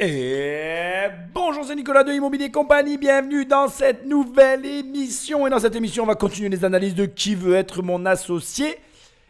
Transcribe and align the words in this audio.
Et 0.00 1.08
bonjour, 1.34 1.64
c'est 1.64 1.74
Nicolas 1.74 2.04
de 2.04 2.12
Immobilier 2.12 2.52
Compagnie. 2.52 2.96
Bienvenue 2.98 3.44
dans 3.44 3.66
cette 3.66 4.06
nouvelle 4.06 4.64
émission. 4.64 5.44
Et 5.44 5.50
dans 5.50 5.58
cette 5.58 5.74
émission, 5.74 6.04
on 6.04 6.06
va 6.06 6.14
continuer 6.14 6.48
les 6.48 6.64
analyses 6.64 6.94
de 6.94 7.04
qui 7.04 7.34
veut 7.34 7.56
être 7.56 7.82
mon 7.82 8.06
associé. 8.06 8.76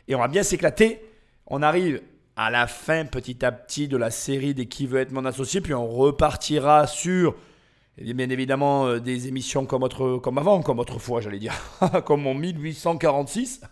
Et 0.09 0.15
on 0.15 0.19
va 0.19 0.29
bien 0.29 0.43
s'éclater. 0.43 1.03
On 1.46 1.62
arrive 1.62 2.03
à 2.37 2.51
la 2.51 2.67
fin 2.67 3.07
petit 3.07 3.43
à 3.46 3.51
petit 3.51 3.89
de 3.89 3.96
la 3.96 4.11
série 4.11 4.53
des 4.53 4.67
qui 4.67 4.87
veut 4.87 5.01
être 5.01 5.11
mon 5.11 5.25
associé. 5.25 5.62
Puis 5.62 5.73
on 5.73 5.89
repartira 5.89 6.87
sur, 6.87 7.35
bien 7.96 8.29
évidemment, 8.29 8.89
euh, 8.89 9.00
des 9.00 9.27
émissions 9.27 9.64
comme, 9.64 9.85
autre, 9.85 10.19
comme 10.19 10.37
avant, 10.37 10.61
comme 10.61 10.80
autrefois, 10.80 11.23
j'allais 11.23 11.39
dire. 11.39 11.55
comme 12.05 12.27
en 12.27 12.35
1846. 12.35 13.62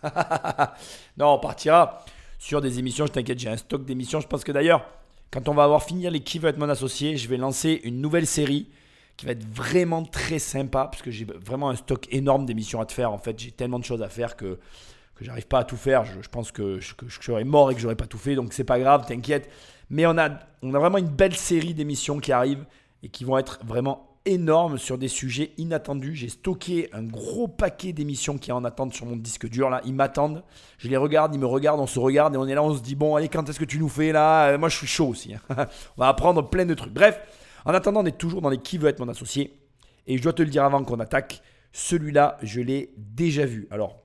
non, 1.17 1.33
on 1.33 1.39
partira 1.39 2.03
sur 2.39 2.59
des 2.59 2.79
émissions. 2.79 3.05
Je 3.05 3.11
t'inquiète, 3.11 3.37
j'ai 3.37 3.49
un 3.49 3.57
stock 3.57 3.85
d'émissions. 3.85 4.19
Je 4.19 4.27
pense 4.27 4.43
que 4.43 4.51
d'ailleurs. 4.51 4.83
Quand 5.31 5.49
on 5.49 5.53
va 5.53 5.63
avoir 5.63 5.83
fini 5.83 6.09
les 6.09 6.21
qui 6.21 6.39
veut 6.39 6.49
être 6.49 6.57
mon 6.57 6.69
associé, 6.69 7.17
je 7.17 7.27
vais 7.27 7.37
lancer 7.37 7.81
une 7.83 8.01
nouvelle 8.01 8.27
série 8.27 8.69
qui 9.17 9.25
va 9.25 9.31
être 9.31 9.45
vraiment 9.45 10.03
très 10.03 10.39
sympa 10.39 10.85
parce 10.85 11.01
que 11.01 11.11
j'ai 11.11 11.25
vraiment 11.25 11.69
un 11.69 11.75
stock 11.75 12.07
énorme 12.11 12.45
d'émissions 12.45 12.79
à 12.79 12.85
te 12.85 12.93
faire. 12.93 13.11
En 13.11 13.17
fait, 13.17 13.37
j'ai 13.39 13.51
tellement 13.51 13.79
de 13.79 13.83
choses 13.83 14.01
à 14.01 14.09
faire 14.09 14.35
que 14.35 14.59
que 15.17 15.25
j'arrive 15.25 15.47
pas 15.47 15.59
à 15.59 15.63
tout 15.63 15.77
faire. 15.77 16.05
Je, 16.05 16.29
pense 16.29 16.51
que 16.51 16.79
je, 16.79 16.93
serais 17.21 17.43
mort 17.43 17.71
et 17.71 17.75
que 17.75 17.81
j'aurais 17.81 17.95
pas 17.95 18.07
tout 18.07 18.17
fait, 18.17 18.35
donc 18.35 18.53
c'est 18.53 18.63
pas 18.63 18.79
grave, 18.79 19.05
t'inquiète. 19.05 19.49
Mais 19.89 20.05
on 20.05 20.17
a, 20.17 20.29
on 20.61 20.73
a 20.73 20.79
vraiment 20.79 20.97
une 20.97 21.09
belle 21.09 21.35
série 21.35 21.73
d'émissions 21.73 22.19
qui 22.19 22.31
arrivent 22.31 22.65
et 23.03 23.09
qui 23.09 23.23
vont 23.23 23.37
être 23.37 23.59
vraiment 23.65 24.06
énorme 24.27 24.77
sur 24.77 24.97
des 24.97 25.07
sujets 25.07 25.51
inattendus. 25.57 26.15
J'ai 26.15 26.29
stocké 26.29 26.89
un 26.93 27.03
gros 27.03 27.47
paquet 27.47 27.93
d'émissions 27.93 28.37
qui 28.37 28.51
en 28.51 28.63
attendent 28.63 28.93
sur 28.93 29.05
mon 29.05 29.15
disque 29.15 29.49
dur 29.49 29.69
là. 29.69 29.81
Ils 29.85 29.93
m'attendent. 29.93 30.43
Je 30.77 30.89
les 30.89 30.97
regarde, 30.97 31.33
ils 31.33 31.39
me 31.39 31.45
regardent, 31.45 31.79
on 31.79 31.87
se 31.87 31.99
regarde 31.99 32.35
et 32.35 32.37
on 32.37 32.47
est 32.47 32.53
là, 32.53 32.63
on 32.63 32.75
se 32.75 32.81
dit 32.81 32.95
bon 32.95 33.15
allez 33.15 33.29
quand 33.29 33.47
est-ce 33.49 33.59
que 33.59 33.65
tu 33.65 33.79
nous 33.79 33.89
fais 33.89 34.11
là? 34.11 34.49
Euh, 34.49 34.57
Moi 34.57 34.69
je 34.69 34.77
suis 34.77 34.87
chaud 34.87 35.07
aussi. 35.07 35.33
Hein. 35.33 35.41
on 35.97 36.01
va 36.01 36.09
apprendre 36.09 36.47
plein 36.49 36.65
de 36.65 36.73
trucs. 36.73 36.93
Bref, 36.93 37.19
en 37.65 37.73
attendant, 37.73 38.01
on 38.01 38.05
est 38.05 38.17
toujours 38.17 38.41
dans 38.41 38.49
les 38.49 38.59
qui 38.59 38.77
veut 38.77 38.89
être 38.89 38.99
mon 38.99 39.09
associé. 39.09 39.59
Et 40.05 40.17
je 40.17 40.23
dois 40.23 40.33
te 40.33 40.41
le 40.41 40.49
dire 40.49 40.63
avant 40.63 40.83
qu'on 40.83 40.99
attaque, 40.99 41.41
celui-là 41.71 42.37
je 42.43 42.61
l'ai 42.61 42.93
déjà 42.97 43.45
vu. 43.45 43.67
Alors 43.71 44.03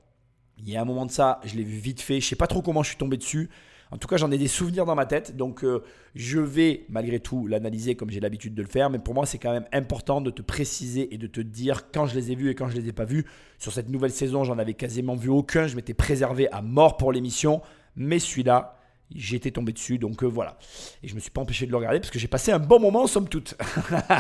il 0.59 0.70
y 0.70 0.77
a 0.77 0.81
un 0.81 0.84
moment 0.84 1.07
de 1.07 1.11
ça, 1.11 1.41
je 1.45 1.57
l'ai 1.57 1.64
vu 1.64 1.79
vite 1.79 2.01
fait. 2.01 2.20
Je 2.20 2.29
sais 2.29 2.36
pas 2.36 2.47
trop 2.47 2.62
comment 2.62 2.83
je 2.83 2.89
suis 2.89 2.98
tombé 2.98 3.17
dessus. 3.17 3.51
En 3.93 3.98
tout 3.98 4.09
cas, 4.09 4.17
j'en 4.17 4.31
ai 4.31 4.39
des 4.39 4.48
souvenirs 4.48 4.87
dans 4.87 4.95
ma 4.95 5.05
tête, 5.05 5.37
donc 5.37 5.65
euh, 5.65 5.85
je 6.15 6.41
vais 6.41 6.87
malgré 6.89 7.21
tout 7.21 7.47
l'analyser 7.47 7.95
comme 7.95 8.09
j'ai 8.09 8.21
l'habitude 8.21 8.55
de 8.55 8.62
le 8.62 8.69
faire. 8.69 8.89
Mais 8.89 8.98
pour 8.98 9.12
moi, 9.12 9.27
c'est 9.27 9.37
quand 9.37 9.53
même 9.53 9.67
important 9.71 10.23
de 10.23 10.31
te 10.31 10.41
préciser 10.41 11.12
et 11.15 11.19
de 11.19 11.27
te 11.27 11.43
dire 11.43 11.91
quand 11.93 12.07
je 12.07 12.15
les 12.15 12.33
ai 12.33 12.35
vus 12.35 12.48
et 12.48 12.55
quand 12.55 12.69
je 12.69 12.77
les 12.77 12.89
ai 12.89 12.93
pas 12.93 13.05
vus. 13.05 13.27
Sur 13.59 13.70
cette 13.70 13.91
nouvelle 13.91 14.11
saison, 14.11 14.45
j'en 14.45 14.59
avais 14.59 14.73
quasiment 14.73 15.15
vu 15.15 15.29
aucun. 15.29 15.67
Je 15.67 15.77
m'étais 15.77 15.93
préservé 15.93 16.51
à 16.53 16.63
mort 16.63 16.97
pour 16.97 17.13
l'émission, 17.13 17.61
mais 17.95 18.19
celui-là, 18.19 18.79
j'étais 19.15 19.51
tombé 19.51 19.73
dessus, 19.73 19.98
donc 19.98 20.25
euh, 20.25 20.27
voilà. 20.27 20.57
Et 21.03 21.09
je 21.09 21.15
me 21.15 21.20
suis 21.20 21.31
pas 21.31 21.43
empêché 21.43 21.67
de 21.67 21.70
le 21.70 21.77
regarder 21.77 22.01
parce 22.01 22.11
que 22.11 22.19
j'ai 22.19 22.29
passé 22.29 22.51
un 22.51 22.59
bon 22.59 22.81
moment, 22.81 23.07
somme 23.07 23.29
toute. 23.29 23.59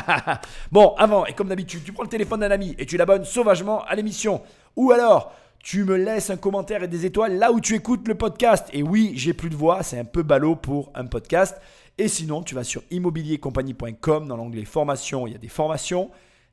bon, 0.70 0.94
avant, 0.98 1.24
et 1.24 1.32
comme 1.32 1.48
d'habitude, 1.48 1.82
tu 1.82 1.94
prends 1.94 2.02
le 2.02 2.10
téléphone 2.10 2.40
d'un 2.40 2.50
ami 2.50 2.74
et 2.78 2.84
tu 2.84 2.98
l'abonnes 2.98 3.24
sauvagement 3.24 3.82
à 3.84 3.94
l'émission. 3.94 4.42
Ou 4.76 4.92
alors, 4.92 5.32
tu 5.62 5.84
me 5.84 5.96
laisses 5.96 6.30
un 6.30 6.36
commentaire 6.36 6.82
et 6.82 6.88
des 6.88 7.06
étoiles 7.06 7.38
là 7.38 7.52
où 7.52 7.60
tu 7.60 7.74
écoutes 7.74 8.08
le 8.08 8.16
podcast. 8.16 8.68
Et 8.72 8.82
oui, 8.82 9.12
j'ai 9.14 9.32
plus 9.32 9.48
de 9.48 9.54
voix, 9.54 9.82
c'est 9.82 9.98
un 9.98 10.04
peu 10.04 10.22
ballot 10.22 10.56
pour 10.56 10.90
un 10.94 11.06
podcast. 11.06 11.60
Et 11.98 12.08
sinon, 12.08 12.42
tu 12.42 12.54
vas 12.54 12.64
sur 12.64 12.82
immobiliercompagnie.com 12.90 14.26
dans 14.26 14.36
l'onglet 14.36 14.64
formation, 14.64 15.26
il 15.26 15.32
y 15.32 15.36
a 15.36 15.38
des 15.38 15.48
formations. 15.48 16.10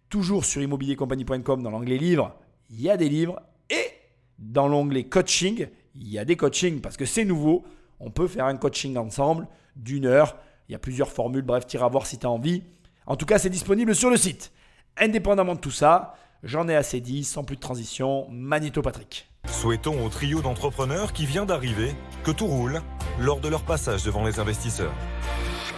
Toujours 0.09 0.45
sur 0.45 0.61
immobiliercompagnie.com 0.61 1.63
dans 1.63 1.71
l'onglet 1.71 1.97
livres, 1.97 2.35
il 2.69 2.81
y 2.81 2.89
a 2.89 2.97
des 2.97 3.09
livres. 3.09 3.41
Et 3.69 3.87
dans 4.37 4.67
l'onglet 4.67 5.03
coaching, 5.05 5.67
il 5.95 6.07
y 6.07 6.19
a 6.19 6.25
des 6.25 6.35
coachings 6.35 6.79
parce 6.79 6.97
que 6.97 7.05
c'est 7.05 7.25
nouveau. 7.25 7.65
On 7.99 8.11
peut 8.11 8.27
faire 8.27 8.45
un 8.45 8.57
coaching 8.57 8.95
ensemble 8.97 9.47
d'une 9.75 10.05
heure. 10.05 10.37
Il 10.67 10.73
y 10.73 10.75
a 10.75 10.79
plusieurs 10.79 11.11
formules. 11.11 11.41
Bref, 11.41 11.65
tu 11.65 11.77
iras 11.77 11.89
voir 11.89 12.05
si 12.05 12.19
tu 12.19 12.27
as 12.27 12.29
envie. 12.29 12.63
En 13.07 13.15
tout 13.15 13.25
cas, 13.25 13.39
c'est 13.39 13.49
disponible 13.49 13.95
sur 13.95 14.11
le 14.11 14.17
site. 14.17 14.51
Indépendamment 14.97 15.55
de 15.55 15.59
tout 15.59 15.71
ça, 15.71 16.13
J'en 16.43 16.67
ai 16.69 16.75
assez 16.75 17.01
dit, 17.01 17.23
sans 17.25 17.43
plus 17.43 17.57
de 17.57 17.61
transition, 17.61 18.27
Magneto 18.31 18.81
Patrick. 18.81 19.29
Souhaitons 19.47 20.05
au 20.05 20.09
trio 20.09 20.41
d'entrepreneurs 20.41 21.11
qui 21.11 21.25
vient 21.25 21.45
d'arriver 21.45 21.93
que 22.23 22.31
tout 22.31 22.47
roule 22.47 22.81
lors 23.19 23.39
de 23.39 23.49
leur 23.49 23.63
passage 23.63 24.03
devant 24.03 24.23
les 24.23 24.39
investisseurs. 24.39 24.93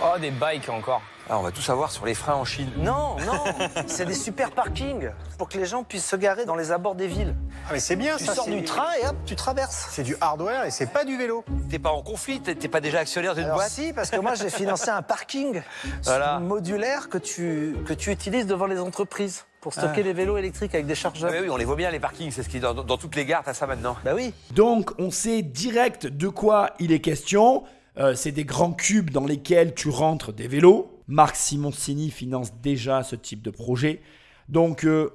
Oh, 0.03 0.19
des 0.19 0.31
bikes 0.31 0.69
encore. 0.69 1.02
Ah, 1.30 1.40
on 1.40 1.44
va 1.44 1.52
tout 1.52 1.62
savoir 1.62 1.91
sur 1.91 2.06
les 2.06 2.13
freins 2.13 2.34
en 2.35 2.46
Chine. 2.46 2.69
Non, 2.78 3.16
non, 3.25 3.44
c'est 3.88 4.06
des 4.06 4.13
super 4.13 4.52
parkings 4.52 5.09
pour 5.38 5.47
que 5.47 5.58
les 5.58 5.66
gens 5.66 5.84
puissent 5.84 6.08
se 6.09 6.16
garer 6.16 6.46
dans 6.46 6.56
les 6.56 6.72
abords 6.72 6.96
des 6.96 7.08
villes. 7.08 7.35
Ah 7.68 7.69
mais 7.74 7.80
c'est 7.80 7.96
bien 7.96 8.18
tu 8.18 8.25
ça. 8.25 8.35
sors 8.35 8.47
du 8.47 8.64
train 8.64 8.88
et 9.02 9.08
hop, 9.08 9.16
tu 9.25 9.35
traverses. 9.35 9.88
C'est 9.91 10.03
du 10.03 10.16
hardware 10.19 10.66
et 10.66 10.72
c'est 10.72 10.88
pas 10.91 11.06
du 11.06 11.18
vélo. 11.18 11.44
T'es 11.69 11.80
pas 11.80 11.91
en 11.91 12.02
conflit, 12.02 12.41
t'es 12.41 12.56
pas 12.68 12.81
déjà 12.81 13.00
actionnaire 13.00 13.34
d'une 13.34 13.50
boîte 13.52 13.69
si, 13.69 13.94
parce 13.94 14.09
que 14.09 14.19
moi 14.19 14.35
j'ai 14.35 14.50
financé 14.50 14.90
un 14.90 15.02
parking 15.03 15.62
Voilà. 16.03 16.40
modulaire 16.40 17.08
que 17.09 17.18
tu, 17.18 17.75
que 17.85 17.94
tu 17.94 18.12
utilises 18.12 18.46
devant 18.47 18.66
les 18.68 18.80
entreprises 18.80 19.46
pour 19.61 19.73
stocker 19.73 20.03
les 20.03 20.13
vélos 20.13 20.38
électriques 20.38 20.73
avec 20.73 20.88
des 20.88 20.94
Ah, 20.94 20.95
chargeurs. 20.95 21.31
mais 21.31 21.39
oui, 21.39 21.49
on 21.49 21.55
les 21.57 21.66
voit 21.66 21.75
bien 21.75 21.91
les 21.91 21.99
parkings, 21.99 22.31
c'est 22.31 22.44
ce 22.44 22.49
qui 22.49 22.57
est 22.57 22.61
dans, 22.61 22.73
dans 22.73 22.97
toutes 22.97 23.16
les 23.16 23.25
gares, 23.25 23.44
t'as 23.44 23.53
ça 23.53 23.67
maintenant. 23.67 23.95
Bah 24.03 24.13
oui. 24.16 24.33
Donc, 24.53 24.91
on 24.99 25.11
sait 25.11 25.44
direct 25.44 26.07
de 26.07 26.27
quoi 26.27 26.72
il 26.79 26.91
est 26.91 26.99
question. 26.99 27.63
Euh, 27.97 28.16
c'est 28.16 28.31
des 28.31 28.45
grands 28.45 28.73
cubes 28.73 29.09
dans 29.11 29.25
lesquels 29.25 29.75
tu 29.75 29.89
rentres 29.89 30.33
des 30.33 30.47
vélos. 30.47 30.99
Marc 31.07 31.35
Simoncini 31.35 32.09
finance 32.09 32.53
déjà 32.61 33.03
ce 33.03 33.16
type 33.16 33.41
de 33.41 33.51
projet. 33.51 34.01
Donc, 34.49 34.83
euh, 34.85 35.11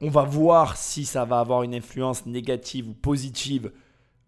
on 0.00 0.10
va 0.10 0.22
voir 0.22 0.76
si 0.76 1.04
ça 1.04 1.24
va 1.24 1.40
avoir 1.40 1.62
une 1.62 1.74
influence 1.74 2.26
négative 2.26 2.88
ou 2.88 2.92
positive 2.94 3.72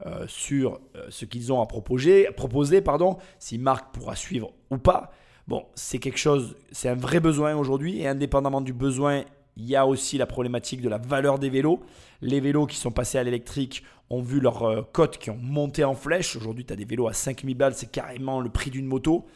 euh, 0.07 0.25
sur 0.27 0.81
euh, 0.97 1.07
ce 1.11 1.25
qu'ils 1.27 1.53
ont 1.53 1.61
à 1.61 1.67
proposer, 1.67 2.29
proposer 2.35 2.81
pardon, 2.81 3.19
si 3.39 3.59
Marc 3.59 3.93
pourra 3.93 4.17
suivre 4.17 4.53
ou 4.71 4.79
pas. 4.79 5.13
Bon, 5.47 5.67
c'est 5.75 5.99
quelque 5.99 6.19
chose, 6.19 6.57
c'est 6.73 6.89
un 6.89 6.95
vrai 6.95 7.21
besoin 7.21 7.55
aujourd'hui 7.57 8.01
et 8.01 8.09
indépendamment 8.09 8.61
du 8.61 8.73
besoin, 8.73 9.25
il 9.57 9.69
y 9.69 9.77
a 9.77 9.87
aussi 9.87 10.19
la 10.19 10.27
problématique 10.27 10.81
de 10.81 10.89
la 10.89 10.99
valeur 10.99 11.39
des 11.39 11.51
vélos. 11.51 11.81
Les 12.23 12.41
vélos 12.41 12.67
qui 12.67 12.77
sont 12.77 12.91
passés 12.91 13.19
à 13.19 13.23
l'électrique 13.23 13.85
ont 14.11 14.23
vu 14.23 14.41
leurs 14.41 14.63
euh, 14.63 14.83
cotes 14.93 15.19
qui 15.19 15.31
ont 15.31 15.39
monté 15.41 15.85
en 15.85 15.95
flèche. 15.95 16.37
Aujourd'hui, 16.37 16.65
tu 16.65 16.73
as 16.73 16.77
des 16.77 16.85
vélos 16.85 17.09
à 17.09 17.13
5000 17.13 17.57
balles, 17.57 17.75
c'est 17.75 17.91
carrément 17.91 18.41
le 18.41 18.51
prix 18.51 18.71
d'une 18.71 18.87
moto. 18.87 19.27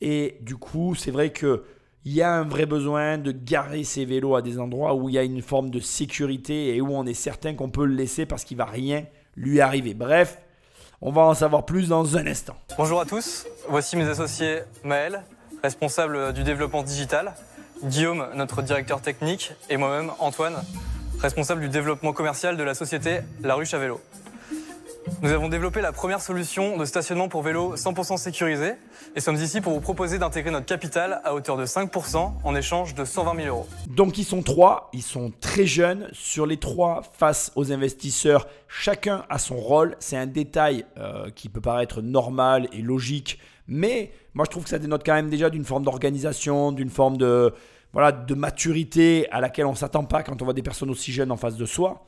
Et 0.00 0.38
du 0.40 0.56
coup, 0.56 0.94
c'est 0.94 1.10
vrai 1.10 1.30
que 1.30 1.64
il 2.06 2.12
y 2.12 2.20
a 2.20 2.34
un 2.34 2.44
vrai 2.44 2.66
besoin 2.66 3.16
de 3.16 3.32
garer 3.32 3.82
ces 3.82 4.04
vélos 4.04 4.34
à 4.34 4.42
des 4.42 4.58
endroits 4.58 4.94
où 4.94 5.08
il 5.08 5.14
y 5.14 5.18
a 5.18 5.22
une 5.22 5.40
forme 5.40 5.70
de 5.70 5.80
sécurité 5.80 6.76
et 6.76 6.82
où 6.82 6.94
on 6.94 7.06
est 7.06 7.14
certain 7.14 7.54
qu'on 7.54 7.70
peut 7.70 7.86
le 7.86 7.94
laisser 7.94 8.26
parce 8.26 8.44
qu'il 8.44 8.58
va 8.58 8.66
rien 8.66 9.06
lui 9.36 9.62
arriver. 9.62 9.94
Bref, 9.94 10.38
on 11.00 11.10
va 11.12 11.22
en 11.22 11.34
savoir 11.34 11.64
plus 11.64 11.88
dans 11.88 12.16
un 12.18 12.26
instant. 12.26 12.56
Bonjour 12.76 13.00
à 13.00 13.06
tous, 13.06 13.46
voici 13.68 13.96
mes 13.96 14.06
associés 14.06 14.58
Maël, 14.82 15.22
responsable 15.62 16.34
du 16.34 16.44
développement 16.44 16.82
digital, 16.82 17.34
Guillaume, 17.82 18.26
notre 18.34 18.62
directeur 18.62 19.00
technique, 19.00 19.52
et 19.68 19.76
moi-même 19.76 20.10
Antoine, 20.18 20.62
responsable 21.18 21.60
du 21.60 21.68
développement 21.68 22.12
commercial 22.12 22.56
de 22.56 22.62
la 22.62 22.74
société 22.74 23.20
La 23.42 23.54
Ruche 23.54 23.74
à 23.74 23.78
vélo. 23.78 24.00
Nous 25.22 25.30
avons 25.30 25.48
développé 25.48 25.80
la 25.80 25.92
première 25.92 26.20
solution 26.20 26.78
de 26.78 26.84
stationnement 26.84 27.28
pour 27.28 27.42
vélo 27.42 27.76
100% 27.76 28.16
sécurisé 28.16 28.74
et 29.14 29.20
sommes 29.20 29.36
ici 29.36 29.60
pour 29.60 29.72
vous 29.72 29.80
proposer 29.80 30.18
d'intégrer 30.18 30.50
notre 30.50 30.66
capital 30.66 31.20
à 31.24 31.34
hauteur 31.34 31.56
de 31.56 31.66
5% 31.66 32.32
en 32.42 32.54
échange 32.54 32.94
de 32.94 33.04
120 33.04 33.36
000 33.36 33.48
euros. 33.48 33.66
Donc 33.88 34.16
ils 34.16 34.24
sont 34.24 34.42
trois, 34.42 34.88
ils 34.92 35.02
sont 35.02 35.32
très 35.40 35.66
jeunes. 35.66 36.08
Sur 36.12 36.46
les 36.46 36.56
trois, 36.56 37.02
face 37.18 37.52
aux 37.54 37.70
investisseurs, 37.70 38.46
chacun 38.66 39.24
a 39.28 39.38
son 39.38 39.56
rôle. 39.56 39.96
C'est 39.98 40.16
un 40.16 40.26
détail 40.26 40.86
euh, 40.96 41.30
qui 41.34 41.48
peut 41.48 41.60
paraître 41.60 42.00
normal 42.00 42.68
et 42.72 42.80
logique, 42.80 43.38
mais 43.66 44.12
moi 44.34 44.44
je 44.46 44.50
trouve 44.50 44.64
que 44.64 44.70
ça 44.70 44.78
dénote 44.78 45.02
quand 45.04 45.14
même 45.14 45.30
déjà 45.30 45.50
d'une 45.50 45.64
forme 45.64 45.84
d'organisation, 45.84 46.72
d'une 46.72 46.90
forme 46.90 47.16
de, 47.16 47.52
voilà, 47.92 48.12
de 48.12 48.34
maturité 48.34 49.28
à 49.30 49.40
laquelle 49.40 49.66
on 49.66 49.72
ne 49.72 49.76
s'attend 49.76 50.04
pas 50.04 50.22
quand 50.22 50.40
on 50.42 50.44
voit 50.44 50.54
des 50.54 50.62
personnes 50.62 50.90
aussi 50.90 51.12
jeunes 51.12 51.30
en 51.30 51.36
face 51.36 51.56
de 51.56 51.66
soi. 51.66 52.04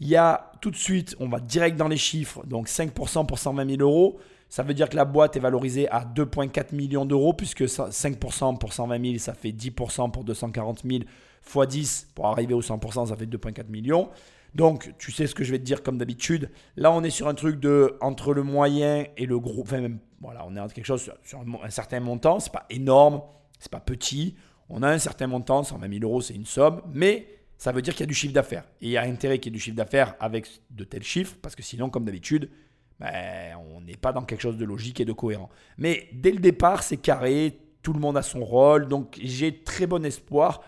Il 0.00 0.08
y 0.08 0.16
a 0.16 0.52
tout 0.60 0.70
de 0.70 0.76
suite, 0.76 1.16
on 1.20 1.28
va 1.28 1.40
direct 1.40 1.76
dans 1.76 1.88
les 1.88 1.96
chiffres, 1.96 2.44
donc 2.46 2.68
5% 2.68 3.24
pour 3.26 3.38
120 3.38 3.76
000 3.76 3.82
euros. 3.82 4.18
Ça 4.48 4.62
veut 4.62 4.74
dire 4.74 4.88
que 4.88 4.96
la 4.96 5.04
boîte 5.04 5.36
est 5.36 5.40
valorisée 5.40 5.88
à 5.90 6.04
2,4 6.04 6.74
millions 6.74 7.06
d'euros, 7.06 7.32
puisque 7.32 7.68
ça- 7.68 7.90
5% 7.90 8.56
pour 8.58 8.72
120 8.72 9.02
000, 9.04 9.18
ça 9.18 9.32
fait 9.34 9.52
10% 9.52 10.10
pour 10.10 10.22
240 10.22 10.82
000, 10.88 11.00
x 11.02 11.68
10 11.68 12.08
pour 12.14 12.26
arriver 12.26 12.54
au 12.54 12.60
100%, 12.62 13.06
ça 13.06 13.16
fait 13.16 13.26
2,4 13.26 13.68
millions. 13.70 14.08
Donc, 14.54 14.92
tu 14.98 15.12
sais 15.12 15.26
ce 15.26 15.34
que 15.34 15.44
je 15.44 15.50
vais 15.50 15.58
te 15.58 15.64
dire 15.64 15.82
comme 15.82 15.98
d'habitude. 15.98 16.50
Là, 16.76 16.92
on 16.92 17.02
est 17.02 17.10
sur 17.10 17.26
un 17.28 17.34
truc 17.34 17.58
de 17.58 17.96
entre 18.00 18.32
le 18.34 18.42
moyen 18.42 19.04
et 19.16 19.26
le 19.26 19.38
gros. 19.38 19.62
Enfin, 19.62 19.80
même, 19.80 19.98
voilà, 20.20 20.44
on 20.46 20.56
est 20.56 20.60
entre 20.60 20.74
quelque 20.74 20.86
chose 20.86 21.10
sur, 21.22 21.40
un, 21.40 21.70
certain 21.70 22.00
montant. 22.00 22.40
C'est 22.40 22.52
pas 22.52 22.66
énorme, 22.70 23.22
c'est 23.58 23.70
pas 23.70 23.80
petit. 23.80 24.36
On 24.68 24.82
a 24.82 24.88
un 24.88 24.98
certain 24.98 25.26
montant, 25.26 25.62
120 25.62 25.88
000 25.88 26.04
euros, 26.04 26.20
c'est 26.20 26.34
une 26.34 26.46
somme, 26.46 26.82
mais 26.92 27.26
ça 27.58 27.72
veut 27.72 27.82
dire 27.82 27.94
qu'il 27.94 28.00
y 28.00 28.04
a 28.04 28.08
du 28.08 28.14
chiffre 28.14 28.34
d'affaires. 28.34 28.64
Et 28.80 28.86
il 28.86 28.90
y 28.90 28.96
a 28.96 29.02
intérêt 29.02 29.38
qu'il 29.38 29.52
y 29.52 29.54
ait 29.54 29.58
du 29.58 29.62
chiffre 29.62 29.76
d'affaires 29.76 30.14
avec 30.20 30.48
de 30.70 30.84
tels 30.84 31.04
chiffres, 31.04 31.36
parce 31.40 31.54
que 31.54 31.62
sinon, 31.62 31.90
comme 31.90 32.04
d'habitude, 32.04 32.50
ben, 32.98 33.56
on 33.74 33.80
n'est 33.82 33.96
pas 33.96 34.12
dans 34.12 34.22
quelque 34.22 34.40
chose 34.40 34.56
de 34.56 34.64
logique 34.64 35.00
et 35.00 35.04
de 35.04 35.12
cohérent. 35.12 35.50
Mais 35.78 36.08
dès 36.12 36.32
le 36.32 36.38
départ, 36.38 36.82
c'est 36.82 36.96
carré, 36.96 37.58
tout 37.82 37.92
le 37.92 38.00
monde 38.00 38.16
a 38.16 38.22
son 38.22 38.44
rôle, 38.44 38.88
donc 38.88 39.18
j'ai 39.22 39.62
très 39.62 39.86
bon 39.86 40.04
espoir, 40.04 40.62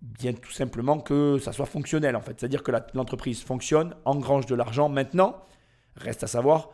bien 0.00 0.32
tout 0.32 0.52
simplement 0.52 0.98
que 0.98 1.38
ça 1.38 1.52
soit 1.52 1.66
fonctionnel 1.66 2.16
en 2.16 2.20
fait. 2.20 2.38
C'est-à-dire 2.38 2.62
que 2.62 2.72
l'entreprise 2.94 3.42
fonctionne, 3.42 3.94
engrange 4.04 4.46
de 4.46 4.54
l'argent. 4.54 4.88
Maintenant, 4.88 5.42
reste 5.96 6.22
à 6.22 6.26
savoir 6.26 6.70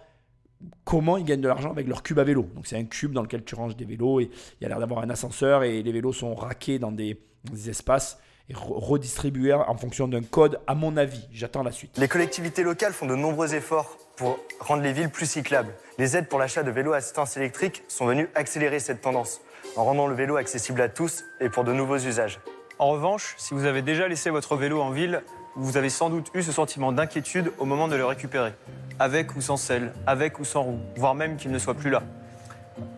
comment 0.85 1.17
ils 1.17 1.25
gagnent 1.25 1.41
de 1.41 1.49
l'argent 1.49 1.71
avec 1.71 1.87
leur 1.87 2.03
cube 2.03 2.19
à 2.19 2.25
vélo. 2.25 2.47
Donc 2.55 2.67
c'est 2.67 2.77
un 2.77 2.85
cube 2.85 3.12
dans 3.12 3.23
lequel 3.23 3.45
tu 3.45 3.55
ranges 3.55 3.77
des 3.77 3.85
vélos 3.85 4.21
et 4.21 4.31
il 4.61 4.62
y 4.62 4.67
a 4.67 4.69
l'air 4.69 4.79
d'avoir 4.79 5.01
un 5.01 5.11
ascenseur 5.11 5.65
et 5.65 5.83
les 5.83 5.93
vélos 5.93 6.12
sont 6.12 6.35
raqués 6.35 6.79
dans 6.79 6.93
des, 6.93 7.21
dans 7.45 7.55
des 7.55 7.71
espaces 7.71 8.19
et 8.49 8.53
re- 8.53 8.79
redistribués 8.79 9.55
en 9.55 9.77
fonction 9.77 10.09
d'un 10.09 10.23
code, 10.23 10.61
à 10.67 10.75
mon 10.75 10.97
avis. 10.97 11.29
J'attends 11.33 11.62
la 11.62 11.73
suite. 11.73 11.97
Les 11.99 12.09
collectivités 12.09 12.62
locales 12.62 12.93
font 12.93 13.07
de 13.07 13.15
nombreux 13.15 13.55
efforts 13.55 13.97
pour 14.17 14.39
rendre 14.59 14.83
les 14.83 14.93
villes 14.93 15.09
plus 15.09 15.27
cyclables. 15.27 15.73
Les 15.99 16.17
aides 16.17 16.29
pour 16.29 16.39
l'achat 16.39 16.62
de 16.62 16.71
vélos 16.71 16.93
à 16.93 16.97
assistance 16.97 17.37
électrique 17.37 17.85
sont 17.89 18.07
venues 18.07 18.29
accélérer 18.35 18.81
cette 18.81 19.01
tendance, 19.01 19.41
en 19.77 19.85
rendant 19.85 20.09
le 20.09 20.15
vélo 20.15 20.37
accessible 20.37 20.81
à 20.83 20.89
tous 20.89 21.25
et 21.41 21.49
pour 21.49 21.65
de 21.65 21.73
nouveaux 21.73 21.99
usages. 21.99 22.41
En 22.79 22.91
revanche, 22.91 23.35
si 23.39 23.55
vous 23.55 23.67
avez 23.67 23.83
déjà 23.83 24.09
laissé 24.09 24.31
votre 24.31 24.57
vélo 24.57 24.81
en 24.81 24.91
ville, 24.91 25.23
vous 25.56 25.76
avez 25.76 25.91
sans 25.91 26.11
doute 26.11 26.31
eu 26.35 26.43
ce 26.43 26.52
sentiment 26.52 26.93
d'inquiétude 26.93 27.52
au 27.58 27.64
moment 27.64 27.88
de 27.88 27.97
le 27.97 28.05
récupérer, 28.05 28.55
avec 28.99 29.35
ou 29.37 29.41
sans 29.41 29.56
selle, 29.56 29.93
avec 30.06 30.38
ou 30.38 30.44
sans 30.44 30.62
roue, 30.62 30.81
voire 30.97 31.14
même 31.14 31.37
qu'il 31.37 31.50
ne 31.50 31.58
soit 31.58 31.75
plus 31.75 31.91
là. 31.91 32.02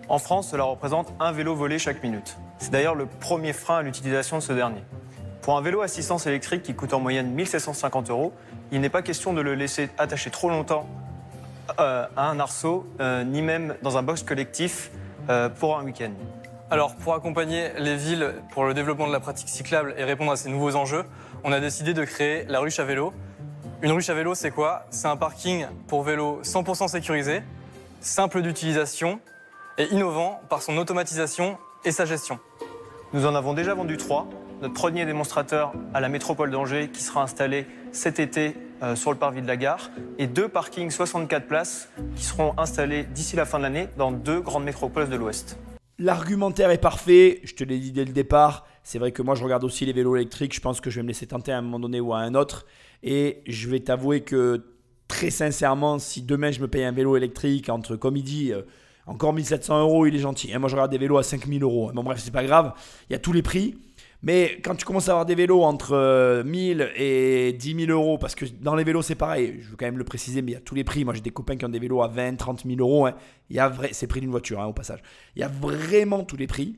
En 0.09 0.19
France, 0.19 0.51
cela 0.51 0.65
représente 0.65 1.13
un 1.21 1.33
vélo 1.33 1.55
volé 1.55 1.79
chaque 1.79 2.03
minute. 2.03 2.37
C'est 2.59 2.71
d'ailleurs 2.71 2.95
le 2.95 3.07
premier 3.07 3.53
frein 3.53 3.79
à 3.79 3.83
l'utilisation 3.83 4.37
de 4.37 4.43
ce 4.43 4.53
dernier. 4.53 4.83
Pour 5.41 5.57
un 5.57 5.61
vélo 5.61 5.81
assistance 5.81 6.27
électrique 6.27 6.63
qui 6.63 6.75
coûte 6.75 6.95
en 6.95 7.01
moyenne 7.01 7.31
1750 7.33 8.11
euros, 8.11 8.33
il 8.71 8.81
n'est 8.81 8.89
pas 8.89 9.03
question 9.03 9.33
de 9.33 9.41
le 9.41 9.55
laisser 9.55 9.91
attaché 9.99 10.31
trop 10.31 10.49
longtemps 10.49 10.87
euh, 11.81 12.07
à 12.17 12.29
un 12.29 12.39
arceau, 12.39 12.87
euh, 13.01 13.25
ni 13.25 13.43
même 13.43 13.75
dans 13.83 13.99
un 13.99 14.03
box 14.03 14.23
collectif 14.23 14.91
euh, 15.31 15.49
pour 15.49 15.79
un 15.79 15.85
week-end. 15.85 16.13
Alors, 16.71 16.95
pour 16.97 17.15
accompagner 17.15 17.71
les 17.79 17.97
villes 17.97 18.35
pour 18.53 18.65
le 18.65 18.73
développement 18.73 19.07
de 19.07 19.13
la 19.13 19.21
pratique 19.21 19.49
cyclable 19.49 19.95
et 19.99 20.05
répondre 20.05 20.33
à 20.33 20.37
ces 20.37 20.49
nouveaux 20.49 20.75
enjeux, 20.75 21.05
on 21.45 21.53
a 21.53 21.61
décidé 21.61 21.95
de 21.95 22.05
créer 22.05 22.45
la 22.49 22.61
ruche 22.61 22.79
à 22.79 22.85
vélo. 22.85 23.13
Une 23.83 23.93
ruche 23.93 24.09
à 24.11 24.15
vélo, 24.15 24.35
c'est 24.35 24.51
quoi? 24.51 24.87
C'est 24.91 25.09
un 25.09 25.17
parking 25.17 25.67
pour 25.89 26.03
vélo 26.03 26.41
100% 26.43 26.89
sécurisé, 26.89 27.43
simple 28.01 28.43
d'utilisation 28.43 29.21
et 29.79 29.87
innovant 29.93 30.41
par 30.49 30.63
son 30.63 30.77
automatisation 30.77 31.59
et 31.85 31.91
sa 31.91 32.05
gestion. 32.05 32.39
Nous 33.13 33.27
en 33.27 33.35
avons 33.35 33.55
déjà 33.55 33.75
vendu 33.75 33.97
trois. 33.97 34.29
Notre 34.61 34.75
premier 34.75 35.05
démonstrateur 35.05 35.73
à 35.93 36.01
la 36.01 36.09
métropole 36.09 36.51
d'Angers 36.51 36.91
qui 36.93 37.03
sera 37.03 37.23
installé 37.23 37.67
cet 37.91 38.21
été 38.21 38.57
euh, 38.83 38.95
sur 38.95 39.11
le 39.11 39.19
parvis 39.19 39.43
de 39.43 39.49
la 39.49 39.57
gare 39.57 39.91
et 40.19 40.29
deux 40.29 40.49
parkings 40.49 40.91
64 40.91 41.47
places 41.47 41.89
qui 42.15 42.23
seront 42.23 42.55
installés 42.59 43.03
d'ici 43.03 43.35
la 43.35 43.45
fin 43.45 43.59
de 43.59 43.65
l'année 43.65 43.89
dans 43.97 44.13
deux 44.13 44.41
grandes 44.41 44.65
métropoles 44.65 45.09
de 45.09 45.17
l'Ouest. 45.17 45.59
L'argumentaire 46.03 46.73
est 46.73 46.79
parfait, 46.79 47.41
je 47.45 47.55
te 47.55 47.63
l'ai 47.63 47.79
dit 47.79 47.93
dès 47.93 48.05
le 48.05 48.13
départ. 48.13 48.67
C'est 48.83 48.99
vrai 48.99 49.13
que 49.13 49.23
moi 49.23 49.37
je 49.37 49.45
regarde 49.45 49.63
aussi 49.63 49.87
les 49.87 49.93
vélos 49.93 50.17
électriques, 50.17 50.53
je 50.53 50.61
pense 50.61 50.81
que 50.81 50.91
je 50.91 50.97
vais 50.97 51.05
me 51.05 51.09
laisser 51.09 51.29
tenter 51.29 51.53
à 51.53 51.59
un 51.59 51.63
moment 51.63 51.79
donné 51.79 52.01
ou 52.01 52.13
à 52.13 52.19
un 52.19 52.35
autre. 52.35 52.67
Et 53.05 53.41
je 53.47 53.69
vais 53.69 53.79
t'avouer 53.79 54.23
que 54.23 54.65
très 55.07 55.31
sincèrement, 55.31 56.01
si 56.01 56.23
demain 56.23 56.51
je 56.51 56.59
me 56.59 56.67
paye 56.67 56.83
un 56.83 56.91
vélo 56.91 57.17
électrique 57.17 57.69
entre, 57.69 57.95
comme 57.95 58.17
il 58.17 58.25
dit, 58.25 58.53
euh, 58.53 58.63
encore 59.07 59.33
1700 59.33 59.79
euros, 59.81 60.05
il 60.07 60.17
est 60.17 60.19
gentil. 60.19 60.53
Hein, 60.53 60.59
moi 60.59 60.69
je 60.69 60.75
regarde 60.75 60.91
des 60.91 60.99
vélos 60.99 61.19
à 61.19 61.23
5000 61.23 61.63
euros. 61.63 61.93
Bon 61.95 62.03
bref, 62.03 62.19
c'est 62.21 62.33
pas 62.33 62.43
grave, 62.43 62.73
il 63.09 63.13
y 63.13 63.17
a 63.17 63.21
tous 63.21 63.33
les 63.33 63.43
prix. 63.43 63.79
Mais 64.23 64.61
quand 64.63 64.77
tu 64.77 64.85
commences 64.85 65.09
à 65.09 65.13
avoir 65.13 65.27
des 65.27 65.35
vélos 65.35 65.63
entre 65.63 65.95
euh, 65.95 66.45
1000 66.45 66.93
et 66.97 67.53
10 67.55 67.87
000 67.87 67.91
euros, 67.91 68.19
parce 68.19 68.37
que 68.37 68.45
dans 68.61 68.77
les 68.77 68.85
vélos 68.85 69.03
c'est 69.03 69.17
pareil, 69.17 69.59
je 69.61 69.71
veux 69.71 69.77
quand 69.77 69.87
même 69.87 69.99
le 69.99 70.05
préciser, 70.05 70.43
mais 70.43 70.53
il 70.53 70.55
y 70.55 70.59
a 70.59 70.61
tous 70.61 70.77
les 70.77 70.85
prix. 70.85 71.05
Moi 71.05 71.15
j'ai 71.15 71.21
des 71.21 71.31
copains 71.31 71.57
qui 71.57 71.65
ont 71.65 71.69
des 71.69 71.81
vélos 71.81 72.03
à 72.03 72.09
20, 72.09 72.37
30 72.37 72.65
000 72.65 72.77
euros. 72.79 73.07
hein. 73.07 73.15
Il 73.51 73.57
y 73.57 73.59
a 73.59 73.69
vrai, 73.69 73.91
c'est 73.93 74.07
le 74.07 74.11
prix 74.11 74.21
d'une 74.21 74.31
voiture 74.31 74.61
hein, 74.61 74.67
au 74.67 74.73
passage. 74.73 75.01
Il 75.35 75.41
y 75.41 75.43
a 75.43 75.49
vraiment 75.49 76.23
tous 76.23 76.37
les 76.37 76.47
prix. 76.47 76.77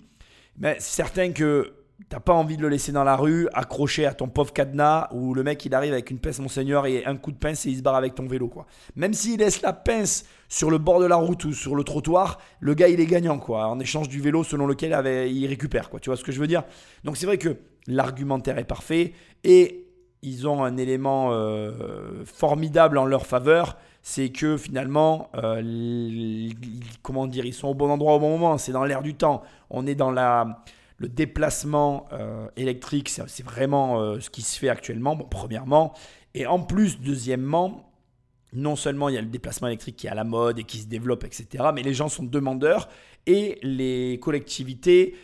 Mais 0.56 0.76
c'est 0.78 0.94
certain 0.96 1.32
que 1.32 1.72
t'as 2.08 2.20
pas 2.20 2.32
envie 2.32 2.56
de 2.56 2.62
le 2.62 2.68
laisser 2.68 2.92
dans 2.92 3.04
la 3.04 3.16
rue, 3.16 3.48
accroché 3.52 4.04
à 4.04 4.14
ton 4.14 4.28
pauvre 4.28 4.52
cadenas, 4.52 5.08
où 5.12 5.32
le 5.32 5.42
mec 5.42 5.64
il 5.64 5.74
arrive 5.74 5.92
avec 5.92 6.10
une 6.10 6.18
pince 6.18 6.40
monseigneur 6.40 6.86
et 6.86 7.04
un 7.04 7.16
coup 7.16 7.30
de 7.30 7.36
pince 7.36 7.66
et 7.66 7.70
il 7.70 7.78
se 7.78 7.82
barre 7.82 7.94
avec 7.94 8.14
ton 8.14 8.26
vélo 8.26 8.48
quoi. 8.48 8.66
Même 8.96 9.14
s'il 9.14 9.38
laisse 9.38 9.62
la 9.62 9.72
pince 9.72 10.24
sur 10.48 10.70
le 10.70 10.78
bord 10.78 11.00
de 11.00 11.06
la 11.06 11.16
route 11.16 11.44
ou 11.44 11.52
sur 11.52 11.76
le 11.76 11.84
trottoir, 11.84 12.38
le 12.60 12.74
gars 12.74 12.88
il 12.88 13.00
est 13.00 13.06
gagnant 13.06 13.38
quoi, 13.38 13.68
en 13.68 13.78
échange 13.78 14.08
du 14.08 14.20
vélo 14.20 14.42
selon 14.42 14.66
lequel 14.66 14.92
avait- 14.92 15.32
il 15.32 15.46
récupère 15.46 15.88
quoi. 15.88 16.00
Tu 16.00 16.10
vois 16.10 16.16
ce 16.16 16.24
que 16.24 16.32
je 16.32 16.40
veux 16.40 16.48
dire? 16.48 16.64
Donc 17.04 17.16
c'est 17.16 17.26
vrai 17.26 17.38
que 17.38 17.56
l'argumentaire 17.86 18.58
est 18.58 18.64
parfait 18.64 19.12
et 19.44 19.86
ils 20.22 20.48
ont 20.48 20.64
un 20.64 20.76
élément 20.76 21.28
euh, 21.32 22.24
formidable 22.24 22.98
en 22.98 23.04
leur 23.04 23.26
faveur, 23.26 23.76
c'est 24.02 24.30
que 24.30 24.56
finalement, 24.56 25.30
euh, 25.36 26.48
comment 27.02 27.26
dire, 27.26 27.44
ils 27.44 27.54
sont 27.54 27.68
au 27.68 27.74
bon 27.74 27.90
endroit 27.90 28.14
au 28.14 28.20
bon 28.20 28.30
moment, 28.30 28.58
c'est 28.58 28.72
dans 28.72 28.84
l'air 28.84 29.02
du 29.02 29.14
temps. 29.14 29.42
On 29.70 29.86
est 29.86 29.94
dans 29.94 30.10
la, 30.10 30.64
le 31.04 31.08
déplacement 31.10 32.06
euh, 32.12 32.48
électrique, 32.56 33.10
c'est 33.10 33.44
vraiment 33.44 34.00
euh, 34.00 34.20
ce 34.20 34.30
qui 34.30 34.40
se 34.40 34.58
fait 34.58 34.70
actuellement, 34.70 35.14
bon, 35.14 35.26
premièrement. 35.30 35.92
Et 36.34 36.46
en 36.46 36.60
plus, 36.60 36.98
deuxièmement, 36.98 37.92
non 38.54 38.74
seulement 38.74 39.10
il 39.10 39.14
y 39.14 39.18
a 39.18 39.20
le 39.20 39.28
déplacement 39.28 39.68
électrique 39.68 39.96
qui 39.96 40.06
est 40.06 40.10
à 40.10 40.14
la 40.14 40.24
mode 40.24 40.58
et 40.58 40.64
qui 40.64 40.78
se 40.78 40.86
développe, 40.86 41.24
etc., 41.24 41.64
mais 41.74 41.82
les 41.82 41.92
gens 41.92 42.08
sont 42.08 42.22
demandeurs 42.22 42.88
et 43.26 43.58
les 43.62 44.18
collectivités, 44.20 45.14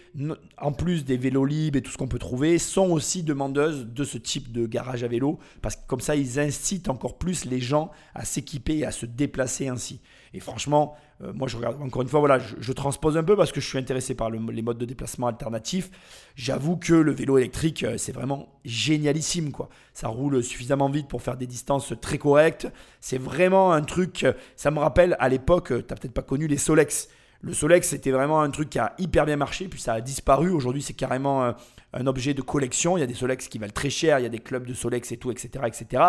en 0.57 0.73
plus 0.73 1.05
des 1.05 1.17
vélos 1.17 1.45
libres 1.45 1.77
et 1.79 1.83
tout 1.83 1.91
ce 1.91 1.99
qu'on 1.99 2.09
peut 2.09 2.19
trouver, 2.19 2.59
sont 2.59 2.91
aussi 2.91 3.23
demandeuses 3.23 3.87
de 3.87 4.05
ce 4.05 4.17
type 4.17 4.53
de 4.53 4.67
garage 4.67 5.05
à 5.05 5.09
vélo 5.09 5.39
parce 5.61 5.77
que 5.77 5.83
comme 5.87 6.01
ça, 6.01 6.17
ils 6.17 6.39
incitent 6.41 6.89
encore 6.89 7.19
plus 7.19 7.45
les 7.45 7.61
gens 7.61 7.91
à 8.15 8.25
s'équiper 8.25 8.79
et 8.79 8.87
à 8.87 8.91
se 8.91 9.05
déplacer 9.07 9.69
ainsi. 9.69 10.01
Et 10.33 10.41
franchement, 10.41 10.97
euh, 11.23 11.33
moi 11.35 11.49
je 11.49 11.57
regarde 11.57 11.83
encore 11.83 12.03
une 12.03 12.09
fois, 12.09 12.21
voilà, 12.21 12.39
je, 12.39 12.73
transpose 12.73 13.17
un 13.17 13.25
peu 13.25 13.37
parce 13.37 13.53
que 13.53 13.61
je 13.61 13.67
suis 13.69 13.79
intéressé 13.79 14.15
par 14.15 14.31
le- 14.31 14.39
les 14.51 14.63
modes 14.63 14.79
de 14.79 14.85
déplacement 14.87 15.27
alternatifs. 15.27 15.91
J'avoue 16.37 16.77
que 16.77 16.95
le 16.95 17.13
vélo 17.13 17.37
électrique, 17.37 17.83
euh, 17.83 17.99
c'est 17.99 18.13
vraiment 18.13 18.49
génialissime 18.65 19.53
quoi. 19.53 19.69
Ça 19.93 20.09
roule 20.09 20.43
suffisamment 20.43 20.89
vite 20.89 21.09
pour 21.09 21.21
faire 21.21 21.37
des 21.37 21.47
distances 21.47 21.93
très 22.01 22.17
correctes. 22.17 22.69
C'est 23.01 23.19
vraiment 23.19 23.73
un 23.73 23.83
truc, 23.83 24.25
euh, 24.25 24.33
ça 24.57 24.71
me 24.71 24.79
rappelle 24.79 25.17
à 25.19 25.29
l'époque, 25.29 25.73
t'as 25.87 25.97
peut-être 25.97 26.15
pas 26.15 26.23
connu 26.23 26.47
les 26.47 26.57
Solex. 26.57 27.09
Le 27.43 27.55
Solex, 27.55 27.89
c'était 27.89 28.11
vraiment 28.11 28.43
un 28.43 28.51
truc 28.51 28.69
qui 28.69 28.79
a 28.79 28.95
hyper 28.99 29.25
bien 29.25 29.37
marché, 29.37 29.67
puis 29.67 29.81
ça 29.81 29.95
a 29.95 30.01
disparu. 30.03 30.51
Aujourd'hui, 30.51 30.83
c'est 30.83 30.93
carrément 30.93 31.43
euh, 31.43 31.53
un 31.95 32.07
objet 32.07 32.35
de 32.35 32.43
collection. 32.43 32.99
Il 32.99 33.01
y 33.01 33.03
a 33.03 33.07
des 33.07 33.15
Solex 33.15 33.49
qui 33.49 33.59
valent 33.59 33.73
très 33.73 33.89
cher, 33.89 34.19
il 34.19 34.23
y 34.23 34.27
a 34.27 34.31
des 34.31 34.41
clubs 34.41 34.67
de 34.67 34.75
Solex 34.75 35.11
et 35.13 35.17
tout, 35.17 35.31
etc. 35.31 35.65
etc. 35.67 36.03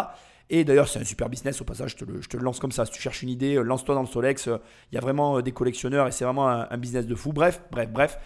Et 0.50 0.66
d'ailleurs, 0.66 0.90
c'est 0.90 1.00
un 1.00 1.06
super 1.06 1.30
business. 1.30 1.62
Au 1.62 1.64
passage, 1.64 1.92
je 1.92 2.04
te, 2.04 2.04
le, 2.04 2.22
je 2.22 2.28
te 2.28 2.36
lance 2.36 2.60
comme 2.60 2.74
ça. 2.74 2.86
Si 2.86 2.92
tu 2.92 3.02
cherches 3.02 3.24
une 3.24 3.30
idée, 3.30 3.56
euh, 3.56 3.62
lance-toi 3.62 3.96
dans 3.96 4.02
le 4.02 4.08
Solex. 4.08 4.48
Il 4.48 4.96
y 4.96 4.98
a 4.98 5.02
vraiment 5.02 5.38
euh, 5.38 5.42
des 5.42 5.54
collectionneurs 5.54 6.06
et 6.06 6.12
c'est 6.12 6.26
vraiment 6.26 6.50
un, 6.50 6.78
business 6.78 7.08
de 7.08 7.16
fou. 7.16 7.32
Bref, 7.32 7.62
bref, 7.72 7.90
bref. 7.90 8.18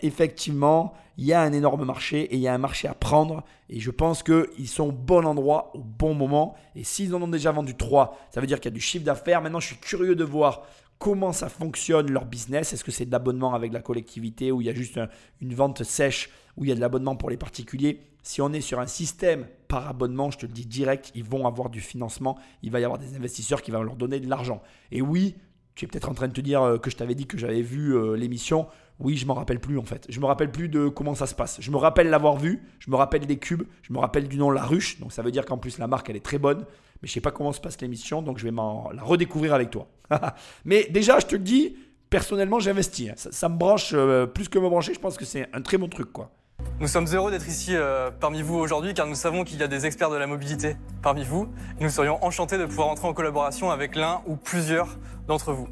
Effectivement, 0.00 0.92
il 1.16 1.24
y 1.24 1.32
a 1.32 1.40
un 1.40 1.54
énorme 1.54 1.86
marché 1.86 2.20
et 2.20 2.34
il 2.34 2.40
y 2.40 2.48
a 2.48 2.52
un 2.52 2.58
marché 2.58 2.86
à 2.86 2.92
prendre. 2.92 3.44
Et 3.70 3.80
je 3.80 3.90
pense 3.90 4.22
qu'ils 4.22 4.68
sont 4.68 4.88
au 4.88 4.92
bon 4.92 5.24
endroit, 5.24 5.70
au 5.72 5.82
bon 5.82 6.12
moment. 6.12 6.54
Et 6.76 6.84
s'ils 6.84 7.14
en 7.14 7.22
ont 7.22 7.28
déjà 7.28 7.50
vendu 7.50 7.74
3, 7.74 8.18
ça 8.30 8.42
veut 8.42 8.46
dire 8.46 8.60
qu'il 8.60 8.70
y 8.70 8.74
a 8.74 8.76
du 8.76 8.80
chiffre 8.80 9.06
d'affaires. 9.06 9.40
Maintenant, 9.40 9.60
je 9.60 9.68
suis 9.68 9.78
curieux 9.78 10.16
de 10.16 10.24
voir 10.24 10.66
comment 11.00 11.32
ça 11.32 11.48
fonctionne 11.48 12.10
leur 12.12 12.26
business. 12.26 12.72
Est-ce 12.72 12.84
que 12.84 12.92
c'est 12.92 13.06
de 13.06 13.10
l'abonnement 13.10 13.54
avec 13.54 13.72
la 13.72 13.80
collectivité 13.80 14.52
ou 14.52 14.60
il 14.60 14.66
y 14.66 14.70
a 14.70 14.74
juste 14.74 14.98
un- 14.98 15.08
une 15.40 15.54
vente 15.54 15.82
sèche 15.82 16.30
où 16.56 16.64
il 16.64 16.68
y 16.68 16.72
a 16.72 16.74
de 16.76 16.80
l'abonnement 16.80 17.16
pour 17.16 17.30
les 17.30 17.38
particuliers? 17.38 18.02
Si 18.22 18.42
on 18.42 18.52
est 18.52 18.60
sur 18.60 18.78
un 18.78 18.86
système 18.86 19.46
par 19.66 19.88
abonnement, 19.88 20.30
je 20.30 20.36
te 20.38 20.46
le 20.46 20.52
dis 20.52 20.66
direct, 20.66 21.10
ils 21.14 21.24
vont 21.24 21.46
avoir 21.46 21.70
du 21.70 21.80
financement. 21.80 22.38
Il 22.62 22.70
va 22.70 22.78
y 22.80 22.84
avoir 22.84 22.98
des 23.00 23.16
investisseurs 23.16 23.62
qui 23.62 23.70
vont 23.70 23.82
leur 23.82 23.96
donner 23.96 24.20
de 24.20 24.28
l'argent. 24.28 24.62
Et 24.92 25.00
oui, 25.00 25.36
tu 25.74 25.86
es 25.86 25.88
peut-être 25.88 26.10
en 26.10 26.14
train 26.14 26.28
de 26.28 26.34
te 26.34 26.42
dire 26.42 26.60
euh, 26.62 26.76
que 26.76 26.90
je 26.90 26.96
t'avais 26.96 27.14
dit 27.14 27.26
que 27.26 27.38
j'avais 27.38 27.62
vu 27.62 27.96
euh, 27.96 28.14
l'émission. 28.14 28.66
Oui, 28.98 29.16
je 29.16 29.24
m'en 29.24 29.32
rappelle 29.32 29.58
plus 29.60 29.78
en 29.78 29.84
fait. 29.84 30.04
Je 30.10 30.20
me 30.20 30.26
rappelle 30.26 30.52
plus 30.52 30.68
de 30.68 30.88
comment 30.88 31.14
ça 31.14 31.26
se 31.26 31.34
passe. 31.34 31.56
Je 31.62 31.70
me 31.70 31.78
rappelle 31.78 32.10
l'avoir 32.10 32.36
vu, 32.36 32.62
je 32.78 32.90
me 32.90 32.96
rappelle 32.96 33.24
des 33.24 33.38
cubes, 33.38 33.62
je 33.80 33.94
me 33.94 33.98
rappelle 33.98 34.28
du 34.28 34.36
nom 34.36 34.50
La 34.50 34.66
Ruche. 34.66 35.00
Donc 35.00 35.12
ça 35.12 35.22
veut 35.22 35.30
dire 35.32 35.46
qu'en 35.46 35.56
plus 35.56 35.78
la 35.78 35.86
marque 35.86 36.10
elle 36.10 36.16
est 36.16 36.20
très 36.24 36.38
bonne. 36.38 36.66
Mais 37.02 37.08
je 37.08 37.12
sais 37.12 37.20
pas 37.20 37.30
comment 37.30 37.52
se 37.52 37.60
passe 37.60 37.80
l'émission, 37.80 38.22
donc 38.22 38.38
je 38.38 38.44
vais 38.44 38.50
la 38.52 39.02
redécouvrir 39.02 39.54
avec 39.54 39.70
toi. 39.70 39.88
Mais 40.64 40.86
déjà, 40.90 41.18
je 41.18 41.26
te 41.26 41.34
le 41.36 41.42
dis, 41.42 41.76
personnellement, 42.10 42.58
j'investis. 42.60 43.10
hein. 43.10 43.14
Ça, 43.16 43.48
me 43.48 43.56
branche 43.56 43.92
euh, 43.94 44.26
plus 44.26 44.48
que 44.48 44.58
me 44.58 44.68
brancher. 44.68 44.92
Je 44.94 45.00
pense 45.00 45.16
que 45.16 45.24
c'est 45.24 45.48
un 45.52 45.62
très 45.62 45.78
bon 45.78 45.88
truc 45.88 46.12
quoi. 46.12 46.30
Nous 46.78 46.88
sommes 46.88 47.06
heureux 47.12 47.30
d'être 47.30 47.48
ici 47.48 47.74
euh, 47.74 48.10
parmi 48.10 48.42
vous 48.42 48.56
aujourd'hui 48.56 48.92
car 48.92 49.06
nous 49.06 49.14
savons 49.14 49.44
qu'il 49.44 49.58
y 49.58 49.62
a 49.62 49.66
des 49.68 49.86
experts 49.86 50.10
de 50.10 50.16
la 50.16 50.26
mobilité 50.26 50.76
parmi 51.02 51.24
vous 51.24 51.48
nous 51.80 51.88
serions 51.88 52.22
enchantés 52.22 52.58
de 52.58 52.66
pouvoir 52.66 52.88
entrer 52.88 53.08
en 53.08 53.14
collaboration 53.14 53.70
avec 53.70 53.96
l'un 53.96 54.20
ou 54.26 54.36
plusieurs 54.36 54.98
d'entre 55.26 55.52
vous. 55.54 55.68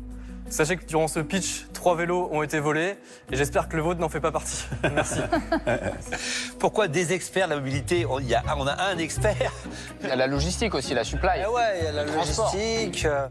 Sachez 0.51 0.77
que 0.77 0.85
durant 0.87 1.09
ce 1.09 1.21
pitch, 1.21 1.67
trois 1.75 1.95
vélos 1.95 2.29
ont 2.33 2.43
été 2.43 2.59
volés 2.59 2.97
et 3.31 3.37
j'espère 3.37 3.69
que 3.69 3.77
le 3.77 3.83
vôtre 3.83 4.01
n'en 4.01 4.09
fait 4.09 4.21
pas 4.21 4.33
partie. 4.33 4.65
Merci. 4.95 5.21
Pourquoi 6.59 6.89
des 6.89 7.13
experts 7.13 7.47
de 7.49 7.55
la 7.55 7.59
mobilité 7.61 8.07
on, 8.07 8.19
y 8.19 8.35
a, 8.35 8.43
on 8.57 8.67
a 8.67 8.75
un 8.91 8.99
expert? 8.99 9.53
Il 10.03 10.09
y 10.09 10.11
a 10.11 10.17
la 10.17 10.27
logistique 10.27 10.75
aussi, 10.75 10.95
la 10.95 11.05
supply. 11.05 11.43
Ah 11.45 11.51
ouais, 11.51 11.79
il 11.81 11.85
y 11.85 11.89
a 11.89 11.93
la 11.93 12.05
logistique. 12.05 13.05
euh, 13.05 13.29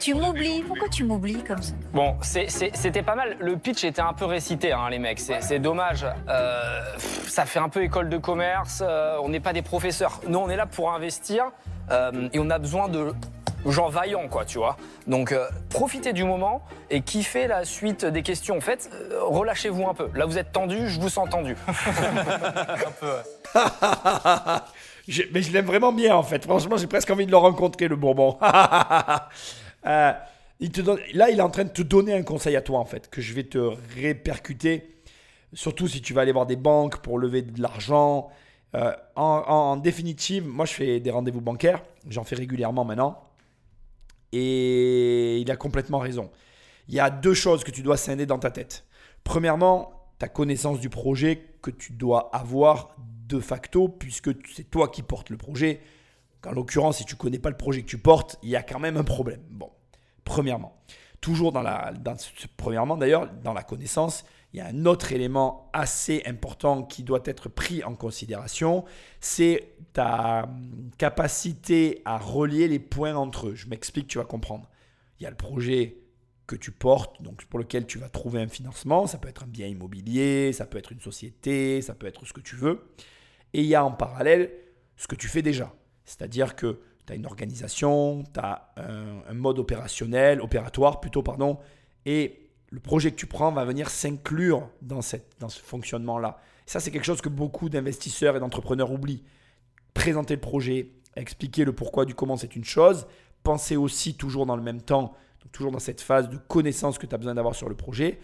Tu 0.00 0.14
m'oublies 0.14 0.62
Pourquoi 0.62 0.88
tu 0.88 1.04
m'oublies 1.04 1.42
comme 1.44 1.62
ça? 1.62 1.74
Bon, 1.92 2.16
c'était 2.22 3.02
pas 3.02 3.14
mal. 3.14 3.36
Le 3.40 3.56
pitch 3.56 3.84
était 3.84 4.02
un 4.02 4.12
peu 4.12 4.24
récité, 4.24 4.72
hein, 4.72 4.90
les 4.90 4.98
mecs. 4.98 5.20
C'est 5.20 5.58
dommage. 5.60 6.04
Euh, 6.28 6.80
pff, 6.94 7.28
ça 7.28 7.46
fait 7.46 7.60
un 7.60 7.68
peu 7.68 7.82
école 7.82 8.08
de 8.08 8.18
commerce. 8.18 8.82
euh, 8.84 9.16
on 9.22 9.28
n'est 9.28 9.40
pas 9.40 9.52
des 9.52 9.62
professeurs. 9.62 10.20
Nous, 10.26 10.38
on 10.38 10.48
est 10.50 10.56
là 10.56 10.66
pour 10.66 10.92
investir 10.92 11.44
euh, 11.90 12.28
et 12.32 12.38
on 12.40 12.50
a 12.50 12.58
besoin 12.58 12.88
de 12.88 13.12
gens 13.70 13.88
vaillants, 13.88 14.28
quoi, 14.28 14.44
tu 14.44 14.58
vois. 14.58 14.76
Donc, 15.06 15.32
euh, 15.32 15.46
profitez 15.70 16.12
du 16.12 16.24
moment 16.24 16.62
et 16.90 17.00
kiffez 17.02 17.46
la 17.46 17.64
suite 17.64 18.04
des 18.04 18.22
questions. 18.22 18.56
En 18.56 18.60
fait, 18.60 18.90
euh, 18.92 19.20
relâchez-vous 19.22 19.86
un 19.88 19.94
peu. 19.94 20.08
Là, 20.14 20.26
vous 20.26 20.38
êtes 20.38 20.52
tendu, 20.52 20.88
je 20.88 21.00
vous 21.00 21.08
sens 21.08 21.28
tendu. 21.30 21.56
Je- 25.08 25.22
mais 25.32 25.42
je 25.42 25.52
l'aime 25.52 25.64
vraiment 25.66 25.92
bien 25.92 26.14
en 26.14 26.22
fait. 26.22 26.44
Franchement, 26.44 26.76
j'ai 26.76 26.86
presque 26.86 27.10
envie 27.10 27.26
de 27.26 27.30
le 27.32 27.36
rencontrer, 27.36 27.88
le 27.88 27.96
Bourbon. 27.96 28.38
Euh, 29.84 30.12
Il 30.60 30.70
te 30.70 30.80
donne, 30.80 31.00
là, 31.14 31.28
il 31.30 31.38
est 31.40 31.42
en 31.42 31.50
train 31.50 31.64
de 31.64 31.70
te 31.70 31.82
donner 31.82 32.14
un 32.14 32.22
conseil 32.22 32.54
à 32.54 32.62
toi, 32.62 32.78
en 32.78 32.84
fait, 32.84 33.10
que 33.10 33.20
je 33.20 33.34
vais 33.34 33.42
te 33.42 33.58
répercuter. 34.00 34.94
Surtout 35.52 35.88
si 35.88 36.00
tu 36.00 36.14
vas 36.14 36.20
aller 36.20 36.30
voir 36.30 36.46
des 36.46 36.54
banques 36.54 36.98
pour 36.98 37.18
lever 37.18 37.42
de 37.42 37.60
l'argent. 37.60 38.28
Euh, 38.76 38.92
en, 39.16 39.42
en- 39.48 39.52
en 39.72 39.76
définitive, 39.76 40.46
moi, 40.46 40.64
je 40.64 40.72
fais 40.74 41.00
des 41.00 41.10
rendez-vous 41.10 41.40
bancaires. 41.40 41.82
J'en 42.08 42.22
fais 42.22 42.36
régulièrement 42.36 42.84
maintenant. 42.84 43.18
Et 44.32 45.38
il 45.38 45.50
a 45.50 45.56
complètement 45.56 45.98
raison. 45.98 46.30
Il 46.88 46.94
y 46.94 47.00
a 47.00 47.10
deux 47.10 47.34
choses 47.34 47.64
que 47.64 47.70
tu 47.70 47.82
dois 47.82 47.96
scinder 47.96 48.26
dans 48.26 48.38
ta 48.38 48.50
tête. 48.50 48.84
Premièrement, 49.24 50.10
ta 50.18 50.28
connaissance 50.28 50.80
du 50.80 50.88
projet 50.88 51.56
que 51.62 51.70
tu 51.70 51.92
dois 51.92 52.34
avoir 52.34 52.96
de 53.28 53.40
facto, 53.40 53.88
puisque 53.88 54.30
c'est 54.54 54.70
toi 54.70 54.88
qui 54.88 55.02
portes 55.02 55.30
le 55.30 55.36
projet. 55.36 55.80
En 56.46 56.52
l'occurrence, 56.52 56.98
si 56.98 57.04
tu 57.04 57.16
connais 57.16 57.38
pas 57.38 57.50
le 57.50 57.56
projet 57.56 57.82
que 57.82 57.88
tu 57.88 57.98
portes, 57.98 58.38
il 58.42 58.50
y 58.50 58.56
a 58.56 58.62
quand 58.62 58.80
même 58.80 58.96
un 58.96 59.04
problème. 59.04 59.40
Bon, 59.50 59.70
premièrement. 60.24 60.76
Toujours 61.20 61.52
dans 61.52 61.62
la, 61.62 61.92
premièrement 62.56 62.96
d'ailleurs, 62.96 63.30
dans 63.44 63.52
la 63.52 63.62
connaissance, 63.62 64.24
il 64.52 64.58
y 64.58 64.60
a 64.60 64.66
un 64.66 64.86
autre 64.86 65.12
élément 65.12 65.70
assez 65.72 66.22
important 66.26 66.82
qui 66.82 67.04
doit 67.04 67.22
être 67.24 67.48
pris 67.48 67.84
en 67.84 67.94
considération, 67.94 68.84
c'est 69.20 69.71
ta 69.92 70.44
hum, 70.44 70.90
capacité 70.98 72.02
à 72.04 72.18
relier 72.18 72.68
les 72.68 72.78
points 72.78 73.14
entre 73.14 73.48
eux. 73.48 73.54
Je 73.54 73.68
m'explique, 73.68 74.08
tu 74.08 74.18
vas 74.18 74.24
comprendre. 74.24 74.68
Il 75.18 75.24
y 75.24 75.26
a 75.26 75.30
le 75.30 75.36
projet 75.36 75.98
que 76.46 76.56
tu 76.56 76.72
portes, 76.72 77.22
donc 77.22 77.44
pour 77.46 77.58
lequel 77.58 77.86
tu 77.86 77.98
vas 77.98 78.08
trouver 78.08 78.40
un 78.40 78.48
financement. 78.48 79.06
Ça 79.06 79.18
peut 79.18 79.28
être 79.28 79.44
un 79.44 79.48
bien 79.48 79.66
immobilier, 79.66 80.52
ça 80.52 80.66
peut 80.66 80.78
être 80.78 80.92
une 80.92 81.00
société, 81.00 81.80
ça 81.82 81.94
peut 81.94 82.06
être 82.06 82.26
ce 82.26 82.32
que 82.32 82.40
tu 82.40 82.56
veux. 82.56 82.92
Et 83.54 83.60
il 83.60 83.66
y 83.66 83.74
a 83.74 83.84
en 83.84 83.92
parallèle 83.92 84.50
ce 84.96 85.06
que 85.06 85.14
tu 85.14 85.28
fais 85.28 85.42
déjà. 85.42 85.72
C'est-à-dire 86.04 86.56
que 86.56 86.80
tu 87.06 87.12
as 87.12 87.16
une 87.16 87.26
organisation, 87.26 88.24
tu 88.32 88.40
as 88.40 88.72
un, 88.76 89.22
un 89.28 89.34
mode 89.34 89.58
opérationnel, 89.58 90.40
opératoire 90.40 91.00
plutôt, 91.00 91.22
pardon, 91.22 91.58
et 92.06 92.50
le 92.72 92.80
projet 92.80 93.10
que 93.10 93.16
tu 93.16 93.26
prends 93.26 93.52
va 93.52 93.64
venir 93.64 93.90
s'inclure 93.90 94.68
dans, 94.80 95.00
dans 95.38 95.48
ce 95.48 95.60
fonctionnement-là. 95.60 96.38
Ça, 96.64 96.80
c'est 96.80 96.90
quelque 96.90 97.04
chose 97.04 97.20
que 97.20 97.28
beaucoup 97.28 97.68
d'investisseurs 97.68 98.34
et 98.34 98.40
d'entrepreneurs 98.40 98.90
oublient. 98.90 99.22
Présenter 99.94 100.34
le 100.34 100.40
projet, 100.40 100.92
expliquer 101.16 101.64
le 101.64 101.72
pourquoi 101.72 102.04
du 102.04 102.14
comment, 102.14 102.36
c'est 102.36 102.56
une 102.56 102.64
chose. 102.64 103.06
Penser 103.42 103.76
aussi 103.76 104.14
toujours 104.14 104.46
dans 104.46 104.56
le 104.56 104.62
même 104.62 104.80
temps, 104.80 105.14
toujours 105.52 105.72
dans 105.72 105.78
cette 105.78 106.00
phase 106.00 106.28
de 106.28 106.36
connaissance 106.36 106.98
que 106.98 107.06
tu 107.06 107.14
as 107.14 107.18
besoin 107.18 107.34
d'avoir 107.34 107.54
sur 107.54 107.68
le 107.68 107.74
projet. 107.74 108.18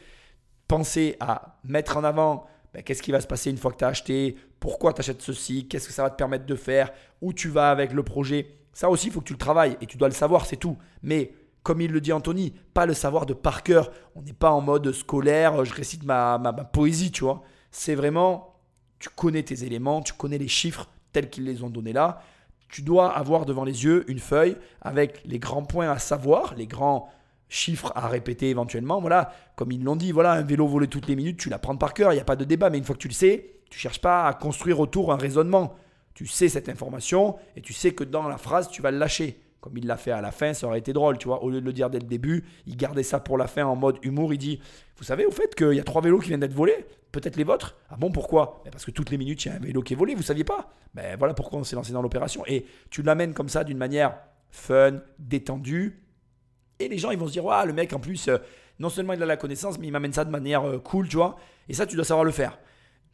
Penser 0.66 1.16
à 1.20 1.58
mettre 1.64 1.96
en 1.96 2.04
avant 2.04 2.46
ben, 2.74 2.82
qu'est-ce 2.82 3.02
qui 3.02 3.12
va 3.12 3.20
se 3.20 3.26
passer 3.26 3.50
une 3.50 3.56
fois 3.56 3.72
que 3.72 3.78
tu 3.78 3.84
as 3.84 3.88
acheté, 3.88 4.36
pourquoi 4.60 4.92
tu 4.92 5.00
achètes 5.00 5.22
ceci, 5.22 5.66
qu'est-ce 5.68 5.86
que 5.88 5.92
ça 5.92 6.02
va 6.02 6.10
te 6.10 6.16
permettre 6.16 6.44
de 6.46 6.54
faire, 6.54 6.90
où 7.22 7.32
tu 7.32 7.48
vas 7.48 7.70
avec 7.70 7.92
le 7.92 8.02
projet. 8.02 8.54
Ça 8.72 8.90
aussi, 8.90 9.06
il 9.06 9.12
faut 9.12 9.20
que 9.20 9.26
tu 9.26 9.32
le 9.32 9.38
travailles 9.38 9.76
et 9.80 9.86
tu 9.86 9.96
dois 9.96 10.08
le 10.08 10.14
savoir, 10.14 10.46
c'est 10.46 10.56
tout. 10.56 10.76
Mais 11.02 11.32
comme 11.62 11.80
il 11.80 11.90
le 11.90 12.00
dit 12.00 12.12
Anthony, 12.12 12.52
pas 12.74 12.86
le 12.86 12.94
savoir 12.94 13.26
de 13.26 13.34
par 13.34 13.62
cœur. 13.62 13.90
On 14.14 14.22
n'est 14.22 14.32
pas 14.32 14.50
en 14.50 14.60
mode 14.60 14.92
scolaire, 14.92 15.64
je 15.64 15.74
récite 15.74 16.04
ma, 16.04 16.38
ma- 16.38 16.52
ma 16.52 16.64
poésie, 16.64 17.10
tu 17.10 17.24
vois. 17.24 17.42
C'est 17.70 17.94
vraiment, 17.94 18.54
tu 18.98 19.08
connais 19.08 19.42
tes 19.42 19.64
éléments, 19.64 20.00
tu 20.02 20.12
connais 20.12 20.38
les 20.38 20.48
chiffres 20.48 20.88
tels 21.12 21.30
qu'ils 21.30 21.44
les 21.44 21.62
ont 21.62 21.70
donnés 21.70 21.92
là. 21.92 22.22
Tu 22.68 22.82
dois 22.82 23.10
avoir 23.10 23.46
devant 23.46 23.64
les 23.64 23.84
yeux 23.84 24.04
une 24.10 24.18
feuille 24.18 24.56
avec 24.82 25.22
les 25.24 25.38
grands 25.38 25.64
points 25.64 25.90
à 25.90 25.98
savoir, 25.98 26.54
les 26.54 26.66
grands 26.66 27.10
chiffres 27.48 27.92
à 27.94 28.08
répéter 28.08 28.50
éventuellement. 28.50 29.00
Voilà, 29.00 29.32
comme 29.56 29.72
ils 29.72 29.82
l'ont 29.82 29.96
dit, 29.96 30.12
voilà, 30.12 30.32
un 30.32 30.42
vélo 30.42 30.66
volé 30.66 30.86
toutes 30.86 31.06
les 31.06 31.16
minutes, 31.16 31.38
tu 31.38 31.48
l'apprends 31.48 31.76
par 31.76 31.94
cœur, 31.94 32.12
il 32.12 32.16
n'y 32.16 32.20
a 32.20 32.24
pas 32.24 32.36
de 32.36 32.44
débat. 32.44 32.68
Mais 32.70 32.78
une 32.78 32.84
fois 32.84 32.94
que 32.94 33.00
tu 33.00 33.08
le 33.08 33.14
sais, 33.14 33.54
tu 33.70 33.78
cherches 33.78 34.00
pas 34.00 34.26
à 34.26 34.34
construire 34.34 34.80
autour 34.80 35.12
un 35.12 35.16
raisonnement. 35.16 35.74
Tu 36.14 36.26
sais 36.26 36.48
cette 36.48 36.68
information 36.68 37.36
et 37.56 37.60
tu 37.60 37.72
sais 37.72 37.92
que 37.92 38.04
dans 38.04 38.28
la 38.28 38.38
phrase, 38.38 38.68
tu 38.68 38.82
vas 38.82 38.90
le 38.90 38.98
lâcher. 38.98 39.40
Comme 39.60 39.76
il 39.76 39.86
l'a 39.86 39.96
fait 39.96 40.12
à 40.12 40.20
la 40.20 40.30
fin, 40.30 40.54
ça 40.54 40.68
aurait 40.68 40.78
été 40.78 40.92
drôle, 40.92 41.18
tu 41.18 41.26
vois. 41.26 41.42
Au 41.42 41.50
lieu 41.50 41.60
de 41.60 41.66
le 41.66 41.72
dire 41.72 41.90
dès 41.90 41.98
le 41.98 42.06
début, 42.06 42.44
il 42.66 42.76
gardait 42.76 43.02
ça 43.02 43.18
pour 43.18 43.36
la 43.36 43.48
fin 43.48 43.64
en 43.64 43.74
mode 43.74 43.98
humour. 44.02 44.32
Il 44.32 44.38
dit 44.38 44.60
Vous 44.96 45.04
savez, 45.04 45.26
au 45.26 45.32
fait, 45.32 45.54
qu'il 45.54 45.72
y 45.72 45.80
a 45.80 45.84
trois 45.84 46.00
vélos 46.00 46.20
qui 46.20 46.28
viennent 46.28 46.40
d'être 46.40 46.54
volés 46.54 46.86
Peut-être 47.10 47.36
les 47.36 47.44
vôtres 47.44 47.76
Ah 47.90 47.96
bon, 47.96 48.12
pourquoi? 48.12 48.60
Ben 48.64 48.70
Parce 48.70 48.84
que 48.84 48.90
toutes 48.90 49.10
les 49.10 49.18
minutes, 49.18 49.44
il 49.44 49.48
y 49.48 49.50
a 49.50 49.54
un 49.54 49.58
vélo 49.58 49.82
qui 49.82 49.94
est 49.94 49.96
volé, 49.96 50.14
vous 50.14 50.22
saviez 50.22 50.44
pas? 50.44 50.72
Ben 50.94 51.16
voilà 51.18 51.34
pourquoi 51.34 51.58
on 51.58 51.64
s'est 51.64 51.74
lancé 51.74 51.92
dans 51.92 52.02
l'opération. 52.02 52.44
Et 52.46 52.66
tu 52.90 53.02
l'amènes 53.02 53.34
comme 53.34 53.48
ça 53.48 53.64
d'une 53.64 53.78
manière 53.78 54.16
fun, 54.50 55.00
détendue. 55.18 56.04
Et 56.78 56.88
les 56.88 56.98
gens, 56.98 57.10
ils 57.10 57.18
vont 57.18 57.26
se 57.26 57.32
dire 57.32 57.44
Waouh, 57.44 57.66
le 57.66 57.72
mec, 57.72 57.92
en 57.92 57.98
plus, 57.98 58.28
euh, 58.28 58.38
non 58.78 58.90
seulement 58.90 59.14
il 59.14 59.22
a 59.22 59.26
la 59.26 59.36
connaissance, 59.36 59.78
mais 59.78 59.88
il 59.88 59.92
m'amène 59.92 60.12
ça 60.12 60.24
de 60.24 60.30
manière 60.30 60.64
euh, 60.64 60.78
cool, 60.78 61.08
tu 61.08 61.16
vois. 61.16 61.36
Et 61.68 61.74
ça, 61.74 61.86
tu 61.86 61.96
dois 61.96 62.04
savoir 62.04 62.24
le 62.24 62.30
faire. 62.30 62.58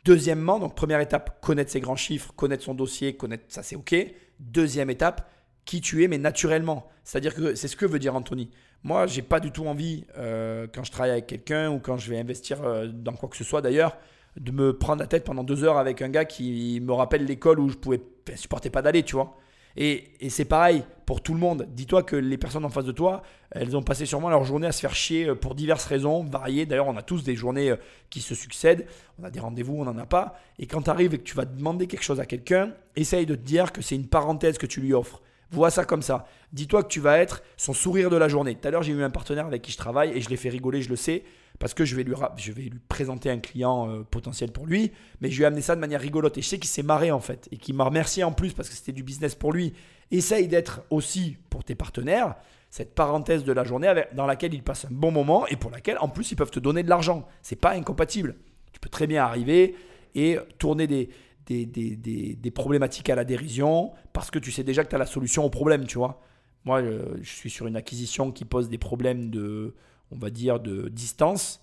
Deuxièmement, 0.05 0.59
donc 0.59 0.75
première 0.75 1.01
étape, 1.01 1.41
connaître 1.41 1.71
ses 1.71 1.81
grands 1.81 1.97
chiffres, 1.97 2.33
connaître 2.37 2.63
son 2.63 2.75
dossier, 2.75 3.17
connaître 3.17 3.45
ça, 3.49 3.63
c'est 3.63 3.77
OK. 3.77 3.95
Deuxième 4.39 4.91
étape, 4.91 5.31
qui 5.64 5.80
tu 5.80 6.04
es, 6.04 6.09
mais 6.09 6.18
naturellement. 6.18 6.88
C'est-à-dire 7.04 7.35
que 7.35 7.54
c'est 7.54 7.68
ce 7.68 7.76
que 7.76 7.87
veut 7.87 7.99
dire 7.99 8.14
Anthony. 8.14 8.50
Moi, 8.83 9.06
j'ai 9.06 9.23
pas 9.23 9.40
du 9.40 9.50
tout 9.50 9.66
envie, 9.66 10.04
euh, 10.18 10.66
quand 10.73 10.85
je 10.85 10.92
travaille 10.92 11.12
avec 11.12 11.26
quelqu'un 11.26 11.71
ou 11.71 11.78
quand 11.78 11.97
je 11.97 12.11
vais 12.11 12.18
investir 12.18 12.62
euh, 12.62 12.87
dans 12.87 13.12
quoi 13.12 13.30
que 13.30 13.37
ce 13.37 13.44
soit 13.44 13.62
d'ailleurs, 13.62 13.97
de 14.37 14.52
me 14.52 14.76
prendre 14.76 15.00
la 15.00 15.06
tête 15.06 15.25
pendant 15.25 15.42
deux 15.42 15.64
heures 15.64 15.78
avec 15.78 16.02
un 16.02 16.11
gars 16.11 16.25
qui 16.25 16.80
me 16.83 16.92
rappelle 16.92 17.25
l'école 17.25 17.61
où 17.61 17.71
je 17.71 17.76
pouvais 17.76 18.00
enfin, 18.28 18.37
supporter 18.37 18.68
pas 18.68 18.83
d'aller, 18.83 19.02
tu 19.02 19.14
vois. 19.14 19.38
Et, 19.76 20.11
et 20.21 20.28
c'est 20.28 20.44
pareil 20.44 20.85
pour 21.06 21.23
tout 21.23 21.33
le 21.33 21.40
monde. 21.40 21.66
Dis-toi 21.71 22.02
que 22.02 22.14
les 22.14 22.37
personnes 22.37 22.64
en 22.64 22.68
face 22.68 22.85
de 22.85 22.92
toi, 22.92 23.23
elles 23.52 23.76
ont 23.76 23.83
passé 23.83 24.06
sûrement 24.06 24.28
leur 24.28 24.44
journée 24.44 24.66
à 24.66 24.73
se 24.73 24.80
faire 24.80 24.94
chier 24.94 25.28
euh, 25.28 25.35
pour 25.35 25.54
diverses 25.54 25.87
raisons, 25.87 26.23
variées. 26.23 26.66
D'ailleurs, 26.66 26.88
on 26.88 26.97
a 26.97 27.02
tous 27.02 27.25
des 27.25 27.37
journées 27.37 27.75
qui 28.11 28.21
se 28.21 28.35
succèdent. 28.35 28.87
On 29.18 29.25
a 29.25 29.30
des 29.30 29.40
rendez-vous, 29.40 29.76
on 29.76 29.85
n'en 29.85 29.97
a 29.97 30.06
pas. 30.06 30.38
Et 30.59 30.66
quand 30.66 30.83
tu 30.83 30.90
arrives 30.90 31.14
et 31.14 31.18
que 31.18 31.25
tu 31.25 31.37
vas 31.37 31.47
demander 31.47 31.87
quelque 31.87 32.04
chose 32.04 32.21
à 32.21 32.26
quelqu'un, 32.26 32.73
essaye 32.97 33.25
de 33.25 33.35
te 33.35 33.40
dire 33.40 33.73
que 33.73 33.80
c'est 33.80 33.97
une 33.97 34.09
parenthèse 34.09 34.59
que 34.59 34.66
tu 34.66 34.83
lui 34.83 34.92
offres. 34.92 35.23
Vois 35.54 35.70
ça 35.70 35.84
comme 35.84 36.02
ça. 36.02 36.26
Dis-toi 36.52 36.82
que 36.82 36.88
tu 36.88 37.00
vas 37.00 37.18
être 37.18 37.42
son 37.56 37.73
sourire 37.73 38.11
de 38.11 38.16
la 38.16 38.28
journée. 38.28 38.54
Tout 38.54 38.68
à 38.68 38.70
l'heure, 38.70 38.82
j'ai 38.82 38.92
eu 38.92 39.02
un 39.02 39.11
partenaire 39.11 39.46
avec 39.46 39.62
qui 39.62 39.73
je 39.73 39.76
travaille 39.76 40.11
et 40.11 40.20
je 40.20 40.28
l'ai 40.28 40.37
fait 40.37 40.49
rigoler, 40.49 40.82
je 40.82 40.88
le 40.88 40.96
sais, 40.96 41.25
parce 41.58 41.75
que 41.75 41.84
je 41.84 41.94
vais 41.96 42.02
lui, 42.02 42.14
je 42.37 42.52
vais 42.52 42.62
lui 42.62 42.80
présenter 42.88 43.30
un 43.30 43.38
client 43.38 43.88
euh, 43.88 44.02
potentiel 44.02 44.50
pour 44.52 44.66
lui, 44.66 44.92
mais 45.20 45.30
je 45.30 45.37
lui 45.37 45.44
ai 45.44 45.46
amené 45.46 45.62
ça 45.62 45.75
de 45.76 45.80
manière 45.80 46.00
rigolote 46.00 46.37
et 46.37 46.42
je 46.42 46.49
sais 46.49 46.58
qu'il 46.58 46.70
s'est 46.70 46.82
marré 46.82 47.11
en 47.11 47.20
fait 47.20 47.49
et 47.52 47.56
qu'il 47.56 47.75
m'a 47.75 47.84
remercié 47.84 48.25
en 48.25 48.32
plus 48.32 48.52
parce 48.52 48.68
que 48.68 48.75
c'était 48.75 48.92
du 48.92 49.02
business 49.02 49.34
pour 49.34 49.52
lui. 49.52 49.73
Essaye 50.11 50.49
d'être 50.49 50.82
aussi 50.90 51.37
pour 51.50 51.64
tes 51.64 51.75
partenaires 51.75 52.34
cette 52.70 52.94
parenthèse 52.94 53.44
de 53.44 53.52
la 53.52 53.62
journée 53.62 53.92
dans 54.14 54.26
laquelle 54.26 54.52
ils 54.52 54.62
passent 54.62 54.87
un 54.87 54.88
bon 54.90 55.12
moment 55.12 55.46
et 55.46 55.54
pour 55.54 55.70
laquelle 55.70 55.96
en 56.00 56.08
plus 56.08 56.32
ils 56.32 56.34
peuvent 56.34 56.50
te 56.50 56.58
donner 56.58 56.82
de 56.82 56.88
l'argent. 56.88 57.25
C'est 57.40 57.54
pas 57.54 57.70
incompatible. 57.70 58.34
Tu 58.73 58.80
peux 58.80 58.88
très 58.88 59.06
bien 59.06 59.23
arriver 59.23 59.76
et 60.16 60.38
tourner 60.58 60.88
des, 60.88 61.08
des, 61.47 61.67
des- 61.67 61.97
des- 62.37 62.51
problématiques 62.51 63.11
à 63.11 63.15
la 63.15 63.25
dérision 63.25 63.93
parce 64.13 64.31
que 64.31 64.39
tu 64.39 64.51
sais 64.51 64.63
déjà 64.65 64.85
que 64.85 64.89
tu 64.89 64.95
as 64.95 64.99
la 64.99 65.07
solution 65.07 65.45
au 65.45 65.51
problème, 65.51 65.87
tu 65.87 65.99
vois. 65.99 66.21
Moi, 66.65 66.83
je 66.83 67.29
suis 67.31 67.51
sur 67.51 67.67
une 67.67 67.77
acquisition 67.77 68.33
qui 68.33 68.45
pose 68.45 68.69
des 68.69 68.79
problèmes 68.79 69.31
de, 69.31 69.75
on 70.11 70.17
va 70.17 70.31
dire, 70.31 70.61
de 70.61 70.89
distance. 70.89 71.61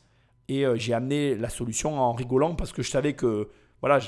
Et 0.48 0.66
euh, 0.66 0.76
j'ai 0.76 0.94
amené 0.94 1.36
la 1.36 1.50
solution 1.50 2.00
en 2.00 2.14
rigolant 2.14 2.56
parce 2.56 2.72
que 2.72 2.84
je 2.84 2.92
savais 2.92 3.14
que, 3.14 3.50
voilà, 3.80 4.00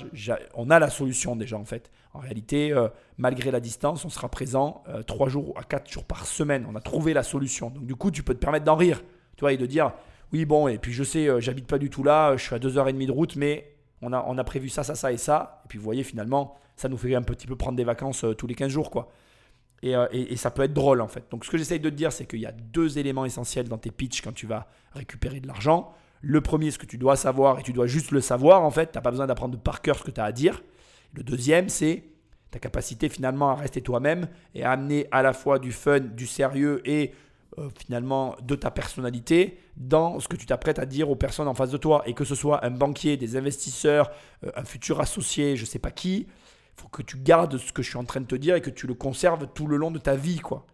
on 0.55 0.69
a 0.69 0.77
la 0.77 0.89
solution 0.89 1.35
déjà 1.35 1.57
en 1.57 1.65
fait. 1.65 1.89
En 2.13 2.19
réalité, 2.19 2.71
euh, 2.71 2.89
malgré 3.17 3.49
la 3.49 3.59
distance, 3.59 4.05
on 4.05 4.09
sera 4.09 4.29
présent 4.29 4.83
euh, 4.87 5.01
trois 5.01 5.29
jours 5.29 5.53
à 5.57 5.63
quatre 5.63 5.89
jours 5.89 6.05
par 6.05 6.25
semaine. 6.27 6.67
On 6.69 6.75
a 6.75 6.81
trouvé 6.81 7.13
la 7.13 7.23
solution. 7.23 7.71
Donc 7.71 7.85
du 7.85 7.95
coup, 7.95 8.11
tu 8.11 8.21
peux 8.21 8.33
te 8.35 8.39
permettre 8.39 8.65
d'en 8.65 8.75
rire, 8.75 9.01
tu 9.35 9.41
vois, 9.41 9.53
et 9.53 9.57
de 9.57 9.65
dire, 9.65 9.93
oui, 10.31 10.45
bon, 10.45 10.67
et 10.67 10.77
puis 10.77 10.93
je 10.93 11.03
sais, 11.03 11.27
euh, 11.27 11.39
j'habite 11.39 11.65
pas 11.65 11.79
du 11.79 11.89
tout 11.89 12.03
là, 12.03 12.35
je 12.37 12.43
suis 12.43 12.53
à 12.55 12.59
deux 12.59 12.77
heures 12.77 12.87
et 12.89 12.93
demie 12.93 13.07
de 13.07 13.11
route, 13.11 13.35
mais 13.35 13.72
on 14.03 14.37
a, 14.37 14.43
prévu 14.43 14.69
ça, 14.69 14.83
ça, 14.83 14.95
ça 14.95 15.11
et 15.11 15.17
ça. 15.17 15.61
Et 15.65 15.67
puis 15.67 15.77
vous 15.77 15.83
voyez, 15.83 16.03
finalement, 16.03 16.55
ça 16.75 16.89
nous 16.89 16.97
fait 16.97 17.15
un 17.15 17.21
petit 17.21 17.47
peu 17.47 17.55
prendre 17.55 17.77
des 17.77 17.83
vacances 17.83 18.23
euh, 18.23 18.33
tous 18.33 18.47
les 18.47 18.55
15 18.55 18.69
jours, 18.71 18.91
quoi. 18.91 19.09
Et, 19.81 19.95
euh, 19.95 20.07
et- 20.11 20.35
ça 20.37 20.49
peut 20.49 20.63
être 20.63 20.73
drôle 20.73 21.01
en 21.01 21.07
fait. 21.07 21.25
Donc 21.29 21.45
ce 21.45 21.49
que 21.51 21.57
j'essaye 21.57 21.79
de 21.79 21.89
te 21.89 21.95
dire, 21.95 22.11
c'est 22.11 22.25
qu'il 22.25 22.39
y 22.39 22.45
a 22.45 22.51
deux 22.51 22.97
éléments 22.97 23.25
essentiels 23.25 23.67
dans 23.67 23.77
tes 23.77 23.91
pitchs 23.91 24.21
quand 24.21 24.33
tu 24.33 24.47
vas 24.47 24.67
récupérer 24.93 25.39
de 25.41 25.47
l'argent. 25.47 25.93
Le 26.21 26.39
premier, 26.39 26.71
ce 26.71 26.79
que 26.79 26.85
tu 26.85 26.97
dois 26.97 27.17
savoir, 27.17 27.59
et 27.59 27.63
tu 27.63 27.73
dois 27.73 27.85
juste 27.85 28.11
le 28.11 28.21
savoir 28.21 28.63
en 28.63 28.71
fait, 28.71 28.91
tu 28.93 28.97
n'as 28.97 29.01
pas 29.01 29.11
besoin 29.11 29.27
d'apprendre 29.27 29.57
par 29.59 29.81
cœur 29.81 29.97
ce 29.97 30.03
que 30.03 30.11
tu 30.11 30.21
as 30.21 30.23
à 30.25 30.31
dire. 30.31 30.63
Le 31.13 31.21
deuxième, 31.23 31.67
c'est 31.67 32.05
ta 32.49 32.59
capacité 32.59 33.09
finalement 33.09 33.49
à 33.49 33.55
rester 33.55 33.81
toi-même 33.81 34.27
et 34.55 34.63
à 34.63 34.71
amener 34.71 35.07
à 35.11 35.21
la 35.21 35.33
fois 35.33 35.59
du 35.59 35.71
fun, 35.73 35.99
du 35.99 36.27
sérieux 36.27 36.81
et 36.85 37.11
euh, 37.59 37.69
finalement 37.77 38.35
de 38.41 38.55
ta 38.55 38.71
personnalité 38.71 39.59
dans 39.77 40.19
ce 40.19 40.27
que 40.27 40.35
tu 40.35 40.45
t'apprêtes 40.45 40.79
à 40.79 40.85
dire 40.85 41.09
aux 41.09 41.15
personnes 41.15 41.47
en 41.47 41.53
face 41.53 41.71
de 41.71 41.77
toi. 41.77 42.03
Et 42.05 42.13
que 42.13 42.25
ce 42.25 42.35
soit 42.35 42.65
un 42.65 42.71
banquier, 42.71 43.17
des 43.17 43.35
investisseurs, 43.35 44.11
euh, 44.43 44.51
un 44.55 44.63
futur 44.63 44.99
associé, 45.01 45.55
je 45.55 45.61
ne 45.61 45.67
sais 45.67 45.79
pas 45.79 45.91
qui, 45.91 46.27
il 46.27 46.81
faut 46.81 46.87
que 46.87 47.01
tu 47.01 47.17
gardes 47.17 47.57
ce 47.57 47.71
que 47.71 47.83
je 47.83 47.89
suis 47.89 47.97
en 47.97 48.05
train 48.05 48.21
de 48.21 48.25
te 48.25 48.35
dire 48.35 48.55
et 48.55 48.61
que 48.61 48.69
tu 48.69 48.87
le 48.87 48.93
conserves 48.93 49.47
tout 49.53 49.67
le 49.67 49.77
long 49.77 49.91
de 49.91 49.99
ta 49.99 50.15
vie. 50.15 50.39
quoi. 50.39 50.65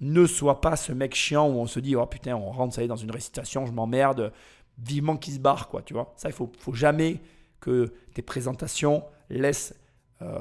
Ne 0.00 0.26
sois 0.26 0.60
pas 0.60 0.76
ce 0.76 0.92
mec 0.92 1.14
chiant 1.14 1.48
où 1.48 1.58
on 1.58 1.66
se 1.66 1.80
dit 1.80 1.96
oh 1.96 2.06
putain 2.06 2.36
on 2.36 2.50
rentre 2.50 2.74
ça 2.74 2.82
y 2.82 2.84
est, 2.84 2.88
dans 2.88 2.96
une 2.96 3.10
récitation 3.10 3.66
je 3.66 3.72
m'emmerde 3.72 4.32
vivement 4.78 5.16
qu'il 5.16 5.34
se 5.34 5.40
barre 5.40 5.68
quoi 5.68 5.82
tu 5.82 5.92
vois 5.92 6.12
ça 6.16 6.28
il 6.28 6.32
faut 6.32 6.52
faut 6.60 6.72
jamais 6.72 7.20
que 7.58 7.92
tes 8.14 8.22
présentations 8.22 9.02
laissent 9.28 9.74
euh, 10.22 10.38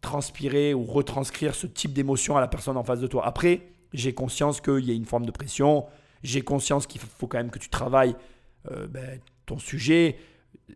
transpirer 0.00 0.72
ou 0.72 0.84
retranscrire 0.84 1.54
ce 1.54 1.66
type 1.66 1.92
d'émotion 1.92 2.38
à 2.38 2.40
la 2.40 2.48
personne 2.48 2.78
en 2.78 2.84
face 2.84 3.00
de 3.00 3.06
toi 3.06 3.26
après 3.26 3.68
j'ai 3.96 4.12
conscience 4.12 4.60
qu'il 4.60 4.84
y 4.84 4.90
a 4.90 4.94
une 4.94 5.06
forme 5.06 5.26
de 5.26 5.30
pression. 5.30 5.86
J'ai 6.22 6.42
conscience 6.42 6.86
qu'il 6.86 7.00
faut 7.00 7.26
quand 7.26 7.38
même 7.38 7.50
que 7.50 7.58
tu 7.58 7.68
travailles 7.68 8.14
euh, 8.70 8.86
ben, 8.86 9.20
ton 9.46 9.58
sujet. 9.58 10.18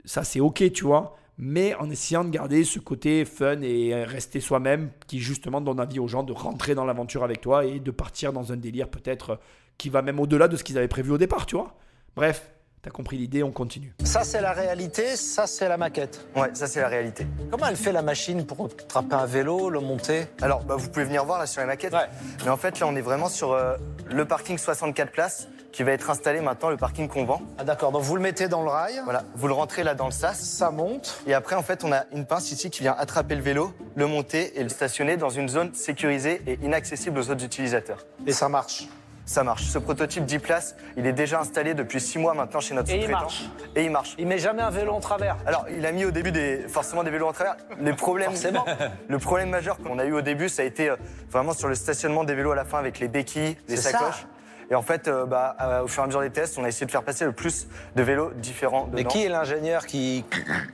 Ça 0.04 0.24
c'est 0.24 0.40
ok 0.40 0.72
tu 0.72 0.84
vois. 0.84 1.16
Mais 1.36 1.74
en 1.76 1.90
essayant 1.90 2.24
de 2.24 2.30
garder 2.30 2.64
ce 2.64 2.78
côté 2.78 3.24
fun 3.24 3.62
et 3.62 4.04
rester 4.04 4.40
soi-même 4.40 4.90
qui 5.06 5.20
justement 5.20 5.60
donne 5.60 5.80
envie 5.80 5.98
aux 5.98 6.08
gens 6.08 6.22
de 6.22 6.32
rentrer 6.32 6.74
dans 6.74 6.84
l'aventure 6.84 7.24
avec 7.24 7.40
toi 7.40 7.64
et 7.64 7.80
de 7.80 7.90
partir 7.90 8.32
dans 8.32 8.52
un 8.52 8.56
délire 8.56 8.88
peut-être 8.88 9.38
qui 9.78 9.88
va 9.88 10.02
même 10.02 10.20
au-delà 10.20 10.48
de 10.48 10.56
ce 10.56 10.64
qu'ils 10.64 10.76
avaient 10.76 10.88
prévu 10.88 11.12
au 11.12 11.18
départ, 11.18 11.46
tu 11.46 11.56
vois. 11.56 11.74
Bref, 12.14 12.52
t'as 12.82 12.90
compris 12.90 13.16
l'idée, 13.18 13.42
on 13.42 13.52
continue. 13.52 13.94
Ça, 14.04 14.24
c'est 14.24 14.40
la 14.40 14.52
réalité, 14.52 15.16
ça, 15.16 15.46
c'est 15.46 15.68
la 15.68 15.76
maquette. 15.76 16.26
Ouais, 16.34 16.50
ça 16.54 16.66
c'est 16.66 16.80
la 16.80 16.88
réalité. 16.88 17.26
Comment 17.50 17.66
elle 17.66 17.76
fait 17.76 17.92
la 17.92 18.02
machine 18.02 18.46
pour 18.46 18.66
attraper 18.66 19.14
un 19.14 19.26
vélo, 19.26 19.68
le 19.70 19.80
monter? 19.80 20.26
Alors, 20.40 20.64
bah, 20.64 20.76
vous 20.76 20.88
pouvez 20.88 21.04
venir 21.04 21.24
voir 21.24 21.38
là 21.38 21.46
sur 21.46 21.60
la 21.60 21.66
maquette. 21.66 21.92
Ouais. 21.92 22.08
Mais 22.44 22.50
en 22.50 22.56
fait, 22.56 22.80
là, 22.80 22.86
on 22.86 22.96
est 22.96 23.00
vraiment 23.02 23.28
sur 23.28 23.52
euh, 23.52 23.76
le 24.10 24.24
parking 24.24 24.56
64 24.58 25.10
places 25.12 25.48
qui 25.72 25.84
va 25.84 25.92
être 25.92 26.10
installé 26.10 26.40
maintenant, 26.40 26.68
le 26.70 26.76
parking 26.76 27.06
qu'on 27.06 27.24
vend. 27.24 27.42
Ah 27.56 27.62
d'accord, 27.64 27.92
donc 27.92 28.02
vous 28.02 28.16
le 28.16 28.22
mettez 28.22 28.48
dans 28.48 28.62
le 28.62 28.68
rail, 28.70 29.00
Voilà, 29.04 29.22
vous 29.36 29.46
le 29.46 29.52
rentrez 29.52 29.84
là 29.84 29.94
dans 29.94 30.06
le 30.06 30.10
sas. 30.10 30.40
ça 30.40 30.70
monte. 30.72 31.22
Et 31.28 31.34
après, 31.34 31.54
en 31.54 31.62
fait, 31.62 31.84
on 31.84 31.92
a 31.92 32.06
une 32.12 32.26
pince 32.26 32.50
ici 32.50 32.70
qui 32.70 32.80
vient 32.80 32.96
attraper 32.98 33.36
le 33.36 33.42
vélo, 33.42 33.72
le 33.94 34.06
monter 34.08 34.58
et 34.58 34.64
le 34.64 34.68
stationner 34.68 35.16
dans 35.16 35.30
une 35.30 35.48
zone 35.48 35.72
sécurisée 35.74 36.42
et 36.48 36.58
inaccessible 36.64 37.20
aux 37.20 37.30
autres 37.30 37.44
utilisateurs. 37.44 38.04
Et 38.26 38.32
ça 38.32 38.48
marche. 38.48 38.88
Ça 39.30 39.44
marche. 39.44 39.62
Ce 39.62 39.78
prototype 39.78 40.24
10 40.24 40.40
places, 40.40 40.74
il 40.96 41.06
est 41.06 41.12
déjà 41.12 41.38
installé 41.38 41.72
depuis 41.74 42.00
6 42.00 42.18
mois 42.18 42.34
maintenant 42.34 42.58
chez 42.58 42.74
notre 42.74 42.90
sous-traitant. 42.90 43.12
marche. 43.12 43.48
Et 43.76 43.84
il 43.84 43.90
marche. 43.92 44.16
Il 44.18 44.26
met 44.26 44.38
jamais 44.38 44.60
un 44.60 44.70
vélo 44.70 44.92
en 44.92 44.98
travers. 44.98 45.36
Alors, 45.46 45.66
il 45.70 45.86
a 45.86 45.92
mis 45.92 46.04
au 46.04 46.10
début 46.10 46.32
des, 46.32 46.66
forcément 46.66 47.04
des 47.04 47.10
vélos 47.10 47.28
en 47.28 47.32
travers. 47.32 47.56
Les 47.78 47.92
problèmes, 47.92 48.32
le 49.08 49.18
problème 49.20 49.50
majeur 49.50 49.78
qu'on 49.78 50.00
a 50.00 50.04
eu 50.04 50.14
au 50.14 50.20
début, 50.20 50.48
ça 50.48 50.62
a 50.62 50.64
été 50.64 50.90
euh, 50.90 50.96
vraiment 51.30 51.52
sur 51.52 51.68
le 51.68 51.76
stationnement 51.76 52.24
des 52.24 52.34
vélos 52.34 52.50
à 52.50 52.56
la 52.56 52.64
fin 52.64 52.80
avec 52.80 52.98
les 52.98 53.06
béquilles, 53.06 53.56
les 53.68 53.76
sacoches. 53.76 54.22
ça. 54.22 54.26
Et 54.68 54.74
en 54.74 54.82
fait, 54.82 55.06
euh, 55.06 55.26
bah, 55.26 55.54
euh, 55.60 55.84
au 55.84 55.86
fur 55.86 56.02
et 56.02 56.04
à 56.04 56.06
mesure 56.08 56.22
des 56.22 56.30
tests, 56.30 56.58
on 56.58 56.64
a 56.64 56.68
essayé 56.68 56.86
de 56.86 56.90
faire 56.90 57.04
passer 57.04 57.24
le 57.24 57.32
plus 57.32 57.68
de 57.94 58.02
vélos 58.02 58.32
différents 58.34 58.86
dedans. 58.86 58.96
Mais 58.96 59.04
qui 59.04 59.22
est 59.22 59.28
l'ingénieur 59.28 59.86
qui... 59.86 60.24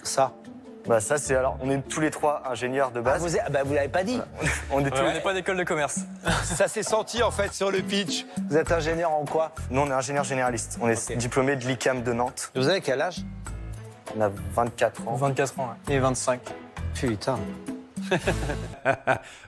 Ça? 0.02 0.32
Bah 0.86 1.00
ça, 1.00 1.18
c'est 1.18 1.34
alors, 1.34 1.58
on 1.62 1.70
est 1.70 1.82
tous 1.88 2.00
les 2.00 2.10
trois 2.12 2.42
ingénieurs 2.48 2.92
de 2.92 3.00
ah, 3.00 3.02
base. 3.02 3.22
Vous, 3.22 3.36
êtes- 3.36 3.50
bah, 3.50 3.64
vous 3.64 3.74
l'avez 3.74 3.88
pas 3.88 4.04
dit. 4.04 4.20
On 4.70 4.84
est 4.84 4.90
tous 4.90 5.00
On 5.00 5.06
les- 5.06 5.14
n'est 5.14 5.20
pas 5.20 5.34
d'école 5.34 5.56
de 5.56 5.64
commerce. 5.64 6.00
Ça 6.44 6.68
s'est 6.68 6.82
senti 6.84 7.22
en 7.24 7.30
fait 7.32 7.52
sur 7.52 7.70
le 7.72 7.80
pitch. 7.82 8.24
Vous 8.48 8.56
êtes 8.56 8.70
ingénieur 8.70 9.10
en 9.10 9.24
quoi? 9.24 9.52
Nous, 9.70 9.80
on 9.80 9.86
est 9.88 9.92
ingénieurs 9.92 10.24
généralistes. 10.24 10.78
On 10.80 10.88
est 10.88 11.10
Ok. 11.10 11.16
diplômés 11.18 11.56
de 11.56 11.66
l'ICAM 11.66 12.02
de 12.02 12.12
Nantes. 12.12 12.50
Vous 12.54 12.68
avez 12.68 12.80
quel 12.80 13.00
âge? 13.00 13.18
On 14.16 14.20
a 14.20 14.30
24 14.54 15.08
ans. 15.08 15.16
24 15.16 15.58
ans, 15.60 15.74
ouais. 15.88 15.94
Et 15.94 15.98
25. 15.98 16.40
Putain. 16.94 17.38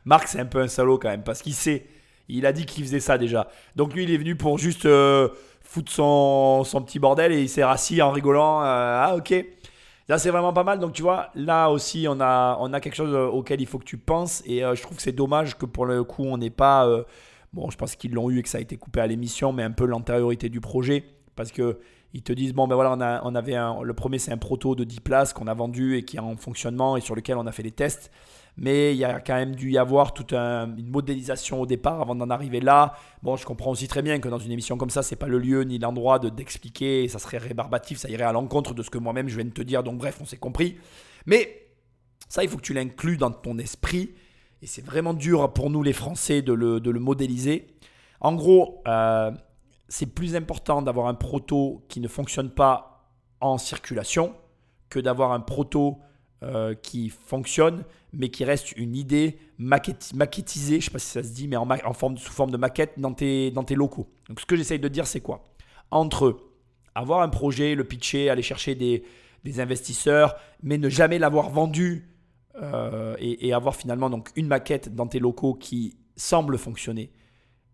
Marc, 0.05 0.29
c'est 0.29 0.41
un 0.41 0.47
peu 0.47 0.61
un 0.61 0.69
salaud 0.69 0.99
quand 0.99 1.09
même, 1.09 1.23
parce 1.23 1.43
qu'il 1.43 1.55
sait. 1.55 1.87
Il 2.29 2.45
a 2.47 2.53
dit 2.53 2.67
qu'il 2.67 2.85
faisait 2.85 3.01
ça 3.01 3.17
déjà. 3.17 3.49
Donc 3.77 3.95
lui, 3.95 4.03
il 4.05 4.11
est 4.13 4.19
venu 4.19 4.37
pour 4.37 4.59
juste 4.59 4.85
euh, 4.87 5.29
foutre 5.63 5.91
son, 5.91 6.63
son 6.65 6.83
petit 6.83 6.99
bordel 6.99 7.33
et 7.33 7.41
il 7.43 7.49
s'est 7.49 7.65
rassis 7.65 8.03
en 8.03 8.11
rigolant. 8.11 8.61
euh, 8.63 9.01
ah, 9.03 9.15
ok. 9.17 9.33
Là, 10.09 10.19
c'est 10.19 10.31
vraiment 10.31 10.53
pas 10.53 10.65
mal. 10.65 10.79
Donc 10.79 10.93
tu 10.93 11.03
vois, 11.03 11.31
là 11.35 11.69
aussi, 11.71 12.07
on 12.09 12.21
a, 12.21 12.57
on 12.61 12.73
a 12.73 12.81
quelque 12.81 12.95
chose 12.95 13.13
euh, 13.15 13.27
auquel 13.27 13.61
il 13.61 13.67
faut 13.67 13.79
que 13.79 13.85
tu 13.85 13.99
penses. 13.99 14.43
Et 14.47 14.65
euh, 14.65 14.75
je 14.75 14.83
trouve 14.83 14.97
que 14.97 15.03
c'est 15.03 15.13
dommage 15.13 15.57
que 15.59 15.67
pour 15.67 15.85
le 15.87 16.03
coup, 16.05 16.25
on 16.25 16.39
n'ait 16.39 16.51
pas. 16.51 16.87
euh, 16.87 17.05
bon, 17.53 17.71
je 17.71 17.77
pense 17.77 17.95
qu'ils 17.97 18.13
l'ont 18.13 18.31
eu 18.31 18.39
et 18.39 18.43
que 18.43 18.49
ça 18.49 18.59
a 18.59 18.61
été 18.61 18.77
coupé 18.77 19.01
à 19.01 19.07
l'émission, 19.07 19.53
mais 19.53 19.63
un 19.63 19.71
peu 19.71 19.85
l'antériorité 19.87 20.49
du 20.49 20.61
projet. 20.61 21.05
Parce 21.37 21.53
que. 21.53 21.79
Ils 22.15 22.23
te 22.23 22.33
disent, 22.33 22.55
bon 22.55 22.67
ben 22.67 22.75
voilà, 22.75 22.93
on, 22.95 23.03
a, 23.03 23.21
on 23.25 23.35
avait 23.35 23.55
un, 23.55 23.83
le 23.83 23.93
premier 23.93 24.19
c'est 24.19 24.33
un 24.33 24.39
proto 24.39 24.75
de 24.75 24.83
10 24.83 25.01
places 25.01 25.35
qu'on 25.35 25.47
a 25.47 25.53
vendu 25.53 25.95
et 25.95 26.07
qui 26.07 26.17
est 26.17 26.21
en 26.21 26.37
fonctionnement 26.39 26.97
et 26.97 27.03
sur 27.03 27.15
lequel 27.15 27.37
on 27.37 27.47
a 27.47 27.53
fait 27.53 27.63
les 27.63 27.71
tests 27.71 28.11
mais 28.59 28.93
il 28.93 28.99
y 28.99 29.05
a 29.05 29.21
quand 29.21 29.35
même 29.37 29.55
dû 29.55 29.71
y 29.71 29.79
avoir 29.79 30.13
toute 30.13 30.33
un- 30.33 30.77
une 30.77 30.89
modélisation 30.91 31.61
au 31.61 31.67
départ 31.67 32.01
avant 32.01 32.15
d'en 32.15 32.29
arriver 32.29 32.61
là. 32.61 32.95
Bon, 33.23 33.37
je 33.37 33.47
comprends 33.47 33.71
aussi 33.71 33.89
très 33.89 34.03
bien 34.03 34.19
que 34.19 34.29
dans 34.29 34.39
une 34.39 34.53
émission 34.53 34.77
comme 34.77 34.91
ça, 34.91 35.03
c'est 35.03 35.17
pas 35.17 35.29
le 35.29 35.39
lieu 35.39 35.63
ni 35.63 35.79
l'endroit 35.79 36.19
de 36.19 36.29
d'expliquer, 36.29 37.09
ça 37.09 37.19
serait 37.19 37.39
rébarbatif, 37.39 37.99
ça 37.99 38.11
irait 38.11 38.25
à 38.25 38.33
l'encontre 38.33 38.75
de 38.75 38.83
ce 38.83 38.91
que 38.91 38.99
moi-même 38.99 39.29
je 39.29 39.37
viens 39.37 39.45
de 39.45 39.51
te 39.51 39.63
dire. 39.63 39.83
Donc 39.83 39.99
bref, 39.99 40.19
on 40.21 40.25
s'est 40.27 40.37
compris. 40.37 40.77
Mais 41.25 41.67
ça, 42.29 42.43
il 42.43 42.51
faut 42.51 42.57
que 42.57 42.63
tu 42.63 42.75
l'inclues 42.75 43.17
dans 43.17 43.31
ton 43.31 43.59
esprit, 43.59 44.13
et 44.61 44.67
c'est 44.67 44.85
vraiment 44.85 45.15
dur 45.15 45.53
pour 45.53 45.71
nous 45.71 45.83
les 45.83 45.93
Français 45.93 46.43
de 46.43 46.53
le, 46.53 46.81
de 46.81 46.91
le 46.91 47.01
modéliser. 47.01 47.69
En 48.21 48.35
gros, 48.35 48.83
euh, 48.89 49.31
c'est 49.89 50.13
plus 50.13 50.35
important 50.35 50.83
d'avoir 50.83 51.07
un 51.07 51.15
proto 51.15 51.85
qui 51.89 52.01
ne 52.01 52.09
fonctionne 52.09 52.51
pas 52.51 53.09
en 53.41 53.57
circulation 53.57 54.35
que 54.91 54.99
d'avoir 54.99 55.33
un 55.33 55.41
proto 55.41 55.99
euh, 56.45 56.75
qui 56.75 57.09
fonctionne, 57.09 57.85
mais 58.13 58.29
qui 58.29 58.45
reste 58.45 58.73
une 58.77 58.95
idée 58.95 59.39
maquettisée, 59.59 60.15
je 60.15 60.77
ne 60.77 60.81
sais 60.81 60.91
pas 60.91 60.99
si 61.01 61.09
ça 61.09 61.23
se 61.25 61.33
dit, 61.33 61.49
mais 61.49 61.57
en, 61.57 61.67
sous 62.17 62.33
forme 62.33 62.53
de 62.53 62.57
maquette 62.57 62.93
dans 62.97 63.13
tes, 63.13 63.51
dans 63.51 63.65
tes 63.65 63.75
locaux. 63.75 64.09
Donc 64.29 64.39
ce 64.41 64.47
que 64.47 64.55
j'essaye 64.55 64.79
de 64.79 64.87
dire, 64.87 65.07
c'est 65.09 65.21
quoi? 65.21 65.43
Entre 65.91 66.39
avoir 66.95 67.23
un 67.23 67.29
projet, 67.29 67.75
le 67.75 67.83
pitcher, 67.83 68.31
aller 68.31 68.43
chercher 68.43 68.77
des, 68.77 69.03
des 69.43 69.59
investisseurs, 69.59 70.37
mais 70.63 70.79
ne 70.79 70.89
jamais 70.89 71.19
l'avoir 71.19 71.51
vendu 71.51 72.09
euh, 72.63 73.17
et, 73.19 73.49
et 73.49 73.53
avoir 73.53 73.75
finalement 73.75 74.09
donc 74.09 74.31
une 74.37 74.47
maquette 74.47 74.95
dans 74.95 75.09
tes 75.09 75.19
locaux 75.19 75.55
qui 75.55 75.97
semble 76.15 76.57
fonctionner, 76.57 77.11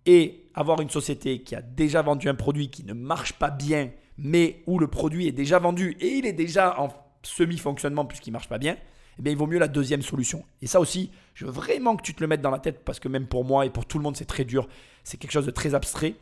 et 0.06 0.48
avoir 0.54 0.80
une 0.80 0.90
société 0.90 1.42
qui 1.42 1.54
a 1.54 1.60
déjà 1.60 2.00
vendu 2.00 2.30
un 2.30 2.34
produit 2.34 2.70
qui 2.70 2.84
ne 2.84 2.94
marche 2.94 3.34
pas 3.34 3.50
bien, 3.50 3.90
mais 4.16 4.62
où 4.66 4.78
le 4.78 4.88
produit 4.88 5.26
est 5.26 5.32
déjà 5.32 5.58
vendu 5.58 5.96
et 6.00 6.14
il 6.14 6.24
est 6.24 6.32
déjà 6.32 6.80
en 6.80 6.88
semi-fonctionnement 7.24 8.04
puisqu'il 8.04 8.30
marche 8.32 8.48
pas 8.48 8.58
bien, 8.58 8.76
eh 9.18 9.22
bien, 9.22 9.32
il 9.32 9.38
vaut 9.38 9.46
mieux 9.46 9.58
la 9.58 9.68
deuxième 9.68 10.02
solution. 10.02 10.44
Et 10.60 10.66
ça 10.66 10.80
aussi, 10.80 11.10
je 11.34 11.44
veux 11.46 11.52
vraiment 11.52 11.96
que 11.96 12.02
tu 12.02 12.14
te 12.14 12.20
le 12.20 12.26
mettes 12.26 12.40
dans 12.42 12.50
la 12.50 12.58
tête 12.58 12.84
parce 12.84 12.98
que 12.98 13.08
même 13.08 13.26
pour 13.28 13.44
moi 13.44 13.64
et 13.66 13.70
pour 13.70 13.86
tout 13.86 13.98
le 13.98 14.02
monde, 14.02 14.16
c'est 14.16 14.24
très 14.24 14.44
dur. 14.44 14.66
C'est 15.04 15.16
quelque 15.18 15.30
chose 15.30 15.46
de 15.46 15.52
très 15.52 15.74
abstrait. 15.74 16.16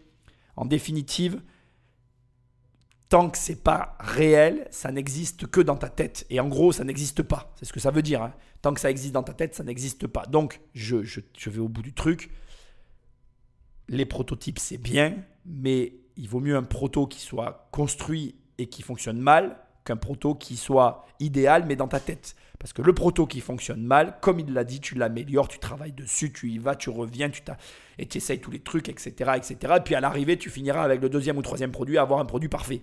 En 0.56 0.66
définitive, 0.66 1.40
tant 3.08 3.30
que 3.30 3.38
c'est 3.38 3.62
pas 3.62 3.96
réel, 4.00 4.66
ça 4.70 4.92
n'existe 4.92 5.46
que 5.46 5.60
dans 5.62 5.76
ta 5.76 5.88
tête. 5.88 6.26
Et 6.28 6.38
en 6.40 6.48
gros, 6.48 6.72
ça 6.72 6.84
n'existe 6.84 7.22
pas. 7.22 7.54
C'est 7.56 7.64
ce 7.64 7.72
que 7.72 7.80
ça 7.80 7.90
veut 7.90 8.02
dire. 8.02 8.22
hein. 8.22 8.34
Tant 8.60 8.74
que 8.74 8.80
ça 8.80 8.90
existe 8.90 9.12
dans 9.14 9.22
ta 9.22 9.32
tête, 9.32 9.54
ça 9.54 9.64
n'existe 9.64 10.06
pas. 10.06 10.26
Donc, 10.26 10.60
je, 10.74 11.02
je- 11.02 11.20
je 11.36 11.50
vais 11.50 11.60
au 11.60 11.68
bout 11.68 11.82
du 11.82 11.94
truc. 11.94 12.30
Les 13.88 14.06
prototypes, 14.06 14.58
c'est 14.58 14.78
bien, 14.78 15.16
mais 15.46 15.94
il 16.16 16.28
vaut 16.28 16.40
mieux 16.40 16.56
un 16.56 16.62
proto 16.62 17.06
qui 17.06 17.20
soit 17.20 17.68
construit 17.72 18.36
et 18.58 18.68
qui 18.68 18.82
fonctionne 18.82 19.18
mal 19.18 19.58
qu'un 19.84 19.96
proto 19.96 20.34
qui 20.34 20.56
soit 20.56 21.06
idéal, 21.20 21.64
mais 21.66 21.76
dans 21.76 21.88
ta 21.88 22.00
tête. 22.00 22.36
Parce 22.58 22.72
que 22.72 22.82
le 22.82 22.92
proto 22.92 23.26
qui 23.26 23.40
fonctionne 23.40 23.82
mal, 23.82 24.18
comme 24.20 24.38
il 24.38 24.52
l'a 24.52 24.62
dit, 24.62 24.80
tu 24.80 24.94
l'améliores, 24.94 25.48
tu 25.48 25.58
travailles 25.58 25.92
dessus, 25.92 26.32
tu 26.32 26.48
y 26.48 26.58
vas, 26.58 26.76
tu 26.76 26.90
reviens, 26.90 27.28
tu 27.28 27.42
et 27.98 28.06
tu 28.06 28.18
essayes 28.18 28.40
tous 28.40 28.52
les 28.52 28.60
trucs, 28.60 28.88
etc., 28.88 29.32
etc. 29.36 29.74
Et 29.78 29.80
puis 29.80 29.96
à 29.96 30.00
l'arrivée, 30.00 30.38
tu 30.38 30.48
finiras 30.48 30.82
avec 30.82 31.02
le 31.02 31.08
deuxième 31.08 31.36
ou 31.36 31.42
troisième 31.42 31.72
produit 31.72 31.98
avoir 31.98 32.20
un 32.20 32.24
produit 32.24 32.48
parfait. 32.48 32.82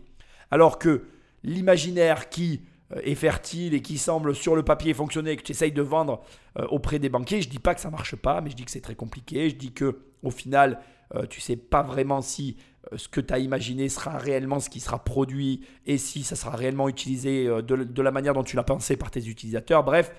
Alors 0.51 0.79
que 0.79 1.05
l'imaginaire 1.43 2.27
qui 2.27 2.61
euh, 2.93 3.01
est 3.03 3.15
fertile 3.15 3.73
et 3.73 3.81
qui 3.81 3.97
semble 3.97 4.35
sur 4.35 4.55
le 4.55 4.63
papier 4.63 4.93
fonctionner 4.93 5.37
que 5.37 5.43
tu 5.43 5.51
essayes 5.51 5.71
de 5.71 5.81
vendre 5.81 6.21
euh, 6.57 6.65
auprès 6.67 6.99
des 6.99 7.07
banquiers, 7.07 7.41
je 7.41 7.49
dis 7.49 7.59
pas 7.59 7.73
que 7.73 7.81
ça 7.81 7.89
marche 7.89 8.15
pas, 8.15 8.41
mais 8.41 8.49
je 8.49 8.55
dis 8.55 8.65
que 8.65 8.71
c'est 8.71 8.81
très 8.81 8.95
compliqué. 8.95 9.49
Je 9.49 9.55
dis 9.55 9.71
que 9.71 10.01
au 10.23 10.31
final, 10.31 10.81
euh, 11.15 11.25
tu 11.25 11.39
sais 11.39 11.55
pas 11.55 11.83
vraiment 11.83 12.21
si 12.21 12.57
ce 12.95 13.07
que 13.07 13.21
tu 13.21 13.33
as 13.33 13.39
imaginé 13.39 13.89
sera 13.89 14.17
réellement 14.17 14.59
ce 14.59 14.69
qui 14.69 14.79
sera 14.79 15.03
produit 15.03 15.65
et 15.85 15.97
si 15.97 16.23
ça 16.23 16.35
sera 16.35 16.55
réellement 16.55 16.89
utilisé 16.89 17.47
euh, 17.47 17.61
de, 17.61 17.83
de 17.83 18.01
la 18.01 18.11
manière 18.11 18.33
dont 18.33 18.43
tu 18.43 18.55
l'as 18.55 18.63
pensé 18.63 18.97
par 18.97 19.11
tes 19.11 19.27
utilisateurs. 19.27 19.83
Bref, 19.83 20.11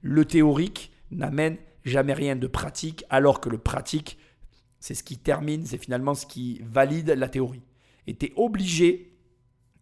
le 0.00 0.24
théorique 0.24 0.92
n'amène 1.10 1.56
jamais 1.84 2.14
rien 2.14 2.36
de 2.36 2.46
pratique, 2.46 3.04
alors 3.10 3.40
que 3.40 3.48
le 3.48 3.58
pratique, 3.58 4.18
c'est 4.80 4.94
ce 4.94 5.02
qui 5.02 5.18
termine, 5.18 5.66
c'est 5.66 5.78
finalement 5.78 6.14
ce 6.14 6.26
qui 6.26 6.60
valide 6.62 7.10
la 7.10 7.28
théorie. 7.28 7.62
Et 8.06 8.16
tu 8.16 8.26
es 8.26 8.32
obligé 8.36 9.16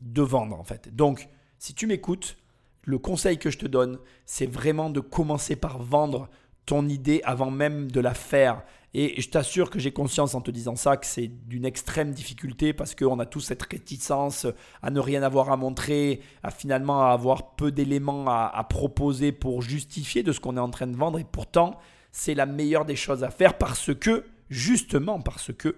de 0.00 0.22
vendre 0.22 0.58
en 0.58 0.64
fait. 0.64 0.94
Donc, 0.94 1.28
si 1.58 1.74
tu 1.74 1.86
m'écoutes, 1.86 2.36
le 2.84 2.98
conseil 2.98 3.38
que 3.38 3.50
je 3.50 3.58
te 3.58 3.66
donne, 3.66 3.98
c'est 4.26 4.46
vraiment 4.46 4.90
de 4.90 5.00
commencer 5.00 5.56
par 5.56 5.80
vendre 5.82 6.28
ton 6.66 6.88
idée 6.88 7.20
avant 7.24 7.50
même 7.50 7.90
de 7.90 8.00
la 8.00 8.14
faire. 8.14 8.62
Et 8.94 9.20
je 9.20 9.28
t'assure 9.28 9.70
que 9.70 9.78
j'ai 9.78 9.90
conscience 9.90 10.34
en 10.34 10.40
te 10.42 10.50
disant 10.50 10.76
ça 10.76 10.98
que 10.98 11.06
c'est 11.06 11.28
d'une 11.28 11.64
extrême 11.64 12.12
difficulté 12.12 12.72
parce 12.74 12.94
qu'on 12.94 13.18
a 13.20 13.26
tous 13.26 13.40
cette 13.40 13.62
réticence 13.62 14.46
à 14.82 14.90
ne 14.90 15.00
rien 15.00 15.22
avoir 15.22 15.50
à 15.50 15.56
montrer, 15.56 16.20
à 16.42 16.50
finalement 16.50 17.06
avoir 17.06 17.54
peu 17.54 17.72
d'éléments 17.72 18.28
à, 18.28 18.50
à 18.54 18.64
proposer 18.64 19.32
pour 19.32 19.62
justifier 19.62 20.22
de 20.22 20.32
ce 20.32 20.40
qu'on 20.40 20.58
est 20.58 20.60
en 20.60 20.70
train 20.70 20.86
de 20.86 20.96
vendre. 20.96 21.18
Et 21.18 21.24
pourtant, 21.24 21.78
c'est 22.10 22.34
la 22.34 22.44
meilleure 22.44 22.84
des 22.84 22.96
choses 22.96 23.24
à 23.24 23.30
faire 23.30 23.56
parce 23.56 23.94
que, 23.94 24.24
justement 24.50 25.20
parce 25.20 25.52
que, 25.54 25.76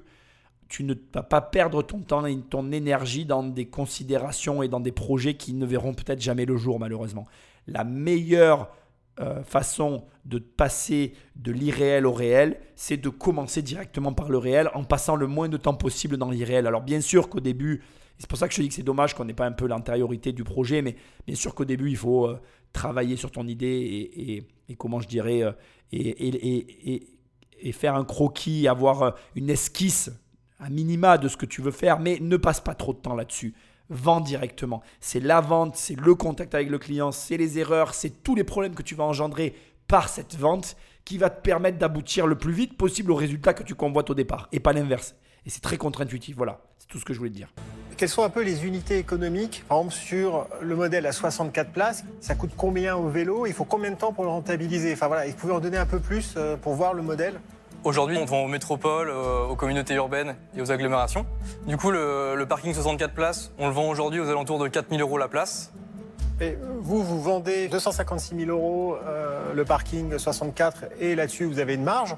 tu 0.68 0.82
ne 0.82 0.94
vas 1.12 1.22
pas 1.22 1.40
perdre 1.40 1.82
ton 1.82 2.00
temps 2.00 2.26
et 2.26 2.36
ton 2.36 2.72
énergie 2.72 3.24
dans 3.24 3.44
des 3.44 3.66
considérations 3.66 4.62
et 4.62 4.68
dans 4.68 4.80
des 4.80 4.92
projets 4.92 5.34
qui 5.34 5.52
ne 5.52 5.66
verront 5.66 5.94
peut-être 5.94 6.20
jamais 6.20 6.46
le 6.46 6.56
jour, 6.56 6.80
malheureusement. 6.80 7.26
La 7.68 7.84
meilleure 7.84 8.68
euh, 9.20 9.42
façon 9.44 10.04
de 10.24 10.38
passer 10.38 11.14
de 11.36 11.52
l'irréel 11.52 12.06
au 12.06 12.12
réel, 12.12 12.58
c'est 12.74 12.96
de 12.96 13.08
commencer 13.08 13.62
directement 13.62 14.12
par 14.12 14.28
le 14.28 14.38
réel 14.38 14.70
en 14.74 14.84
passant 14.84 15.16
le 15.16 15.26
moins 15.26 15.48
de 15.48 15.56
temps 15.56 15.74
possible 15.74 16.16
dans 16.16 16.30
l'irréel. 16.30 16.66
Alors 16.66 16.82
bien 16.82 17.00
sûr 17.00 17.28
qu'au 17.28 17.40
début, 17.40 17.82
c'est 18.18 18.28
pour 18.28 18.38
ça 18.38 18.48
que 18.48 18.54
je 18.54 18.62
dis 18.62 18.68
que 18.68 18.74
c'est 18.74 18.82
dommage 18.82 19.14
qu'on 19.14 19.24
n'ait 19.24 19.34
pas 19.34 19.46
un 19.46 19.52
peu 19.52 19.66
l'antériorité 19.66 20.32
du 20.32 20.44
projet, 20.44 20.82
mais 20.82 20.96
bien 21.26 21.36
sûr 21.36 21.54
qu'au 21.54 21.64
début, 21.64 21.90
il 21.90 21.96
faut 21.96 22.26
euh, 22.26 22.40
travailler 22.72 23.16
sur 23.16 23.30
ton 23.30 23.46
idée 23.46 24.46
et, 24.68 24.74
comment 24.76 25.00
je 25.00 25.08
dirais, 25.08 25.42
euh, 25.42 25.52
et, 25.92 26.94
et- 27.62 27.72
faire 27.72 27.94
un 27.94 28.04
croquis, 28.04 28.68
avoir 28.68 29.14
une 29.34 29.48
esquisse 29.48 30.10
un 30.60 30.70
minima 30.70 31.18
de 31.18 31.28
ce 31.28 31.36
que 31.36 31.46
tu 31.46 31.60
veux 31.60 31.70
faire, 31.70 31.98
mais 31.98 32.18
ne 32.20 32.36
passe 32.36 32.60
pas 32.60 32.74
trop 32.74 32.92
de 32.92 32.98
temps 32.98 33.14
là-dessus. 33.14 33.54
Vends 33.90 34.20
directement. 34.20 34.82
C'est 35.00 35.20
la 35.20 35.40
vente, 35.40 35.76
c'est 35.76 35.98
le 35.98 36.14
contact 36.14 36.54
avec 36.54 36.70
le 36.70 36.78
client, 36.78 37.12
c'est 37.12 37.36
les 37.36 37.58
erreurs, 37.58 37.94
c'est 37.94 38.22
tous 38.22 38.34
les 38.34 38.44
problèmes 38.44 38.74
que 38.74 38.82
tu 38.82 38.94
vas 38.94 39.04
engendrer 39.04 39.54
par 39.86 40.08
cette 40.08 40.36
vente 40.36 40.76
qui 41.04 41.18
va 41.18 41.28
te 41.28 41.42
permettre 41.42 41.78
d'aboutir 41.78 42.26
le 42.26 42.36
plus 42.36 42.52
vite 42.52 42.76
possible 42.76 43.12
au 43.12 43.14
résultat 43.14 43.52
que 43.52 43.62
tu 43.62 43.74
convoites 43.74 44.08
au 44.08 44.14
départ 44.14 44.48
et 44.52 44.60
pas 44.60 44.72
l'inverse. 44.72 45.14
Et 45.46 45.50
c'est 45.50 45.60
très 45.60 45.76
contre-intuitif. 45.76 46.36
Voilà, 46.36 46.60
c'est 46.78 46.88
tout 46.88 46.98
ce 46.98 47.04
que 47.04 47.12
je 47.12 47.18
voulais 47.18 47.30
te 47.30 47.36
dire. 47.36 47.52
Quelles 47.96 48.08
sont 48.08 48.24
un 48.24 48.30
peu 48.30 48.42
les 48.42 48.66
unités 48.66 48.98
économiques 48.98 49.64
Par 49.68 49.78
exemple, 49.78 49.94
sur 49.94 50.48
le 50.60 50.74
modèle 50.74 51.06
à 51.06 51.12
64 51.12 51.70
places, 51.70 52.04
ça 52.20 52.34
coûte 52.34 52.50
combien 52.56 52.96
au 52.96 53.08
vélo 53.08 53.46
Il 53.46 53.52
faut 53.52 53.64
combien 53.64 53.90
de 53.90 53.96
temps 53.96 54.12
pour 54.12 54.24
le 54.24 54.30
rentabiliser? 54.30 54.92
Enfin 54.94 55.06
voilà, 55.06 55.26
vous 55.26 55.34
pouvez 55.34 55.52
en 55.52 55.60
donner 55.60 55.76
un 55.76 55.86
peu 55.86 56.00
plus 56.00 56.34
euh, 56.36 56.56
pour 56.56 56.74
voir 56.74 56.94
le 56.94 57.02
modèle? 57.02 57.34
Aujourd'hui, 57.84 58.16
on 58.16 58.24
vend 58.24 58.44
aux 58.44 58.48
métropoles, 58.48 59.10
euh, 59.10 59.44
aux 59.44 59.56
communautés 59.56 59.92
urbaines 59.92 60.36
et 60.56 60.62
aux 60.62 60.72
agglomérations. 60.72 61.26
Du 61.66 61.76
coup, 61.76 61.90
le, 61.90 62.34
le 62.34 62.46
parking 62.46 62.72
64 62.72 63.12
places, 63.12 63.52
on 63.58 63.66
le 63.66 63.74
vend 63.74 63.90
aujourd'hui 63.90 64.20
aux 64.20 64.28
alentours 64.30 64.58
de 64.58 64.68
4000 64.68 65.02
euros 65.02 65.18
la 65.18 65.28
place. 65.28 65.70
Et 66.40 66.56
vous, 66.80 67.04
vous 67.04 67.20
vendez 67.20 67.68
256 67.68 68.36
000 68.46 68.50
euros 68.50 68.96
euh, 69.04 69.52
le 69.52 69.64
parking 69.66 70.16
64 70.16 70.86
et 70.98 71.14
là-dessus, 71.14 71.44
vous 71.44 71.58
avez 71.58 71.74
une 71.74 71.84
marge? 71.84 72.16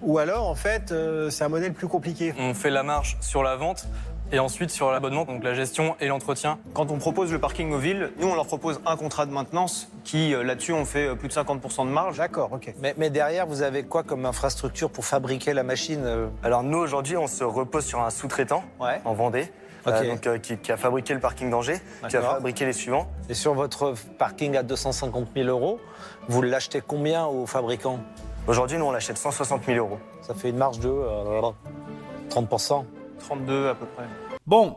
Ou 0.00 0.16
alors, 0.16 0.48
en 0.48 0.54
fait, 0.54 0.90
euh, 0.90 1.28
c'est 1.28 1.44
un 1.44 1.48
modèle 1.48 1.74
plus 1.74 1.86
compliqué? 1.86 2.32
On 2.38 2.54
fait 2.54 2.70
la 2.70 2.82
marge 2.82 3.18
sur 3.20 3.42
la 3.42 3.56
vente 3.56 3.86
et 4.34 4.38
ensuite 4.40 4.70
sur 4.70 4.90
l'abonnement, 4.90 5.24
donc 5.24 5.44
la 5.44 5.54
gestion 5.54 5.94
et 6.00 6.08
l'entretien. 6.08 6.58
Quand 6.74 6.90
on 6.90 6.98
propose 6.98 7.32
le 7.32 7.38
parking 7.38 7.72
aux 7.72 7.78
villes, 7.78 8.10
nous, 8.18 8.26
on 8.26 8.34
leur 8.34 8.46
propose 8.46 8.80
un 8.84 8.96
contrat 8.96 9.26
de 9.26 9.32
maintenance 9.32 9.88
qui, 10.02 10.34
euh, 10.34 10.42
là-dessus, 10.42 10.72
on 10.72 10.84
fait 10.84 11.06
euh, 11.06 11.14
plus 11.14 11.28
de 11.28 11.32
50% 11.32 11.86
de 11.86 11.90
marge. 11.90 12.18
D'accord, 12.18 12.52
ok. 12.52 12.74
Mais, 12.80 12.94
mais 12.98 13.10
derrière, 13.10 13.46
vous 13.46 13.62
avez 13.62 13.84
quoi 13.84 14.02
comme 14.02 14.26
infrastructure 14.26 14.90
pour 14.90 15.04
fabriquer 15.04 15.54
la 15.54 15.62
machine 15.62 16.02
euh 16.04 16.26
Alors 16.42 16.62
nous, 16.62 16.78
aujourd'hui, 16.78 17.16
on 17.16 17.28
se 17.28 17.44
repose 17.44 17.86
sur 17.86 18.00
un 18.00 18.10
sous-traitant 18.10 18.64
Ouais. 18.80 19.00
en 19.04 19.14
Vendée. 19.14 19.50
Euh, 19.86 20.10
donc, 20.10 20.26
euh, 20.26 20.38
qui, 20.38 20.56
qui 20.56 20.72
a 20.72 20.76
fabriqué 20.76 21.14
le 21.14 21.20
parking 21.20 21.50
d'Angers, 21.50 21.80
qui 22.08 22.16
a 22.16 22.22
fabriqué 22.22 22.64
les 22.64 22.72
suivants. 22.72 23.08
Et 23.28 23.34
sur 23.34 23.54
votre 23.54 23.94
parking 24.18 24.56
à 24.56 24.62
250 24.62 25.28
000 25.34 25.48
euros, 25.48 25.78
vous 26.28 26.42
l'achetez 26.42 26.80
combien 26.80 27.26
au 27.26 27.46
fabricant 27.46 28.00
Aujourd'hui, 28.46 28.78
nous, 28.78 28.84
on 28.84 28.92
l'achète 28.92 29.18
160 29.18 29.64
000 29.64 29.78
euros. 29.78 29.98
Ça 30.22 30.34
fait 30.34 30.50
une 30.50 30.56
marge 30.56 30.78
de 30.78 30.88
euh, 30.88 31.50
30%. 32.30 32.84
32 33.20 33.68
à 33.68 33.74
peu 33.74 33.86
près. 33.86 34.04
Bon, 34.46 34.76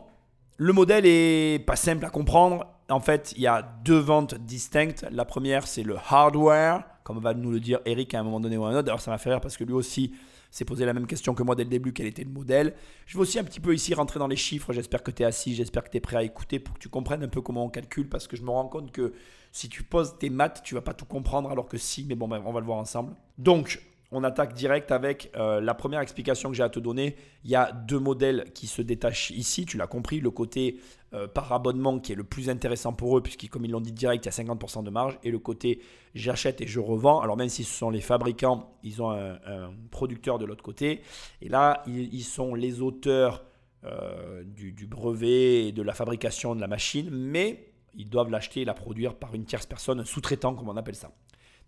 le 0.56 0.72
modèle 0.72 1.06
est 1.06 1.66
pas 1.66 1.76
simple 1.76 2.06
à 2.06 2.10
comprendre. 2.10 2.66
En 2.90 3.02
fait, 3.02 3.34
il 3.36 3.42
y 3.42 3.48
a 3.48 3.62
deux 3.84 3.98
ventes 3.98 4.36
distinctes. 4.36 5.06
La 5.12 5.26
première, 5.26 5.68
c'est 5.68 5.84
le 5.84 5.98
hardware, 6.10 6.86
comme 7.04 7.20
va 7.20 7.34
nous 7.34 7.52
le 7.52 7.60
dire 7.60 7.80
Eric 7.86 8.14
à 8.14 8.22
un 8.22 8.24
moment 8.24 8.40
donné 8.40 8.56
ou 8.56 8.64
à 8.64 8.70
un 8.70 8.78
autre. 8.78 8.88
Alors, 8.88 9.02
ça 9.02 9.12
m'a 9.12 9.18
fait 9.18 9.30
rire 9.30 9.42
parce 9.42 9.58
que 9.58 9.66
lui 9.66 9.74
aussi 9.74 10.14
s'est 10.52 10.64
posé 10.64 10.86
la 10.86 10.94
même 10.94 11.06
question 11.06 11.34
que 11.34 11.44
moi 11.44 11.56
dès 11.56 11.66
le 11.66 11.70
début, 11.70 11.92
quel 11.92 12.06
était 12.06 12.24
le 12.24 12.30
modèle? 12.30 12.76
Je 13.06 13.18
vais 13.18 13.22
aussi 13.22 13.40
un 13.40 13.44
petit 13.44 13.60
peu 13.60 13.74
ici 13.74 13.94
rentrer 13.94 14.20
dans 14.20 14.28
les 14.28 14.38
chiffres. 14.38 14.72
J'espère 14.72 15.04
que 15.04 15.12
tu 15.12 15.24
es 15.24 15.26
assis, 15.26 15.54
j'espère 15.54 15.84
que 15.84 15.90
tu 15.90 15.98
es 15.98 16.02
prêt 16.02 16.16
à 16.16 16.24
écouter 16.24 16.60
pour 16.60 16.76
que 16.76 16.80
tu 16.80 16.88
comprennes 16.88 17.24
un 17.24 17.28
peu 17.28 17.42
comment 17.42 17.66
on 17.66 17.70
calcule 17.70 18.08
parce 18.08 18.26
que 18.26 18.38
je 18.38 18.44
me 18.44 18.50
rends 18.50 18.70
compte 18.70 18.94
que 18.94 19.14
si 19.52 19.68
tu 19.68 19.84
poses 19.84 20.18
tes 20.18 20.30
maths, 20.30 20.62
tu 20.64 20.76
vas 20.76 20.82
pas 20.82 20.94
tout 20.94 21.06
comprendre 21.06 21.52
alors 21.52 21.68
que 21.68 21.78
si, 21.78 22.06
mais 22.06 22.16
bon, 22.16 22.30
on 22.32 22.54
va 22.54 22.60
le 22.62 22.66
voir 22.66 22.78
ensemble. 22.78 23.14
Donc, 23.38 23.82
on 24.12 24.24
attaque 24.24 24.54
direct 24.54 24.92
avec 24.92 25.32
euh, 25.36 25.60
la 25.60 25.74
première 25.74 26.00
explication 26.00 26.50
que 26.50 26.56
j'ai 26.56 26.64
à 26.64 26.70
te 26.70 26.80
donner. 26.80 27.16
Il 27.44 27.50
y 27.50 27.56
a 27.56 27.72
deux 27.72 28.00
modèles 28.00 28.46
qui 28.54 28.68
se 28.68 28.82
détachent 28.82 29.32
ici. 29.32 29.66
Tu 29.66 29.78
l'as 29.78 29.88
compris, 29.88 30.20
le 30.20 30.32
côté 30.32 30.80
euh, 31.14 31.28
par 31.28 31.52
abonnement 31.52 32.00
qui 32.00 32.14
est 32.14 32.16
le 32.16 32.24
plus 32.24 32.50
intéressant 32.50 32.94
pour 32.94 33.18
eux, 33.18 33.22
puisque 33.22 33.50
comme 33.50 33.66
ils 33.66 33.72
l'ont 33.72 33.82
dit 33.82 33.92
direct, 33.92 34.26
il 34.26 34.28
y 34.28 34.30
a 34.30 34.54
50% 34.54 34.84
de 34.84 34.90
marge. 34.90 35.20
Et 35.24 35.32
le 35.32 35.40
côté 35.40 35.82
j'achète 36.16 36.62
et 36.62 36.68
je 36.68 36.80
revends. 36.80 37.20
Alors 37.20 37.36
même 37.36 37.50
si 37.50 37.64
ce 37.64 37.74
sont 37.74 37.90
les 37.90 38.02
fabricants, 38.02 38.78
ils 38.84 39.02
ont 39.02 39.12
un, 39.12 39.72
producteur 39.92 40.40
de 40.40 40.46
l'autre 40.46 40.64
côté. 40.64 41.02
Et 41.42 41.50
là, 41.50 41.84
ils, 41.86 42.14
ils 42.14 42.24
sont 42.24 42.56
les 42.56 42.82
auteurs 42.82 43.44
euh, 43.84 44.44
du, 44.44 44.72
du 44.72 44.88
brevet 44.88 45.68
et 45.68 45.72
de 45.72 45.82
la 45.82 45.94
fabrication 45.94 46.56
de 46.56 46.62
la 46.62 46.68
machine, 46.68 47.10
mais 47.12 47.72
ils 47.94 48.10
doivent 48.10 48.30
l'acheter 48.30 48.62
et 48.62 48.66
la 48.66 48.74
produire 48.74 49.16
par 49.16 49.36
une 49.36 49.46
tierce 49.46 49.66
personne, 49.66 50.00
un 50.00 50.06
sous-traitant 50.06 50.56
comme 50.56 50.70
on 50.70 50.78
appelle 50.78 50.96
ça. 50.96 51.12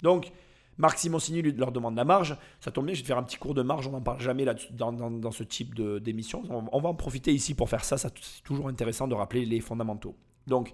Donc, 0.02 0.32
Marc 0.80 0.98
Simoncini 0.98 1.42
leur 1.42 1.72
demande 1.72 1.96
la 1.98 2.06
marge. 2.06 2.38
Ça 2.62 2.72
tombe 2.72 2.86
bien, 2.86 2.96
je 2.96 3.02
vais 3.02 3.08
faire 3.08 3.18
un 3.18 3.24
petit 3.24 3.38
cours 3.38 3.54
de 3.54 3.62
marge. 3.62 3.86
On 3.88 3.92
n'en 3.92 4.02
parle 4.02 4.22
jamais 4.22 4.46
là 4.46 4.56
dans, 4.72 5.32
ce 5.32 5.44
type 5.44 5.76
d'émission. 6.02 6.42
On, 6.50 6.80
va 6.80 6.89
en 6.89 6.96
profiter 6.96 7.34
ici 7.34 7.54
pour 7.54 7.70
faire 7.70 7.84
ça. 7.84 7.98
c'est 7.98 8.13
toujours 8.44 8.70
intéressant 8.70 9.08
de 9.08 9.13
rappeler 9.13 9.46
les 9.46 9.60
fondamentaux. 9.60 10.15
Donc, 10.48 10.74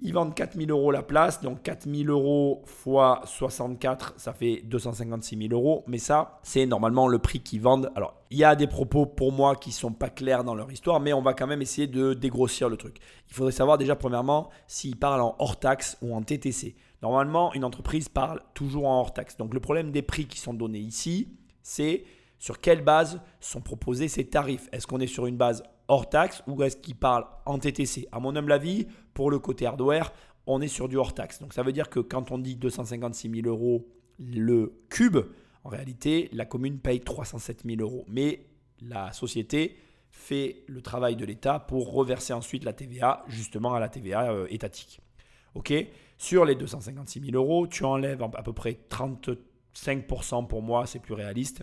ils 0.00 0.12
vendent 0.12 0.34
4000 0.34 0.72
euros 0.72 0.90
la 0.90 1.04
place. 1.04 1.40
Donc, 1.40 1.62
4000 1.62 2.10
euros 2.10 2.64
fois 2.66 3.22
64, 3.24 4.14
ça 4.16 4.32
fait 4.32 4.62
256 4.64 5.38
000 5.38 5.52
euros. 5.52 5.84
Mais 5.86 5.98
ça, 5.98 6.40
c'est 6.42 6.66
normalement 6.66 7.06
le 7.06 7.20
prix 7.20 7.38
qu'ils 7.38 7.62
vendent. 7.62 7.92
Alors, 7.94 8.14
il 8.30 8.38
y 8.38 8.44
a 8.44 8.56
des 8.56 8.66
propos 8.66 9.06
pour 9.06 9.30
moi 9.30 9.54
qui 9.54 9.70
sont 9.70 9.92
pas 9.92 10.10
clairs 10.10 10.42
dans 10.42 10.56
leur 10.56 10.72
histoire, 10.72 10.98
mais 10.98 11.12
on 11.12 11.22
va 11.22 11.32
quand 11.32 11.46
même 11.46 11.62
essayer 11.62 11.86
de 11.86 12.12
dégrossir 12.12 12.68
le 12.68 12.76
truc. 12.76 12.98
Il 13.28 13.34
faudrait 13.34 13.52
savoir 13.52 13.78
déjà, 13.78 13.94
premièrement, 13.94 14.50
s'ils 14.66 14.96
parlent 14.96 15.20
en 15.20 15.36
hors 15.38 15.60
taxe 15.60 15.96
ou 16.02 16.12
en 16.12 16.22
TTC. 16.22 16.74
Normalement, 17.02 17.52
une 17.54 17.64
entreprise 17.64 18.08
parle 18.08 18.40
toujours 18.54 18.86
en 18.86 19.00
hors 19.00 19.12
taxe. 19.12 19.36
Donc, 19.36 19.54
le 19.54 19.60
problème 19.60 19.90
des 19.90 20.02
prix 20.02 20.26
qui 20.26 20.38
sont 20.38 20.54
donnés 20.54 20.78
ici, 20.78 21.28
c'est 21.62 22.04
sur 22.38 22.60
quelle 22.60 22.82
base 22.82 23.20
sont 23.40 23.60
proposés 23.60 24.08
ces 24.08 24.26
tarifs. 24.28 24.68
Est-ce 24.72 24.86
qu'on 24.86 25.00
est 25.00 25.06
sur 25.06 25.26
une 25.26 25.36
base 25.36 25.62
hors 25.88 26.08
taxe 26.08 26.42
ou 26.46 26.62
est-ce 26.62 26.76
qu'ils 26.76 26.96
parlent 26.96 27.26
en 27.44 27.58
TTC 27.58 28.08
À 28.12 28.20
mon 28.20 28.34
humble 28.36 28.52
avis, 28.52 28.86
pour 29.14 29.30
le 29.30 29.38
côté 29.38 29.66
hardware, 29.66 30.12
on 30.46 30.60
est 30.60 30.68
sur 30.68 30.88
du 30.88 30.96
hors 30.96 31.14
taxe. 31.14 31.40
Donc 31.40 31.52
ça 31.52 31.62
veut 31.62 31.72
dire 31.72 31.90
que 31.90 32.00
quand 32.00 32.30
on 32.30 32.38
dit 32.38 32.56
256 32.56 33.30
000 33.42 33.46
euros 33.46 33.86
le 34.18 34.80
cube, 34.88 35.18
en 35.64 35.68
réalité, 35.68 36.28
la 36.32 36.44
commune 36.44 36.78
paye 36.78 37.00
307 37.00 37.62
000 37.64 37.80
euros. 37.80 38.04
Mais 38.08 38.46
la 38.80 39.12
société 39.12 39.76
fait 40.10 40.62
le 40.66 40.80
travail 40.80 41.16
de 41.16 41.24
l'État 41.24 41.58
pour 41.58 41.92
reverser 41.92 42.32
ensuite 42.32 42.64
la 42.64 42.72
TVA, 42.72 43.24
justement 43.26 43.74
à 43.74 43.80
la 43.80 43.88
TVA 43.88 44.30
euh, 44.30 44.46
étatique. 44.50 45.00
Ok? 45.56 45.72
Sur 46.18 46.44
les 46.44 46.54
256 46.54 47.20
000 47.20 47.36
euros, 47.36 47.66
tu 47.66 47.84
enlèves 47.84 48.22
à 48.22 48.42
peu 48.42 48.52
près 48.52 48.78
35% 48.90 50.46
pour 50.46 50.62
moi, 50.62 50.86
c'est 50.86 50.98
plus 50.98 51.14
réaliste. 51.14 51.62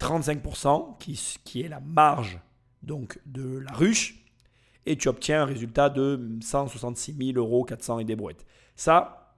35% 0.00 0.98
qui, 0.98 1.60
est 1.60 1.68
la 1.68 1.80
marge 1.80 2.40
donc 2.82 3.18
de 3.26 3.58
la 3.58 3.72
ruche 3.72 4.24
et 4.86 4.96
tu 4.96 5.08
obtiens 5.08 5.42
un 5.42 5.44
résultat 5.44 5.90
de 5.90 6.38
166 6.40 7.16
000 7.34 7.38
euros 7.38 7.64
400 7.64 7.98
et 7.98 8.04
des 8.04 8.14
brouettes. 8.14 8.46
Ça, 8.76 9.34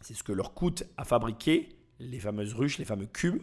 c'est 0.00 0.14
ce 0.14 0.24
que 0.24 0.32
leur 0.32 0.52
coûte 0.52 0.82
à 0.96 1.04
fabriquer 1.04 1.68
les 2.00 2.18
fameuses 2.18 2.54
ruches, 2.54 2.78
les 2.78 2.84
fameux 2.84 3.06
cubes 3.06 3.42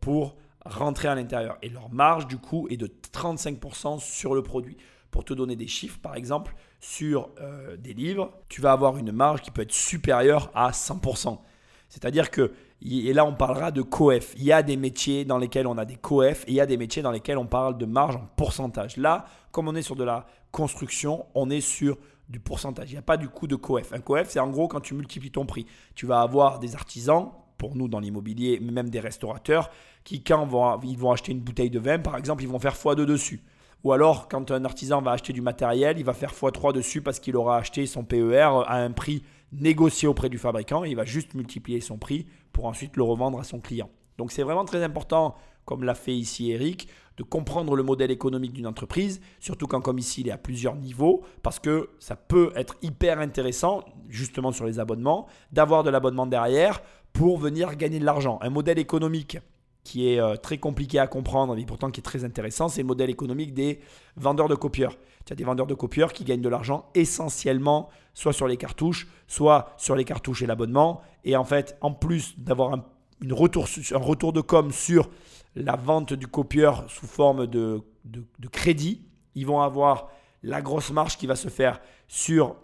pour 0.00 0.36
rentrer 0.64 1.08
à 1.08 1.14
l'intérieur. 1.14 1.58
Et 1.60 1.68
leur 1.68 1.90
marge 1.90 2.26
du 2.26 2.38
coup 2.38 2.66
est 2.70 2.78
de 2.78 2.86
35% 2.86 4.00
sur 4.00 4.34
le 4.34 4.42
produit. 4.42 4.78
Pour 5.10 5.24
te 5.24 5.32
donner 5.34 5.56
des 5.56 5.66
chiffres, 5.68 5.98
par 6.00 6.14
exemple, 6.14 6.54
sur 6.80 7.30
euh, 7.40 7.76
des 7.76 7.94
livres, 7.94 8.32
tu 8.48 8.60
vas 8.60 8.72
avoir 8.72 8.96
une 8.96 9.12
marge 9.12 9.42
qui 9.42 9.50
peut 9.50 9.62
être 9.62 9.72
supérieure 9.72 10.50
à 10.54 10.70
100%. 10.70 11.38
C'est-à-dire 11.88 12.30
que, 12.30 12.52
et 12.82 13.12
là 13.12 13.24
on 13.24 13.34
parlera 13.34 13.70
de 13.70 13.82
coef. 13.82 14.34
Il 14.36 14.44
y 14.44 14.52
a 14.52 14.62
des 14.62 14.76
métiers 14.76 15.24
dans 15.24 15.38
lesquels 15.38 15.66
on 15.66 15.78
a 15.78 15.84
des 15.84 15.96
coef 15.96 16.44
et 16.46 16.50
il 16.50 16.54
y 16.54 16.60
a 16.60 16.66
des 16.66 16.76
métiers 16.76 17.02
dans 17.02 17.12
lesquels 17.12 17.38
on 17.38 17.46
parle 17.46 17.78
de 17.78 17.86
marge 17.86 18.16
en 18.16 18.28
pourcentage. 18.36 18.96
Là, 18.96 19.26
comme 19.52 19.68
on 19.68 19.74
est 19.74 19.82
sur 19.82 19.96
de 19.96 20.04
la 20.04 20.26
construction, 20.50 21.26
on 21.34 21.48
est 21.48 21.60
sur 21.60 21.96
du 22.28 22.40
pourcentage. 22.40 22.90
Il 22.90 22.94
n'y 22.94 22.98
a 22.98 23.02
pas 23.02 23.16
du 23.16 23.28
coût 23.28 23.46
de 23.46 23.56
coef. 23.56 23.92
Un 23.92 24.00
coef, 24.00 24.28
c'est 24.30 24.40
en 24.40 24.50
gros 24.50 24.68
quand 24.68 24.80
tu 24.80 24.94
multiplies 24.94 25.30
ton 25.30 25.46
prix. 25.46 25.66
Tu 25.94 26.06
vas 26.06 26.20
avoir 26.20 26.58
des 26.58 26.74
artisans, 26.74 27.30
pour 27.56 27.76
nous 27.76 27.88
dans 27.88 28.00
l'immobilier, 28.00 28.60
même 28.60 28.90
des 28.90 29.00
restaurateurs, 29.00 29.70
qui 30.04 30.22
quand 30.22 30.80
ils 30.82 30.98
vont 30.98 31.12
acheter 31.12 31.32
une 31.32 31.40
bouteille 31.40 31.70
de 31.70 31.78
vin, 31.78 31.98
par 31.98 32.16
exemple, 32.16 32.42
ils 32.42 32.48
vont 32.48 32.58
faire 32.58 32.74
x2 32.74 33.04
dessus. 33.04 33.42
Ou 33.84 33.92
alors, 33.92 34.28
quand 34.28 34.50
un 34.50 34.64
artisan 34.64 35.00
va 35.00 35.12
acheter 35.12 35.32
du 35.32 35.40
matériel, 35.40 35.98
il 35.98 36.04
va 36.04 36.12
faire 36.12 36.32
x3 36.32 36.72
dessus 36.72 37.02
parce 37.02 37.20
qu'il 37.20 37.36
aura 37.36 37.58
acheté 37.58 37.86
son 37.86 38.04
PER 38.04 38.62
à 38.66 38.76
un 38.76 38.90
prix 38.90 39.22
négocié 39.52 40.08
auprès 40.08 40.28
du 40.28 40.38
fabricant 40.38 40.84
et 40.84 40.90
il 40.90 40.96
va 40.96 41.04
juste 41.04 41.34
multiplier 41.34 41.80
son 41.80 41.98
prix 41.98 42.26
pour 42.52 42.66
ensuite 42.66 42.96
le 42.96 43.02
revendre 43.02 43.38
à 43.38 43.44
son 43.44 43.60
client. 43.60 43.90
Donc 44.18 44.32
c'est 44.32 44.42
vraiment 44.42 44.64
très 44.64 44.82
important, 44.82 45.34
comme 45.64 45.84
l'a 45.84 45.94
fait 45.94 46.14
ici 46.14 46.50
Eric, 46.50 46.88
de 47.16 47.22
comprendre 47.22 47.76
le 47.76 47.82
modèle 47.82 48.10
économique 48.10 48.52
d'une 48.52 48.66
entreprise, 48.66 49.20
surtout 49.40 49.66
quand 49.66 49.80
comme 49.80 49.98
ici 49.98 50.22
il 50.22 50.28
est 50.28 50.32
à 50.32 50.38
plusieurs 50.38 50.76
niveaux, 50.76 51.22
parce 51.42 51.58
que 51.58 51.90
ça 51.98 52.16
peut 52.16 52.52
être 52.56 52.76
hyper 52.82 53.20
intéressant, 53.20 53.84
justement 54.08 54.52
sur 54.52 54.66
les 54.66 54.78
abonnements, 54.78 55.26
d'avoir 55.52 55.82
de 55.82 55.90
l'abonnement 55.90 56.26
derrière 56.26 56.82
pour 57.12 57.38
venir 57.38 57.74
gagner 57.76 57.98
de 57.98 58.04
l'argent. 58.04 58.38
Un 58.42 58.50
modèle 58.50 58.78
économique 58.78 59.38
qui 59.86 60.08
est 60.08 60.18
euh, 60.18 60.34
très 60.34 60.58
compliqué 60.58 60.98
à 60.98 61.06
comprendre, 61.06 61.54
mais 61.54 61.64
pourtant 61.64 61.92
qui 61.92 62.00
est 62.00 62.02
très 62.02 62.24
intéressant, 62.24 62.68
c'est 62.68 62.82
le 62.82 62.88
modèle 62.88 63.08
économique 63.08 63.54
des 63.54 63.78
vendeurs 64.16 64.48
de 64.48 64.56
copieurs. 64.56 64.96
Tu 65.24 65.32
as 65.32 65.36
des 65.36 65.44
vendeurs 65.44 65.68
de 65.68 65.74
copieurs 65.74 66.12
qui 66.12 66.24
gagnent 66.24 66.40
de 66.40 66.48
l'argent 66.48 66.90
essentiellement 66.96 67.88
soit 68.12 68.32
sur 68.32 68.48
les 68.48 68.56
cartouches, 68.56 69.06
soit 69.28 69.72
sur 69.76 69.94
les 69.94 70.04
cartouches 70.04 70.42
et 70.42 70.46
l'abonnement. 70.46 71.02
Et 71.22 71.36
en 71.36 71.44
fait, 71.44 71.76
en 71.82 71.92
plus 71.92 72.36
d'avoir 72.36 72.74
un, 72.74 72.84
retour, 73.30 74.32
de 74.32 74.40
com 74.40 74.72
sur 74.72 75.08
la 75.54 75.76
vente 75.76 76.12
du 76.14 76.26
copieur 76.26 76.84
sous 76.88 77.06
forme 77.06 77.46
de, 77.46 77.80
de, 78.04 78.24
de 78.40 78.48
crédit, 78.48 79.06
ils 79.36 79.46
vont 79.46 79.60
avoir 79.60 80.08
la 80.42 80.62
grosse 80.62 80.90
marge 80.90 81.16
qui 81.16 81.28
va 81.28 81.36
se 81.36 81.48
faire 81.48 81.80
sur 82.08 82.56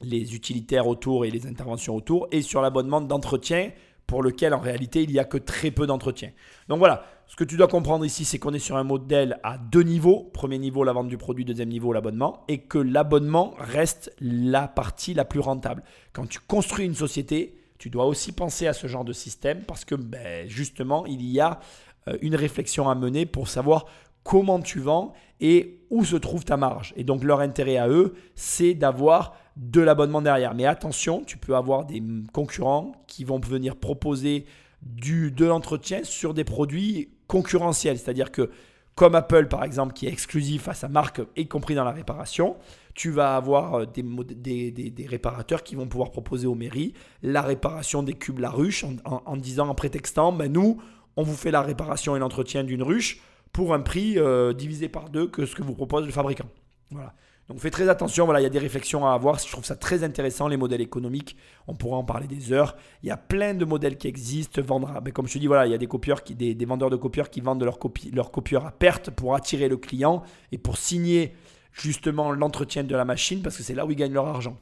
les 0.00 0.34
utilitaires 0.34 0.86
autour 0.86 1.26
et 1.26 1.30
les 1.30 1.46
interventions 1.46 1.94
autour 1.94 2.26
et 2.32 2.40
sur 2.40 2.62
l'abonnement 2.62 3.02
d'entretien 3.02 3.70
pour 4.14 4.22
lequel 4.22 4.54
en 4.54 4.60
réalité 4.60 5.02
il 5.02 5.10
n'y 5.10 5.18
a 5.18 5.24
que 5.24 5.38
très 5.38 5.72
peu 5.72 5.88
d'entretien. 5.88 6.30
Donc 6.68 6.78
voilà, 6.78 7.04
ce 7.26 7.34
que 7.34 7.42
tu 7.42 7.56
dois 7.56 7.66
comprendre 7.66 8.04
ici, 8.04 8.24
c'est 8.24 8.38
qu'on 8.38 8.54
est 8.54 8.60
sur 8.60 8.76
un 8.76 8.84
modèle 8.84 9.40
à 9.42 9.58
deux 9.58 9.82
niveaux. 9.82 10.30
Premier 10.32 10.58
niveau, 10.58 10.84
la 10.84 10.92
vente 10.92 11.08
du 11.08 11.18
produit, 11.18 11.44
deuxième 11.44 11.68
niveau, 11.68 11.92
l'abonnement, 11.92 12.44
et 12.46 12.58
que 12.58 12.78
l'abonnement 12.78 13.56
reste 13.58 14.14
la 14.20 14.68
partie 14.68 15.14
la 15.14 15.24
plus 15.24 15.40
rentable. 15.40 15.82
Quand 16.12 16.28
tu 16.28 16.38
construis 16.38 16.86
une 16.86 16.94
société, 16.94 17.56
tu 17.76 17.90
dois 17.90 18.06
aussi 18.06 18.30
penser 18.30 18.68
à 18.68 18.72
ce 18.72 18.86
genre 18.86 19.04
de 19.04 19.12
système 19.12 19.64
parce 19.64 19.84
que 19.84 19.96
ben, 19.96 20.48
justement, 20.48 21.06
il 21.06 21.24
y 21.26 21.40
a 21.40 21.58
euh, 22.06 22.16
une 22.22 22.36
réflexion 22.36 22.88
à 22.88 22.94
mener 22.94 23.26
pour 23.26 23.48
savoir 23.48 23.86
comment 24.22 24.60
tu 24.60 24.78
vends 24.78 25.12
et 25.40 25.80
où 25.90 26.04
se 26.04 26.14
trouve 26.14 26.44
ta 26.44 26.56
marge. 26.56 26.94
Et 26.96 27.02
donc 27.02 27.24
leur 27.24 27.40
intérêt 27.40 27.78
à 27.78 27.88
eux, 27.88 28.14
c'est 28.36 28.74
d'avoir 28.74 29.34
de 29.56 29.80
l'abonnement 29.80 30.22
derrière. 30.22 30.54
Mais 30.54 30.66
attention, 30.66 31.22
tu 31.24 31.36
peux 31.36 31.54
avoir 31.54 31.84
des 31.84 32.02
concurrents 32.32 32.92
qui 33.06 33.24
vont 33.24 33.38
venir 33.38 33.76
proposer 33.76 34.46
du, 34.82 35.30
de 35.30 35.44
l'entretien 35.44 36.00
sur 36.02 36.34
des 36.34 36.44
produits 36.44 37.10
concurrentiels. 37.26 37.98
C'est-à-dire 37.98 38.32
que 38.32 38.50
comme 38.94 39.14
Apple 39.14 39.48
par 39.48 39.64
exemple, 39.64 39.92
qui 39.92 40.06
est 40.06 40.12
exclusif 40.12 40.68
à 40.68 40.74
sa 40.74 40.88
marque, 40.88 41.20
y 41.36 41.48
compris 41.48 41.74
dans 41.74 41.84
la 41.84 41.90
réparation, 41.90 42.56
tu 42.94 43.10
vas 43.10 43.34
avoir 43.34 43.74
euh, 43.74 43.86
des, 43.86 44.70
des, 44.70 45.06
réparateurs 45.06 45.64
qui 45.64 45.74
vont 45.74 45.86
pouvoir 45.86 46.10
proposer 46.10 46.46
aux 46.46 46.54
mairies 46.54 46.94
la 47.22 47.42
réparation 47.42 48.02
des 48.02 48.14
cubes 48.14 48.38
la 48.38 48.50
ruche 48.50 48.84
en, 49.04 49.36
disant, 49.36 49.68
en 49.68 49.74
prétextant, 49.74 50.32
ben 50.32 50.52
nous, 50.52 50.80
on 51.16 51.22
vous 51.22 51.34
fait 51.34 51.50
la 51.50 51.62
réparation 51.62 52.14
et 52.14 52.20
l'entretien 52.20 52.62
d'une 52.62 52.82
ruche 52.82 53.20
pour 53.52 53.74
un 53.74 53.80
prix 53.80 54.18
euh, 54.18 54.52
divisé 54.52 54.88
par 54.88 55.10
deux 55.10 55.26
que 55.26 55.44
ce 55.44 55.54
que 55.56 55.62
vous 55.62 55.74
propose 55.74 56.06
le 56.06 56.12
fabricant. 56.12 56.46
Voilà. 56.90 57.14
Donc 57.48 57.58
faites 57.58 57.72
très 57.72 57.90
attention, 57.90 58.24
voilà, 58.24 58.40
il 58.40 58.44
y 58.44 58.46
a 58.46 58.50
des 58.50 58.58
réflexions 58.58 59.06
à 59.06 59.12
avoir. 59.12 59.38
Je 59.38 59.50
trouve 59.50 59.64
ça 59.64 59.76
très 59.76 60.02
intéressant, 60.02 60.48
les 60.48 60.56
modèles 60.56 60.80
économiques. 60.80 61.36
On 61.66 61.74
pourra 61.74 61.98
en 61.98 62.04
parler 62.04 62.26
des 62.26 62.52
heures. 62.52 62.74
Il 63.02 63.08
y 63.08 63.12
a 63.12 63.18
plein 63.18 63.52
de 63.52 63.64
modèles 63.66 63.98
qui 63.98 64.08
existent. 64.08 64.62
Vendre, 64.62 65.00
mais 65.04 65.12
comme 65.12 65.26
je 65.26 65.34
te 65.34 65.38
dis, 65.38 65.46
voilà, 65.46 65.66
il 65.66 65.70
y 65.70 65.74
a 65.74 65.78
des, 65.78 65.86
copieurs 65.86 66.22
des, 66.26 66.64
vendeurs 66.64 66.88
de 66.88 66.96
copieurs 66.96 67.28
qui 67.28 67.42
vendent 67.42 67.62
leurs 67.62 67.78
leur 68.12 68.30
copieurs 68.30 68.64
à 68.64 68.70
perte 68.70 69.10
pour 69.10 69.34
attirer 69.34 69.68
le 69.68 69.76
client 69.76 70.22
et 70.52 70.58
pour 70.58 70.78
signer 70.78 71.34
justement 71.72 72.32
l'entretien 72.32 72.82
de 72.82 72.96
la 72.96 73.04
machine 73.04 73.42
parce 73.42 73.56
que 73.56 73.62
c'est 73.62 73.74
là 73.74 73.84
où 73.84 73.90
ils 73.90 73.96
gagnent 73.96 74.14
leur 74.14 74.26
argent. 74.26 74.56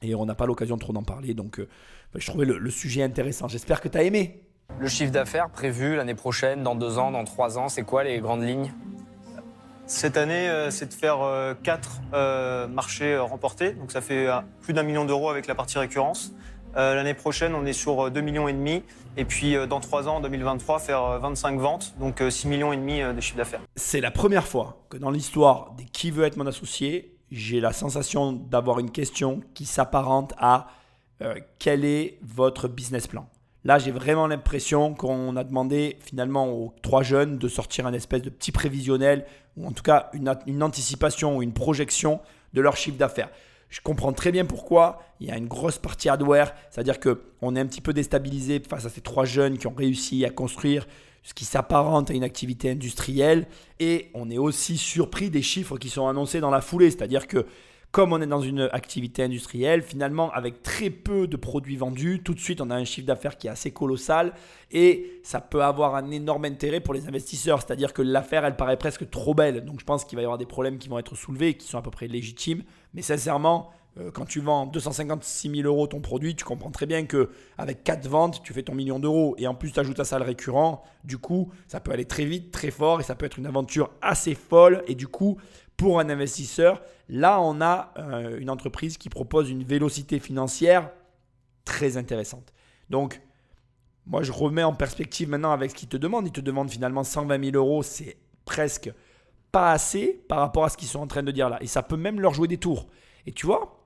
Et 0.00 0.14
on 0.14 0.24
n'a 0.24 0.34
pas 0.34 0.46
l'occasion 0.46 0.78
trop 0.78 0.94
d'en 0.94 1.02
parler. 1.02 1.34
Donc 1.34 1.58
euh, 1.58 1.68
je 2.14 2.26
trouvais 2.26 2.46
le, 2.46 2.56
le 2.56 2.70
sujet 2.70 3.02
intéressant. 3.02 3.48
J'espère 3.48 3.82
que 3.82 3.88
tu 3.88 3.98
as 3.98 4.04
aimé. 4.04 4.42
Le 4.80 4.88
chiffre 4.88 5.12
d'affaires 5.12 5.50
prévu 5.50 5.96
l'année 5.96 6.14
prochaine, 6.14 6.62
dans 6.62 6.74
deux 6.74 6.98
ans, 6.98 7.10
dans 7.10 7.24
trois 7.24 7.58
ans, 7.58 7.68
c'est 7.68 7.82
quoi 7.82 8.04
les 8.04 8.20
grandes 8.20 8.42
lignes? 8.42 8.72
Cette 9.86 10.16
année, 10.16 10.48
euh, 10.48 10.70
c'est 10.72 10.86
de 10.86 10.94
faire 10.94 11.22
euh, 11.22 11.54
quatre 11.54 12.00
euh, 12.12 12.66
marchés 12.66 13.16
remportés. 13.16 13.70
Donc 13.72 13.92
ça 13.92 14.00
fait 14.00 14.26
plus 14.60 14.72
d'un 14.72 14.82
million 14.82 15.04
d'euros 15.04 15.30
avec 15.30 15.46
la 15.46 15.54
partie 15.54 15.78
récurrence. 15.78 16.32
L'année 16.74 17.14
prochaine, 17.14 17.54
on 17.54 17.64
est 17.64 17.72
sur 17.72 18.10
2 18.10 18.20
millions 18.20 18.48
et 18.48 18.52
demi. 18.52 18.82
Et 19.16 19.24
puis 19.24 19.56
dans 19.66 19.80
trois 19.80 20.08
ans, 20.08 20.16
en 20.16 20.20
2023, 20.20 20.78
faire 20.78 21.18
25 21.20 21.58
ventes, 21.58 21.94
donc 21.98 22.22
6 22.28 22.48
millions 22.48 22.70
et 22.70 22.76
demi 22.76 23.00
de 23.00 23.18
chiffre 23.18 23.38
d'affaires. 23.38 23.62
C'est 23.76 24.02
la 24.02 24.10
première 24.10 24.46
fois 24.46 24.84
que 24.90 24.98
dans 24.98 25.10
l'histoire 25.10 25.72
des 25.78 25.86
Qui 25.86 26.10
veut 26.10 26.26
être 26.26 26.36
mon 26.36 26.46
associé, 26.46 27.16
j'ai 27.30 27.60
la 27.60 27.72
sensation 27.72 28.32
d'avoir 28.32 28.78
une 28.78 28.90
question 28.90 29.40
qui 29.54 29.64
s'apparente 29.64 30.34
à 30.36 30.66
quel 31.58 31.86
est 31.86 32.18
votre 32.20 32.68
business 32.68 33.06
plan? 33.06 33.26
Là, 33.66 33.80
j'ai 33.80 33.90
vraiment 33.90 34.28
l'impression 34.28 34.94
qu'on 34.94 35.34
a 35.34 35.42
demandé 35.42 35.96
finalement 36.00 36.48
aux 36.52 36.72
trois 36.82 37.02
jeunes 37.02 37.36
de 37.36 37.48
sortir 37.48 37.84
un 37.84 37.92
espèce 37.92 38.22
de 38.22 38.30
petit 38.30 38.52
prévisionnel, 38.52 39.26
ou 39.56 39.66
en 39.66 39.72
tout 39.72 39.82
cas 39.82 40.08
une, 40.12 40.62
anticipation 40.62 41.36
ou 41.36 41.42
une 41.42 41.52
projection 41.52 42.20
de 42.54 42.60
leur 42.60 42.76
chiffre 42.76 42.96
d'affaires. 42.96 43.28
Je 43.68 43.80
comprends 43.80 44.12
très 44.12 44.30
bien 44.30 44.44
pourquoi. 44.44 45.00
Il 45.18 45.26
y 45.26 45.32
a 45.32 45.36
une 45.36 45.48
grosse 45.48 45.78
partie 45.78 46.08
hardware, 46.08 46.54
c'est-à-dire 46.70 47.00
qu'on 47.00 47.56
est 47.56 47.60
un 47.60 47.66
petit 47.66 47.80
peu 47.80 47.92
déstabilisé 47.92 48.62
face 48.70 48.86
à 48.86 48.88
ces 48.88 49.00
trois 49.00 49.24
jeunes 49.24 49.58
qui 49.58 49.66
ont 49.66 49.74
réussi 49.76 50.24
à 50.24 50.30
construire 50.30 50.86
ce 51.24 51.34
qui 51.34 51.44
s'apparente 51.44 52.12
à 52.12 52.14
une 52.14 52.22
activité 52.22 52.70
industrielle. 52.70 53.48
Et 53.80 54.10
on 54.14 54.30
est 54.30 54.38
aussi 54.38 54.76
surpris 54.76 55.28
des 55.28 55.42
chiffres 55.42 55.76
qui 55.76 55.88
sont 55.88 56.06
annoncés 56.06 56.38
dans 56.38 56.52
la 56.52 56.60
foulée, 56.60 56.92
c'est-à-dire 56.92 57.26
que 57.26 57.44
comme 57.96 58.12
on 58.12 58.20
est 58.20 58.26
dans 58.26 58.42
une 58.42 58.68
activité 58.72 59.22
industrielle, 59.22 59.80
finalement, 59.80 60.30
avec 60.32 60.62
très 60.62 60.90
peu 60.90 61.26
de 61.26 61.38
produits 61.38 61.78
vendus, 61.78 62.20
tout 62.22 62.34
de 62.34 62.38
suite, 62.38 62.60
on 62.60 62.68
a 62.68 62.74
un 62.74 62.84
chiffre 62.84 63.06
d'affaires 63.06 63.38
qui 63.38 63.46
est 63.46 63.50
assez 63.50 63.70
colossal 63.70 64.34
et 64.70 65.18
ça 65.22 65.40
peut 65.40 65.62
avoir 65.62 65.94
un 65.94 66.10
énorme 66.10 66.44
intérêt 66.44 66.80
pour 66.80 66.92
les 66.92 67.08
investisseurs. 67.08 67.62
C'est-à-dire 67.62 67.94
que 67.94 68.02
l'affaire, 68.02 68.44
elle 68.44 68.54
paraît 68.54 68.76
presque 68.76 69.08
trop 69.08 69.32
belle. 69.32 69.64
Donc, 69.64 69.80
je 69.80 69.86
pense 69.86 70.04
qu'il 70.04 70.16
va 70.16 70.20
y 70.20 70.26
avoir 70.26 70.36
des 70.36 70.44
problèmes 70.44 70.76
qui 70.76 70.90
vont 70.90 70.98
être 70.98 71.14
soulevés 71.14 71.48
et 71.48 71.54
qui 71.54 71.68
sont 71.68 71.78
à 71.78 71.82
peu 71.82 71.90
près 71.90 72.06
légitimes. 72.06 72.64
Mais 72.92 73.00
sincèrement, 73.00 73.70
euh, 73.96 74.10
quand 74.10 74.26
tu 74.26 74.40
vends 74.40 74.66
256 74.66 75.62
000 75.62 75.66
euros 75.66 75.86
ton 75.86 76.02
produit, 76.02 76.36
tu 76.36 76.44
comprends 76.44 76.70
très 76.70 76.84
bien 76.84 77.06
que 77.06 77.30
avec 77.56 77.82
4 77.82 78.06
ventes, 78.08 78.42
tu 78.42 78.52
fais 78.52 78.62
ton 78.62 78.74
million 78.74 78.98
d'euros. 78.98 79.36
Et 79.38 79.46
en 79.46 79.54
plus, 79.54 79.72
tu 79.72 79.80
ajoutes 79.80 80.00
à 80.00 80.04
ça 80.04 80.18
le 80.18 80.26
récurrent. 80.26 80.84
Du 81.04 81.16
coup, 81.16 81.50
ça 81.66 81.80
peut 81.80 81.92
aller 81.92 82.04
très 82.04 82.26
vite, 82.26 82.50
très 82.50 82.70
fort 82.70 83.00
et 83.00 83.04
ça 83.04 83.14
peut 83.14 83.24
être 83.24 83.38
une 83.38 83.46
aventure 83.46 83.88
assez 84.02 84.34
folle. 84.34 84.82
Et 84.86 84.94
du 84.94 85.08
coup, 85.08 85.38
pour 85.76 86.00
un 86.00 86.08
investisseur. 86.10 86.82
Là, 87.08 87.40
on 87.40 87.60
a 87.60 87.94
euh, 87.98 88.38
une 88.38 88.50
entreprise 88.50 88.98
qui 88.98 89.08
propose 89.08 89.50
une 89.50 89.62
vélocité 89.62 90.18
financière 90.18 90.90
très 91.64 91.96
intéressante. 91.96 92.52
Donc, 92.90 93.20
moi, 94.06 94.22
je 94.22 94.32
remets 94.32 94.62
en 94.62 94.72
perspective 94.72 95.28
maintenant 95.28 95.52
avec 95.52 95.70
ce 95.70 95.76
qu'ils 95.76 95.88
te 95.88 95.96
demandent. 95.96 96.26
Ils 96.26 96.32
te 96.32 96.40
demandent 96.40 96.70
finalement 96.70 97.04
120 97.04 97.44
000 97.52 97.56
euros. 97.56 97.82
C'est 97.82 98.16
presque 98.44 98.92
pas 99.52 99.72
assez 99.72 100.20
par 100.28 100.38
rapport 100.38 100.64
à 100.64 100.68
ce 100.68 100.76
qu'ils 100.76 100.88
sont 100.88 101.00
en 101.00 101.06
train 101.06 101.22
de 101.22 101.32
dire 101.32 101.48
là. 101.48 101.58
Et 101.60 101.66
ça 101.66 101.82
peut 101.82 101.96
même 101.96 102.20
leur 102.20 102.34
jouer 102.34 102.48
des 102.48 102.58
tours. 102.58 102.86
Et 103.26 103.32
tu 103.32 103.46
vois, 103.46 103.84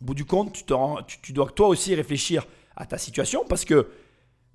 au 0.00 0.04
bout 0.04 0.14
du 0.14 0.24
compte, 0.24 0.52
tu, 0.52 0.64
tu 1.22 1.32
dois 1.32 1.50
toi 1.50 1.68
aussi 1.68 1.94
réfléchir 1.94 2.46
à 2.76 2.86
ta 2.86 2.98
situation 2.98 3.44
parce 3.48 3.64
que 3.64 3.88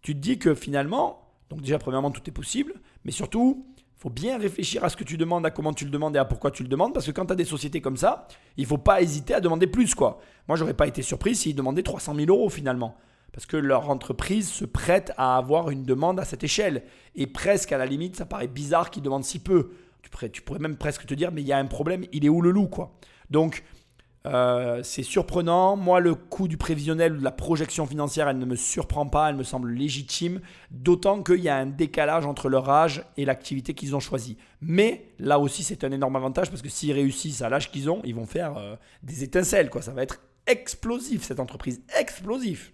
tu 0.01 0.13
te 0.13 0.19
dis 0.19 0.37
que 0.37 0.53
finalement, 0.53 1.29
donc 1.49 1.61
déjà, 1.61 1.79
premièrement, 1.79 2.11
tout 2.11 2.21
est 2.27 2.33
possible, 2.33 2.73
mais 3.03 3.11
surtout, 3.11 3.65
faut 3.99 4.09
bien 4.09 4.37
réfléchir 4.37 4.83
à 4.85 4.89
ce 4.89 4.95
que 4.95 5.03
tu 5.03 5.17
demandes, 5.17 5.45
à 5.45 5.51
comment 5.51 5.73
tu 5.73 5.83
le 5.83 5.91
demandes 5.91 6.15
et 6.15 6.19
à 6.19 6.25
pourquoi 6.25 6.51
tu 6.51 6.63
le 6.63 6.69
demandes. 6.69 6.93
Parce 6.93 7.05
que 7.05 7.11
quand 7.11 7.25
tu 7.25 7.33
as 7.33 7.35
des 7.35 7.43
sociétés 7.43 7.81
comme 7.81 7.97
ça, 7.97 8.29
il 8.55 8.65
faut 8.65 8.77
pas 8.77 9.01
hésiter 9.01 9.33
à 9.33 9.41
demander 9.41 9.67
plus. 9.67 9.93
quoi. 9.93 10.21
Moi, 10.47 10.55
j'aurais 10.55 10.73
pas 10.73 10.87
été 10.87 11.01
surpris 11.01 11.35
s'ils 11.35 11.55
demandaient 11.55 11.83
300 11.83 12.15
000 12.15 12.27
euros 12.29 12.49
finalement. 12.49 12.95
Parce 13.33 13.45
que 13.45 13.57
leur 13.57 13.89
entreprise 13.89 14.49
se 14.49 14.63
prête 14.63 15.11
à 15.17 15.35
avoir 15.35 15.69
une 15.69 15.83
demande 15.83 16.17
à 16.17 16.23
cette 16.23 16.45
échelle. 16.45 16.83
Et 17.15 17.27
presque 17.27 17.73
à 17.73 17.77
la 17.77 17.85
limite, 17.85 18.15
ça 18.15 18.25
paraît 18.25 18.47
bizarre 18.47 18.89
qu'ils 18.89 19.03
demandent 19.03 19.25
si 19.25 19.39
peu. 19.39 19.71
Tu 20.01 20.09
pourrais, 20.09 20.29
tu 20.29 20.41
pourrais 20.41 20.59
même 20.59 20.77
presque 20.77 21.05
te 21.05 21.13
dire, 21.13 21.33
mais 21.33 21.41
il 21.41 21.47
y 21.47 21.51
a 21.51 21.57
un 21.57 21.65
problème, 21.65 22.05
il 22.13 22.25
est 22.25 22.29
où 22.29 22.41
le 22.41 22.51
loup 22.51 22.67
quoi 22.67 22.93
Donc, 23.29 23.65
euh, 24.25 24.81
c'est 24.83 25.03
surprenant. 25.03 25.75
Moi, 25.75 25.99
le 25.99 26.13
coût 26.13 26.47
du 26.47 26.57
prévisionnel 26.57 27.13
ou 27.13 27.17
de 27.17 27.23
la 27.23 27.31
projection 27.31 27.85
financière, 27.85 28.27
elle 28.27 28.37
ne 28.37 28.45
me 28.45 28.55
surprend 28.55 29.05
pas, 29.05 29.29
elle 29.29 29.35
me 29.35 29.43
semble 29.43 29.71
légitime, 29.71 30.41
d'autant 30.71 31.23
qu'il 31.23 31.39
y 31.39 31.49
a 31.49 31.55
un 31.55 31.65
décalage 31.65 32.25
entre 32.25 32.49
leur 32.49 32.69
âge 32.69 33.03
et 33.17 33.25
l'activité 33.25 33.73
qu'ils 33.73 33.95
ont 33.95 33.99
choisie. 33.99 34.37
Mais 34.61 35.05
là 35.19 35.39
aussi, 35.39 35.63
c'est 35.63 35.83
un 35.83 35.91
énorme 35.91 36.15
avantage 36.17 36.49
parce 36.49 36.61
que 36.61 36.69
s'ils 36.69 36.91
réussissent 36.91 37.41
à 37.41 37.49
l'âge 37.49 37.71
qu'ils 37.71 37.89
ont, 37.89 38.01
ils 38.03 38.15
vont 38.15 38.25
faire 38.25 38.57
euh, 38.57 38.75
des 39.03 39.23
étincelles. 39.23 39.69
Quoi. 39.69 39.81
Ça 39.81 39.91
va 39.91 40.03
être 40.03 40.19
explosif, 40.47 41.23
cette 41.23 41.39
entreprise, 41.39 41.81
explosif. 41.97 42.73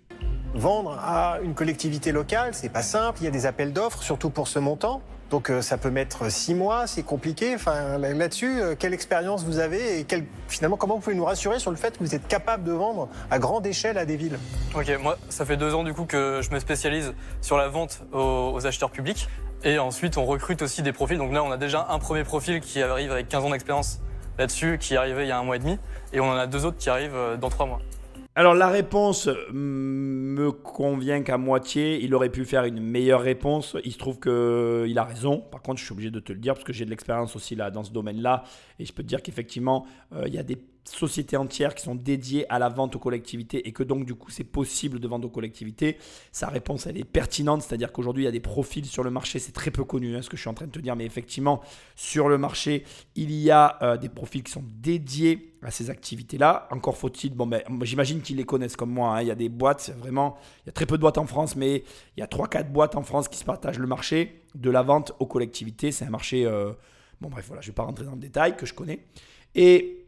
Vendre 0.55 0.97
à 0.97 1.39
une 1.43 1.53
collectivité 1.53 2.13
locale, 2.13 2.53
c'est 2.53 2.69
pas 2.69 2.81
simple, 2.81 3.19
il 3.21 3.25
y 3.25 3.27
a 3.27 3.31
des 3.31 3.45
appels 3.45 3.73
d'offres, 3.73 4.01
surtout 4.01 4.29
pour 4.29 4.47
ce 4.47 4.57
montant. 4.57 5.01
Donc 5.29 5.49
euh, 5.49 5.61
ça 5.61 5.77
peut 5.77 5.89
mettre 5.89 6.31
six 6.31 6.53
mois, 6.53 6.87
c'est 6.87 7.03
compliqué. 7.03 7.55
Enfin, 7.55 7.97
là-dessus, 7.97 8.61
euh, 8.61 8.75
quelle 8.77 8.93
expérience 8.93 9.43
vous 9.43 9.59
avez 9.59 9.99
et 9.99 10.07
finalement 10.47 10.77
comment 10.77 10.95
vous 10.95 11.01
pouvez 11.01 11.15
nous 11.15 11.25
rassurer 11.25 11.59
sur 11.59 11.71
le 11.71 11.77
fait 11.77 11.97
que 11.97 12.03
vous 12.03 12.13
êtes 12.13 12.27
capable 12.27 12.63
de 12.63 12.71
vendre 12.71 13.09
à 13.31 13.39
grande 13.39 13.65
échelle 13.65 13.97
à 13.97 14.05
des 14.05 14.17
villes? 14.17 14.37
Ok, 14.75 14.91
moi 15.01 15.17
ça 15.29 15.45
fait 15.45 15.57
deux 15.57 15.73
ans 15.73 15.83
du 15.83 15.93
coup 15.93 16.05
que 16.05 16.41
je 16.43 16.51
me 16.51 16.59
spécialise 16.59 17.13
sur 17.41 17.57
la 17.57 17.67
vente 17.67 18.03
aux, 18.13 18.65
acheteurs 18.65 18.91
publics 18.91 19.27
et 19.63 19.79
ensuite 19.79 20.17
on 20.17 20.25
recrute 20.25 20.61
aussi 20.61 20.83
des 20.83 20.93
profils. 20.93 21.17
Donc 21.17 21.33
là 21.33 21.43
on 21.43 21.51
a 21.51 21.57
déjà 21.57 21.87
un 21.89 21.97
premier 21.97 22.23
profil 22.23 22.61
qui 22.61 22.81
arrive 22.81 23.11
avec 23.11 23.27
15 23.27 23.45
ans 23.45 23.49
d'expérience 23.49 23.99
là-dessus, 24.37 24.77
qui 24.79 24.93
est 24.93 24.97
arrivé 24.97 25.23
il 25.23 25.29
y 25.29 25.31
a 25.31 25.39
un 25.39 25.43
mois 25.43 25.55
et 25.55 25.59
demi, 25.59 25.79
et 26.13 26.19
on 26.19 26.29
en 26.29 26.35
a 26.35 26.45
deux 26.45 26.65
autres 26.65 26.77
qui 26.77 26.89
arrivent 26.89 27.15
euh, 27.15 27.37
dans 27.37 27.49
trois 27.49 27.65
mois. 27.65 27.79
Alors 28.37 28.53
la 28.53 28.67
réponse 28.67 29.29
me 29.53 30.51
convient 30.51 31.23
qu'à 31.23 31.37
moitié. 31.37 32.03
Il 32.03 32.13
aurait 32.13 32.29
pu 32.29 32.43
faire 32.43 32.65
une 32.65 32.81
meilleure 32.81 33.21
réponse. 33.21 33.77
Il 33.85 33.93
se 33.93 33.97
trouve 33.97 34.19
qu'il 34.19 34.97
a 34.99 35.03
raison. 35.05 35.39
Par 35.39 35.61
contre, 35.61 35.79
je 35.79 35.85
suis 35.85 35.93
obligé 35.93 36.11
de 36.11 36.19
te 36.19 36.33
le 36.33 36.39
dire 36.39 36.53
parce 36.53 36.65
que 36.65 36.73
j'ai 36.73 36.83
de 36.83 36.89
l'expérience 36.89 37.33
aussi 37.37 37.55
là 37.55 37.71
dans 37.71 37.85
ce 37.85 37.91
domaine-là. 37.91 38.43
Et 38.77 38.85
je 38.85 38.91
peux 38.91 39.03
te 39.03 39.07
dire 39.07 39.23
qu'effectivement, 39.23 39.85
euh, 40.13 40.23
il 40.27 40.33
y 40.33 40.37
a 40.37 40.43
des 40.43 40.57
sociétés 40.85 41.37
entières 41.37 41.75
qui 41.75 41.83
sont 41.83 41.95
dédiées 41.95 42.45
à 42.51 42.59
la 42.59 42.69
vente 42.69 42.95
aux 42.95 42.99
collectivités 42.99 43.67
et 43.67 43.71
que 43.71 43.83
donc 43.83 44.05
du 44.05 44.15
coup 44.15 44.29
c'est 44.29 44.43
possible 44.43 44.99
de 44.99 45.07
vendre 45.07 45.27
aux 45.27 45.31
collectivités. 45.31 45.97
Sa 46.31 46.47
réponse 46.47 46.85
elle 46.87 46.97
est 46.97 47.03
pertinente, 47.03 47.63
c'est-à-dire 47.63 47.91
qu'aujourd'hui 47.91 48.23
il 48.23 48.25
y 48.25 48.29
a 48.29 48.31
des 48.31 48.39
profils 48.39 48.85
sur 48.85 49.03
le 49.03 49.09
marché, 49.09 49.39
c'est 49.39 49.51
très 49.51 49.71
peu 49.71 49.83
connu 49.83 50.15
hein, 50.15 50.21
ce 50.21 50.29
que 50.29 50.37
je 50.37 50.41
suis 50.41 50.49
en 50.49 50.53
train 50.53 50.67
de 50.67 50.71
te 50.71 50.79
dire, 50.79 50.95
mais 50.95 51.05
effectivement 51.05 51.61
sur 51.95 52.29
le 52.29 52.37
marché 52.37 52.83
il 53.15 53.31
y 53.31 53.51
a 53.51 53.77
euh, 53.81 53.97
des 53.97 54.09
profils 54.09 54.43
qui 54.43 54.51
sont 54.51 54.63
dédiés 54.81 55.53
à 55.63 55.71
ces 55.71 55.89
activités-là. 55.89 56.67
Encore 56.69 56.97
faut-il, 56.97 57.33
bon 57.33 57.47
ben 57.47 57.61
j'imagine 57.81 58.21
qu'ils 58.21 58.37
les 58.37 58.43
connaissent 58.43 58.75
comme 58.75 58.91
moi, 58.91 59.17
hein. 59.17 59.21
il 59.21 59.27
y 59.27 59.31
a 59.31 59.35
des 59.35 59.49
boîtes, 59.49 59.91
vraiment, 59.97 60.37
il 60.63 60.67
y 60.67 60.69
a 60.69 60.73
très 60.73 60.85
peu 60.85 60.97
de 60.97 61.01
boîtes 61.01 61.17
en 61.17 61.25
France, 61.25 61.55
mais 61.55 61.83
il 62.15 62.19
y 62.19 62.23
a 62.23 62.27
3-4 62.27 62.71
boîtes 62.71 62.95
en 62.95 63.01
France 63.01 63.27
qui 63.27 63.37
se 63.37 63.45
partagent 63.45 63.79
le 63.79 63.87
marché 63.87 64.43
de 64.53 64.69
la 64.69 64.83
vente 64.83 65.13
aux 65.19 65.25
collectivités. 65.25 65.91
C'est 65.91 66.05
un 66.05 66.11
marché, 66.11 66.45
euh, 66.45 66.73
bon 67.19 67.29
bref 67.29 67.45
voilà, 67.47 67.61
je 67.61 67.67
ne 67.67 67.71
vais 67.71 67.75
pas 67.75 67.83
rentrer 67.83 68.05
dans 68.05 68.11
le 68.11 68.19
détail, 68.19 68.55
que 68.55 68.67
je 68.67 68.75
connais. 68.75 69.05
Et 69.55 70.04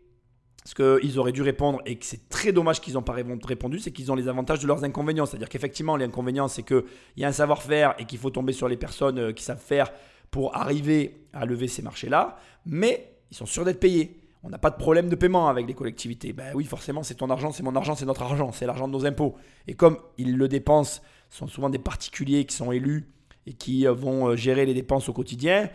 ce 0.68 0.76
qu'ils 0.76 1.18
auraient 1.18 1.32
dû 1.32 1.44
répondre 1.44 1.80
et 1.86 1.96
que 1.96 2.04
c'est 2.04 2.28
très 2.28 2.52
dommage 2.52 2.82
qu'ils 2.82 2.96
n'ont 2.96 3.02
pas 3.02 3.14
répondu, 3.14 3.80
c'est 3.80 3.92
qu'ils 3.92 4.12
ont 4.12 4.16
les 4.16 4.28
avantages 4.28 4.60
de 4.60 4.68
leurs 4.68 4.84
inconvénients. 4.84 5.26
C'est-à-dire 5.26 5.48
qu'effectivement, 5.48 5.96
les 5.96 6.04
inconvénients, 6.04 6.50
c'est 6.50 6.64
qu'il 6.64 6.84
y 7.16 7.24
a 7.24 7.30
un 7.30 7.32
savoir-faire 7.32 7.96
et 8.00 8.04
qu'il 8.04 8.20
faut 8.20 8.32
tomber 8.32 8.52
sur 8.52 8.68
les 8.68 8.76
personnes 8.76 9.18
euh, 9.18 9.32
qui 9.32 9.46
savent 9.46 9.64
faire 9.64 9.94
pour 10.30 10.58
arriver 10.58 11.22
à 11.32 11.46
lever 11.46 11.70
ces 11.70 11.82
marchés-là, 11.82 12.38
mais 12.66 13.14
ils 13.32 13.38
sont 13.38 13.46
sûrs 13.46 13.64
d'être 13.64 13.80
payés. 13.80 14.20
On 14.44 14.50
n'a 14.50 14.58
pas 14.58 14.70
de 14.70 14.76
problème 14.76 15.08
de 15.08 15.16
paiement 15.16 15.48
avec 15.48 15.66
les 15.68 15.74
collectivités. 15.74 16.34
Ben 16.34 16.52
oui, 16.54 16.66
forcément, 16.66 17.02
c'est 17.02 17.16
ton 17.16 17.30
argent, 17.30 17.54
c'est 17.54 17.64
mon 17.64 17.74
argent, 17.78 17.96
c'est 17.96 18.06
notre 18.06 18.24
argent, 18.24 18.52
c'est 18.52 18.66
l'argent 18.66 18.90
de 18.90 18.94
nos 18.94 19.06
impôts. 19.06 19.36
Et 19.68 19.74
comme 19.74 19.98
ils 20.18 20.36
le 20.36 20.50
dépensent, 20.50 21.00
ce 21.30 21.38
sont 21.38 21.48
souvent 21.48 21.70
des 21.70 21.80
particuliers 21.80 22.44
qui 22.44 22.58
sont 22.58 22.74
élus 22.74 23.08
et 23.46 23.54
qui 23.54 23.88
euh, 23.88 23.94
vont 23.94 24.28
euh, 24.28 24.36
gérer 24.36 24.66
les 24.66 24.74
dépenses 24.74 25.08
au 25.08 25.14
quotidien, 25.14 25.70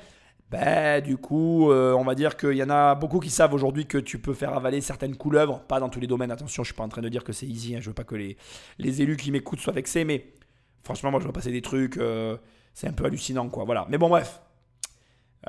ben, 0.52 1.00
du 1.02 1.16
coup, 1.16 1.70
euh, 1.70 1.94
on 1.94 2.04
va 2.04 2.14
dire 2.14 2.36
qu'il 2.36 2.52
y 2.52 2.62
en 2.62 2.68
a 2.68 2.94
beaucoup 2.94 3.20
qui 3.20 3.30
savent 3.30 3.54
aujourd'hui 3.54 3.86
que 3.86 3.96
tu 3.96 4.18
peux 4.18 4.34
faire 4.34 4.52
avaler 4.52 4.82
certaines 4.82 5.16
couleuvres, 5.16 5.60
pas 5.60 5.80
dans 5.80 5.88
tous 5.88 5.98
les 5.98 6.06
domaines. 6.06 6.30
Attention, 6.30 6.62
je 6.62 6.68
suis 6.68 6.76
pas 6.76 6.84
en 6.84 6.90
train 6.90 7.00
de 7.00 7.08
dire 7.08 7.24
que 7.24 7.32
c'est 7.32 7.46
easy. 7.46 7.74
Hein, 7.74 7.78
je 7.80 7.88
veux 7.88 7.94
pas 7.94 8.04
que 8.04 8.14
les, 8.14 8.36
élus 8.78 9.16
qui 9.16 9.30
m'écoutent 9.30 9.60
soient 9.60 9.72
vexés, 9.72 10.04
mais 10.04 10.26
franchement, 10.84 11.10
moi, 11.10 11.20
je 11.20 11.24
vois 11.24 11.32
passer 11.32 11.52
des 11.52 11.62
trucs. 11.62 11.96
euh, 11.96 12.36
c'est 12.74 12.86
un 12.86 12.92
peu 12.92 13.06
hallucinant, 13.06 13.48
quoi. 13.48 13.64
Voilà. 13.64 13.86
Mais 13.88 13.96
bon, 13.96 14.10
bref. 14.10 14.42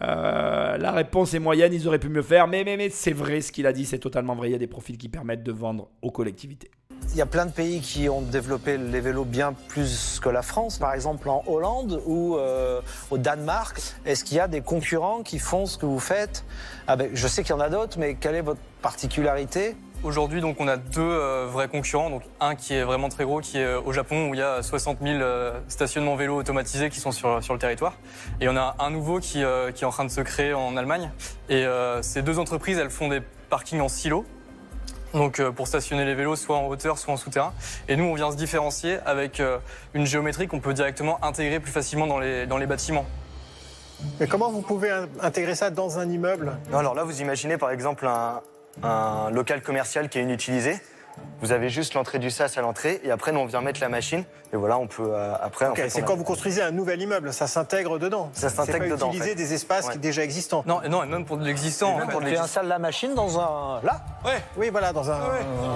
Euh, 0.02 0.78
la 0.78 0.92
réponse 0.94 1.34
est 1.34 1.40
moyenne, 1.40 1.74
ils 1.74 1.86
auraient 1.86 2.00
pu 2.00 2.10
mieux 2.10 2.22
faire, 2.22 2.48
mais, 2.48 2.64
mais, 2.64 2.78
mais 2.78 2.90
c'est 2.90 3.12
vrai 3.12 3.42
ce 3.42 3.52
qu'il 3.52 3.68
a 3.68 3.74
dit, 3.74 3.86
c'est 3.86 4.00
totalement 4.00 4.36
vrai. 4.36 4.50
Il 4.50 4.52
y 4.54 4.56
a 4.56 4.60
des 4.60 4.68
profils 4.68 4.98
qui 4.98 5.10
permettent 5.10 5.44
de 5.44 5.52
vendre 5.52 5.90
aux 6.02 6.12
collectivités. 6.12 6.72
Il 7.12 7.18
y 7.18 7.22
a 7.22 7.26
plein 7.26 7.46
de 7.46 7.52
pays 7.52 7.82
qui 7.82 8.10
ont 8.10 8.22
développé 8.22 8.78
les 8.78 9.00
vélos 9.00 9.26
bien 9.26 9.54
plus 9.68 10.20
que 10.22 10.30
la 10.30 10.42
France, 10.42 10.78
par 10.78 10.94
exemple 10.94 11.30
en 11.30 11.44
Hollande 11.46 12.02
ou 12.06 12.38
euh, 12.38 12.82
au 13.12 13.18
Danemark. 13.18 13.80
Est-ce 14.06 14.24
qu'il 14.24 14.38
y 14.38 14.40
a 14.40 14.48
des 14.48 14.62
concurrents 14.62 15.22
qui 15.22 15.40
font 15.40 15.66
ce 15.66 15.78
que 15.78 15.86
vous 15.86 16.00
faites? 16.00 16.44
Ah 16.88 16.96
ben, 16.96 17.10
Je 17.14 17.28
sais 17.28 17.44
qu'il 17.44 17.52
y 17.52 17.58
en 17.58 17.62
a 17.62 17.70
d'autres, 17.70 17.98
mais 18.00 18.16
quelle 18.16 18.36
est 18.36 18.42
votre 18.42 18.62
particularité? 18.82 19.76
Aujourd'hui, 20.04 20.42
donc, 20.42 20.58
on 20.60 20.68
a 20.68 20.76
deux 20.76 21.00
euh, 21.00 21.48
vrais 21.50 21.70
concurrents. 21.70 22.10
Donc, 22.10 22.24
un 22.42 22.56
qui 22.56 22.74
est 22.74 22.84
vraiment 22.84 23.08
très 23.08 23.24
gros, 23.24 23.40
qui 23.40 23.58
est 23.58 23.64
euh, 23.64 23.80
au 23.80 23.94
Japon, 23.94 24.30
où 24.30 24.34
il 24.34 24.40
y 24.40 24.44
a 24.44 24.62
60 24.62 24.98
000 25.02 25.22
euh, 25.22 25.58
stationnements 25.70 26.18
vélos 26.18 26.36
automatisés 26.36 26.90
qui 26.90 27.00
sont 27.00 27.14
sur, 27.14 27.42
sur 27.42 27.54
le 27.54 27.60
territoire. 27.60 27.94
Et 28.42 28.50
on 28.50 28.58
a 28.58 28.76
un 28.80 28.90
nouveau 28.90 29.22
qui, 29.22 29.44
qui 29.76 29.84
est 29.84 29.88
en 29.88 29.92
train 29.92 30.04
de 30.04 30.12
se 30.12 30.20
créer 30.20 30.54
en 30.54 30.76
Allemagne. 30.76 31.10
Et 31.48 31.66
ces 32.02 32.22
deux 32.22 32.40
entreprises, 32.40 32.78
elles 32.78 32.90
font 32.90 33.08
des 33.08 33.22
parkings 33.50 33.80
en 33.80 33.88
silo. 33.88 34.26
Donc, 35.14 35.40
euh, 35.40 35.52
pour 35.52 35.68
stationner 35.68 36.06
les 36.06 36.16
vélos, 36.16 36.36
soit 36.36 36.58
en 36.58 36.68
hauteur, 36.68 36.98
soit 36.98 37.14
en 37.14 37.18
souterrain. 37.18 37.54
Et 37.88 37.96
nous, 37.96 38.06
on 38.06 38.16
vient 38.16 38.32
se 38.32 38.36
différencier 38.36 38.98
avec 39.06 39.40
euh, 39.40 39.60
une 39.94 40.06
géométrie 40.06 40.48
qu'on 40.48 40.60
peut 40.60 40.74
directement 40.74 41.24
intégrer 41.24 41.60
plus 41.60 41.72
facilement 41.72 42.08
dans 42.08 42.20
les, 42.20 42.48
dans 42.48 42.58
les 42.58 42.66
bâtiments. 42.66 43.06
Mais 44.20 44.28
comment 44.28 44.52
vous 44.52 44.62
pouvez 44.62 44.90
in- 44.90 45.08
intégrer 45.22 45.56
ça 45.56 45.70
dans 45.70 46.00
un 46.00 46.10
immeuble? 46.10 46.58
Non, 46.72 46.80
alors 46.80 46.96
là, 46.96 47.04
vous 47.04 47.22
imaginez 47.22 47.58
par 47.58 47.70
exemple 47.72 48.08
un, 48.08 48.42
un 48.82 49.30
local 49.30 49.62
commercial 49.62 50.10
qui 50.10 50.18
est 50.20 50.24
inutilisé. 50.24 50.78
Vous 51.42 51.52
avez 51.52 51.70
juste 51.70 51.94
l'entrée 51.94 52.20
du 52.20 52.32
SAS 52.32 52.58
à 52.58 52.62
l'entrée 52.62 53.02
et 53.04 53.12
après, 53.12 53.32
nous, 53.32 53.40
on 53.40 53.46
vient 53.46 53.62
mettre 53.62 53.82
la 53.82 53.90
machine. 53.90 54.24
Et 54.54 54.56
voilà, 54.56 54.78
on 54.78 54.88
peut 54.88 55.04
euh, 55.14 55.34
après. 55.42 55.66
en 55.66 55.72
Ok, 55.72 55.78
fait, 55.78 55.90
C'est 55.90 56.00
a- 56.02 56.04
quand 56.04 56.16
vous 56.16 56.24
construisez 56.24 56.62
un 56.62 56.72
nouvel 56.72 57.02
immeuble, 57.02 57.34
ça 57.34 57.48
s'intègre 57.48 58.00
dedans. 58.00 58.30
Ça 58.34 58.50
s'intègre 58.50 58.86
dedans, 58.90 59.08
en 59.08 59.10
Utiliser 59.10 59.30
fait. 59.32 59.36
des 59.36 59.54
espaces 59.54 59.88
Ouais. 59.88 59.94
qui 59.94 60.00
déjà 60.00 60.24
existants. 60.24 60.64
Non, 60.66 60.82
et 60.82 60.90
non, 60.90 61.04
et 61.04 61.08
même 61.08 61.26
pour 61.26 61.38
de 61.38 61.44
l'existant. 61.46 61.96
en 61.96 62.08
fait. 62.08 62.18
Tu 62.30 62.38
installes 62.38 62.68
la 62.68 62.80
machine 62.80 63.14
dans 63.14 63.40
un... 63.40 63.82
Là 63.84 64.02
Oui, 64.58 64.70
voilà, 64.70 64.94
dans 64.94 65.10
un. 65.12 65.20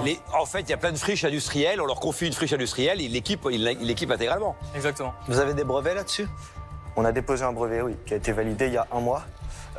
Les- 0.04 0.18
en 0.38 0.46
fait, 0.46 0.60
il 0.60 0.70
y 0.70 0.74
a 0.74 0.76
plein 0.78 0.92
de 0.92 0.96
friches 0.98 1.24
industrielles, 1.24 1.80
on 1.80 1.86
leur 1.86 2.00
confie 2.00 2.26
une 2.26 2.32
friche 2.32 2.52
industrielle, 2.52 3.00
ils 3.00 3.12
l'équipent 3.12 3.48
ils 3.50 3.62
l'équipent 3.64 4.12
intégralement. 4.12 4.56
Exactement. 4.74 5.12
Vous 5.28 5.38
avez 5.38 5.54
des 5.54 5.64
brevets 5.64 5.94
là-dessus? 5.94 6.26
On 6.96 7.04
a 7.04 7.12
déposé 7.12 7.44
un 7.44 7.52
brevet, 7.52 7.80
oui, 7.82 7.96
qui 8.06 8.14
a 8.14 8.16
été 8.16 8.32
validé 8.32 8.66
il 8.68 8.72
y 8.72 8.76
a 8.76 8.86
un 8.92 9.00
mois. 9.00 9.22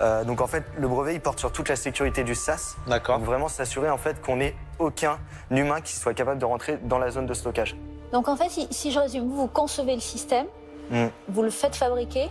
Euh, 0.01 0.23
donc 0.23 0.41
en 0.41 0.47
fait, 0.47 0.63
le 0.77 0.87
brevet, 0.87 1.15
il 1.15 1.21
porte 1.21 1.39
sur 1.39 1.51
toute 1.51 1.67
la 1.69 1.75
sécurité 1.75 2.23
du 2.23 2.35
SAS. 2.35 2.77
D'accord. 2.87 3.17
Donc 3.17 3.25
vraiment 3.25 3.47
s'assurer 3.49 3.89
en 3.89 3.97
fait 3.97 4.21
qu'on 4.21 4.37
n'ait 4.37 4.55
aucun 4.79 5.17
humain 5.51 5.81
qui 5.81 5.93
soit 5.95 6.13
capable 6.13 6.39
de 6.39 6.45
rentrer 6.45 6.77
dans 6.83 6.97
la 6.99 7.11
zone 7.11 7.25
de 7.25 7.33
stockage. 7.33 7.75
Donc 8.13 8.27
en 8.27 8.35
fait, 8.35 8.49
si, 8.49 8.67
si 8.71 8.91
je 8.91 8.99
résume, 8.99 9.27
vous, 9.29 9.35
vous 9.35 9.47
concevez 9.47 9.95
le 9.95 10.01
système, 10.01 10.45
Mm. 10.91 11.05
vous 11.27 11.43
le 11.43 11.51
faites 11.51 11.75
fabriquer, 11.75 12.29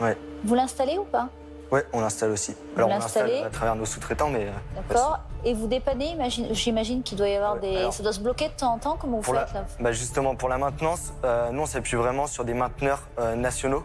Ouais. 0.00 0.16
vous 0.44 0.54
l'installez 0.54 0.98
ou 0.98 1.04
pas? 1.04 1.28
Ouais, 1.72 1.84
on 1.92 2.00
l'installe 2.00 2.30
aussi. 2.30 2.54
Alors 2.76 2.88
on 2.88 2.92
l'installe 2.92 3.30
à 3.44 3.50
travers 3.50 3.74
nos 3.74 3.84
sous-traitants, 3.84 4.28
mais 4.30 4.46
euh, 4.46 4.50
D'accord 4.88 5.18
Et 5.44 5.52
vous 5.52 5.66
dépannez, 5.66 6.06
imagine- 6.12 6.54
j'imagine 6.54 7.02
qu'il 7.02 7.18
doit 7.18 7.28
y 7.28 7.34
avoir 7.34 7.54
Ouais, 7.54 7.60
des... 7.60 7.76
alors- 7.76 7.92
ça 7.92 8.02
doit 8.04 8.12
se 8.12 8.20
bloquer 8.20 8.48
de 8.48 8.52
temps 8.54 8.72
en 8.74 8.78
temps, 8.78 8.96
comment 9.00 9.16
vous 9.16 9.22
Pour 9.24 9.34
la- 9.34 9.46
faites 9.46 9.54
là? 9.54 9.66
bah 9.80 9.90
justement 9.92 10.34
pour 10.36 10.48
la 10.48 10.58
maintenance, 10.58 11.12
euh, 11.24 11.50
nous 11.50 11.62
on 11.62 11.66
s'appuie 11.66 11.96
vraiment 11.96 12.26
sur 12.28 12.44
des 12.44 12.54
mainteneurs 12.54 13.02
euh, 13.18 13.34
nationaux. 13.34 13.82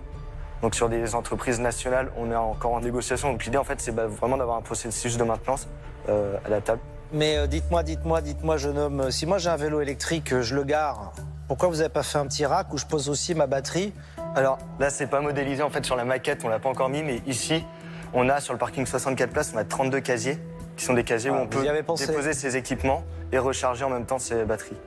Donc 0.64 0.76
sur 0.76 0.88
des 0.88 1.14
entreprises 1.14 1.60
nationales, 1.60 2.10
on 2.16 2.32
est 2.32 2.36
encore 2.38 2.72
en 2.72 2.80
négociation. 2.80 3.34
Donc 3.34 3.44
l'idée 3.44 3.58
en 3.58 3.66
fait 3.66 3.82
c'est 3.82 3.92
bah, 3.92 4.08
vraiment 4.08 4.38
d'avoir 4.38 4.56
un 4.56 4.62
processus 4.62 5.18
de 5.18 5.24
maintenance 5.26 5.68
euh, 6.08 6.38
à 6.46 6.50
la 6.50 6.62
table. 6.62 6.80
Mais 7.12 7.38
euh, 7.38 7.48
dites-moi, 7.48 7.84
dites-moi, 7.84 8.22
dites-moi, 8.22 8.56
jeune 8.56 8.78
homme, 8.78 9.02
euh, 9.02 9.12
si 9.12 9.26
moi 9.26 9.40
j'ai 9.40 9.50
un 9.50 9.58
vélo 9.58 9.82
électrique, 9.82 10.40
je 10.40 10.56
le 10.56 10.64
gare, 10.64 11.12
pourquoi 11.50 11.68
vous 11.68 11.76
n'avez 11.76 11.90
pas 11.90 12.02
fait 12.02 12.18
un 12.18 12.26
petit 12.28 12.46
rack 12.46 12.74
où 12.74 12.78
je 12.78 12.86
pose 12.86 13.10
aussi 13.10 13.36
ma 13.36 13.46
batterie? 13.46 13.94
Alors 14.36 14.58
là 14.80 14.90
c'est 14.90 15.08
pas 15.08 15.20
modélisé 15.20 15.62
en 15.64 15.70
fait 15.70 15.86
sur 15.86 15.98
la 15.98 16.06
maquette, 16.06 16.46
on 16.46 16.48
l'a 16.48 16.60
pas 16.60 16.70
encore 16.70 16.88
mis, 16.88 17.04
mais 17.04 17.22
ici 17.28 17.66
on 18.14 18.30
a 18.30 18.40
sur 18.40 18.54
le 18.54 18.60
parking 18.60 18.86
64 18.86 19.32
places, 19.32 19.52
on 19.54 19.58
a 19.58 19.66
32 19.66 20.00
casiers 20.00 20.40
qui 20.78 20.86
sont 20.86 20.94
des 20.94 21.04
casiers 21.04 21.30
Ah, 21.34 21.40
où 21.40 21.42
on 21.42 21.48
peut 21.48 21.62
déposer 21.62 22.32
ses 22.32 22.56
équipements 22.56 23.04
et 23.34 23.38
recharger 23.38 23.84
en 23.84 23.90
même 23.90 24.06
temps 24.06 24.18
ses 24.18 24.46
batteries. 24.46 24.78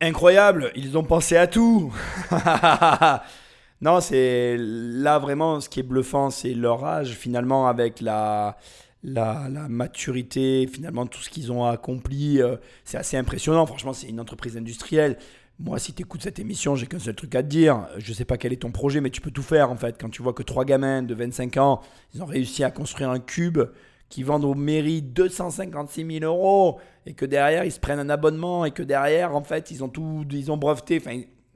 Incroyable, 0.00 0.72
ils 0.74 0.98
ont 0.98 1.04
pensé 1.04 1.36
à 1.36 1.46
tout. 1.46 1.94
non, 3.84 4.00
c'est 4.00 4.56
là 4.58 5.18
vraiment 5.18 5.60
ce 5.60 5.68
qui 5.68 5.80
est 5.80 5.82
bluffant, 5.82 6.30
c'est 6.30 6.54
leur 6.54 6.82
âge 6.86 7.10
finalement 7.16 7.68
avec 7.68 8.00
la, 8.00 8.56
la, 9.02 9.46
maturité, 9.68 10.66
finalement 10.66 11.04
tout 11.04 11.20
ce 11.20 11.28
qu'ils 11.28 11.52
ont 11.52 11.66
accompli. 11.66 12.40
euh, 12.40 12.56
c'est 12.84 12.96
assez 12.96 13.18
impressionnant. 13.18 13.66
Franchement, 13.66 13.92
c'est 13.92 14.08
une 14.08 14.20
entreprise 14.20 14.56
industrielle. 14.56 15.18
Moi, 15.58 15.78
si 15.78 15.92
tu 15.92 16.02
écoutes 16.02 16.22
cette 16.22 16.38
émission, 16.38 16.76
j'ai 16.76 16.86
qu'un 16.86 16.98
seul 16.98 17.14
truc 17.14 17.34
à 17.34 17.42
te 17.42 17.48
dire. 17.48 17.86
Je 17.98 18.14
sais 18.14 18.24
pas 18.24 18.38
quel 18.38 18.54
est 18.54 18.62
ton 18.62 18.70
projet, 18.72 19.02
mais 19.02 19.10
tu 19.10 19.20
peux 19.20 19.30
tout 19.30 19.42
faire 19.42 19.70
en 19.70 19.76
fait. 19.76 20.00
Quand 20.00 20.08
tu 20.08 20.22
vois 20.22 20.32
que 20.32 20.42
trois 20.42 20.64
gamins 20.64 21.02
de 21.02 21.14
25 21.14 21.58
ans, 21.58 21.82
ils 22.14 22.22
ont 22.22 22.26
réussi 22.26 22.64
à 22.64 22.70
construire 22.70 23.10
un 23.10 23.20
cube 23.20 23.60
qui 24.08 24.22
vendent 24.22 24.46
aux 24.46 24.54
mairies 24.54 25.02
256 25.02 26.20
000 26.20 26.24
euros 26.24 26.80
et 27.04 27.12
que 27.12 27.26
derrière 27.26 27.64
ils 27.64 27.72
se 27.72 27.80
prennent 27.80 27.98
un 27.98 28.08
abonnement 28.08 28.64
et 28.64 28.70
que 28.70 28.82
derrière 28.82 29.34
en 29.34 29.42
fait 29.42 29.70
ils 29.70 29.82
ont 29.84 29.88
tout 29.88 30.24
ils 30.30 30.52
ont 30.52 30.56
breveté 30.56 31.00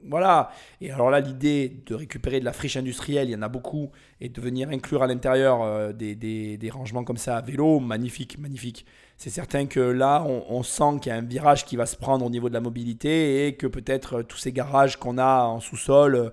voilà 0.07 0.49
et 0.79 0.91
alors 0.91 1.09
là 1.09 1.19
l'idée 1.19 1.81
de 1.85 1.93
récupérer 1.93 2.39
de 2.39 2.45
la 2.45 2.53
friche 2.53 2.77
industrielle 2.77 3.27
il 3.29 3.33
y 3.33 3.35
en 3.35 3.41
a 3.41 3.49
beaucoup 3.49 3.91
et 4.21 4.29
de 4.29 4.39
venir 4.41 4.69
inclure 4.69 5.03
à 5.03 5.07
l'intérieur 5.07 5.61
euh, 5.61 5.91
des, 5.91 6.15
des- 6.15 6.57
des 6.57 6.69
rangements 6.69 7.03
comme 7.03 7.17
ça 7.17 7.35
à 7.37 7.41
vélo 7.41 7.79
magnifique 7.81 8.37
magnifique 8.39 8.85
c'est 9.17 9.29
certain 9.29 9.65
que 9.65 9.81
là 9.81 10.23
on, 10.25 10.63
sent 10.63 10.99
qu'il 11.01 11.09
y 11.11 11.13
a 11.13 11.17
un 11.17 11.21
virage 11.21 11.65
qui 11.65 11.75
va 11.75 11.85
se 11.85 11.97
prendre 11.97 12.25
au 12.25 12.29
niveau 12.29 12.47
de 12.47 12.53
la 12.53 12.61
mobilité 12.61 13.47
et 13.47 13.55
que 13.55 13.67
peut-être 13.67 14.19
euh, 14.19 14.23
tous 14.23 14.37
ces 14.37 14.53
garages 14.53 14.95
qu'on 14.97 15.17
a 15.17 15.43
en 15.43 15.59
sous-sol 15.59 16.15
euh, 16.15 16.29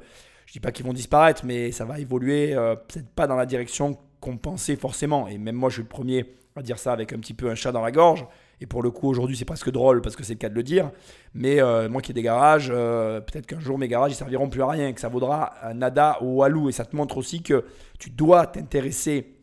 je 0.46 0.52
dis 0.52 0.60
pas 0.60 0.70
qu'ils 0.70 0.86
vont 0.86 0.92
disparaître, 0.92 1.44
mais 1.44 1.72
ça 1.72 1.84
va 1.84 1.98
évoluer, 1.98 2.54
euh, 2.54 2.76
peut-être 2.76 3.08
pas 3.10 3.26
dans 3.26 3.34
la 3.34 3.46
direction 3.46 3.98
qu'on 4.20 4.36
pensait 4.36 4.76
forcément. 4.76 5.26
Et 5.26 5.38
même 5.38 5.56
moi, 5.56 5.70
je 5.70 5.74
suis 5.74 5.82
le 5.82 5.88
premier 5.88 6.24
à 6.54 6.62
dire 6.62 6.78
ça 6.78 6.92
avec 6.92 7.12
un 7.12 7.18
petit 7.18 7.34
peu 7.34 7.50
un 7.50 7.54
chat 7.56 7.72
dans 7.72 7.82
la 7.82 7.90
gorge. 7.90 8.24
Et 8.60 8.66
pour 8.66 8.82
le 8.82 8.90
coup, 8.90 9.08
aujourd'hui, 9.08 9.36
c'est 9.36 9.44
presque 9.44 9.70
drôle 9.70 10.00
parce 10.00 10.16
que 10.16 10.24
c'est 10.24 10.34
le 10.34 10.38
cas 10.38 10.48
de 10.48 10.54
le 10.54 10.62
dire. 10.62 10.90
Mais 11.34 11.60
euh, 11.60 11.88
moi 11.88 12.00
qui 12.00 12.12
ai 12.12 12.14
des 12.14 12.22
garages, 12.22 12.70
euh, 12.72 13.20
peut-être 13.20 13.46
qu'un 13.46 13.60
jour 13.60 13.78
mes 13.78 13.88
garages 13.88 14.12
ils 14.12 14.16
serviront 14.16 14.48
plus 14.48 14.62
à 14.62 14.68
rien, 14.68 14.92
que 14.92 15.00
ça 15.00 15.08
vaudra 15.08 15.52
un 15.62 15.74
nada 15.74 16.18
au 16.22 16.36
walou. 16.36 16.68
Et 16.70 16.72
ça 16.72 16.84
te 16.84 16.96
montre 16.96 17.18
aussi 17.18 17.42
que 17.42 17.64
tu 17.98 18.10
dois 18.10 18.46
t'intéresser 18.46 19.34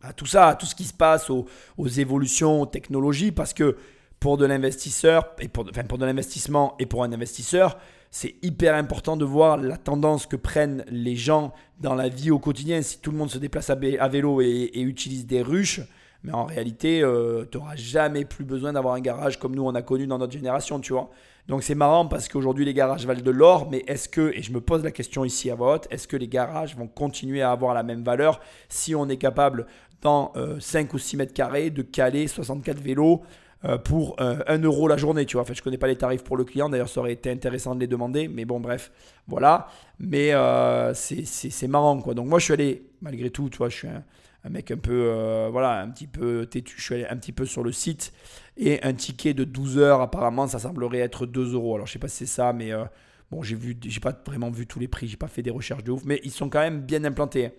à 0.00 0.12
tout 0.12 0.26
ça, 0.26 0.48
à 0.48 0.54
tout 0.54 0.66
ce 0.66 0.74
qui 0.74 0.84
se 0.84 0.94
passe, 0.94 1.30
aux, 1.30 1.46
évolutions, 1.78 2.62
aux 2.62 2.66
technologies, 2.66 3.32
parce 3.32 3.52
que 3.52 3.76
pour 4.20 4.36
de 4.36 4.46
l'investisseur, 4.46 5.34
enfin 5.40 5.84
pour 5.84 5.98
de 5.98 6.06
l'investissement 6.06 6.76
et 6.78 6.86
pour 6.86 7.02
un 7.02 7.12
investisseur, 7.12 7.78
c'est 8.10 8.34
hyper 8.42 8.74
important 8.74 9.16
de 9.16 9.24
voir 9.24 9.56
la 9.56 9.76
tendance 9.76 10.26
que 10.26 10.36
prennent 10.36 10.84
les 10.88 11.16
gens 11.16 11.52
dans 11.80 11.94
la 11.94 12.08
vie 12.08 12.30
au 12.30 12.38
quotidien. 12.38 12.82
Si 12.82 13.00
tout 13.00 13.10
le 13.10 13.16
monde 13.16 13.30
se 13.30 13.38
déplace 13.38 13.70
à, 13.70 13.76
à 14.00 14.08
vélo 14.08 14.40
et 14.40 14.70
utilise 14.80 15.26
des 15.26 15.42
ruches, 15.42 15.80
mais 16.24 16.32
en 16.32 16.44
réalité, 16.44 17.02
tu 17.50 17.58
n'auras 17.58 17.76
jamais 17.76 18.24
plus 18.24 18.44
besoin 18.44 18.72
d'avoir 18.72 18.94
un 18.94 19.00
garage 19.00 19.38
comme 19.38 19.54
nous 19.54 19.64
on 19.64 19.74
a 19.74 19.82
connu 19.82 20.06
dans 20.06 20.18
notre 20.18 20.32
génération, 20.32 20.78
tu 20.80 20.92
vois. 20.92 21.10
Donc 21.48 21.62
c'est 21.62 21.74
marrant 21.74 22.06
parce 22.06 22.28
qu'aujourd'hui 22.28 22.64
les 22.64 22.74
garages 22.74 23.06
valent 23.06 23.20
de 23.20 23.30
l'or, 23.30 23.68
mais 23.70 23.82
est-ce 23.88 24.08
que, 24.08 24.32
et 24.34 24.42
je 24.42 24.52
me 24.52 24.60
pose 24.60 24.84
la 24.84 24.92
question 24.92 25.24
ici 25.24 25.50
à 25.50 25.56
haute, 25.56 25.88
est-ce 25.90 26.06
que 26.06 26.16
les 26.16 26.28
garages 26.28 26.76
vont 26.76 26.86
continuer 26.86 27.42
à 27.42 27.50
avoir 27.50 27.74
la 27.74 27.82
même 27.82 28.04
valeur 28.04 28.40
si 28.68 28.94
on 28.94 29.08
est 29.08 29.16
capable 29.16 29.66
dans 30.02 30.32
euh, 30.36 30.60
5 30.60 30.94
ou 30.94 30.98
6 30.98 31.16
mètres 31.16 31.34
carrés 31.34 31.70
de 31.70 31.82
caler 31.82 32.28
64 32.28 32.80
vélos 32.80 33.22
euh, 33.64 33.76
pour 33.76 34.16
euh, 34.20 34.38
1 34.46 34.58
euro 34.62 34.86
la 34.86 34.96
journée, 34.96 35.26
tu 35.26 35.36
vois? 35.36 35.42
Enfin, 35.42 35.54
je 35.54 35.62
connais 35.62 35.78
pas 35.78 35.86
les 35.88 35.96
tarifs 35.96 36.22
pour 36.22 36.36
le 36.36 36.44
client, 36.44 36.68
d'ailleurs 36.68 36.88
ça 36.88 37.00
aurait 37.00 37.12
été 37.12 37.30
intéressant 37.30 37.74
de 37.74 37.80
les 37.80 37.86
demander, 37.88 38.28
mais 38.28 38.44
bon 38.44 38.60
bref, 38.60 38.92
voilà. 39.26 39.66
Mais 39.98 40.32
euh, 40.32 40.94
c'est 40.94 41.68
marrant 41.68 42.00
quoi. 42.00 42.14
Donc 42.14 42.28
moi 42.28 42.38
je 42.38 42.44
suis 42.44 42.54
allé, 42.54 42.84
malgré 43.00 43.30
tout, 43.30 43.48
tu 43.48 43.58
vois, 43.58 43.68
je 43.68 43.76
suis 43.76 43.88
un, 43.88 44.04
un 44.44 44.50
mec 44.50 44.70
un 44.70 44.76
peu, 44.76 45.06
euh, 45.08 45.48
voilà, 45.50 45.80
un 45.80 45.90
petit 45.90 46.06
peu 46.06 46.46
têtu, 46.46 46.74
je 46.76 46.82
suis 46.82 46.94
allé 46.94 47.06
un 47.06 47.16
petit 47.16 47.32
peu 47.32 47.46
sur 47.46 47.62
le 47.62 47.72
site 47.72 48.12
et 48.56 48.82
un 48.82 48.92
ticket 48.92 49.34
de 49.34 49.44
12 49.44 49.78
heures, 49.78 50.00
apparemment, 50.00 50.46
ça 50.46 50.58
semblerait 50.58 50.98
être 50.98 51.26
2 51.26 51.54
euros. 51.54 51.76
Alors, 51.76 51.86
je 51.86 51.92
sais 51.92 51.98
pas 51.98 52.08
si 52.08 52.18
c'est 52.18 52.26
ça, 52.26 52.52
mais 52.52 52.72
euh, 52.72 52.84
bon, 53.30 53.42
j'ai 53.42 53.54
vu, 53.54 53.76
j'ai 53.80 54.00
pas 54.00 54.12
vraiment 54.26 54.50
vu 54.50 54.66
tous 54.66 54.78
les 54.78 54.88
prix, 54.88 55.06
j'ai 55.06 55.16
pas 55.16 55.28
fait 55.28 55.42
des 55.42 55.50
recherches 55.50 55.84
de 55.84 55.92
ouf, 55.92 56.04
mais 56.04 56.20
ils 56.24 56.32
sont 56.32 56.48
quand 56.48 56.60
même 56.60 56.80
bien 56.80 57.04
implantés. 57.04 57.52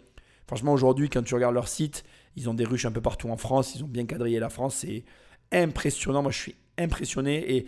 Franchement, 0.46 0.74
aujourd'hui, 0.74 1.10
quand 1.10 1.24
tu 1.24 1.34
regardes 1.36 1.56
leur 1.56 1.70
site, 1.70 2.04
ils 2.36 2.50
ont 2.50 2.54
des 2.54 2.66
ruches 2.66 2.86
un 2.86 2.92
peu 2.92 3.02
partout 3.02 3.30
en 3.30 3.38
France, 3.38 3.76
ils 3.76 3.84
ont 3.84 3.88
bien 3.88 4.06
quadrillé 4.06 4.40
la 4.40 4.50
France, 4.50 4.76
c'est 4.78 5.06
impressionnant. 5.52 6.22
Moi, 6.22 6.32
je 6.32 6.40
suis 6.40 6.56
impressionné 6.78 7.56
et 7.56 7.66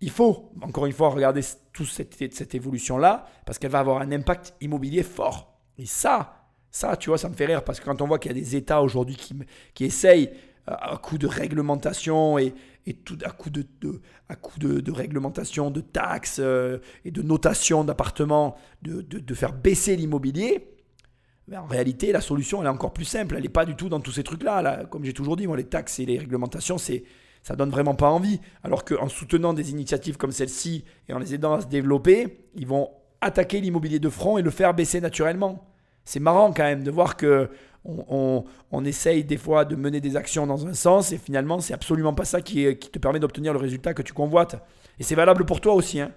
il 0.00 0.10
faut, 0.10 0.50
encore 0.60 0.86
une 0.86 0.92
fois, 0.92 1.10
regarder 1.10 1.40
toute 1.72 1.86
cette, 1.86 2.34
cette 2.34 2.54
évolution-là 2.54 3.26
parce 3.44 3.58
qu'elle 3.58 3.70
va 3.70 3.78
avoir 3.78 4.02
un 4.02 4.10
impact 4.10 4.54
immobilier 4.60 5.02
fort. 5.02 5.56
Et 5.78 5.86
ça, 5.86 6.35
ça, 6.76 6.94
tu 6.94 7.08
vois, 7.08 7.16
ça 7.16 7.30
me 7.30 7.34
fait 7.34 7.46
rire 7.46 7.64
parce 7.64 7.80
que 7.80 7.86
quand 7.86 8.02
on 8.02 8.06
voit 8.06 8.18
qu'il 8.18 8.30
y 8.32 8.34
a 8.34 8.38
des 8.38 8.54
États 8.54 8.82
aujourd'hui 8.82 9.16
qui, 9.16 9.34
qui 9.72 9.86
essayent 9.86 10.30
euh, 10.68 10.74
à 10.78 10.98
coup 10.98 11.16
de 11.16 11.26
réglementation 11.26 12.38
et, 12.38 12.52
et 12.84 12.92
tout 12.92 13.16
à 13.24 13.30
coup 13.30 13.48
de, 13.48 13.64
à 14.28 14.36
coup 14.36 14.58
de, 14.58 14.92
réglementation, 14.92 15.70
de 15.70 15.80
taxes 15.80 16.38
euh, 16.38 16.78
et 17.06 17.10
de 17.10 17.22
notation 17.22 17.82
d'appartements, 17.82 18.56
de, 18.82 19.00
de- 19.00 19.34
faire 19.34 19.54
baisser 19.54 19.96
l'immobilier. 19.96 20.68
Mais 21.48 21.56
en 21.56 21.64
réalité, 21.64 22.12
la 22.12 22.20
solution, 22.20 22.60
elle 22.60 22.66
est 22.66 22.70
encore 22.70 22.92
plus 22.92 23.06
simple. 23.06 23.36
Elle 23.36 23.44
n'est 23.44 23.48
pas 23.48 23.64
du 23.64 23.74
tout 23.74 23.88
dans 23.88 24.00
tous 24.00 24.12
ces 24.12 24.22
trucs-là. 24.22 24.60
Là. 24.60 24.84
Comme 24.84 25.02
j'ai 25.02 25.14
toujours 25.14 25.36
dit, 25.36 25.46
les 25.56 25.64
taxes 25.64 25.98
et 26.00 26.04
les 26.04 26.18
réglementations, 26.18 26.76
c'est 26.76 27.04
ça 27.42 27.56
donne 27.56 27.70
vraiment 27.70 27.94
pas 27.94 28.10
envie. 28.10 28.38
Alors 28.62 28.84
qu'en 28.84 29.08
soutenant 29.08 29.54
des 29.54 29.70
initiatives 29.70 30.18
comme 30.18 30.32
celle-ci 30.32 30.84
et 31.08 31.14
en 31.14 31.20
les 31.20 31.32
aidant 31.32 31.54
à 31.54 31.62
se 31.62 31.68
développer, 31.68 32.44
ils 32.54 32.66
vont 32.66 32.90
attaquer 33.22 33.62
l'immobilier 33.62 33.98
de 33.98 34.10
front 34.10 34.36
et 34.36 34.42
le 34.42 34.50
faire 34.50 34.74
baisser 34.74 35.00
naturellement. 35.00 35.75
C'est 36.06 36.20
marrant 36.20 36.52
quand 36.52 36.62
même 36.62 36.82
de 36.82 36.90
voir 36.90 37.16
que 37.16 37.50
on, 37.84 38.84
essaye 38.84 39.24
des 39.24 39.36
fois 39.36 39.64
de 39.64 39.76
mener 39.76 40.00
des 40.00 40.16
actions 40.16 40.46
dans 40.46 40.66
un 40.66 40.74
sens 40.74 41.12
et 41.12 41.18
finalement 41.18 41.60
c'est 41.60 41.74
absolument 41.74 42.14
pas 42.14 42.24
ça 42.24 42.40
qui, 42.40 42.76
te 42.76 42.98
permet 42.98 43.20
d'obtenir 43.20 43.52
le 43.52 43.58
résultat 43.58 43.94
que 43.94 44.02
tu 44.02 44.12
convoites. 44.12 44.56
Et 44.98 45.02
c'est 45.02 45.14
valable 45.14 45.44
pour 45.44 45.60
toi 45.60 45.74
aussi. 45.74 46.00
Hein. 46.00 46.12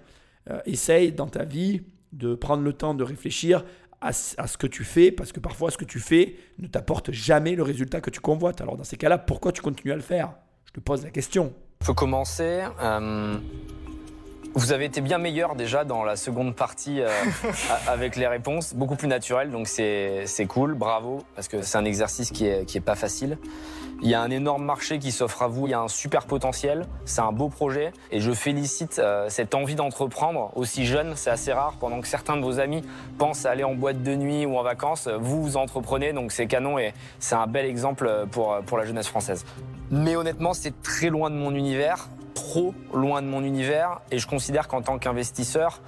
Euh, 0.50 0.60
essaye 0.64 1.12
dans 1.12 1.26
ta 1.26 1.44
vie 1.44 1.82
de 2.12 2.34
prendre 2.34 2.62
le 2.62 2.72
temps 2.72 2.94
de 2.94 3.04
réfléchir 3.04 3.64
à, 4.00 4.08
à, 4.08 4.12
ce 4.46 4.56
que 4.56 4.66
tu 4.66 4.84
fais 4.84 5.12
parce 5.12 5.32
que 5.32 5.40
parfois 5.40 5.70
ce 5.70 5.76
que 5.76 5.84
tu 5.84 6.00
fais 6.00 6.36
ne 6.58 6.66
t'apporte 6.66 7.12
jamais 7.12 7.54
le 7.54 7.62
résultat 7.62 8.00
que 8.00 8.10
tu 8.10 8.20
convoites. 8.20 8.60
Alors 8.60 8.76
dans 8.76 8.84
ces 8.84 8.96
cas-là, 8.96 9.18
pourquoi 9.18 9.52
tu 9.52 9.60
continues 9.60 9.92
à 9.92 9.96
le 9.96 10.02
faire? 10.02 10.32
Je 10.66 10.72
te 10.72 10.80
pose 10.80 11.04
la 11.04 11.10
question. 11.10 11.52
Il 11.80 11.86
faut 11.86 11.94
commencer. 11.94 12.62
Euh, 12.80 13.36
vous 14.54 14.72
avez 14.72 14.84
été 14.84 15.00
bien 15.00 15.18
meilleur 15.18 15.54
déjà 15.54 15.84
dans 15.84 16.04
la 16.04 16.16
seconde 16.16 16.54
partie 16.54 17.00
euh, 17.00 17.08
avec 17.88 18.16
les 18.16 18.26
réponses, 18.26 18.74
beaucoup 18.74 18.96
plus 18.96 19.08
naturel, 19.08 19.50
donc 19.50 19.68
c'est 19.68 20.46
cool, 20.48 20.74
bravo, 20.74 21.22
parce 21.34 21.48
que 21.48 21.62
c'est 21.62 21.78
un 21.78 21.84
exercice 21.84 22.30
qui 22.30 22.46
est, 22.46 22.64
qui 22.64 22.78
est 22.78 22.82
pas 22.82 22.96
facile. 22.96 23.38
Il 24.02 24.08
y 24.08 24.14
a 24.14 24.22
un 24.22 24.30
énorme 24.30 24.64
marché 24.64 24.98
qui 24.98 25.12
s'offre 25.12 25.42
à 25.42 25.48
vous, 25.48 25.66
il 25.66 25.70
y 25.70 25.74
a 25.74 25.80
un 25.80 25.88
super 25.88 26.24
potentiel, 26.24 26.86
c'est 27.04 27.20
un 27.20 27.32
beau 27.32 27.50
projet. 27.50 27.92
Et 28.10 28.20
je 28.20 28.32
félicite 28.32 28.98
euh, 28.98 29.28
cette 29.28 29.54
envie 29.54 29.74
d'entreprendre. 29.74 30.52
Aussi 30.56 30.86
jeune, 30.86 31.12
c'est 31.16 31.28
assez 31.28 31.52
rare. 31.52 31.74
Pendant 31.78 32.00
que 32.00 32.08
certains 32.08 32.38
de 32.38 32.42
vos 32.42 32.60
amis 32.60 32.82
pensent 33.18 33.44
aller 33.44 33.62
en 33.62 33.74
boîte 33.74 34.02
de 34.02 34.14
nuit 34.14 34.46
ou 34.46 34.56
en 34.56 34.62
vacances, 34.62 35.06
vous 35.06 35.42
vous 35.42 35.56
entreprenez. 35.58 36.14
Donc 36.14 36.32
c'est 36.32 36.46
canon 36.46 36.78
et 36.78 36.94
c'est 37.18 37.34
un 37.34 37.46
bel 37.46 37.66
exemple 37.66 38.10
pour, 38.30 38.56
pour 38.64 38.78
la 38.78 38.86
jeunesse 38.86 39.08
française. 39.08 39.44
Mais 39.90 40.16
honnêtement, 40.16 40.54
c'est 40.54 40.80
très 40.80 41.10
loin 41.10 41.28
de 41.28 41.34
mon 41.34 41.54
univers, 41.54 42.08
trop 42.50 42.74
loin 42.92 43.22
de 43.22 43.28
mon 43.28 43.44
univers 43.44 44.00
et 44.10 44.18
je 44.18 44.26
considère 44.26 44.66
qu'en 44.66 44.82
tant 44.82 44.98
qu'investisseur, 44.98 45.80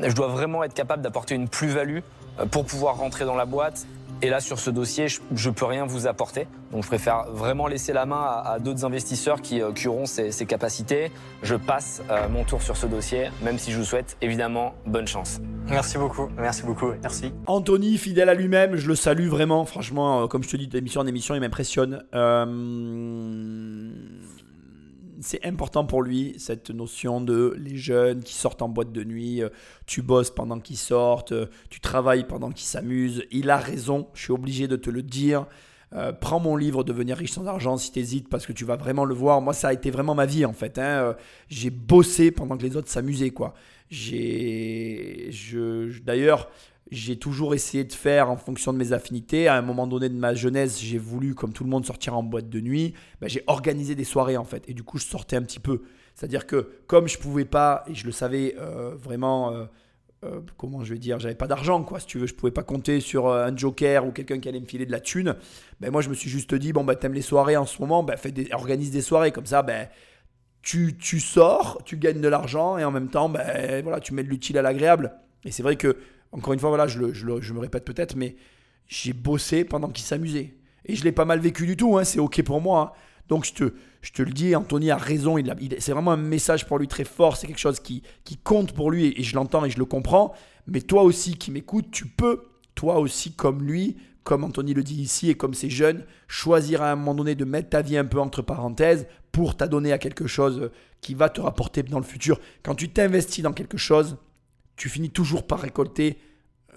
je 0.00 0.14
dois 0.14 0.28
vraiment 0.28 0.62
être 0.62 0.74
capable 0.74 1.02
d'apporter 1.02 1.34
une 1.34 1.48
plus-value 1.48 1.98
euh, 2.38 2.46
pour 2.46 2.64
pouvoir 2.64 2.98
rentrer 2.98 3.24
dans 3.24 3.34
la 3.34 3.46
boîte 3.46 3.84
et 4.22 4.30
là, 4.30 4.40
sur 4.40 4.58
ce 4.58 4.70
dossier, 4.70 5.08
je 5.08 5.20
ne 5.48 5.54
peux 5.54 5.66
rien 5.66 5.84
vous 5.84 6.06
apporter. 6.06 6.46
Donc, 6.72 6.82
je 6.82 6.88
préfère 6.88 7.24
vraiment 7.30 7.66
laisser 7.66 7.92
la 7.92 8.06
main 8.06 8.42
à, 8.44 8.58
d'autres 8.58 8.84
investisseurs 8.84 9.42
qui, 9.42 9.60
euh, 9.60 9.72
auront 9.86 10.06
ces, 10.06 10.30
capacités. 10.46 11.10
Je 11.42 11.56
passe 11.56 12.02
euh, 12.10 12.28
mon 12.28 12.44
tour 12.44 12.62
sur 12.62 12.76
ce 12.76 12.86
dossier, 12.86 13.28
même 13.42 13.58
si 13.58 13.70
je 13.70 13.78
vous 13.78 13.84
souhaite 13.84 14.16
évidemment 14.22 14.74
bonne 14.86 15.06
chance. 15.06 15.40
Merci 15.68 15.98
beaucoup. 15.98 16.28
Merci 16.38 16.62
beaucoup. 16.62 16.92
Merci. 17.02 17.32
Anthony, 17.46 17.98
fidèle 17.98 18.28
à 18.28 18.34
lui-même, 18.34 18.76
je 18.76 18.88
le 18.88 18.94
salue 18.94 19.28
vraiment. 19.28 19.64
Franchement, 19.64 20.22
euh, 20.22 20.26
comme 20.26 20.42
je 20.42 20.48
te 20.48 20.56
dis, 20.56 20.68
d'émission 20.68 21.02
en 21.02 21.06
émission, 21.06 21.34
il 21.34 21.40
m'impressionne. 21.40 22.02
Euh 22.14 22.46
c'est 25.24 25.44
important 25.46 25.86
pour 25.86 26.02
lui, 26.02 26.34
cette 26.36 26.68
notion 26.68 27.22
de 27.22 27.56
les 27.58 27.76
jeunes 27.76 28.22
qui 28.22 28.34
sortent 28.34 28.60
en 28.60 28.68
boîte 28.68 28.92
de 28.92 29.02
nuit, 29.04 29.42
euh, 29.42 29.48
tu 29.86 30.02
bosses 30.02 30.30
pendant 30.30 30.60
qu'ils 30.60 30.76
sortent, 30.76 31.32
euh, 31.32 31.46
tu 31.70 31.80
travailles 31.80 32.24
pendant 32.24 32.50
qu'ils 32.50 32.66
s'amusent. 32.66 33.24
Il 33.30 33.48
a 33.48 33.56
raison, 33.56 34.06
je 34.12 34.24
suis 34.24 34.32
obligé 34.32 34.68
de 34.68 34.76
te 34.76 34.90
le 34.90 35.02
dire. 35.02 35.46
Euh, 35.94 36.12
prends 36.12 36.40
mon 36.40 36.56
livre 36.56 36.84
Devenir 36.84 37.16
riche 37.16 37.32
sans 37.32 37.46
argent 37.46 37.78
si 37.78 37.90
tu 37.90 38.00
hésites 38.00 38.28
parce 38.28 38.44
que 38.44 38.52
tu 38.52 38.66
vas 38.66 38.76
vraiment 38.76 39.06
le 39.06 39.14
voir. 39.14 39.40
Moi, 39.40 39.54
ça 39.54 39.68
a 39.68 39.72
été 39.72 39.90
vraiment 39.90 40.14
ma 40.14 40.26
vie 40.26 40.44
en 40.44 40.52
fait. 40.52 40.76
Hein. 40.78 41.16
J'ai 41.48 41.70
bossé 41.70 42.30
pendant 42.30 42.58
que 42.58 42.62
les 42.62 42.76
autres 42.76 42.90
s'amusaient. 42.90 43.30
quoi. 43.30 43.54
J'ai, 43.90 45.28
je, 45.30 46.00
d'ailleurs, 46.00 46.50
j'ai 46.90 47.16
toujours 47.16 47.54
essayé 47.54 47.84
de 47.84 47.92
faire 47.92 48.30
en 48.30 48.36
fonction 48.36 48.72
de 48.72 48.78
mes 48.78 48.92
affinités. 48.92 49.48
À 49.48 49.56
un 49.56 49.62
moment 49.62 49.86
donné 49.86 50.08
de 50.08 50.16
ma 50.16 50.34
jeunesse, 50.34 50.80
j'ai 50.80 50.98
voulu, 50.98 51.34
comme 51.34 51.52
tout 51.52 51.64
le 51.64 51.70
monde, 51.70 51.86
sortir 51.86 52.16
en 52.16 52.22
boîte 52.22 52.48
de 52.48 52.60
nuit. 52.60 52.94
Ben, 53.20 53.28
j'ai 53.28 53.42
organisé 53.46 53.94
des 53.94 54.04
soirées 54.04 54.36
en 54.36 54.44
fait. 54.44 54.68
Et 54.68 54.74
du 54.74 54.82
coup, 54.82 54.98
je 54.98 55.04
sortais 55.04 55.36
un 55.36 55.42
petit 55.42 55.60
peu. 55.60 55.82
C'est-à-dire 56.14 56.46
que 56.46 56.68
comme 56.86 57.08
je 57.08 57.18
pouvais 57.18 57.44
pas, 57.44 57.84
et 57.88 57.94
je 57.94 58.06
le 58.06 58.12
savais 58.12 58.54
euh, 58.58 58.94
vraiment, 58.96 59.52
euh, 59.52 59.64
euh, 60.24 60.40
comment 60.56 60.84
je 60.84 60.92
vais 60.92 60.98
dire, 60.98 61.18
j'avais 61.18 61.34
pas 61.34 61.48
d'argent 61.48 61.82
quoi, 61.82 62.00
si 62.00 62.06
tu 62.06 62.18
veux, 62.18 62.26
je 62.26 62.34
pouvais 62.34 62.52
pas 62.52 62.62
compter 62.62 63.00
sur 63.00 63.28
un 63.28 63.56
joker 63.56 64.06
ou 64.06 64.12
quelqu'un 64.12 64.38
qui 64.38 64.48
allait 64.48 64.60
me 64.60 64.66
filer 64.66 64.86
de 64.86 64.92
la 64.92 65.00
thune. 65.00 65.36
Ben, 65.80 65.90
moi, 65.90 66.02
je 66.02 66.10
me 66.10 66.14
suis 66.14 66.30
juste 66.30 66.54
dit, 66.54 66.72
bon, 66.72 66.84
ben, 66.84 66.94
t'aimes 66.94 67.14
les 67.14 67.22
soirées 67.22 67.56
en 67.56 67.66
ce 67.66 67.80
moment, 67.80 68.02
ben, 68.02 68.16
fais 68.16 68.30
des, 68.30 68.48
organise 68.52 68.90
des 68.90 69.02
soirées. 69.02 69.32
Comme 69.32 69.46
ça, 69.46 69.62
ben, 69.62 69.88
tu, 70.62 70.96
tu 70.96 71.18
sors, 71.18 71.82
tu 71.84 71.96
gagnes 71.96 72.20
de 72.20 72.28
l'argent 72.28 72.78
et 72.78 72.84
en 72.84 72.90
même 72.90 73.08
temps, 73.08 73.28
ben, 73.28 73.82
voilà, 73.82 74.00
tu 74.00 74.14
mets 74.14 74.22
de 74.22 74.28
l'utile 74.28 74.58
à 74.58 74.62
l'agréable. 74.62 75.14
Et 75.44 75.50
c'est 75.50 75.62
vrai 75.62 75.76
que 75.76 75.96
encore 76.34 76.52
une 76.52 76.58
fois, 76.58 76.68
voilà, 76.68 76.88
je, 76.88 76.98
me 76.98 77.58
répète 77.58 77.84
peut-être, 77.84 78.16
mais 78.16 78.34
j'ai 78.88 79.12
bossé 79.12 79.64
pendant 79.64 79.88
qu'il 79.88 80.04
s'amusait. 80.04 80.54
Et 80.84 80.96
je 80.96 81.04
l'ai 81.04 81.12
pas 81.12 81.24
mal 81.24 81.38
vécu 81.38 81.64
du 81.64 81.76
tout, 81.76 81.96
hein, 81.96 82.04
c'est 82.04 82.18
ok 82.18 82.42
pour 82.42 82.60
moi. 82.60 82.80
Hein. 82.80 82.98
Donc 83.28 83.44
je 83.44 83.54
te, 83.54 83.72
je 84.02 84.10
te 84.10 84.20
le 84.20 84.32
dis, 84.32 84.54
Anthony 84.54 84.90
a 84.90 84.96
raison, 84.96 85.38
il, 85.38 85.54
c'est 85.78 85.92
vraiment 85.92 86.10
un 86.10 86.18
message 86.18 86.66
pour 86.66 86.78
lui 86.78 86.88
très 86.88 87.04
fort, 87.04 87.36
c'est 87.36 87.46
quelque 87.46 87.60
chose 87.60 87.80
qui, 87.80 88.02
qui 88.24 88.36
compte 88.36 88.72
pour 88.72 88.90
lui 88.90 89.14
et, 89.16 89.22
je 89.22 89.34
l'entends 89.36 89.64
et 89.64 89.70
je 89.70 89.78
le 89.78 89.84
comprends. 89.84 90.34
Mais 90.66 90.80
toi 90.80 91.04
aussi 91.04 91.38
qui 91.38 91.52
m'écoutes, 91.52 91.90
tu 91.90 92.06
peux, 92.06 92.42
toi 92.74 92.98
aussi 92.98 93.32
comme 93.32 93.62
lui, 93.62 93.96
comme 94.24 94.42
Anthony 94.42 94.74
le 94.74 94.82
dit 94.82 95.00
ici 95.00 95.30
et 95.30 95.36
comme 95.36 95.54
ces 95.54 95.70
jeunes, 95.70 96.04
choisir 96.26 96.82
à 96.82 96.90
un 96.90 96.96
moment 96.96 97.14
donné 97.14 97.36
de 97.36 97.44
mettre 97.44 97.70
ta 97.70 97.80
vie 97.80 97.96
un 97.96 98.04
peu 98.04 98.18
entre 98.18 98.42
parenthèses 98.42 99.06
pour 99.30 99.56
t'adonner 99.56 99.92
à 99.92 99.98
quelque 99.98 100.26
chose 100.26 100.70
qui 101.00 101.14
va 101.14 101.28
te 101.28 101.40
rapporter 101.40 101.84
dans 101.84 101.98
le 101.98 102.04
futur. 102.04 102.40
Quand 102.62 102.74
tu 102.74 102.90
t'investis 102.90 103.44
dans 103.44 103.52
quelque 103.52 103.78
chose, 103.78 104.16
tu 104.76 104.88
finis 104.88 105.10
toujours 105.10 105.46
par 105.46 105.60
récolter 105.60 106.18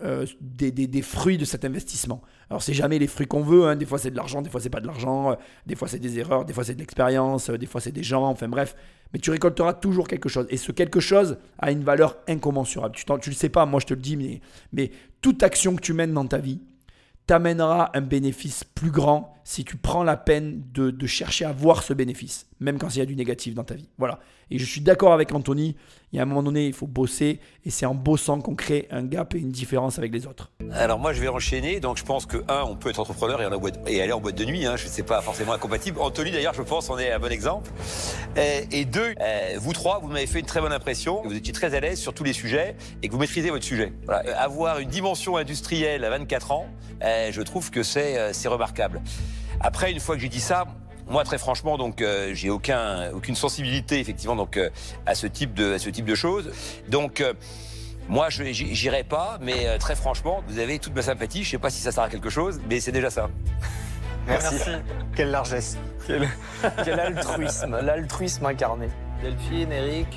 euh, 0.04 0.28
des, 0.40 1.02
fruits 1.02 1.40
de 1.40 1.46
cet 1.46 1.66
investissement. 1.66 2.22
Alors 2.52 2.62
c'est 2.62 2.74
jamais 2.74 3.00
les 3.00 3.08
fruits 3.08 3.26
qu'on 3.26 3.42
veut, 3.42 3.66
hein. 3.66 3.76
des 3.76 3.86
fois 3.86 3.98
c'est 3.98 4.12
de 4.12 4.16
l'argent, 4.16 4.44
des 4.44 4.50
fois 4.50 4.62
c'est 4.62 4.70
pas 4.70 4.80
de 4.80 4.86
l'argent, 4.86 5.32
euh, 5.32 5.36
des 5.66 5.76
fois 5.76 5.88
c'est 5.88 5.98
des 5.98 6.20
erreurs, 6.20 6.46
des 6.46 6.54
fois 6.54 6.64
c'est 6.64 6.76
de 6.76 6.80
l'expérience, 6.80 7.50
euh, 7.50 7.58
des 7.58 7.66
fois 7.66 7.82
c'est 7.82 7.92
des 7.92 8.04
gens, 8.04 8.26
enfin 8.26 8.48
bref, 8.48 8.76
mais 9.12 9.20
tu 9.20 9.32
récolteras 9.32 9.74
toujours 9.74 10.08
quelque 10.08 10.30
chose. 10.30 10.46
Et 10.52 10.58
ce 10.58 10.72
quelque 10.72 11.00
chose 11.00 11.40
a 11.58 11.72
une 11.72 11.84
valeur 11.84 12.18
incommensurable. 12.28 12.96
Tu, 12.96 13.06
tu 13.22 13.30
le 13.32 13.36
sais 13.36 13.50
pas, 13.50 13.66
moi 13.66 13.80
je 13.80 13.88
te 13.88 13.96
le 13.96 14.00
dis, 14.00 14.18
mais, 14.18 14.40
mais 14.72 14.92
toute 15.22 15.42
action 15.42 15.76
que 15.76 15.82
tu 15.82 15.94
mènes 15.94 16.14
dans 16.14 16.28
ta 16.28 16.38
vie 16.38 16.60
t'amènera 17.26 17.92
un 17.94 18.02
bénéfice 18.02 18.64
plus 18.64 18.90
grand 18.90 19.36
si 19.44 19.66
tu 19.66 19.76
prends 19.76 20.04
la 20.04 20.16
peine 20.16 20.64
de, 20.74 20.92
de 20.92 21.08
chercher 21.08 21.44
à 21.44 21.52
voir 21.52 21.84
ce 21.84 21.94
bénéfice, 21.94 22.48
même 22.60 22.78
quand 22.78 22.96
il 22.96 23.00
y 23.00 23.02
a 23.02 23.06
du 23.06 23.16
négatif 23.16 23.54
dans 23.54 23.66
ta 23.66 23.76
vie. 23.76 23.90
Voilà. 23.98 24.20
Et 24.50 24.58
je 24.58 24.66
suis 24.66 24.82
d'accord 24.82 25.12
avec 25.12 25.34
Anthony, 25.34 25.76
il 26.14 26.16
y 26.16 26.20
a 26.20 26.24
un 26.24 26.26
moment 26.26 26.44
donné, 26.44 26.68
il 26.68 26.74
faut 26.74 26.88
bosser, 26.88 27.40
et 27.66 27.70
c'est 27.70 27.86
en 27.86 27.94
bossant 27.94 28.40
qu'on 28.40 28.56
crée 28.56 28.88
un 28.92 29.04
gap 29.04 29.36
et 29.36 29.40
une 29.40 29.52
différence 29.52 29.98
avec 29.98 30.14
les 30.14 30.26
autres. 30.26 30.52
Alors 30.72 31.00
moi, 31.00 31.12
je 31.12 31.20
vais 31.20 31.28
enchaîner, 31.28 31.82
donc 31.82 31.98
je 31.98 32.04
pense 32.04 32.26
que, 32.26 32.38
un, 32.48 32.64
on 32.64 32.78
peut 32.78 32.90
être 32.90 33.00
entrepreneur 33.00 33.42
et, 33.88 34.02
aller 34.02 34.14
en 34.14 34.22
boîte 34.22 34.36
de 34.36 34.46
nuit, 34.46 34.66
hein, 34.66 34.78
je 34.78 34.86
ne 34.86 34.90
sais 34.90 35.04
pas 35.04 35.22
forcément 35.22 35.52
incompatible. 35.52 36.00
Anthony, 36.00 36.32
d'ailleurs, 36.32 36.54
je 36.54 36.62
pense, 36.62 36.90
en 36.90 36.98
est 36.98 37.12
un 37.12 37.20
bon 37.20 37.32
exemple. 37.32 37.70
Et, 38.38 38.86
deux, 38.86 39.14
euh, 39.20 39.58
vous 39.60 39.74
trois, 39.74 40.00
vous 40.00 40.08
m'avez 40.08 40.28
fait 40.28 40.40
une 40.40 40.46
très 40.46 40.62
bonne 40.62 40.72
impression, 40.72 41.22
vous 41.26 41.36
étiez 41.36 41.54
très 41.54 41.76
à 41.76 41.80
l'aise 41.82 42.00
sur 42.00 42.14
tous 42.14 42.24
les 42.24 42.34
sujets, 42.34 42.76
et 43.04 43.08
que 43.08 43.14
vous 43.14 43.20
maîtrisez 43.20 43.50
votre 43.50 43.66
sujet. 43.66 43.92
Voilà. 44.06 44.40
Avoir 44.40 44.80
une 44.80 44.90
dimension 44.90 45.36
industrielle 45.36 46.06
à 46.06 46.10
24 46.10 46.52
ans, 46.52 46.68
euh, 47.04 47.32
je 47.32 47.42
trouve 47.42 47.70
que 47.70 47.82
euh, 47.98 48.30
c'est 48.32 48.48
remarquable. 48.48 49.02
Après, 49.60 49.92
une 49.92 50.00
fois 50.00 50.16
que 50.16 50.22
j'ai 50.22 50.30
dit 50.30 50.40
ça, 50.40 50.66
moi, 51.10 51.24
très 51.24 51.38
franchement, 51.38 51.78
donc, 51.78 52.02
euh, 52.02 52.32
j'ai 52.34 52.50
aucun, 52.50 53.12
aucune 53.12 53.36
sensibilité, 53.36 54.00
effectivement, 54.00 54.36
donc, 54.36 54.58
euh, 54.58 54.70
à 55.06 55.16
ce 55.16 55.28
type 55.28 55.54
de, 55.54 55.74
à 55.74 55.80
ce 55.80 55.90
type 55.90 56.06
de 56.06 56.16
choses. 56.16 56.52
Donc, 56.90 57.22
euh, 57.22 57.34
moi, 58.10 58.30
je 58.30 58.44
j'irai 58.52 59.04
pas, 59.04 59.38
mais 59.42 59.78
très 59.80 59.96
franchement, 59.96 60.42
vous 60.48 60.60
avez 60.60 60.80
toute 60.80 60.96
ma 60.96 61.02
sympathie. 61.02 61.44
Je 61.44 61.50
sais 61.52 61.58
pas 61.58 61.70
si 61.70 61.82
ça 61.82 61.92
sert 61.92 62.04
à 62.04 62.10
quelque 62.10 62.30
chose, 62.30 62.60
mais 62.70 62.80
c'est 62.80 62.92
déjà 62.92 63.10
ça. 63.10 63.30
Merci. 64.28 64.72
Quelle 65.16 65.32
largesse. 65.32 65.78
Quel, 66.06 66.28
quel 66.84 67.00
altruisme, 67.00 67.80
l'altruisme 67.82 68.46
incarné. 68.46 68.88
Delphine, 69.22 69.72
Eric. 69.72 70.08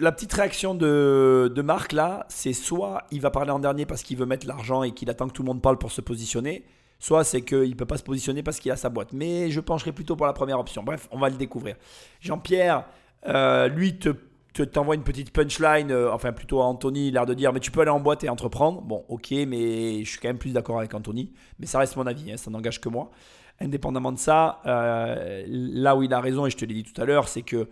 la 0.00 0.12
petite 0.12 0.32
réaction 0.32 0.74
de, 0.74 1.52
de 1.54 1.62
Marc 1.62 1.92
là, 1.92 2.26
c'est 2.28 2.52
soit 2.52 3.04
il 3.10 3.20
va 3.20 3.30
parler 3.30 3.52
en 3.52 3.60
dernier 3.60 3.86
parce 3.86 4.02
qu'il 4.02 4.16
veut 4.16 4.26
mettre 4.26 4.46
l'argent 4.46 4.82
et 4.82 4.92
qu'il 4.92 5.08
attend 5.08 5.28
que 5.28 5.32
tout 5.32 5.42
le 5.42 5.46
monde 5.46 5.62
parle 5.62 5.78
pour 5.78 5.92
se 5.92 6.00
positionner, 6.00 6.64
soit 7.04 7.22
c'est 7.22 7.42
qu'il 7.42 7.68
ne 7.68 7.74
peut 7.74 7.84
pas 7.84 7.98
se 7.98 8.02
positionner 8.02 8.42
parce 8.42 8.58
qu'il 8.58 8.72
a 8.72 8.76
sa 8.76 8.88
boîte. 8.88 9.12
Mais 9.12 9.50
je 9.50 9.60
pencherai 9.60 9.92
plutôt 9.92 10.16
pour 10.16 10.24
la 10.24 10.32
première 10.32 10.58
option. 10.58 10.82
Bref, 10.82 11.06
on 11.10 11.18
va 11.18 11.28
le 11.28 11.36
découvrir. 11.36 11.76
Jean-Pierre, 12.22 12.86
euh, 13.26 13.68
lui, 13.68 13.98
te 13.98 14.08
t'envoie 14.62 14.94
une 14.94 15.02
petite 15.02 15.30
punchline, 15.30 15.90
euh, 15.90 16.10
enfin 16.12 16.32
plutôt 16.32 16.62
à 16.62 16.64
Anthony, 16.64 17.10
l'air 17.10 17.26
de 17.26 17.34
dire 17.34 17.52
mais 17.52 17.60
tu 17.60 17.70
peux 17.70 17.80
aller 17.80 17.90
en 17.90 18.00
boîte 18.00 18.24
et 18.24 18.30
entreprendre. 18.30 18.80
Bon, 18.80 19.04
ok, 19.08 19.32
mais 19.46 20.02
je 20.02 20.08
suis 20.08 20.18
quand 20.18 20.28
même 20.28 20.38
plus 20.38 20.54
d'accord 20.54 20.78
avec 20.78 20.94
Anthony. 20.94 21.30
Mais 21.58 21.66
ça 21.66 21.78
reste 21.78 21.94
mon 21.96 22.06
avis, 22.06 22.32
hein, 22.32 22.38
ça 22.38 22.50
n'engage 22.50 22.80
que 22.80 22.88
moi. 22.88 23.10
Indépendamment 23.60 24.12
de 24.12 24.18
ça, 24.18 24.62
euh, 24.64 25.44
là 25.46 25.96
où 25.96 26.02
il 26.02 26.14
a 26.14 26.20
raison, 26.20 26.46
et 26.46 26.50
je 26.50 26.56
te 26.56 26.64
l'ai 26.64 26.74
dit 26.74 26.84
tout 26.84 26.98
à 26.98 27.04
l'heure, 27.04 27.28
c'est 27.28 27.42
que 27.42 27.68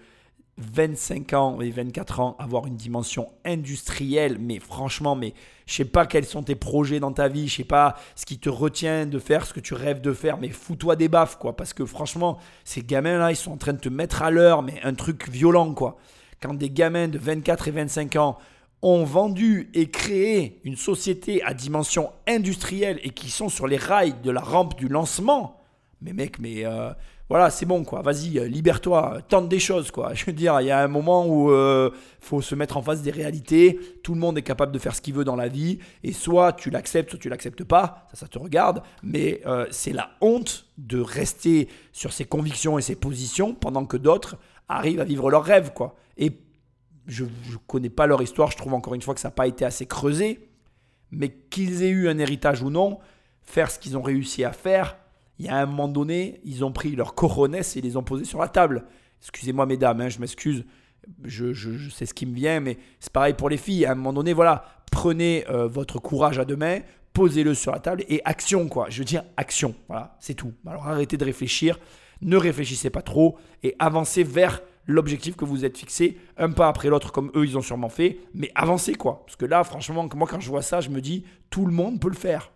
25 0.62 1.32
ans 1.32 1.60
et 1.60 1.70
24 1.70 2.20
ans, 2.20 2.36
avoir 2.38 2.66
une 2.66 2.76
dimension 2.76 3.28
industrielle, 3.44 4.38
mais 4.40 4.58
franchement, 4.58 5.14
mais 5.14 5.34
je 5.66 5.74
sais 5.74 5.84
pas 5.84 6.06
quels 6.06 6.24
sont 6.24 6.42
tes 6.42 6.54
projets 6.54 7.00
dans 7.00 7.12
ta 7.12 7.28
vie, 7.28 7.48
je 7.48 7.56
sais 7.56 7.64
pas 7.64 7.96
ce 8.14 8.26
qui 8.26 8.38
te 8.38 8.48
retient 8.48 9.06
de 9.06 9.18
faire 9.18 9.44
ce 9.46 9.52
que 9.52 9.60
tu 9.60 9.74
rêves 9.74 10.00
de 10.00 10.12
faire, 10.12 10.38
mais 10.38 10.48
fous-toi 10.48 10.96
des 10.96 11.08
baffes, 11.08 11.38
quoi, 11.38 11.56
parce 11.56 11.72
que 11.72 11.84
franchement, 11.84 12.38
ces 12.64 12.82
gamins-là, 12.82 13.32
ils 13.32 13.36
sont 13.36 13.52
en 13.52 13.56
train 13.56 13.72
de 13.72 13.80
te 13.80 13.88
mettre 13.88 14.22
à 14.22 14.30
l'heure, 14.30 14.62
mais 14.62 14.80
un 14.82 14.94
truc 14.94 15.28
violent, 15.28 15.74
quoi. 15.74 15.96
Quand 16.40 16.54
des 16.54 16.70
gamins 16.70 17.08
de 17.08 17.18
24 17.18 17.68
et 17.68 17.72
25 17.72 18.16
ans 18.16 18.38
ont 18.82 19.04
vendu 19.04 19.70
et 19.74 19.90
créé 19.90 20.60
une 20.64 20.76
société 20.76 21.42
à 21.44 21.54
dimension 21.54 22.10
industrielle 22.26 22.98
et 23.04 23.10
qui 23.10 23.30
sont 23.30 23.48
sur 23.48 23.68
les 23.68 23.76
rails 23.76 24.14
de 24.22 24.30
la 24.30 24.40
rampe 24.40 24.76
du 24.76 24.88
lancement, 24.88 25.60
mais 26.00 26.12
mec, 26.12 26.40
mais 26.40 26.66
euh, 26.66 26.90
voilà, 27.32 27.48
c'est 27.48 27.64
bon 27.64 27.82
quoi, 27.82 28.02
vas-y, 28.02 28.38
euh, 28.38 28.46
libère-toi, 28.46 29.20
tente 29.26 29.48
des 29.48 29.58
choses 29.58 29.90
quoi. 29.90 30.12
Je 30.14 30.26
veux 30.26 30.34
dire, 30.34 30.60
il 30.60 30.66
y 30.66 30.70
a 30.70 30.80
un 30.80 30.88
moment 30.88 31.24
où 31.24 31.50
euh, 31.50 31.88
faut 32.20 32.42
se 32.42 32.54
mettre 32.54 32.76
en 32.76 32.82
face 32.82 33.00
des 33.00 33.10
réalités, 33.10 33.80
tout 34.02 34.12
le 34.12 34.20
monde 34.20 34.36
est 34.36 34.42
capable 34.42 34.70
de 34.70 34.78
faire 34.78 34.94
ce 34.94 35.00
qu'il 35.00 35.14
veut 35.14 35.24
dans 35.24 35.34
la 35.34 35.48
vie, 35.48 35.78
et 36.04 36.12
soit 36.12 36.52
tu 36.52 36.68
l'acceptes, 36.68 37.08
soit 37.08 37.18
tu 37.18 37.30
l'acceptes 37.30 37.64
pas, 37.64 38.06
ça, 38.10 38.18
ça 38.18 38.28
te 38.28 38.38
regarde, 38.38 38.82
mais 39.02 39.40
euh, 39.46 39.64
c'est 39.70 39.94
la 39.94 40.10
honte 40.20 40.66
de 40.76 41.00
rester 41.00 41.68
sur 41.90 42.12
ses 42.12 42.26
convictions 42.26 42.78
et 42.78 42.82
ses 42.82 42.96
positions 42.96 43.54
pendant 43.54 43.86
que 43.86 43.96
d'autres 43.96 44.36
arrivent 44.68 45.00
à 45.00 45.04
vivre 45.04 45.30
leurs 45.30 45.44
rêves 45.44 45.72
quoi. 45.72 45.96
Et 46.18 46.32
je 47.06 47.24
ne 47.24 47.56
connais 47.66 47.88
pas 47.88 48.06
leur 48.06 48.20
histoire, 48.20 48.50
je 48.50 48.58
trouve 48.58 48.74
encore 48.74 48.92
une 48.92 49.00
fois 49.00 49.14
que 49.14 49.20
ça 49.20 49.28
n'a 49.28 49.34
pas 49.34 49.46
été 49.46 49.64
assez 49.64 49.86
creusé, 49.86 50.50
mais 51.10 51.30
qu'ils 51.48 51.82
aient 51.82 51.88
eu 51.88 52.10
un 52.10 52.18
héritage 52.18 52.60
ou 52.60 52.68
non, 52.68 52.98
faire 53.40 53.70
ce 53.70 53.78
qu'ils 53.78 53.96
ont 53.96 54.02
réussi 54.02 54.44
à 54.44 54.52
faire, 54.52 54.98
il 55.42 55.46
y 55.46 55.48
a 55.48 55.56
un 55.56 55.66
moment 55.66 55.88
donné, 55.88 56.40
ils 56.44 56.64
ont 56.64 56.70
pris 56.70 56.94
leur 56.94 57.16
coronesse 57.16 57.76
et 57.76 57.80
les 57.80 57.96
ont 57.96 58.04
posés 58.04 58.24
sur 58.24 58.38
la 58.38 58.46
table. 58.46 58.84
Excusez-moi 59.20 59.66
mesdames, 59.66 60.00
hein, 60.00 60.08
je 60.08 60.20
m'excuse, 60.20 60.64
je, 61.24 61.52
sais 61.90 62.06
ce 62.06 62.14
qui 62.14 62.26
me 62.26 62.34
vient, 62.34 62.60
mais 62.60 62.78
c'est 63.00 63.12
pareil 63.12 63.34
pour 63.34 63.48
les 63.48 63.56
filles. 63.56 63.84
À 63.84 63.90
un 63.90 63.94
moment 63.96 64.12
donné, 64.12 64.34
voilà, 64.34 64.64
prenez 64.92 65.44
euh, 65.50 65.66
votre 65.66 65.98
courage 65.98 66.38
à 66.38 66.44
deux 66.44 66.54
mains, 66.54 66.78
posez-le 67.12 67.54
sur 67.54 67.72
la 67.72 67.80
table 67.80 68.04
et 68.08 68.20
action, 68.24 68.68
quoi. 68.68 68.86
Je 68.88 68.98
veux 68.98 69.04
dire 69.04 69.24
action, 69.36 69.74
voilà, 69.88 70.16
c'est 70.20 70.34
tout. 70.34 70.52
Alors 70.64 70.86
arrêtez 70.86 71.16
de 71.16 71.24
réfléchir, 71.24 71.76
ne 72.20 72.36
réfléchissez 72.36 72.90
pas 72.90 73.02
trop 73.02 73.36
et 73.64 73.74
avancez 73.80 74.22
vers 74.22 74.60
l'objectif 74.86 75.34
que 75.34 75.44
vous 75.44 75.64
êtes 75.64 75.76
fixé, 75.76 76.18
un 76.36 76.52
pas 76.52 76.68
après 76.68 76.88
l'autre 76.88 77.10
comme 77.10 77.32
eux 77.34 77.44
ils 77.44 77.58
ont 77.58 77.62
sûrement 77.62 77.88
fait, 77.88 78.20
mais 78.32 78.52
avancez 78.54 78.94
quoi. 78.94 79.24
Parce 79.26 79.34
que 79.34 79.44
là, 79.44 79.64
franchement, 79.64 80.08
moi 80.14 80.28
quand 80.30 80.38
je 80.38 80.48
vois 80.48 80.62
ça, 80.62 80.80
je 80.80 80.90
me 80.90 81.00
dis, 81.00 81.24
tout 81.50 81.66
le 81.66 81.72
monde 81.72 81.98
peut 81.98 82.10
le 82.10 82.14
faire. 82.14 82.52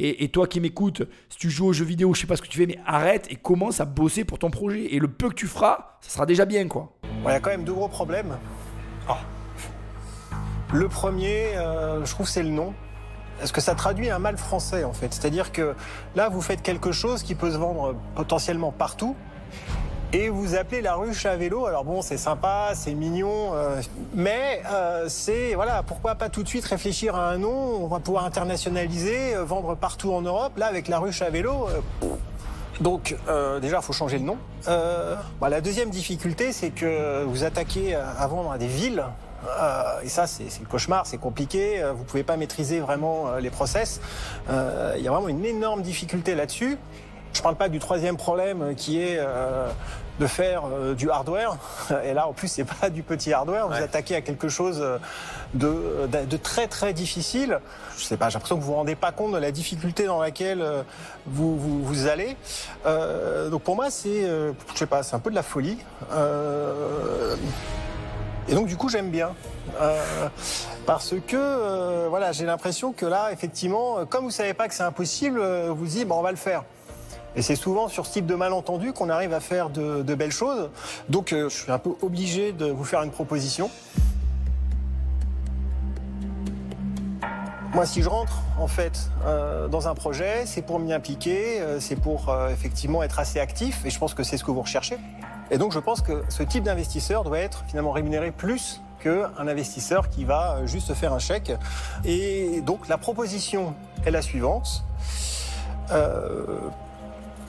Et, 0.00 0.24
et 0.24 0.28
toi 0.28 0.46
qui 0.46 0.60
m'écoutes, 0.60 1.02
si 1.28 1.38
tu 1.38 1.50
joues 1.50 1.66
aux 1.66 1.72
jeux 1.72 1.84
vidéo, 1.84 2.14
je 2.14 2.20
sais 2.20 2.26
pas 2.26 2.36
ce 2.36 2.42
que 2.42 2.48
tu 2.48 2.58
fais, 2.58 2.66
mais 2.66 2.78
arrête 2.86 3.26
et 3.30 3.36
commence 3.36 3.80
à 3.80 3.84
bosser 3.84 4.24
pour 4.24 4.38
ton 4.38 4.50
projet. 4.50 4.94
Et 4.94 4.98
le 4.98 5.08
peu 5.08 5.28
que 5.28 5.34
tu 5.34 5.46
feras, 5.46 5.98
ça 6.00 6.10
sera 6.10 6.26
déjà 6.26 6.44
bien 6.44 6.66
quoi. 6.68 6.92
Bon, 7.02 7.28
Il 7.28 7.32
y 7.32 7.34
a 7.34 7.40
quand 7.40 7.50
même 7.50 7.64
deux 7.64 7.74
gros 7.74 7.88
problèmes. 7.88 8.38
Le 10.72 10.88
premier, 10.88 11.56
euh, 11.56 12.04
je 12.04 12.10
trouve, 12.12 12.28
c'est 12.28 12.44
le 12.44 12.50
nom. 12.50 12.72
Parce 13.38 13.50
que 13.52 13.60
ça 13.60 13.74
traduit 13.74 14.10
un 14.10 14.18
mal 14.18 14.36
français, 14.36 14.84
en 14.84 14.92
fait. 14.92 15.12
C'est-à-dire 15.12 15.50
que 15.50 15.74
là, 16.14 16.28
vous 16.28 16.42
faites 16.42 16.62
quelque 16.62 16.92
chose 16.92 17.22
qui 17.22 17.34
peut 17.34 17.50
se 17.50 17.56
vendre 17.56 17.96
potentiellement 18.14 18.70
partout. 18.70 19.16
Et 20.12 20.28
vous 20.28 20.56
appelez 20.56 20.80
la 20.80 20.96
ruche 20.96 21.24
à 21.24 21.36
vélo. 21.36 21.66
Alors 21.66 21.84
bon, 21.84 22.02
c'est 22.02 22.16
sympa, 22.16 22.72
c'est 22.74 22.94
mignon, 22.94 23.54
euh, 23.54 23.80
mais 24.12 24.60
euh, 24.68 25.04
c'est 25.08 25.54
voilà, 25.54 25.84
pourquoi 25.84 26.16
pas 26.16 26.28
tout 26.28 26.42
de 26.42 26.48
suite 26.48 26.64
réfléchir 26.64 27.14
à 27.14 27.30
un 27.30 27.38
nom? 27.38 27.84
On 27.84 27.86
va 27.86 28.00
pouvoir 28.00 28.24
internationaliser, 28.24 29.36
euh, 29.36 29.44
vendre 29.44 29.76
partout 29.76 30.12
en 30.12 30.20
Europe. 30.20 30.54
Là, 30.56 30.66
avec 30.66 30.88
la 30.88 30.98
ruche 30.98 31.22
à 31.22 31.30
vélo. 31.30 31.68
euh, 31.68 32.06
donc 32.80 33.14
euh, 33.28 33.60
déjà, 33.60 33.76
il 33.76 33.82
faut 33.84 33.92
changer 33.92 34.18
le 34.18 34.24
nom. 34.24 34.36
Bah, 34.66 35.48
la 35.48 35.60
deuxième 35.60 35.90
difficulté, 35.90 36.50
c'est 36.50 36.70
que 36.70 37.22
vous 37.22 37.44
attaquez 37.44 37.94
à 37.94 38.26
vendre 38.26 38.50
à 38.50 38.58
des 38.58 38.66
villes. 38.66 39.04
euh, 39.46 40.00
et 40.02 40.08
ça, 40.08 40.26
c'est 40.26 40.48
le 40.60 40.66
cauchemar, 40.66 41.06
c'est 41.06 41.18
compliqué. 41.18 41.84
Vous 41.94 42.02
pouvez 42.02 42.24
pas 42.24 42.36
maîtriser 42.36 42.80
vraiment 42.80 43.36
les 43.36 43.50
process. 43.50 44.00
Il 44.48 45.02
y 45.02 45.06
a 45.06 45.10
vraiment 45.12 45.28
une 45.28 45.44
énorme 45.44 45.82
difficulté 45.82 46.34
là-dessus. 46.34 46.78
Je 47.32 47.42
parle 47.42 47.54
pas 47.54 47.68
du 47.68 47.78
troisième 47.78 48.16
problème 48.16 48.74
qui 48.74 49.00
est 49.00 49.20
de 50.20 50.26
faire 50.26 50.62
euh, 50.66 50.94
du 50.94 51.10
hardware. 51.10 51.56
Et 52.04 52.12
là, 52.12 52.28
en 52.28 52.32
plus, 52.32 52.46
c'est 52.46 52.64
pas 52.64 52.90
du 52.90 53.02
petit 53.02 53.32
hardware. 53.32 53.66
Vous 53.66 53.82
attaquez 53.82 54.14
à 54.14 54.20
quelque 54.20 54.48
chose 54.48 54.78
euh, 54.80 54.98
de, 55.54 56.06
de, 56.06 56.26
de 56.26 56.36
très 56.36 56.68
très 56.68 56.92
difficile. 56.92 57.58
Je 57.96 58.04
sais 58.04 58.16
pas. 58.16 58.28
J'ai 58.28 58.34
l'impression 58.34 58.56
que 58.56 58.60
vous 58.60 58.68
vous 58.68 58.74
rendez 58.74 58.94
pas 58.94 59.12
compte 59.12 59.32
de 59.32 59.38
la 59.38 59.50
difficulté 59.50 60.04
dans 60.04 60.20
laquelle 60.20 60.60
euh, 60.60 60.82
vous 61.26 61.58
vous, 61.58 61.82
vous 61.82 62.06
allez. 62.06 62.36
Euh, 62.86 63.48
donc 63.48 63.62
pour 63.62 63.74
moi, 63.74 63.90
c'est, 63.90 64.24
euh, 64.24 64.52
je 64.74 64.78
sais 64.78 64.86
pas, 64.86 65.02
c'est 65.02 65.16
un 65.16 65.20
peu 65.20 65.30
de 65.30 65.34
la 65.34 65.42
folie. 65.42 65.78
Euh, 66.12 67.34
et 68.48 68.54
donc 68.54 68.66
du 68.66 68.76
coup, 68.76 68.88
j'aime 68.88 69.10
bien. 69.10 69.30
Euh, 69.80 70.28
parce 70.84 71.14
que 71.26 71.36
euh, 71.36 72.06
voilà, 72.10 72.32
j'ai 72.32 72.44
l'impression 72.44 72.92
que 72.92 73.06
là, 73.06 73.30
effectivement, 73.32 73.98
euh, 73.98 74.04
comme 74.04 74.24
vous 74.24 74.30
savez 74.30 74.54
pas 74.54 74.68
que 74.68 74.74
c'est 74.74 74.82
impossible, 74.82 75.40
euh, 75.40 75.72
vous 75.74 75.86
dites 75.86 76.06
bon, 76.06 76.16
on 76.16 76.22
va 76.22 76.30
le 76.30 76.36
faire. 76.36 76.64
Et 77.36 77.42
c'est 77.42 77.56
souvent 77.56 77.88
sur 77.88 78.06
ce 78.06 78.12
type 78.12 78.26
de 78.26 78.34
malentendu 78.34 78.92
qu'on 78.92 79.08
arrive 79.08 79.32
à 79.32 79.40
faire 79.40 79.70
de, 79.70 80.02
belles 80.14 80.32
choses. 80.32 80.70
Donc 81.08 81.32
euh, 81.32 81.48
je 81.48 81.56
suis 81.56 81.72
un 81.72 81.78
peu 81.78 81.90
obligé 82.02 82.52
de 82.52 82.66
vous 82.66 82.84
faire 82.84 83.02
une 83.02 83.10
proposition. 83.10 83.70
Moi, 87.72 87.86
si 87.86 88.02
je 88.02 88.08
rentre 88.08 88.42
en 88.58 88.66
fait 88.66 89.10
euh, 89.24 89.68
dans 89.68 89.86
un 89.86 89.94
projet, 89.94 90.44
c'est 90.44 90.62
pour 90.62 90.80
m'y 90.80 90.92
impliquer, 90.92 91.60
euh, 91.60 91.78
c'est 91.78 91.94
pour 91.94 92.34
effectivement 92.50 93.04
être 93.04 93.20
assez 93.20 93.38
actif, 93.38 93.84
et 93.84 93.90
je 93.90 93.98
pense 93.98 94.12
que 94.12 94.24
c'est 94.24 94.36
ce 94.36 94.42
que 94.42 94.50
vous 94.50 94.62
recherchez. 94.62 94.98
Et 95.52 95.58
donc, 95.58 95.72
je 95.72 95.78
pense 95.78 96.00
que 96.00 96.24
ce 96.28 96.42
type 96.42 96.64
d'investisseur 96.64 97.22
doit 97.22 97.38
être 97.38 97.64
finalement 97.68 97.92
rémunéré 97.92 98.32
plus 98.32 98.82
qu'un 99.00 99.30
investisseur 99.48 100.08
qui 100.08 100.24
va 100.24 100.66
juste 100.66 100.94
faire 100.94 101.12
un 101.12 101.18
chèque. 101.18 101.52
Et 102.04 102.60
donc, 102.60 102.88
la 102.88 102.98
proposition 102.98 103.74
est 104.04 104.10
la 104.10 104.22
suivante. 104.22 104.84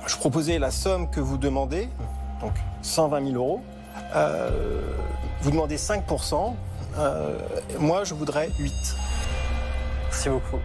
Je 0.08 0.16
proposais 0.18 0.60
la 0.60 0.72
somme 0.72 1.10
que 1.10 1.20
vous 1.20 1.38
demandez, 1.38 1.88
donc 2.42 2.54
120 2.82 3.32
000 3.32 3.36
euros. 3.36 3.62
Euh, 4.16 4.50
vous 5.42 5.52
demandez 5.52 5.78
5% 5.78 6.54
euh, 6.98 7.38
Moi, 7.80 8.04
je 8.04 8.14
voudrais 8.14 8.50
8 8.60 8.74
Merci 10.06 10.30
beaucoup. 10.30 10.60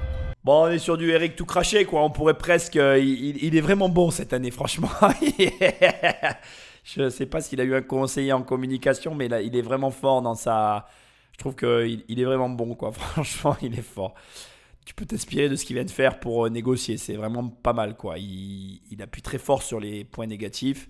Bon, 0.44 0.64
on 0.64 0.68
est 0.68 0.78
sur 0.78 0.96
du 0.96 1.10
Eric 1.10 1.34
tout 1.36 1.44
craché, 1.44 1.84
quoi. 1.84 2.02
On 2.02 2.10
pourrait 2.10 2.38
presque. 2.38 2.76
euh, 2.76 2.98
il, 2.98 3.56
est 3.56 3.60
vraiment 3.60 3.88
bon 3.88 4.10
cette 4.10 4.32
année, 4.32 4.50
franchement. 4.50 4.88
je 6.84 7.08
sais 7.08 7.26
pas 7.26 7.40
s'il 7.40 7.60
a 7.60 7.64
eu 7.64 7.74
un 7.74 7.82
conseiller 7.82 8.32
en 8.32 8.42
communication, 8.42 9.14
mais 9.14 9.28
là, 9.28 9.40
il 9.40 9.56
est 9.56 9.62
vraiment 9.62 9.90
fort 9.90 10.22
dans 10.22 10.34
sa. 10.34 10.86
Je 11.32 11.38
trouve 11.38 11.54
qu'il 11.54 12.04
il 12.08 12.20
est 12.20 12.24
vraiment 12.24 12.48
bon, 12.48 12.74
quoi. 12.74 12.92
Franchement, 12.92 13.56
il 13.62 13.78
est 13.78 13.82
fort. 13.82 14.14
Tu 14.86 14.94
peux 14.94 15.04
t'inspirer 15.04 15.50
de 15.50 15.56
ce 15.56 15.66
qu'il 15.66 15.76
vient 15.76 15.84
de 15.84 15.90
faire 15.90 16.20
pour 16.20 16.46
euh, 16.46 16.48
négocier. 16.48 16.96
C'est 16.96 17.16
vraiment 17.16 17.48
pas 17.48 17.74
mal, 17.74 17.96
quoi. 17.96 18.18
Il, 18.18 18.80
appuie 19.02 19.20
très 19.22 19.38
fort 19.38 19.62
sur 19.62 19.80
les 19.80 20.04
points 20.04 20.26
négatifs. 20.28 20.88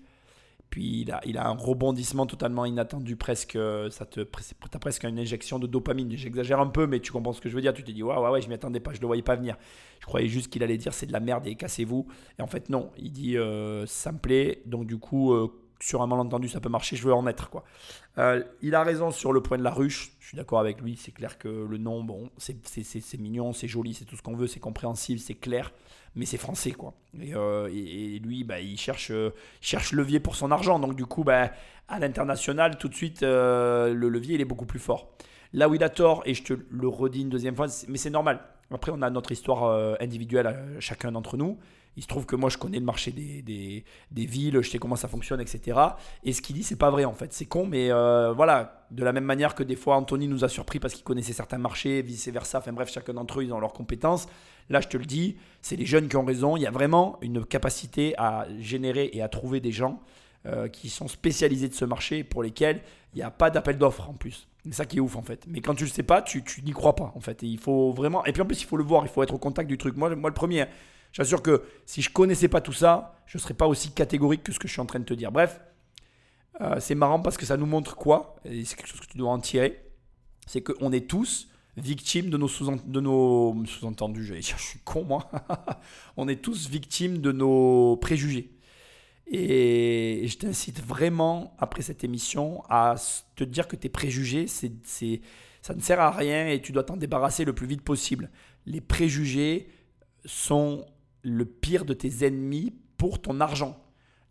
Puis 0.69 1.01
il 1.01 1.11
a, 1.11 1.21
il 1.25 1.37
a 1.37 1.47
un 1.47 1.55
rebondissement 1.55 2.25
totalement 2.27 2.65
inattendu, 2.65 3.15
presque. 3.15 3.55
euh, 3.55 3.89
Ça 3.89 4.05
te, 4.05 4.21
t'as 4.21 4.79
presque 4.79 5.03
une 5.05 5.19
injection 5.19 5.59
de 5.59 5.67
dopamine. 5.67 6.11
J'exagère 6.15 6.59
un 6.59 6.67
peu, 6.67 6.87
mais 6.87 6.99
tu 6.99 7.11
comprends 7.11 7.33
ce 7.33 7.41
que 7.41 7.49
je 7.49 7.55
veux 7.55 7.61
dire. 7.61 7.73
Tu 7.73 7.83
te 7.83 7.91
dis, 7.91 8.03
ouais, 8.03 8.15
ouais, 8.15 8.29
ouais, 8.29 8.41
je 8.41 8.47
m'y 8.49 8.53
attendais 8.53 8.79
pas, 8.79 8.93
je 8.93 9.01
le 9.01 9.07
voyais 9.07 9.23
pas 9.23 9.35
venir. 9.35 9.57
Je 9.99 10.05
croyais 10.05 10.27
juste 10.29 10.49
qu'il 10.51 10.63
allait 10.63 10.77
dire 10.77 10.93
c'est 10.93 11.07
de 11.07 11.13
la 11.13 11.19
merde 11.19 11.47
et 11.47 11.55
cassez-vous. 11.55 12.07
Et 12.39 12.41
en 12.41 12.47
fait, 12.47 12.69
non. 12.69 12.91
Il 12.97 13.11
dit 13.11 13.37
euh, 13.37 13.85
ça 13.87 14.11
me 14.11 14.19
plaît, 14.19 14.61
donc 14.65 14.85
du 14.85 14.97
coup, 14.97 15.33
sur 15.79 16.01
un 16.01 16.07
malentendu, 16.07 16.49
ça 16.49 16.59
peut 16.59 16.69
marcher, 16.69 16.95
je 16.95 17.03
veux 17.03 17.13
en 17.13 17.27
être, 17.27 17.49
quoi. 17.49 17.63
Euh, 18.17 18.43
il 18.61 18.75
a 18.75 18.83
raison 18.83 19.11
sur 19.11 19.31
le 19.31 19.41
point 19.41 19.57
de 19.57 19.63
la 19.63 19.71
ruche. 19.71 20.11
Je 20.19 20.27
suis 20.27 20.37
d'accord 20.37 20.59
avec 20.59 20.81
lui. 20.81 20.97
C'est 20.97 21.11
clair 21.11 21.37
que 21.37 21.47
le 21.47 21.77
nom, 21.77 22.03
bon, 22.03 22.29
c'est, 22.37 23.19
mignon, 23.19 23.53
c'est 23.53 23.67
joli, 23.67 23.93
c'est 23.93 24.05
tout 24.05 24.15
ce 24.15 24.21
qu'on 24.21 24.35
veut, 24.35 24.47
c'est 24.47 24.59
compréhensible, 24.59 25.19
c'est 25.19 25.35
clair 25.35 25.71
mais 26.15 26.25
c'est 26.25 26.37
français 26.37 26.71
quoi. 26.71 26.93
Et, 27.21 27.35
euh, 27.35 27.69
lui, 27.69 28.43
bah, 28.43 28.59
il 28.59 28.77
cherche, 28.77 29.11
cherche 29.61 29.91
levier 29.93 30.19
pour 30.19 30.35
son 30.35 30.51
argent. 30.51 30.79
Donc 30.79 30.95
du 30.95 31.05
coup, 31.05 31.23
bah, 31.23 31.51
à 31.87 31.99
l'international, 31.99 32.77
tout 32.77 32.89
de 32.89 32.95
suite, 32.95 33.23
euh, 33.23 33.93
le 33.93 34.09
levier 34.09 34.35
il 34.35 34.41
est 34.41 34.45
beaucoup 34.45 34.65
plus 34.65 34.79
fort. 34.79 35.11
Là 35.53 35.69
où 35.69 35.75
il 35.75 35.83
a 35.83 35.89
tort, 35.89 36.23
et 36.25 36.33
je 36.33 36.43
te 36.43 36.53
le 36.69 36.87
redis 36.87 37.21
une 37.21 37.29
deuxième 37.29 37.55
fois, 37.55 37.67
mais 37.87 37.97
c'est 37.97 38.09
normal. 38.09 38.41
Après, 38.71 38.91
on 38.93 39.01
a 39.01 39.09
notre 39.09 39.31
histoire 39.31 39.97
individuelle, 40.01 40.47
euh, 40.47 40.77
chacun 40.79 41.11
d'entre 41.11 41.37
nous. 41.37 41.57
Il 41.97 42.03
se 42.03 42.07
trouve 42.07 42.27
que 42.27 42.35
moi, 42.35 42.49
je 42.49 42.59
connais 42.59 42.77
le 42.77 42.85
marché 42.85 43.11
des, 43.11 43.41
des, 44.11 44.25
villes, 44.25 44.61
je 44.61 44.69
sais 44.69 44.77
comment 44.77 44.95
ça 44.95 45.07
fonctionne, 45.07 45.41
etc. 45.41 45.79
Et 46.23 46.31
ce 46.31 46.43
qu'il 46.43 46.55
dit, 46.55 46.61
c'est 46.61 46.75
pas 46.75 46.91
vrai 46.91 47.05
en 47.05 47.13
fait. 47.13 47.33
C'est 47.33 47.47
con, 47.47 47.65
mais 47.65 47.91
euh, 47.91 48.33
voilà. 48.33 48.85
De 48.91 49.03
la 49.03 49.11
même 49.11 49.23
manière 49.25 49.55
que 49.55 49.63
des 49.63 49.75
fois, 49.75 49.97
Anthony 49.97 50.27
nous 50.27 50.45
a 50.45 50.49
surpris 50.49 50.79
parce 50.79 50.93
qu'il 50.93 51.03
connaissait 51.03 51.33
certains 51.33 51.57
marchés, 51.57 52.03
vice 52.03 52.27
versa. 52.29 52.59
Enfin 52.59 52.71
bref, 52.71 52.91
chacun 52.91 53.15
d'entre 53.15 53.39
eux, 53.39 53.43
ils 53.43 53.51
ont 53.51 53.59
leurs 53.59 53.73
compétences. 53.73 54.27
Là, 54.69 54.79
je 54.79 54.87
te 54.87 54.95
le 54.95 55.05
dis, 55.05 55.37
c'est 55.61 55.75
les 55.75 55.87
jeunes 55.87 56.07
qui 56.07 56.15
ont 56.17 56.23
raison. 56.23 56.55
Il 56.55 56.61
y 56.61 56.67
a 56.67 56.71
vraiment 56.71 57.17
une 57.21 57.43
capacité 57.43 58.13
à 58.19 58.45
générer 58.59 59.09
et 59.13 59.23
à 59.23 59.27
trouver 59.27 59.59
des 59.59 59.71
gens 59.71 59.99
euh, 60.45 60.67
qui 60.67 60.89
sont 60.89 61.07
spécialisés 61.07 61.67
de 61.67 61.73
ce 61.73 61.83
marché 61.83 62.23
pour 62.23 62.43
lesquels 62.43 62.81
il 63.13 63.17
n'y 63.17 63.23
a 63.23 63.31
pas 63.31 63.49
d'appel 63.49 63.79
d'offres 63.79 64.07
en 64.07 64.13
plus. 64.13 64.47
C'est 64.63 64.73
ça 64.73 64.85
qui 64.85 64.97
est 64.97 64.99
ouf 64.99 65.15
en 65.15 65.23
fait. 65.23 65.45
Mais 65.47 65.61
quand 65.61 65.73
tu 65.73 65.85
le 65.85 65.89
sais 65.89 66.03
pas, 66.03 66.21
tu, 66.21 66.43
tu 66.43 66.61
n'y 66.61 66.73
crois 66.73 66.95
pas 66.95 67.11
en 67.15 67.19
fait. 67.19 67.41
Et 67.41 67.47
il 67.47 67.57
faut 67.57 67.91
vraiment. 67.91 68.23
Et 68.25 68.33
puis 68.33 68.43
en 68.43 68.45
plus, 68.45 68.61
il 68.61 68.65
faut 68.65 68.77
le 68.77 68.83
voir, 68.83 69.03
il 69.03 69.09
faut 69.09 69.23
être 69.23 69.33
au 69.33 69.39
contact 69.39 69.67
du 69.67 69.79
truc. 69.79 69.97
Moi, 69.97 70.15
moi 70.15 70.29
le 70.29 70.35
premier, 70.35 70.67
j'assure 71.11 71.41
que 71.41 71.63
si 71.85 72.01
je 72.01 72.11
connaissais 72.11 72.47
pas 72.47 72.61
tout 72.61 72.73
ça, 72.73 73.21
je 73.25 73.37
serais 73.37 73.53
pas 73.53 73.67
aussi 73.67 73.91
catégorique 73.91 74.43
que 74.43 74.51
ce 74.51 74.59
que 74.59 74.67
je 74.67 74.73
suis 74.73 74.81
en 74.81 74.85
train 74.85 74.99
de 74.99 75.05
te 75.05 75.13
dire. 75.13 75.31
Bref, 75.31 75.59
euh, 76.61 76.79
c'est 76.79 76.95
marrant 76.95 77.19
parce 77.19 77.37
que 77.37 77.45
ça 77.45 77.57
nous 77.57 77.65
montre 77.65 77.95
quoi 77.95 78.37
Et 78.45 78.65
c'est 78.65 78.75
quelque 78.75 78.87
chose 78.87 79.01
que 79.01 79.07
tu 79.07 79.17
dois 79.17 79.31
en 79.31 79.39
tirer. 79.39 79.83
C'est 80.47 80.61
qu'on 80.61 80.91
est 80.91 81.07
tous 81.07 81.49
victimes 81.75 82.29
de 82.29 82.37
nos 82.37 82.47
sous 82.47 82.65
sous-entendus. 83.65 84.39
Dire, 84.39 84.41
je 84.57 84.63
suis 84.63 84.79
con 84.79 85.03
moi. 85.03 85.29
on 86.17 86.27
est 86.27 86.41
tous 86.41 86.69
victimes 86.69 87.19
de 87.19 87.31
nos 87.31 87.97
préjugés. 87.97 88.51
Et 89.29 90.23
je 90.25 90.37
t'incite 90.37 90.81
vraiment, 90.81 91.53
après 91.59 91.81
cette 91.81 92.03
émission, 92.03 92.63
à 92.69 92.95
te 93.35 93.43
dire 93.43 93.67
que 93.67 93.75
tes 93.75 93.89
préjugés, 93.89 94.47
c'est, 94.47 94.71
c'est, 94.85 95.21
ça 95.61 95.73
ne 95.73 95.81
sert 95.81 95.99
à 95.99 96.11
rien 96.11 96.47
et 96.47 96.61
tu 96.61 96.71
dois 96.71 96.83
t'en 96.83 96.95
débarrasser 96.95 97.43
le 97.43 97.53
plus 97.53 97.67
vite 97.67 97.81
possible. 97.81 98.31
Les 98.65 98.79
préjugés 98.79 99.67
sont 100.25 100.85
le 101.27 101.45
pire 101.45 101.85
de 101.85 101.93
tes 101.93 102.25
ennemis 102.25 102.73
pour 102.97 103.21
ton 103.21 103.39
argent. 103.39 103.77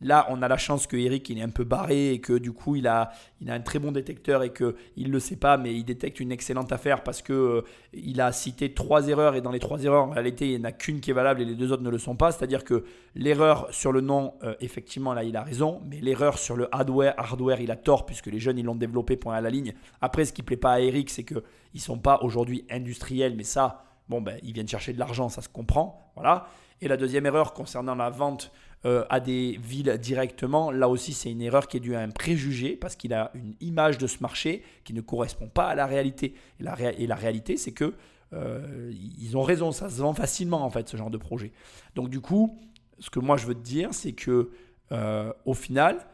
Là, 0.03 0.27
on 0.29 0.43
a 0.43 0.49
la 0.49 0.59
chance 0.59 0.87
que 0.87 0.97
Eric 0.97 1.31
il 1.31 1.39
est 1.39 1.43
un 1.43 1.49
peu 1.49 1.65
barré 1.65 2.11
et 2.11 2.21
que 2.21 2.35
du 2.35 2.53
coup 2.53 2.77
il 2.77 2.87
a, 2.87 3.13
il 3.41 3.51
a 3.51 3.55
un 3.55 3.61
très 3.61 3.79
bon 3.79 3.93
détecteur 3.93 4.43
et 4.43 4.51
que 4.51 4.77
il 4.97 5.11
le 5.11 5.19
sait 5.19 5.37
pas, 5.37 5.57
mais 5.57 5.75
il 5.75 5.85
détecte 5.85 6.21
une 6.21 6.33
excellente 6.33 6.71
affaire 6.71 7.03
parce 7.03 7.23
que 7.23 7.33
euh, 7.33 7.63
il 7.95 8.21
a 8.21 8.31
cité 8.31 8.75
trois 8.75 9.09
erreurs 9.09 9.37
et 9.37 9.41
dans 9.41 9.53
les 9.53 9.59
trois 9.59 9.83
erreurs 9.85 10.05
en 10.05 10.11
réalité 10.11 10.49
il 10.49 10.59
n'y 10.59 10.67
en 10.67 10.69
a 10.69 10.73
qu'une 10.73 11.01
qui 11.01 11.11
est 11.11 11.15
valable 11.15 11.41
et 11.41 11.47
les 11.47 11.55
deux 11.55 11.73
autres 11.73 11.83
ne 11.83 11.89
le 11.89 11.97
sont 11.97 12.15
pas. 12.15 12.31
C'est-à-dire 12.31 12.63
que 12.63 12.85
l'erreur 13.15 13.69
sur 13.71 13.91
le 13.91 14.03
nom, 14.03 14.35
euh, 14.43 14.55
effectivement 14.61 15.15
là 15.15 15.25
il 15.25 15.35
a 15.35 15.43
raison, 15.43 15.81
mais 15.87 15.99
l'erreur 16.01 16.37
sur 16.37 16.57
le 16.57 16.69
hardware, 16.75 17.15
hardware 17.17 17.63
il 17.63 17.71
a 17.71 17.77
tort 17.77 18.05
puisque 18.05 18.27
les 18.27 18.39
jeunes 18.39 18.59
ils 18.59 18.67
l'ont 18.67 18.75
développé 18.75 19.17
point 19.17 19.35
à 19.35 19.41
la 19.41 19.49
ligne. 19.49 19.73
Après, 20.03 20.27
ce 20.27 20.35
qui 20.35 20.43
plaît 20.43 20.59
pas 20.59 20.73
à 20.73 20.81
Eric, 20.81 21.09
c'est 21.09 21.25
que 21.25 21.43
ils 21.73 21.81
sont 21.81 21.99
pas 21.99 22.21
aujourd'hui 22.21 22.67
industriels, 22.71 23.35
mais 23.35 23.45
ça, 23.45 23.85
bon 24.11 24.21
ben 24.21 24.39
ils 24.43 24.53
viennent 24.53 24.69
chercher 24.69 24.93
de 24.93 24.99
l'argent, 24.99 25.31
ça 25.31 25.41
se 25.41 25.49
comprend, 25.49 26.13
voilà. 26.17 26.49
Et 26.81 26.89
la 26.89 26.97
deuxième 26.97 27.27
erreur 27.27 27.55
concernant 27.55 27.95
la 27.95 28.11
vente 28.11 28.53
euh, 28.85 29.05
à 29.09 29.21
des 29.21 29.59
villes 29.63 29.97
directement, 29.99 30.71
là 30.71 30.89
aussi 30.89 31.13
c'est 31.13 31.31
une 31.31 31.41
erreur 31.41 31.69
qui 31.69 31.79
est 31.79 31.81
due 31.81 31.95
à 31.95 32.01
un 32.01 32.11
préjugé 32.11 32.77
parce 32.77 32.95
qu'il 32.95 33.15
a 33.15 33.31
une 33.35 33.55
image 33.61 33.97
de 33.99 34.07
ce 34.07 34.19
marché 34.21 34.63
qui 34.85 34.93
ne 34.93 35.01
correspond 35.01 35.49
pas 35.49 35.69
à 35.69 35.75
la 35.75 35.87
réalité. 35.87 36.35
Et 36.61 37.07
la, 37.07 37.15
réalité 37.15 37.57
c'est 37.57 37.73
que 37.73 37.95
euh, 38.33 38.93
ils 39.19 39.37
ont 39.37 39.43
raison, 39.43 39.73
ça 39.73 39.89
se 39.89 40.01
vend 40.01 40.13
facilement 40.13 40.63
en 40.63 40.71
fait 40.71 40.89
ce 40.89 40.97
genre 40.97 41.11
de 41.11 41.17
projet. 41.17 41.53
Donc 41.95 42.11
du 42.11 42.21
coup, 42.21 42.59
ce 42.99 43.09
que 43.09 43.21
moi 43.21 43.39
je 43.39 43.47
veux 43.47 43.55
te 43.55 43.65
dire 43.65 43.89
c'est 43.93 44.13
que 44.13 44.51
euh, 44.93 45.33
au 45.47 45.55
final, 45.55 46.07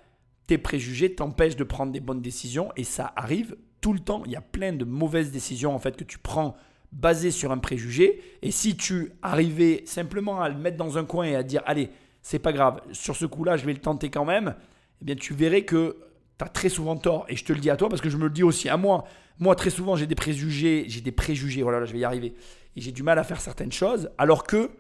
tes 0.46 0.58
préjugés 0.58 1.14
t'empêchent 1.14 1.56
de 1.56 1.64
prendre 1.64 1.90
des 1.90 2.00
bonnes 2.00 2.22
décisions 2.22 2.70
et 2.76 2.84
ça 2.84 3.12
arrive 3.16 3.56
tout 3.80 3.92
le 3.92 4.00
temps. 4.00 4.22
Il 4.26 4.30
y 4.30 4.36
a 4.36 4.40
plein 4.40 4.72
de 4.72 4.84
mauvaises 4.84 5.32
décisions 5.32 5.74
en 5.74 5.78
fait 5.80 5.96
que 5.96 6.04
tu 6.04 6.18
prends 6.18 6.56
basées 6.92 7.30
sur 7.30 7.52
un 7.52 7.58
préjugé 7.58 8.22
et 8.42 8.50
si 8.50 8.76
tu 8.76 9.12
arrivais 9.22 9.82
simplement 9.86 10.40
à 10.40 10.48
le 10.48 10.56
mettre 10.56 10.76
dans 10.76 10.98
un 10.98 11.04
coin 11.04 11.24
et 11.24 11.34
à 11.34 11.42
dire 11.42 11.62
allez, 11.66 11.90
c'est 12.22 12.38
pas 12.38 12.52
grave, 12.52 12.80
sur 12.92 13.16
ce 13.16 13.26
coup-là, 13.26 13.56
je 13.56 13.64
vais 13.66 13.72
le 13.72 13.80
tenter 13.80 14.10
quand 14.10 14.24
même, 14.24 14.54
eh 15.00 15.04
bien 15.04 15.14
tu 15.14 15.34
verrais 15.34 15.62
que 15.62 15.96
tu 16.38 16.44
as 16.44 16.48
très 16.48 16.68
souvent 16.68 16.96
tort 16.96 17.24
et 17.28 17.36
je 17.36 17.44
te 17.44 17.52
le 17.52 17.60
dis 17.60 17.70
à 17.70 17.76
toi 17.76 17.88
parce 17.88 18.00
que 18.00 18.10
je 18.10 18.16
me 18.16 18.24
le 18.24 18.30
dis 18.30 18.42
aussi 18.42 18.68
à 18.68 18.76
moi. 18.76 19.04
Moi 19.38 19.54
très 19.56 19.70
souvent, 19.70 19.96
j'ai 19.96 20.06
des 20.06 20.14
préjugés, 20.14 20.84
j'ai 20.88 21.00
des 21.00 21.12
préjugés, 21.12 21.62
voilà, 21.62 21.80
là, 21.80 21.86
je 21.86 21.92
vais 21.92 21.98
y 21.98 22.04
arriver. 22.04 22.34
Et 22.76 22.80
j'ai 22.80 22.92
du 22.92 23.02
mal 23.02 23.18
à 23.18 23.24
faire 23.24 23.40
certaines 23.40 23.72
choses 23.72 24.10
alors 24.18 24.44
que 24.44 24.70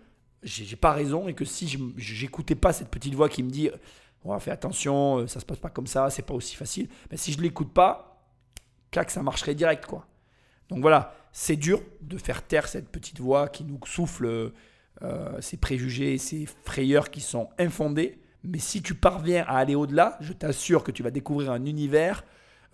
j'ai 0.42 0.76
pas 0.76 0.92
raison 0.92 1.28
et 1.28 1.34
que 1.34 1.44
si 1.44 1.78
j'écoutais 1.96 2.54
pas 2.54 2.72
cette 2.72 2.88
petite 2.88 3.14
voix 3.14 3.28
qui 3.28 3.42
me 3.42 3.50
dit 3.50 3.70
on 4.24 4.38
fais 4.38 4.50
attention, 4.50 5.18
euh, 5.18 5.26
ça 5.26 5.40
se 5.40 5.44
passe 5.44 5.58
pas 5.58 5.70
comme 5.70 5.86
ça, 5.86 6.10
c'est 6.10 6.22
pas 6.22 6.34
aussi 6.34 6.54
facile. 6.54 6.88
Mais 7.10 7.16
si 7.16 7.32
je 7.32 7.40
l'écoute 7.40 7.72
pas, 7.72 8.24
clac, 8.90 9.10
ça 9.10 9.22
marcherait 9.22 9.54
direct 9.54 9.86
quoi. 9.86 10.06
Donc 10.68 10.80
voilà, 10.80 11.14
c'est 11.32 11.56
dur 11.56 11.80
de 12.00 12.18
faire 12.18 12.42
taire 12.42 12.68
cette 12.68 12.88
petite 12.88 13.20
voix 13.20 13.48
qui 13.48 13.64
nous 13.64 13.80
souffle 13.86 14.52
euh, 15.02 15.40
ces 15.40 15.56
préjugés, 15.56 16.18
ces 16.18 16.46
frayeurs 16.64 17.10
qui 17.10 17.20
sont 17.20 17.48
infondés. 17.58 18.18
Mais 18.44 18.58
si 18.58 18.82
tu 18.82 18.94
parviens 18.94 19.44
à 19.48 19.56
aller 19.56 19.74
au-delà, 19.74 20.18
je 20.20 20.32
t'assure 20.32 20.84
que 20.84 20.92
tu 20.92 21.02
vas 21.02 21.10
découvrir 21.10 21.50
un 21.52 21.64
univers 21.64 22.24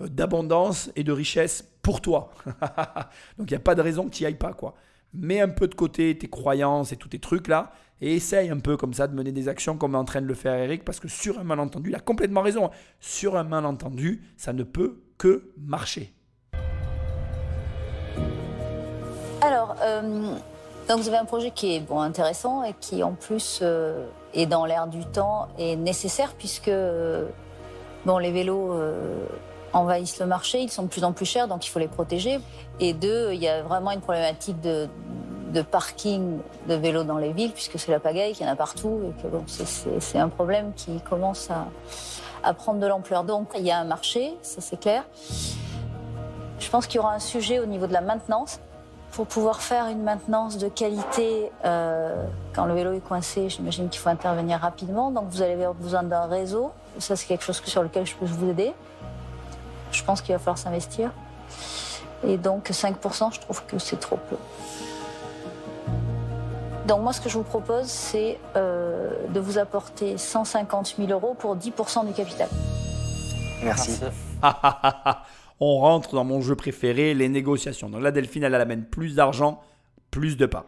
euh, 0.00 0.08
d'abondance 0.08 0.90
et 0.96 1.04
de 1.04 1.12
richesse 1.12 1.68
pour 1.82 2.00
toi. 2.00 2.32
Donc 3.38 3.50
il 3.50 3.52
n'y 3.52 3.56
a 3.56 3.60
pas 3.60 3.74
de 3.74 3.82
raison 3.82 4.04
que 4.04 4.14
tu 4.14 4.22
n'y 4.22 4.26
ailles 4.26 4.34
pas. 4.34 4.52
quoi. 4.52 4.74
Mets 5.14 5.40
un 5.40 5.48
peu 5.48 5.68
de 5.68 5.74
côté 5.74 6.16
tes 6.18 6.28
croyances 6.28 6.92
et 6.92 6.96
tous 6.96 7.08
tes 7.08 7.18
trucs 7.18 7.48
là 7.48 7.72
et 8.00 8.14
essaye 8.14 8.50
un 8.50 8.58
peu 8.58 8.76
comme 8.76 8.92
ça 8.94 9.06
de 9.06 9.14
mener 9.14 9.32
des 9.32 9.48
actions 9.48 9.76
comme 9.76 9.94
est 9.94 9.98
en 9.98 10.04
train 10.04 10.20
de 10.20 10.26
le 10.26 10.34
faire 10.34 10.54
Eric 10.54 10.84
parce 10.84 11.00
que 11.00 11.08
sur 11.08 11.38
un 11.38 11.44
malentendu, 11.44 11.90
il 11.90 11.94
a 11.96 12.00
complètement 12.00 12.42
raison. 12.42 12.66
hein. 12.66 12.70
Sur 13.00 13.36
un 13.36 13.44
malentendu, 13.44 14.22
ça 14.36 14.52
ne 14.52 14.62
peut 14.64 15.00
que 15.16 15.50
marcher. 15.56 16.12
Donc 20.02 21.00
vous 21.00 21.08
avez 21.08 21.18
un 21.18 21.24
projet 21.24 21.50
qui 21.50 21.74
est 21.76 21.80
bon, 21.80 22.00
intéressant 22.00 22.62
et 22.64 22.74
qui 22.80 23.02
en 23.02 23.12
plus 23.12 23.60
euh, 23.62 24.06
est 24.34 24.46
dans 24.46 24.64
l'air 24.64 24.86
du 24.86 25.04
temps 25.04 25.48
et 25.58 25.76
nécessaire 25.76 26.32
puisque 26.38 26.68
euh, 26.68 27.26
bon, 28.06 28.18
les 28.18 28.32
vélos 28.32 28.72
euh, 28.72 29.26
envahissent 29.74 30.18
le 30.18 30.26
marché, 30.26 30.60
ils 30.60 30.70
sont 30.70 30.84
de 30.84 30.88
plus 30.88 31.04
en 31.04 31.12
plus 31.12 31.26
chers 31.26 31.46
donc 31.46 31.66
il 31.66 31.68
faut 31.68 31.78
les 31.78 31.88
protéger. 31.88 32.40
Et 32.80 32.94
deux, 32.94 33.32
il 33.34 33.42
y 33.42 33.48
a 33.48 33.62
vraiment 33.62 33.90
une 33.90 34.00
problématique 34.00 34.60
de, 34.60 34.88
parking 35.70 36.38
de 36.68 36.74
vélos 36.74 37.04
dans 37.04 37.18
les 37.18 37.32
villes 37.32 37.52
puisque 37.52 37.78
c'est 37.78 37.90
la 37.90 38.00
pagaille, 38.00 38.32
qu'il 38.32 38.46
y 38.46 38.48
en 38.48 38.52
a 38.52 38.56
partout 38.56 39.00
et 39.08 39.22
que 39.22 39.28
bon, 39.28 39.42
c'est- 39.46 40.18
un 40.18 40.28
problème 40.28 40.72
qui 40.74 41.00
commence 41.00 41.50
à 42.42 42.54
prendre 42.54 42.80
de 42.80 42.86
l'ampleur. 42.86 43.24
Donc 43.24 43.48
il 43.56 43.64
y 43.66 43.70
a 43.70 43.78
un 43.78 43.84
marché, 43.84 44.34
ça 44.40 44.60
c'est 44.60 44.78
clair. 44.78 45.04
Je 46.60 46.70
pense 46.70 46.86
qu'il 46.86 46.96
y 46.96 46.98
aura 46.98 47.12
un 47.14 47.18
sujet 47.18 47.58
au 47.60 47.66
niveau 47.66 47.86
de 47.86 47.92
la 47.92 48.00
maintenance. 48.00 48.60
Pour 49.12 49.26
pouvoir 49.26 49.60
faire 49.62 49.86
une 49.86 50.02
maintenance 50.02 50.58
de 50.58 50.68
qualité 50.68 51.50
euh, 51.64 52.24
quand 52.54 52.66
le 52.66 52.74
vélo 52.74 52.92
est 52.92 53.00
coincé, 53.00 53.48
j'imagine 53.48 53.88
qu'il 53.88 54.00
faut 54.00 54.10
intervenir 54.10 54.60
rapidement. 54.60 55.10
Donc 55.10 55.24
vous 55.30 55.42
allez 55.42 55.54
avoir 55.54 55.74
besoin 55.74 56.02
d'un 56.02 56.26
réseau. 56.26 56.72
Ça, 56.98 57.16
c'est 57.16 57.26
quelque 57.26 57.44
chose 57.44 57.60
sur 57.64 57.82
lequel 57.82 58.06
je 58.06 58.14
peux 58.14 58.26
vous 58.26 58.48
aider. 58.48 58.72
Je 59.90 60.04
pense 60.04 60.20
qu'il 60.20 60.34
va 60.34 60.38
falloir 60.38 60.58
s'investir. 60.58 61.10
Et 62.24 62.36
donc 62.36 62.70
5%, 62.70 63.34
je 63.34 63.40
trouve 63.40 63.64
que 63.64 63.78
c'est 63.78 63.98
trop 63.98 64.18
peu. 64.28 64.36
Donc 66.86 67.02
moi, 67.02 67.12
ce 67.12 67.20
que 67.20 67.28
je 67.28 67.36
vous 67.36 67.44
propose, 67.44 67.86
c'est 67.86 68.38
euh, 68.56 69.10
de 69.28 69.40
vous 69.40 69.58
apporter 69.58 70.16
150 70.16 70.94
000 70.98 71.10
euros 71.10 71.34
pour 71.38 71.56
10% 71.56 72.06
du 72.06 72.12
capital. 72.12 72.48
Merci. 73.62 74.00
On 75.60 75.78
rentre 75.78 76.14
dans 76.14 76.24
mon 76.24 76.40
jeu 76.40 76.54
préféré, 76.54 77.14
les 77.14 77.28
négociations. 77.28 77.90
Donc 77.90 78.02
là, 78.02 78.10
Delphine, 78.10 78.44
elle 78.44 78.54
amène 78.54 78.84
plus 78.84 79.16
d'argent, 79.16 79.60
plus 80.10 80.36
de 80.36 80.46
parts. 80.46 80.66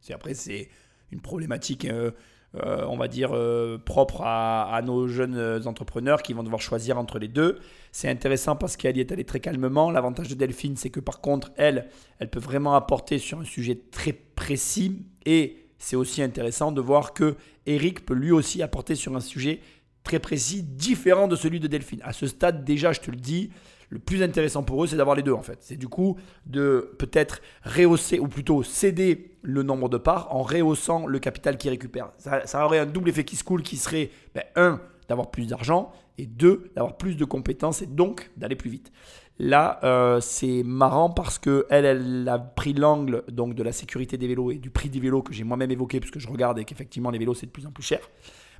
C'est 0.00 0.12
après, 0.12 0.34
c'est 0.34 0.68
une 1.10 1.20
problématique, 1.20 1.84
euh, 1.86 2.10
euh, 2.56 2.84
on 2.88 2.96
va 2.96 3.08
dire, 3.08 3.30
euh, 3.32 3.78
propre 3.78 4.22
à, 4.22 4.74
à 4.74 4.82
nos 4.82 5.08
jeunes 5.08 5.66
entrepreneurs 5.66 6.22
qui 6.22 6.32
vont 6.32 6.42
devoir 6.42 6.60
choisir 6.60 6.98
entre 6.98 7.18
les 7.18 7.28
deux. 7.28 7.58
C'est 7.92 8.08
intéressant 8.08 8.56
parce 8.56 8.76
qu'elle 8.76 8.96
y 8.96 9.00
est 9.00 9.10
allée 9.12 9.24
très 9.24 9.40
calmement. 9.40 9.90
L'avantage 9.90 10.28
de 10.28 10.34
Delphine, 10.34 10.76
c'est 10.76 10.90
que 10.90 11.00
par 11.00 11.20
contre, 11.20 11.50
elle, 11.56 11.88
elle 12.18 12.30
peut 12.30 12.40
vraiment 12.40 12.74
apporter 12.74 13.18
sur 13.18 13.40
un 13.40 13.44
sujet 13.44 13.80
très 13.90 14.12
précis. 14.12 15.06
Et 15.24 15.66
c'est 15.78 15.96
aussi 15.96 16.22
intéressant 16.22 16.72
de 16.72 16.80
voir 16.80 17.14
que 17.14 17.36
Eric 17.66 18.04
peut 18.04 18.14
lui 18.14 18.30
aussi 18.30 18.62
apporter 18.62 18.94
sur 18.94 19.16
un 19.16 19.20
sujet 19.20 19.60
très 20.04 20.20
précis, 20.20 20.62
différent 20.62 21.26
de 21.26 21.34
celui 21.34 21.58
de 21.58 21.66
Delphine. 21.66 22.00
À 22.04 22.12
ce 22.12 22.26
stade, 22.26 22.64
déjà, 22.64 22.92
je 22.92 23.00
te 23.00 23.10
le 23.10 23.16
dis, 23.16 23.50
le 23.88 23.98
plus 23.98 24.22
intéressant 24.22 24.62
pour 24.62 24.82
eux, 24.82 24.86
c'est 24.86 24.96
d'avoir 24.96 25.16
les 25.16 25.22
deux 25.22 25.32
en 25.32 25.42
fait. 25.42 25.58
C'est 25.60 25.76
du 25.76 25.88
coup 25.88 26.16
de 26.46 26.92
peut-être 26.98 27.40
rehausser 27.64 28.18
ou 28.18 28.28
plutôt 28.28 28.62
céder 28.62 29.30
le 29.42 29.62
nombre 29.62 29.88
de 29.88 29.96
parts 29.96 30.34
en 30.34 30.42
rehaussant 30.42 31.06
le 31.06 31.18
capital 31.18 31.56
qu'ils 31.56 31.70
récupèrent. 31.70 32.10
Ça, 32.18 32.64
aurait 32.64 32.78
un 32.78 32.86
double 32.86 33.10
effet 33.10 33.24
qui 33.24 33.36
se 33.36 33.44
coule 33.44 33.62
qui 33.62 33.76
serait, 33.76 34.10
ben, 34.34 34.44
un, 34.56 34.80
d'avoir 35.08 35.30
plus 35.30 35.46
d'argent 35.46 35.92
et 36.18 36.26
deux, 36.26 36.70
d'avoir 36.74 36.96
plus 36.96 37.16
de 37.16 37.24
compétences 37.24 37.82
et 37.82 37.86
donc 37.86 38.30
d'aller 38.36 38.56
plus 38.56 38.70
vite. 38.70 38.92
Là, 39.38 39.78
euh, 39.84 40.18
c'est 40.20 40.62
marrant 40.64 41.10
parce 41.10 41.38
que 41.38 41.66
elle, 41.68 41.84
elle 41.84 42.28
a 42.28 42.38
pris 42.38 42.72
l'angle 42.72 43.22
donc 43.30 43.54
de 43.54 43.62
la 43.62 43.72
sécurité 43.72 44.16
des 44.16 44.26
vélos 44.26 44.50
et 44.50 44.56
du 44.56 44.70
prix 44.70 44.88
des 44.88 44.98
vélos 44.98 45.22
que 45.22 45.34
j'ai 45.34 45.44
moi-même 45.44 45.70
évoqué 45.70 46.00
puisque 46.00 46.18
je 46.18 46.28
regarde 46.28 46.58
et 46.58 46.64
qu'effectivement 46.64 47.10
les 47.10 47.18
vélos 47.18 47.34
c'est 47.34 47.46
de 47.46 47.50
plus 47.50 47.66
en 47.66 47.70
plus 47.70 47.84
cher. 47.84 48.00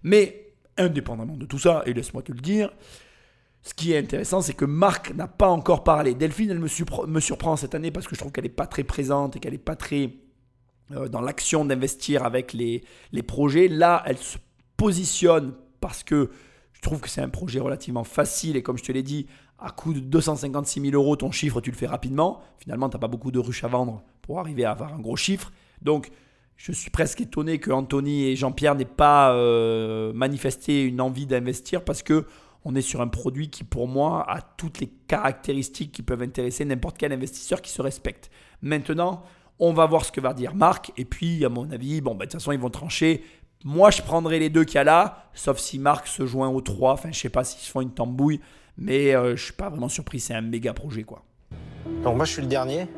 Mais 0.02 0.46
indépendamment 0.78 1.36
de 1.36 1.46
tout 1.46 1.58
ça, 1.58 1.82
et 1.86 1.92
laisse-moi 1.92 2.22
te 2.22 2.32
le 2.32 2.40
dire, 2.40 2.70
ce 3.66 3.74
qui 3.74 3.92
est 3.92 3.98
intéressant, 3.98 4.42
c'est 4.42 4.54
que 4.54 4.64
Marc 4.64 5.12
n'a 5.14 5.26
pas 5.26 5.48
encore 5.48 5.82
parlé. 5.82 6.14
Delphine, 6.14 6.50
elle 6.50 6.60
me, 6.60 6.68
surpre- 6.68 7.08
me 7.08 7.18
surprend 7.18 7.56
cette 7.56 7.74
année 7.74 7.90
parce 7.90 8.06
que 8.06 8.14
je 8.14 8.20
trouve 8.20 8.30
qu'elle 8.30 8.44
n'est 8.44 8.50
pas 8.50 8.68
très 8.68 8.84
présente 8.84 9.34
et 9.34 9.40
qu'elle 9.40 9.54
n'est 9.54 9.58
pas 9.58 9.74
très 9.74 10.10
euh, 10.92 11.08
dans 11.08 11.20
l'action 11.20 11.64
d'investir 11.64 12.24
avec 12.24 12.52
les, 12.52 12.84
les 13.10 13.22
projets. 13.24 13.66
Là, 13.66 14.04
elle 14.06 14.18
se 14.18 14.38
positionne 14.76 15.52
parce 15.80 16.04
que 16.04 16.30
je 16.74 16.80
trouve 16.80 17.00
que 17.00 17.08
c'est 17.08 17.22
un 17.22 17.28
projet 17.28 17.58
relativement 17.58 18.04
facile 18.04 18.56
et 18.56 18.62
comme 18.62 18.78
je 18.78 18.84
te 18.84 18.92
l'ai 18.92 19.02
dit, 19.02 19.26
à 19.58 19.70
coût 19.70 19.92
de 19.94 19.98
256 19.98 20.80
000 20.80 20.94
euros, 20.94 21.16
ton 21.16 21.32
chiffre, 21.32 21.60
tu 21.60 21.72
le 21.72 21.76
fais 21.76 21.88
rapidement. 21.88 22.42
Finalement, 22.58 22.88
tu 22.88 22.94
n'as 22.96 23.00
pas 23.00 23.08
beaucoup 23.08 23.32
de 23.32 23.40
ruches 23.40 23.64
à 23.64 23.68
vendre 23.68 24.04
pour 24.22 24.38
arriver 24.38 24.64
à 24.64 24.70
avoir 24.70 24.94
un 24.94 25.00
gros 25.00 25.16
chiffre. 25.16 25.50
Donc, 25.82 26.10
je 26.56 26.70
suis 26.70 26.90
presque 26.90 27.20
étonné 27.20 27.58
que 27.58 27.72
Anthony 27.72 28.26
et 28.26 28.36
Jean-Pierre 28.36 28.76
n'aient 28.76 28.84
pas 28.84 29.34
euh, 29.34 30.12
manifesté 30.12 30.82
une 30.84 31.00
envie 31.00 31.26
d'investir 31.26 31.84
parce 31.84 32.04
que 32.04 32.26
on 32.68 32.74
est 32.74 32.82
sur 32.82 33.00
un 33.00 33.06
produit 33.06 33.48
qui, 33.48 33.62
pour 33.62 33.86
moi, 33.86 34.28
a 34.28 34.40
toutes 34.40 34.80
les 34.80 34.88
caractéristiques 34.88 35.92
qui 35.92 36.02
peuvent 36.02 36.22
intéresser 36.22 36.64
n'importe 36.64 36.98
quel 36.98 37.12
investisseur 37.12 37.62
qui 37.62 37.70
se 37.70 37.80
respecte. 37.80 38.28
Maintenant, 38.60 39.22
on 39.60 39.72
va 39.72 39.86
voir 39.86 40.04
ce 40.04 40.10
que 40.10 40.20
va 40.20 40.34
dire 40.34 40.52
Marc. 40.52 40.90
Et 40.96 41.04
puis, 41.04 41.44
à 41.44 41.48
mon 41.48 41.70
avis, 41.70 42.00
bon, 42.00 42.16
bah, 42.16 42.26
de 42.26 42.30
toute 42.32 42.40
façon, 42.40 42.50
ils 42.50 42.58
vont 42.58 42.68
trancher. 42.68 43.22
Moi, 43.64 43.92
je 43.92 44.02
prendrai 44.02 44.40
les 44.40 44.50
deux 44.50 44.64
qu'il 44.64 44.74
y 44.74 44.78
a 44.78 44.84
là, 44.84 45.28
sauf 45.32 45.58
si 45.58 45.78
Marc 45.78 46.08
se 46.08 46.26
joint 46.26 46.48
aux 46.48 46.60
trois. 46.60 46.94
Enfin, 46.94 47.12
je 47.12 47.20
sais 47.20 47.28
pas 47.28 47.44
s'ils 47.44 47.60
se 47.60 47.70
font 47.70 47.82
une 47.82 47.94
tambouille, 47.94 48.40
mais 48.76 49.14
euh, 49.14 49.36
je 49.36 49.44
suis 49.44 49.52
pas 49.52 49.68
vraiment 49.68 49.88
surpris. 49.88 50.18
C'est 50.18 50.34
un 50.34 50.40
méga 50.40 50.74
projet, 50.74 51.04
quoi. 51.04 51.22
Donc 52.02 52.16
moi 52.16 52.24
je 52.24 52.32
suis 52.32 52.42
le 52.42 52.48
dernier. 52.48 52.88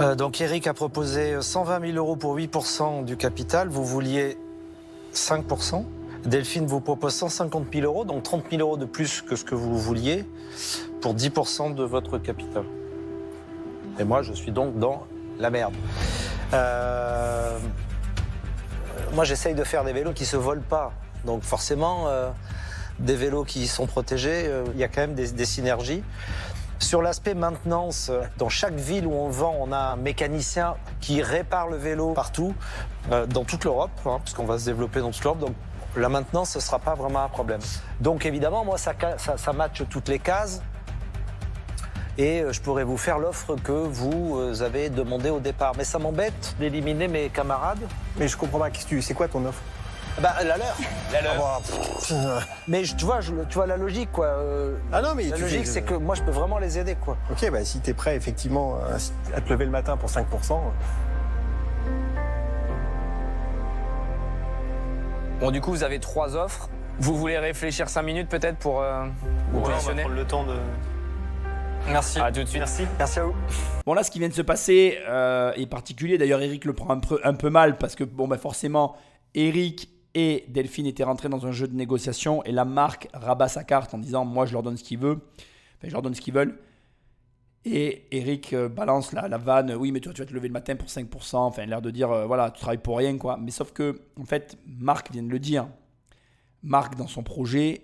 Euh, 0.00 0.14
donc 0.14 0.40
Eric 0.40 0.66
a 0.66 0.72
proposé 0.74 1.36
120 1.40 1.80
000 1.80 1.96
euros 1.98 2.16
pour 2.16 2.34
8% 2.34 3.04
du 3.04 3.18
capital. 3.18 3.68
Vous 3.68 3.84
vouliez 3.84 4.38
5%. 5.12 5.84
Delphine 6.24 6.66
vous 6.66 6.80
propose 6.80 7.14
150 7.14 7.66
000 7.72 7.84
euros, 7.84 8.04
donc 8.04 8.22
30 8.22 8.44
000 8.50 8.62
euros 8.62 8.76
de 8.76 8.86
plus 8.86 9.22
que 9.22 9.36
ce 9.36 9.44
que 9.44 9.54
vous 9.54 9.78
vouliez, 9.78 10.24
pour 11.00 11.14
10% 11.14 11.74
de 11.74 11.84
votre 11.84 12.18
capital. 12.18 12.64
Et 13.98 14.04
moi, 14.04 14.22
je 14.22 14.32
suis 14.32 14.52
donc 14.52 14.78
dans 14.78 15.06
la 15.38 15.50
merde. 15.50 15.74
Euh, 16.52 17.58
moi, 19.12 19.24
j'essaye 19.24 19.54
de 19.54 19.64
faire 19.64 19.84
des 19.84 19.92
vélos 19.92 20.12
qui 20.12 20.26
se 20.26 20.36
volent 20.36 20.64
pas. 20.68 20.92
Donc 21.24 21.42
forcément, 21.42 22.08
euh, 22.08 22.30
des 22.98 23.16
vélos 23.16 23.44
qui 23.44 23.66
sont 23.66 23.86
protégés, 23.86 24.46
euh, 24.46 24.64
il 24.74 24.80
y 24.80 24.84
a 24.84 24.88
quand 24.88 25.00
même 25.00 25.14
des, 25.14 25.44
synergies. 25.44 26.02
Sur 26.78 27.00
l'aspect 27.00 27.34
maintenance, 27.34 28.10
dans 28.36 28.50
chaque 28.50 28.74
ville 28.74 29.06
où 29.06 29.12
on 29.12 29.30
vend, 29.30 29.56
on 29.58 29.72
a 29.72 29.78
un 29.78 29.96
mécanicien 29.96 30.74
qui 31.00 31.22
répare 31.22 31.68
le 31.68 31.76
vélo 31.76 32.12
partout, 32.12 32.54
dans 33.28 33.44
toute 33.44 33.64
l'Europe, 33.64 33.98
hein, 34.04 34.18
puisqu'on 34.22 34.44
va 34.44 34.58
se 34.58 34.66
développer 34.66 35.00
dans 35.00 35.10
toute 35.10 35.24
l'Europe. 35.24 35.50
La 35.96 36.08
maintenance, 36.08 36.50
ce 36.50 36.58
ne 36.58 36.62
sera 36.62 36.78
pas 36.78 36.94
vraiment 36.94 37.22
un 37.24 37.28
problème. 37.28 37.60
Donc 38.00 38.26
évidemment, 38.26 38.64
moi, 38.64 38.78
ça, 38.78 38.92
ça, 39.18 39.36
ça 39.36 39.52
matche 39.52 39.82
toutes 39.88 40.08
les 40.08 40.18
cases. 40.18 40.62
Et 42.18 42.40
euh, 42.40 42.52
je 42.52 42.60
pourrais 42.62 42.84
vous 42.84 42.96
faire 42.96 43.18
l'offre 43.18 43.56
que 43.56 43.72
vous 43.72 44.38
euh, 44.38 44.62
avez 44.62 44.88
demandé 44.88 45.28
au 45.28 45.38
départ. 45.40 45.72
Mais 45.76 45.84
ça 45.84 45.98
m'embête 45.98 46.54
d'éliminer 46.58 47.08
mes 47.08 47.28
camarades. 47.28 47.80
Mais 48.16 48.26
je 48.26 48.36
comprends 48.38 48.58
pas. 48.58 48.70
qu'est-ce 48.70 48.84
que 48.84 48.88
tu- 48.90 49.02
C'est 49.02 49.12
quoi 49.14 49.28
ton 49.28 49.44
offre? 49.44 49.60
Bah, 50.22 50.32
la 50.42 50.56
leur. 50.56 50.74
Ah 51.12 51.58
bah, 52.10 52.40
Mais 52.68 52.84
je- 52.84 52.96
tu 52.96 53.04
vois, 53.04 53.20
je- 53.20 53.34
tu 53.50 53.54
vois 53.56 53.66
la 53.66 53.76
logique, 53.76 54.10
quoi. 54.12 54.24
euh, 54.28 54.78
Ah 54.90 55.02
non, 55.02 55.10
mais 55.14 55.24
la 55.24 55.36
tu 55.36 55.42
logique, 55.42 55.66
fais- 55.66 55.70
c'est 55.72 55.82
que 55.82 55.92
moi, 55.92 56.14
je 56.14 56.22
peux 56.22 56.30
vraiment 56.30 56.56
les 56.58 56.78
aider, 56.78 56.94
quoi. 56.94 57.18
Ok, 57.30 57.50
bah 57.50 57.62
si 57.66 57.80
t'es 57.80 57.92
prêt 57.92 58.16
effectivement 58.16 58.76
à, 58.76 59.36
à 59.36 59.40
te 59.42 59.50
lever 59.50 59.66
le 59.66 59.70
matin 59.70 59.98
pour 59.98 60.08
5%, 60.08 60.58
Bon, 65.40 65.50
du 65.50 65.60
coup, 65.60 65.70
vous 65.70 65.84
avez 65.84 65.98
trois 65.98 66.34
offres. 66.34 66.70
Vous 66.98 67.14
voulez 67.14 67.38
réfléchir 67.38 67.90
cinq 67.90 68.02
minutes 68.02 68.28
peut-être 68.28 68.56
pour 68.56 68.80
euh, 68.80 69.04
vous 69.52 69.58
Ouais, 69.58 69.64
on 69.64 69.68
va 69.68 69.72
positionner 69.74 70.02
prendre 70.02 70.16
le 70.16 70.26
temps 70.26 70.44
de. 70.44 70.54
Merci. 71.88 72.18
À 72.18 72.32
tout 72.32 72.40
de 72.40 72.46
suite. 72.46 72.60
Merci. 72.60 72.84
Merci 72.98 73.18
à 73.18 73.24
vous. 73.24 73.34
Bon 73.84 73.92
là, 73.92 74.02
ce 74.02 74.10
qui 74.10 74.18
vient 74.18 74.28
de 74.28 74.34
se 74.34 74.40
passer 74.42 74.98
euh, 75.06 75.52
est 75.52 75.66
particulier. 75.66 76.16
D'ailleurs, 76.16 76.40
Eric 76.40 76.64
le 76.64 76.72
prend 76.72 76.90
un 76.90 77.00
peu, 77.00 77.20
un 77.22 77.34
peu 77.34 77.50
mal 77.50 77.76
parce 77.76 77.94
que 77.94 78.02
bon, 78.02 78.26
bah 78.26 78.38
forcément, 78.38 78.96
Eric 79.34 79.90
et 80.14 80.46
Delphine 80.48 80.86
étaient 80.86 81.04
rentrés 81.04 81.28
dans 81.28 81.46
un 81.46 81.52
jeu 81.52 81.68
de 81.68 81.76
négociation 81.76 82.42
et 82.44 82.52
la 82.52 82.64
marque 82.64 83.08
rabat 83.12 83.48
sa 83.48 83.62
carte 83.62 83.92
en 83.92 83.98
disant 83.98 84.24
moi 84.24 84.46
je 84.46 84.54
leur 84.54 84.62
donne 84.62 84.78
ce 84.78 84.84
qu'ils 84.84 84.98
veulent, 84.98 85.20
enfin, 85.76 85.88
je 85.88 85.92
leur 85.92 86.00
donne 86.00 86.14
ce 86.14 86.22
qu'ils 86.22 86.32
veulent. 86.32 86.58
Et 87.68 88.06
Eric 88.12 88.52
euh, 88.52 88.68
balance 88.68 89.12
la, 89.12 89.26
vanne, 89.38 89.74
oui 89.74 89.90
mais 89.90 89.98
tu 89.98 90.08
vas 90.08 90.14
te 90.14 90.32
lever 90.32 90.46
le 90.46 90.52
matin 90.52 90.76
pour 90.76 90.86
5%, 90.86 91.36
enfin 91.36 91.66
l'air 91.66 91.82
de 91.82 91.90
dire 91.90 92.12
euh, 92.12 92.24
voilà 92.24 92.52
tu 92.52 92.60
travailles 92.60 92.78
pour 92.78 92.96
rien 92.96 93.18
quoi. 93.18 93.36
Mais 93.42 93.50
sauf 93.50 93.72
que 93.72 94.02
en 94.20 94.24
fait 94.24 94.56
Marc 94.66 95.10
vient 95.10 95.24
de 95.24 95.30
le 95.30 95.40
dire, 95.40 95.66
Marc 96.62 96.94
dans 96.94 97.08
son 97.08 97.24
projet, 97.24 97.82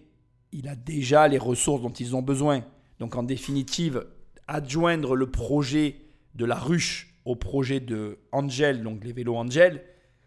il 0.53 0.69
a 0.69 0.77
déjà 0.77 1.27
les 1.27 1.39
ressources 1.39 1.83
dont 1.83 1.91
ils 1.91 2.15
ont 2.15 2.23
besoin. 2.23 2.63
Donc 3.01 3.17
en 3.17 3.25
définitive, 3.25 4.07
adjoindre 4.47 5.17
le 5.17 5.29
projet 5.31 5.97
de 6.37 6.45
la 6.45 6.55
ruche 6.55 7.17
au 7.25 7.35
projet 7.35 7.81
de 7.81 8.19
Angel, 8.31 8.85
donc 8.85 9.03
les 9.05 9.13
vélos 9.13 9.37
Angel, 9.37 9.83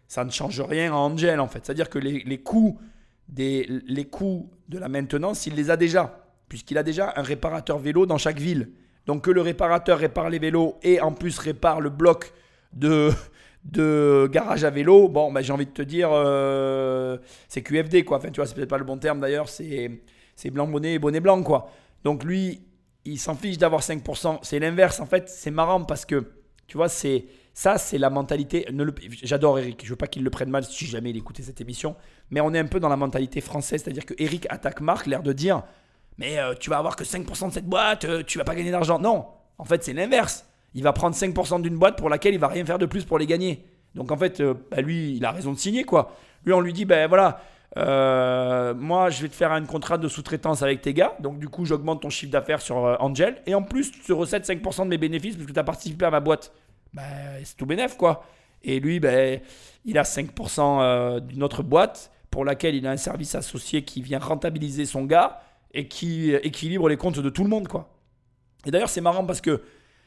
ça 0.06 0.24
ne 0.24 0.30
change 0.30 0.60
rien 0.60 0.92
à 0.92 0.96
Angel 0.96 1.40
en 1.40 1.48
fait. 1.48 1.64
C'est-à-dire 1.64 1.88
que 1.88 1.98
les 1.98 2.42
coûts 2.42 2.78
des, 3.28 3.66
les 3.86 4.04
coûts 4.04 4.50
de 4.68 4.78
la 4.78 4.88
maintenance, 4.88 5.46
il 5.46 5.54
les 5.54 5.70
a 5.70 5.76
déjà, 5.76 6.28
puisqu'il 6.48 6.78
a 6.78 6.82
déjà 6.82 7.12
un 7.16 7.22
réparateur 7.22 7.78
vélo 7.78 8.06
dans 8.06 8.18
chaque 8.18 8.38
ville. 8.38 8.70
Donc 9.06 9.22
que 9.24 9.30
le 9.30 9.40
réparateur 9.40 9.98
répare 9.98 10.30
les 10.30 10.38
vélos 10.38 10.78
et 10.82 11.00
en 11.00 11.12
plus 11.12 11.38
répare 11.38 11.80
le 11.80 11.90
bloc 11.90 12.32
de, 12.72 13.10
de 13.64 14.28
garage 14.30 14.64
à 14.64 14.70
vélo, 14.70 15.08
bon, 15.08 15.32
ben, 15.32 15.42
j'ai 15.42 15.52
envie 15.52 15.66
de 15.66 15.70
te 15.70 15.82
dire, 15.82 16.10
euh, 16.12 17.18
c'est 17.48 17.62
QFD 17.62 18.04
quoi. 18.04 18.18
Enfin, 18.18 18.30
tu 18.30 18.40
vois, 18.40 18.46
c'est 18.46 18.54
peut-être 18.54 18.70
pas 18.70 18.78
le 18.78 18.84
bon 18.84 18.98
terme 18.98 19.20
d'ailleurs, 19.20 19.48
c'est, 19.48 20.00
blanc 20.46 20.66
bonnet 20.66 20.94
et 20.94 20.98
bonnet 20.98 21.20
blanc 21.20 21.42
quoi. 21.42 21.70
Donc 22.04 22.24
lui, 22.24 22.62
il 23.04 23.18
s'en 23.18 23.34
fiche 23.34 23.58
d'avoir 23.58 23.82
5%. 23.82 24.40
C'est 24.42 24.58
l'inverse 24.58 25.00
en 25.00 25.06
fait. 25.06 25.28
C'est 25.28 25.50
marrant 25.50 25.82
parce 25.84 26.04
que, 26.04 26.24
tu 26.66 26.76
vois, 26.76 26.88
c'est 26.88 27.26
ça, 27.54 27.78
c'est 27.78 27.98
la 27.98 28.10
mentalité. 28.10 28.66
J'adore 29.22 29.58
Eric. 29.58 29.82
Je 29.84 29.90
veux 29.90 29.96
pas 29.96 30.08
qu'il 30.08 30.24
le 30.24 30.30
prenne 30.30 30.50
mal 30.50 30.64
si 30.64 30.86
jamais 30.86 31.10
il 31.10 31.16
écoutait 31.16 31.42
cette 31.42 31.60
émission. 31.60 31.96
Mais 32.30 32.40
on 32.40 32.52
est 32.52 32.58
un 32.58 32.66
peu 32.66 32.80
dans 32.80 32.88
la 32.88 32.96
mentalité 32.96 33.40
française. 33.40 33.82
C'est-à-dire 33.82 34.04
que 34.04 34.14
Eric 34.18 34.46
attaque 34.50 34.80
Marc, 34.80 35.06
l'air 35.06 35.22
de 35.22 35.32
dire 35.32 35.62
Mais 36.18 36.38
euh, 36.38 36.54
tu 36.58 36.70
vas 36.70 36.78
avoir 36.78 36.96
que 36.96 37.04
5% 37.04 37.48
de 37.48 37.52
cette 37.52 37.66
boîte, 37.66 38.04
euh, 38.04 38.22
tu 38.26 38.38
vas 38.38 38.44
pas 38.44 38.54
gagner 38.54 38.70
d'argent. 38.70 38.98
Non, 38.98 39.26
en 39.58 39.64
fait, 39.64 39.84
c'est 39.84 39.92
l'inverse. 39.92 40.46
Il 40.74 40.82
va 40.82 40.92
prendre 40.92 41.14
5% 41.14 41.62
d'une 41.62 41.76
boîte 41.76 41.96
pour 41.96 42.08
laquelle 42.08 42.34
il 42.34 42.40
va 42.40 42.48
rien 42.48 42.64
faire 42.64 42.78
de 42.78 42.86
plus 42.86 43.04
pour 43.04 43.18
les 43.18 43.26
gagner. 43.26 43.64
Donc 43.94 44.10
en 44.12 44.16
fait, 44.16 44.40
euh, 44.40 44.54
bah, 44.70 44.80
lui, 44.80 45.16
il 45.16 45.24
a 45.24 45.30
raison 45.32 45.52
de 45.52 45.58
signer 45.58 45.84
quoi. 45.84 46.12
Lui, 46.44 46.52
on 46.52 46.60
lui 46.60 46.72
dit 46.72 46.84
Ben 46.84 47.08
voilà. 47.08 47.40
euh, 47.78 48.74
moi, 48.74 49.10
je 49.10 49.22
vais 49.22 49.28
te 49.28 49.34
faire 49.34 49.52
un 49.52 49.64
contrat 49.64 49.98
de 49.98 50.08
sous-traitance 50.08 50.62
avec 50.62 50.82
tes 50.82 50.94
gars. 50.94 51.14
Donc, 51.20 51.38
du 51.38 51.48
coup, 51.48 51.64
j'augmente 51.64 52.02
ton 52.02 52.10
chiffre 52.10 52.32
d'affaires 52.32 52.60
sur 52.60 52.76
Angel. 53.00 53.36
Et 53.46 53.54
en 53.54 53.62
plus, 53.62 53.90
tu 53.90 54.00
te 54.00 54.12
recèdes 54.12 54.44
5% 54.44 54.84
de 54.84 54.88
mes 54.88 54.98
bénéfices 54.98 55.34
parce 55.36 55.46
que 55.46 55.52
tu 55.52 55.58
as 55.58 55.64
participé 55.64 56.04
à 56.06 56.10
ma 56.10 56.20
boîte. 56.20 56.52
Ben, 56.94 57.02
c'est 57.44 57.56
tout 57.56 57.66
bénef, 57.66 57.96
quoi. 57.96 58.24
Et 58.62 58.80
lui, 58.80 59.00
ben, 59.00 59.40
il 59.84 59.98
a 59.98 60.02
5% 60.02 60.78
euh, 60.80 61.20
d'une 61.20 61.42
autre 61.42 61.62
boîte 61.62 62.10
pour 62.30 62.44
laquelle 62.44 62.74
il 62.74 62.86
a 62.86 62.90
un 62.90 62.96
service 62.96 63.34
associé 63.34 63.82
qui 63.82 64.02
vient 64.02 64.18
rentabiliser 64.18 64.84
son 64.86 65.04
gars 65.04 65.40
et 65.76 65.86
qui 65.86 66.34
euh, 66.34 66.40
équilibre 66.42 66.88
les 66.88 66.96
comptes 66.96 67.20
de 67.20 67.30
tout 67.30 67.44
le 67.44 67.50
monde, 67.50 67.68
quoi. 67.68 67.90
Et 68.64 68.70
d'ailleurs, 68.70 68.88
c'est 68.88 69.00
marrant 69.00 69.24
parce 69.24 69.40
que 69.40 69.62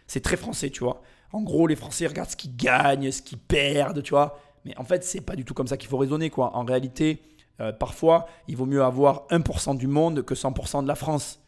c'est 0.07 0.19
très 0.19 0.35
français, 0.35 0.69
tu 0.69 0.83
vois. 0.83 1.01
En 1.31 1.41
gros, 1.41 1.67
les 1.67 1.75
Français 1.75 2.07
regardent 2.07 2.31
ce 2.31 2.35
qu'ils 2.35 2.55
gagnent, 2.55 3.11
ce 3.11 3.21
qu'ils 3.21 3.37
perdent, 3.37 4.01
tu 4.01 4.09
vois. 4.09 4.39
Mais 4.65 4.75
en 4.77 4.83
fait, 4.83 5.03
c'est 5.03 5.21
pas 5.21 5.35
du 5.35 5.45
tout 5.45 5.53
comme 5.53 5.67
ça 5.67 5.77
qu'il 5.77 5.87
faut 5.87 5.97
raisonner, 5.97 6.29
quoi. 6.29 6.55
En 6.57 6.65
réalité, 6.65 7.21
euh, 7.61 7.71
parfois, 7.71 8.27
il 8.47 8.57
vaut 8.57 8.65
mieux 8.65 8.83
avoir 8.83 9.27
1% 9.29 9.77
du 9.77 9.87
monde 9.87 10.23
que 10.23 10.33
100% 10.33 10.81
de 10.81 10.87
la 10.87 10.95
France. 10.95 11.39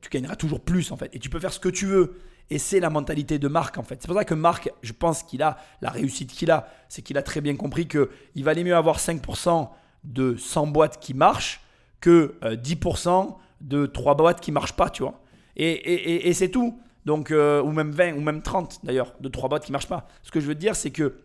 Tu 0.00 0.08
gagneras 0.08 0.36
toujours 0.36 0.60
plus, 0.60 0.92
en 0.92 0.96
fait. 0.96 1.10
Et 1.12 1.18
tu 1.18 1.28
peux 1.28 1.40
faire 1.40 1.52
ce 1.52 1.60
que 1.60 1.68
tu 1.68 1.86
veux. 1.86 2.20
Et 2.50 2.58
c'est 2.58 2.78
la 2.78 2.90
mentalité 2.90 3.38
de 3.38 3.48
Marc, 3.48 3.76
en 3.76 3.82
fait. 3.82 4.00
C'est 4.00 4.06
pour 4.06 4.16
ça 4.16 4.24
que 4.24 4.34
Marc, 4.34 4.70
je 4.82 4.92
pense 4.92 5.24
qu'il 5.24 5.42
a 5.42 5.58
la 5.82 5.90
réussite 5.90 6.30
qu'il 6.32 6.50
a. 6.50 6.68
C'est 6.88 7.02
qu'il 7.02 7.18
a 7.18 7.22
très 7.22 7.40
bien 7.40 7.56
compris 7.56 7.88
qu'il 7.88 8.44
valait 8.44 8.64
mieux 8.64 8.76
avoir 8.76 8.98
5% 8.98 9.68
de 10.04 10.36
100 10.36 10.68
boîtes 10.68 11.00
qui 11.00 11.14
marchent 11.14 11.60
que 12.00 12.36
euh, 12.44 12.54
10% 12.54 13.34
de 13.64 13.86
3 13.86 14.14
boîtes 14.14 14.40
qui 14.40 14.52
marchent 14.52 14.76
pas, 14.76 14.88
tu 14.90 15.02
vois. 15.02 15.20
Et, 15.56 15.70
et- 15.72 16.28
et- 16.28 16.32
c'est 16.34 16.48
tout. 16.50 16.78
Donc, 17.04 17.30
euh, 17.30 17.60
ou 17.62 17.70
même 17.72 17.90
20, 17.90 18.14
ou 18.14 18.20
même 18.20 18.40
30 18.42 18.80
d'ailleurs, 18.84 19.14
de 19.20 19.28
3 19.28 19.48
boîtes 19.48 19.64
qui 19.64 19.72
marchent 19.72 19.88
pas. 19.88 20.06
Ce 20.22 20.30
que 20.30 20.40
je 20.40 20.46
veux 20.46 20.54
dire, 20.54 20.74
c'est 20.76 20.90
que 20.90 21.16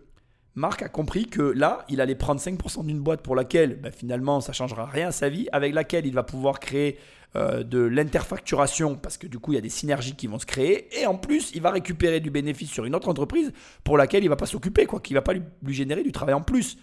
Marc 0.55 0.81
a 0.81 0.89
compris 0.89 1.25
que 1.27 1.41
là, 1.41 1.85
il 1.89 2.01
allait 2.01 2.15
prendre 2.15 2.41
5% 2.41 2.83
d'une 2.83 2.99
boîte 2.99 3.21
pour 3.21 3.35
laquelle 3.35 3.79
ben, 3.79 3.91
finalement 3.91 4.41
ça 4.41 4.51
changera 4.51 4.85
rien 4.85 5.09
à 5.09 5.11
sa 5.11 5.29
vie, 5.29 5.47
avec 5.51 5.73
laquelle 5.73 6.05
il 6.05 6.13
va 6.13 6.23
pouvoir 6.23 6.59
créer 6.59 6.97
euh, 7.35 7.63
de 7.63 7.79
l'interfacturation 7.79 8.95
parce 8.95 9.17
que 9.17 9.27
du 9.27 9.37
coup 9.37 9.51
il 9.53 9.55
y 9.55 9.57
a 9.59 9.61
des 9.61 9.69
synergies 9.69 10.15
qui 10.15 10.25
vont 10.25 10.39
se 10.39 10.47
créer 10.47 10.87
et 10.99 11.05
en 11.05 11.15
plus 11.15 11.51
il 11.53 11.61
va 11.61 11.69
récupérer 11.69 12.19
du 12.19 12.31
bénéfice 12.31 12.71
sur 12.71 12.85
une 12.85 12.95
autre 12.95 13.07
entreprise 13.07 13.53
pour 13.83 13.97
laquelle 13.97 14.23
il 14.23 14.29
va 14.29 14.35
pas 14.35 14.47
s'occuper 14.47 14.87
quoi, 14.87 14.99
qui 14.99 15.13
va 15.13 15.21
pas 15.21 15.33
lui, 15.33 15.43
lui 15.63 15.75
générer 15.75 16.01
du 16.01 16.11
travail 16.11 16.33
en 16.33 16.41
plus. 16.41 16.77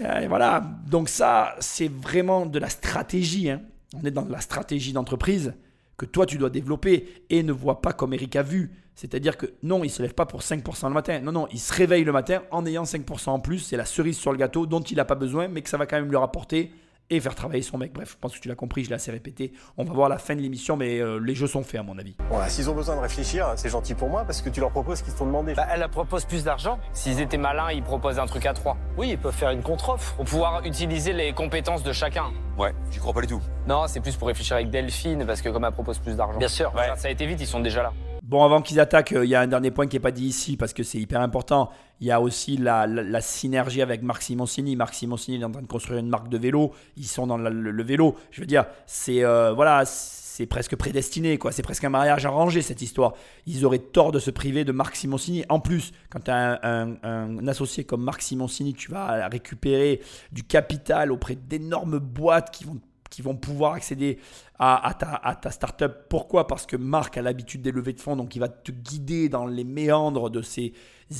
Et 0.00 0.26
voilà, 0.28 0.62
donc 0.88 1.08
ça 1.08 1.56
c'est 1.58 1.90
vraiment 1.90 2.46
de 2.46 2.58
la 2.58 2.68
stratégie. 2.68 3.50
hein. 3.50 3.62
On 3.94 4.04
est 4.04 4.10
dans 4.10 4.26
la 4.26 4.40
stratégie 4.40 4.92
d'entreprise 4.92 5.54
que 5.96 6.06
toi 6.06 6.26
tu 6.26 6.38
dois 6.38 6.50
développer 6.50 7.08
et 7.30 7.42
ne 7.42 7.52
vois 7.52 7.82
pas 7.82 7.92
comme 7.92 8.14
Eric 8.14 8.36
a 8.36 8.42
vu. 8.42 8.70
C'est-à-dire 8.94 9.36
que 9.36 9.46
non, 9.62 9.84
il 9.84 9.88
ne 9.88 9.92
se 9.92 10.02
lève 10.02 10.14
pas 10.14 10.26
pour 10.26 10.40
5% 10.40 10.88
le 10.88 10.94
matin. 10.94 11.20
Non, 11.20 11.32
non, 11.32 11.48
il 11.52 11.60
se 11.60 11.72
réveille 11.72 12.04
le 12.04 12.12
matin 12.12 12.42
en 12.50 12.66
ayant 12.66 12.84
5% 12.84 13.30
en 13.30 13.40
plus. 13.40 13.60
C'est 13.60 13.76
la 13.76 13.84
cerise 13.84 14.18
sur 14.18 14.32
le 14.32 14.38
gâteau 14.38 14.66
dont 14.66 14.80
il 14.80 14.96
n'a 14.96 15.04
pas 15.04 15.14
besoin, 15.14 15.48
mais 15.48 15.62
que 15.62 15.68
ça 15.68 15.76
va 15.76 15.86
quand 15.86 15.96
même 15.96 16.08
lui 16.08 16.16
rapporter 16.16 16.72
et 17.10 17.20
faire 17.20 17.34
travailler 17.34 17.62
son 17.62 17.78
mec. 17.78 17.92
Bref, 17.92 18.12
je 18.12 18.16
pense 18.20 18.34
que 18.34 18.40
tu 18.40 18.48
l'as 18.48 18.54
compris, 18.54 18.84
je 18.84 18.90
l'ai 18.90 18.94
assez 18.96 19.10
répété. 19.10 19.52
On 19.76 19.84
va 19.84 19.92
voir 19.92 20.08
la 20.08 20.18
fin 20.18 20.34
de 20.36 20.40
l'émission, 20.40 20.76
mais 20.76 20.98
euh, 20.98 21.18
les 21.18 21.34
jeux 21.34 21.46
sont 21.46 21.62
faits 21.62 21.80
à 21.80 21.82
mon 21.82 21.98
avis. 21.98 22.14
Bon, 22.30 22.38
là, 22.38 22.48
s'ils 22.48 22.68
ont 22.68 22.74
besoin 22.74 22.96
de 22.96 23.00
réfléchir, 23.00 23.52
c'est 23.56 23.68
gentil 23.68 23.94
pour 23.94 24.08
moi 24.08 24.24
parce 24.24 24.42
que 24.42 24.50
tu 24.50 24.60
leur 24.60 24.70
proposes 24.70 24.98
ce 24.98 25.04
qu'ils 25.04 25.14
t'ont 25.14 25.26
demandé. 25.26 25.54
Bah, 25.54 25.66
elle 25.72 25.86
propose 25.88 26.24
plus 26.24 26.44
d'argent. 26.44 26.78
S'ils 26.92 27.20
étaient 27.20 27.38
malins, 27.38 27.72
ils 27.72 27.82
proposent 27.82 28.18
un 28.18 28.26
truc 28.26 28.46
à 28.46 28.52
trois. 28.52 28.76
Oui, 28.96 29.10
ils 29.10 29.18
peuvent 29.18 29.34
faire 29.34 29.50
une 29.50 29.62
contre-offre. 29.62 30.14
Pour 30.16 30.24
pouvoir 30.24 30.64
utiliser 30.64 31.12
les 31.12 31.32
compétences 31.32 31.82
de 31.82 31.92
chacun. 31.92 32.26
Ouais, 32.58 32.74
j'y 32.90 32.98
crois 32.98 33.12
pas 33.12 33.20
du 33.20 33.28
tout. 33.28 33.40
Non, 33.66 33.86
c'est 33.86 34.00
plus 34.00 34.16
pour 34.16 34.28
réfléchir 34.28 34.56
avec 34.56 34.70
Delphine, 34.70 35.24
parce 35.26 35.40
que 35.40 35.48
comme 35.48 35.64
elle 35.64 35.72
propose 35.72 35.98
plus 35.98 36.16
d'argent. 36.16 36.38
Bien 36.38 36.48
sûr. 36.48 36.70
Voilà, 36.72 36.96
Ça 36.96 37.08
a 37.08 37.10
été 37.10 37.24
vite, 37.26 37.40
ils 37.40 37.46
sont 37.46 37.60
déjà 37.60 37.82
là. 37.82 37.92
Bon, 38.28 38.44
avant 38.44 38.60
qu'ils 38.60 38.78
attaquent, 38.78 39.14
euh, 39.14 39.24
il 39.24 39.30
y 39.30 39.34
a 39.34 39.40
un 39.40 39.46
dernier 39.46 39.70
point 39.70 39.86
qui 39.86 39.96
n'est 39.96 40.00
pas 40.00 40.10
dit 40.10 40.26
ici 40.26 40.58
parce 40.58 40.74
que 40.74 40.82
c'est 40.82 40.98
hyper 40.98 41.22
important. 41.22 41.70
Il 42.02 42.06
y 42.06 42.10
a 42.10 42.20
aussi 42.20 42.58
la, 42.58 42.86
synergie 43.22 43.80
avec 43.80 44.02
Marc 44.02 44.20
Simoncini. 44.20 44.76
Marc 44.76 44.92
Simoncini 44.92 45.40
est 45.40 45.44
en 45.44 45.50
train 45.50 45.62
de 45.62 45.66
construire 45.66 45.98
une 45.98 46.10
marque 46.10 46.28
de 46.28 46.36
vélo. 46.36 46.74
Ils 46.98 47.06
sont 47.06 47.26
dans 47.26 47.38
le, 47.38 47.82
vélo. 47.82 48.16
Je 48.30 48.42
veux 48.42 48.46
dire, 48.46 48.66
c'est 48.84 49.24
euh, 49.24 49.54
voilà, 49.54 49.86
c'est 49.86 50.44
presque 50.44 50.76
prédestiné, 50.76 51.38
quoi. 51.38 51.52
C'est 51.52 51.62
presque 51.62 51.84
un 51.84 51.88
mariage 51.88 52.26
arrangé 52.26 52.60
cette 52.60 52.82
histoire. 52.82 53.14
Ils 53.46 53.64
auraient 53.64 53.78
tort 53.78 54.12
de 54.12 54.18
se 54.18 54.30
priver 54.30 54.66
de 54.66 54.72
Marc 54.72 54.96
Simoncini. 54.96 55.46
En 55.48 55.58
plus, 55.58 55.92
quand 56.10 56.20
tu 56.20 56.30
as 56.30 56.60
un, 56.62 56.96
un- 57.02 57.38
un 57.38 57.48
associé 57.48 57.84
comme 57.84 58.04
Marc 58.04 58.20
Simoncini, 58.20 58.74
tu 58.74 58.90
vas 58.90 59.26
récupérer 59.28 60.02
du 60.32 60.42
capital 60.42 61.12
auprès 61.12 61.34
d'énormes 61.34 61.98
boîtes 61.98 62.50
qui 62.50 62.64
vont 62.64 62.76
qui 63.10 63.22
vont 63.22 63.36
pouvoir 63.36 63.74
accéder 63.74 64.18
à, 64.58 65.36
ta, 65.40 65.50
startup. 65.50 65.92
Pourquoi? 66.08 66.46
Parce 66.46 66.66
que 66.66 66.76
Marc 66.76 67.16
a 67.16 67.22
l'habitude 67.22 67.62
des 67.62 67.70
levées 67.70 67.92
de 67.92 68.00
fonds, 68.00 68.16
donc 68.16 68.34
il 68.34 68.40
va 68.40 68.48
te 68.48 68.72
guider 68.72 69.28
dans 69.28 69.46
les 69.46 69.64
méandres 69.64 70.30
de 70.30 70.42
ces 70.42 70.72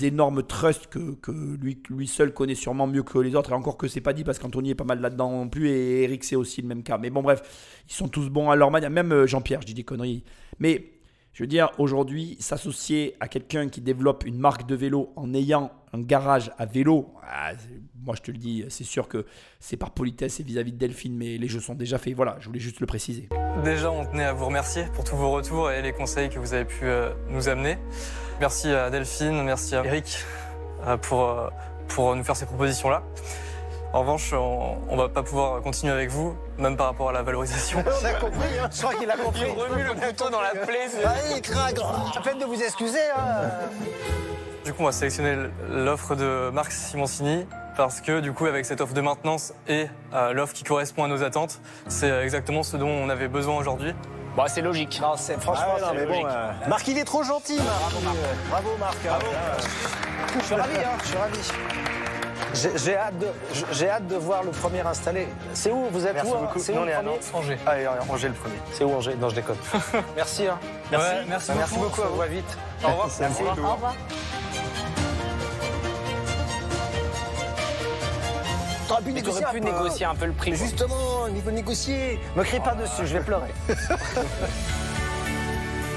énormes 0.03 0.43
trusts 0.43 0.89
que, 0.89 1.16
lui 1.89 2.07
seul 2.09 2.34
connaît 2.34 2.55
sûrement 2.55 2.86
mieux 2.86 3.03
que 3.03 3.18
les 3.18 3.34
autres. 3.34 3.51
Et 3.51 3.55
encore 3.55 3.76
que 3.76 3.89
c'est 3.89 4.01
pas 4.01 4.12
dit 4.12 4.24
parce 4.24 4.39
qu'Anthony 4.39 4.70
est 4.70 4.74
pas 4.74 4.84
mal 4.84 5.01
là-dedans 5.01 5.30
non 5.30 5.49
plus 5.49 5.68
et 5.68 6.03
Eric 6.03 6.24
c'est 6.24 6.36
aussi 6.36 6.62
le 6.62 6.68
même 6.68 6.82
cas. 6.82 6.99
Mais 6.99 7.11
bon 7.11 7.22
bref, 7.22 7.43
ils 7.89 7.95
sont 7.95 8.09
tous 8.09 8.28
bons 8.28 8.51
à 8.51 8.57
leur 8.57 8.70
manière. 8.70 8.91
Même 8.91 9.12
euh, 9.12 9.26
Jean-Pierre, 9.26 9.61
je 9.62 9.66
dis 9.66 9.74
des 9.74 9.84
conneries. 9.84 10.24
Mais 10.59 10.98
je 11.39 11.45
veux 11.45 11.47
dire, 11.47 11.70
aujourd'hui, 11.78 12.36
s'associer 12.41 13.14
à 13.20 13.28
quelqu'un 13.28 13.68
qui 13.68 13.80
développe 13.80 14.24
une 14.26 14.39
marque 14.39 14.66
de 14.66 14.74
vélo 14.74 15.12
en 15.14 15.32
ayant 15.34 15.70
un 15.93 16.01
garage 16.01 16.51
à 16.59 16.66
vélo, 16.66 17.14
ah, 17.22 17.53
moi 18.03 18.16
je 18.16 18.22
te 18.22 18.32
le 18.32 18.39
dis, 18.39 18.64
c'est 18.70 18.82
sûr 18.82 19.07
que 19.07 19.24
c'est 19.61 19.76
par 19.76 19.93
politesse 19.93 20.41
et 20.41 20.43
vis-à-vis 20.43 20.72
de 20.72 20.78
Delphine, 20.78 21.16
mais 21.16 21.39
les 21.39 21.47
jeux 21.47 21.61
sont 21.61 21.76
déjà 21.76 21.97
faits. 21.97 22.16
Voilà, 22.16 22.39
je 22.41 22.47
voulais 22.47 22.59
juste 22.59 22.80
le 22.80 22.86
préciser. 22.86 23.28
Déjà, 23.62 23.89
on 23.89 24.05
tenait 24.05 24.24
à 24.24 24.32
vous 24.32 24.47
remercier 24.47 24.86
pour 24.95 25.05
tous 25.05 25.14
vos 25.14 25.30
retours 25.30 25.70
et 25.70 25.80
les 25.80 25.93
conseils 25.93 26.28
que 26.28 26.41
vous 26.41 26.55
avez 26.55 26.64
pu 26.64 26.86
euh, 26.86 27.12
nous 27.28 27.49
amener. 27.49 27.78
Merci 28.41 28.70
à 28.70 28.91
Delphine, 28.91 29.41
merci 29.45 29.76
à 29.76 29.84
Eric 29.84 30.24
euh, 30.89 30.97
pour, 30.97 31.22
euh, 31.22 31.51
pour 31.86 32.16
nous 32.16 32.24
faire 32.24 32.34
ces 32.34 32.47
propositions-là. 32.47 33.05
En 33.95 34.01
revanche, 34.01 34.32
on, 34.34 34.76
on 34.91 34.97
va 34.97 35.09
pas 35.09 35.22
pouvoir 35.22 35.62
continuer 35.62 35.93
avec 35.93 36.11
vous, 36.11 36.36
même 36.59 36.76
par 36.76 36.86
rapport 36.89 37.09
à 37.09 37.12
la 37.12 37.22
valorisation. 37.22 37.82
On 37.86 38.05
a 38.05 38.12
compris, 38.14 38.59
hein. 38.62 38.68
je 38.70 38.82
crois 38.82 38.95
qu'il 38.95 39.11
a 39.11 39.16
compris. 39.16 39.45
Il 39.57 39.62
remue 39.62 39.82
le 39.82 39.95
couteau 39.95 40.28
dans 40.28 40.43
la 40.43 40.51
plaie. 40.51 40.89
c'est- 40.91 41.05
Allez, 41.05 41.41
craque 41.41 41.78
À 42.16 42.20
peine 42.20 42.39
de 42.39 42.45
vous 42.45 42.61
excuser. 42.62 42.99
Hein. 43.16 43.49
Du 44.64 44.74
coup, 44.74 44.82
on 44.82 44.86
va 44.86 44.93
sélectionner 44.93 45.36
l'offre 45.70 46.14
de 46.14 46.51
Marc 46.53 46.70
Simoncini 46.72 47.47
parce 47.78 48.03
que 48.03 48.20
du 48.20 48.32
coup, 48.32 48.45
avec 48.45 48.66
cette 48.66 48.82
offre 48.82 48.93
de 48.93 49.01
maintenance 49.01 49.55
et 49.68 49.86
euh, 50.12 50.32
l'offre 50.34 50.53
qui 50.53 50.64
correspond 50.64 51.05
à 51.05 51.09
nos 51.09 51.22
attentes, 51.22 51.61
c'est 51.86 52.11
euh, 52.11 52.24
exactement 52.24 52.62
ce 52.62 52.76
dont 52.76 52.89
on 52.91 53.09
avait 53.09 53.28
besoin 53.28 53.57
aujourd'hui. 53.57 53.95
Bah, 54.36 54.45
c'est 54.49 54.61
logique. 54.61 54.99
Non, 55.01 55.14
c'est 55.16 55.41
franchement, 55.41 55.64
Ah 55.70 55.74
ouais, 55.76 55.80
non, 55.80 55.86
c'est 55.93 55.95
mais 55.97 56.05
logique. 56.07 56.22
bon, 56.24 56.28
euh, 56.30 56.53
Marc, 56.68 56.86
il 56.89 56.99
est 56.99 57.05
trop 57.05 57.22
gentil, 57.22 57.57
Marc. 57.57 57.95
Bravo, 58.51 58.68
Marc. 58.78 58.97
Bravo, 59.05 59.26
Marc. 59.32 59.61
hein. 59.62 60.36
Je 60.39 60.45
suis 60.45 60.55
ravi, 60.55 60.76
hein, 60.76 60.99
je 61.03 61.07
suis 61.09 61.16
ravi. 61.16 61.39
J'ai 62.55 62.97
hâte, 62.97 63.19
de, 63.19 63.27
j'ai 63.73 63.89
hâte 63.91 64.07
de 64.07 64.17
voir 64.17 64.43
le 64.43 64.51
premier 64.51 64.81
installé. 64.81 65.29
C'est 65.53 65.71
où? 65.71 65.87
Vous 65.93 66.07
êtes 66.07 66.15
Merci 66.15 66.31
où 66.31 66.35
hein? 66.35 66.39
beaucoup. 66.43 66.59
C'est 66.59 66.73
où 66.73 66.77
Nous, 66.77 66.81
on 66.83 66.85
le 66.85 66.91
est 66.91 66.95
à 66.95 66.99
premier? 66.99 67.11
Nantes. 67.13 67.31
Angers. 67.35 67.59
Allez, 67.67 67.87
Angers 68.09 68.29
le 68.29 68.35
premier. 68.35 68.57
C'est 68.73 68.85
où 68.85 68.93
Angers? 68.95 69.15
Non, 69.21 69.29
je 69.29 69.35
déconne. 69.37 69.57
Merci. 70.17 70.47
Hein. 70.47 70.59
Merci. 70.91 71.07
merci, 71.29 71.53
Merci 71.57 71.75
beaucoup. 71.75 71.87
beaucoup, 71.91 72.03
à 72.03 72.07
vous, 72.07 72.23
à 72.23 72.27
vite. 72.27 72.59
Au 72.83 72.89
revoir. 72.89 73.09
Merci. 73.21 73.43
Au 73.43 73.51
revoir. 73.51 73.95
T'aurais 78.89 79.03
pu 79.03 79.13
négocier 79.13 79.43
pu 79.43 79.47
un 79.49 79.53
peu. 79.53 79.59
négocier 79.59 80.07
un 80.07 80.15
peu 80.15 80.27
le 80.27 80.33
prix. 80.33 80.55
Justement, 80.57 81.27
il 81.35 81.43
faut 81.43 81.51
négocier. 81.51 82.19
Me 82.35 82.43
crie 82.43 82.61
pas 82.61 82.75
dessus, 82.75 83.07
je 83.07 83.13
vais 83.19 83.21
pleurer. 83.21 83.53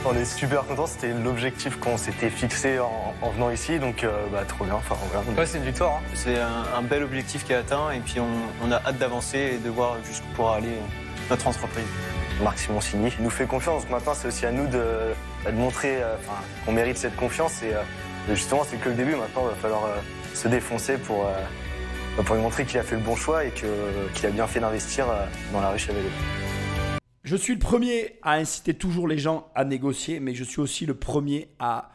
On 0.04 0.16
est 0.16 0.26
super 0.26 0.66
contents, 0.66 0.88
c'était 0.88 1.14
l'objectif 1.14 1.80
qu'on 1.80 1.96
s'était 1.96 2.32
fixé 2.32 2.80
en, 2.80 3.14
en 3.22 3.30
venant 3.30 3.52
ici, 3.52 3.78
donc 3.78 4.04
euh, 4.04 4.26
bah, 4.32 4.44
trop 4.48 4.66
bien. 4.66 4.74
Enfin, 4.74 4.96
voilà, 5.12 5.24
on- 5.30 5.38
Ouais, 5.40 5.46
c'est 5.46 5.60
une 5.60 5.64
victoire. 5.64 5.98
hein. 5.98 6.02
C'est 6.16 6.40
un, 6.40 6.64
un 6.76 6.82
bel 6.82 7.04
objectif 7.04 7.46
qui 7.46 7.54
est 7.54 7.58
atteint 7.58 7.92
et 7.92 8.00
puis 8.00 8.20
on, 8.20 8.28
on 8.68 8.72
a 8.72 8.78
hâte 8.78 8.98
d'avancer 8.98 9.38
et 9.56 9.58
de 9.60 9.70
voir 9.70 9.98
jusqu'où 10.04 10.28
pourra 10.36 10.56
aller 10.56 10.70
euh, 10.70 11.30
notre 11.30 11.48
entreprise. 11.48 11.86
Marc 12.44 12.58
Simoncini 12.58 13.14
nous 13.20 13.30
fait 13.30 13.46
confiance, 13.46 13.84
donc 13.84 13.92
maintenant 13.92 14.14
c'est 14.16 14.28
aussi 14.28 14.46
à 14.48 14.52
nous 14.52 14.66
de, 14.66 15.14
de 15.46 15.52
montrer 15.52 16.02
euh, 16.02 16.16
qu'on 16.66 16.72
mérite 16.72 16.98
cette 16.98 17.16
confiance 17.16 17.62
et 17.62 17.72
euh, 17.76 17.82
justement 18.34 18.64
c'est 18.68 18.78
que 18.78 18.90
le 18.90 18.96
début, 18.96 19.16
maintenant 19.16 19.44
il 19.46 19.50
va 19.50 19.56
falloir 19.62 19.86
euh, 19.86 19.98
se 20.34 20.48
défoncer 20.48 20.98
pour, 20.98 21.28
euh, 21.28 22.24
pour 22.24 22.34
lui 22.36 22.42
montrer 22.42 22.66
qu'il 22.66 22.80
a 22.80 22.84
fait 22.84 22.96
le 22.96 23.02
bon 23.02 23.16
choix 23.16 23.46
et 23.46 23.52
que- 23.52 24.10
qu'il 24.16 24.26
a 24.26 24.30
bien 24.32 24.48
fait 24.48 24.60
d'investir 24.60 25.06
dans 25.54 25.62
la 25.62 25.70
ruche 25.70 25.88
à 25.90 25.94
vélo. 25.94 26.10
Je 27.24 27.36
suis 27.36 27.54
le 27.54 27.60
premier 27.60 28.18
à 28.24 28.34
inciter 28.34 28.74
toujours 28.74 29.08
les 29.08 29.20
gens 29.20 29.52
à 29.54 29.64
négocier, 29.64 30.20
mais 30.20 30.34
je 30.34 30.44
suis 30.44 30.60
aussi 30.60 30.88
le 30.88 30.96
premier 30.96 31.50
à 31.60 31.92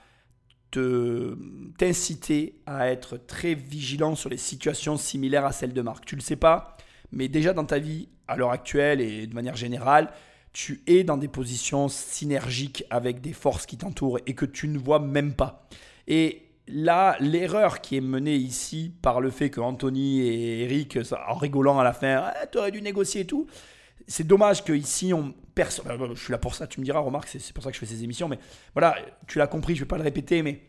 te 0.70 1.36
t'inciter 1.78 2.60
à 2.66 2.90
être 2.90 3.16
très 3.16 3.54
vigilant 3.54 4.14
sur 4.14 4.30
les 4.30 4.36
situations 4.36 4.96
similaires 4.96 5.44
à 5.44 5.50
celles 5.50 5.72
de 5.72 5.82
Marc. 5.82 6.04
Tu 6.04 6.14
le 6.14 6.20
sais 6.20 6.36
pas, 6.36 6.76
mais 7.10 7.26
déjà 7.26 7.52
dans 7.52 7.64
ta 7.64 7.80
vie, 7.80 8.08
à 8.28 8.36
l'heure 8.36 8.52
actuelle 8.52 9.00
et 9.00 9.26
de 9.26 9.34
manière 9.34 9.56
générale, 9.56 10.12
tu 10.52 10.82
es 10.86 11.02
dans 11.02 11.16
des 11.16 11.28
positions 11.28 11.88
synergiques 11.88 12.84
avec 12.88 13.20
des 13.20 13.32
forces 13.32 13.66
qui 13.66 13.76
t'entourent 13.76 14.20
et 14.26 14.34
que 14.34 14.46
tu 14.46 14.68
ne 14.68 14.78
vois 14.78 15.00
même 15.00 15.34
pas. 15.34 15.68
Et 16.06 16.42
là, 16.68 17.16
l'erreur 17.20 17.80
qui 17.80 17.96
est 17.96 18.00
menée 18.00 18.36
ici 18.36 18.92
par 19.02 19.20
le 19.20 19.30
fait 19.30 19.50
que 19.50 19.60
Anthony 19.60 20.20
et 20.20 20.62
Eric, 20.62 20.98
en 21.28 21.34
rigolant 21.34 21.78
à 21.80 21.84
la 21.84 21.92
fin, 21.92 22.22
ah, 22.26 22.46
tu 22.50 22.58
aurais 22.58 22.70
dû 22.70 22.80
négocier 22.80 23.22
et 23.22 23.26
tout, 23.26 23.46
c'est 24.06 24.26
dommage 24.26 24.64
qu'ici, 24.64 25.12
on 25.12 25.34
personne. 25.54 25.86
Je 26.14 26.20
suis 26.20 26.32
là 26.32 26.38
pour 26.38 26.54
ça, 26.54 26.66
tu 26.66 26.80
me 26.80 26.84
diras, 26.84 27.00
remarque, 27.00 27.28
c'est 27.28 27.52
pour 27.52 27.64
ça 27.64 27.70
que 27.70 27.74
je 27.74 27.80
fais 27.80 27.86
ces 27.86 28.04
émissions, 28.04 28.28
mais 28.28 28.38
voilà, 28.74 28.96
tu 29.26 29.38
l'as 29.38 29.46
compris, 29.46 29.74
je 29.74 29.80
vais 29.80 29.88
pas 29.88 29.96
le 29.96 30.02
répéter, 30.02 30.42
mais 30.42 30.60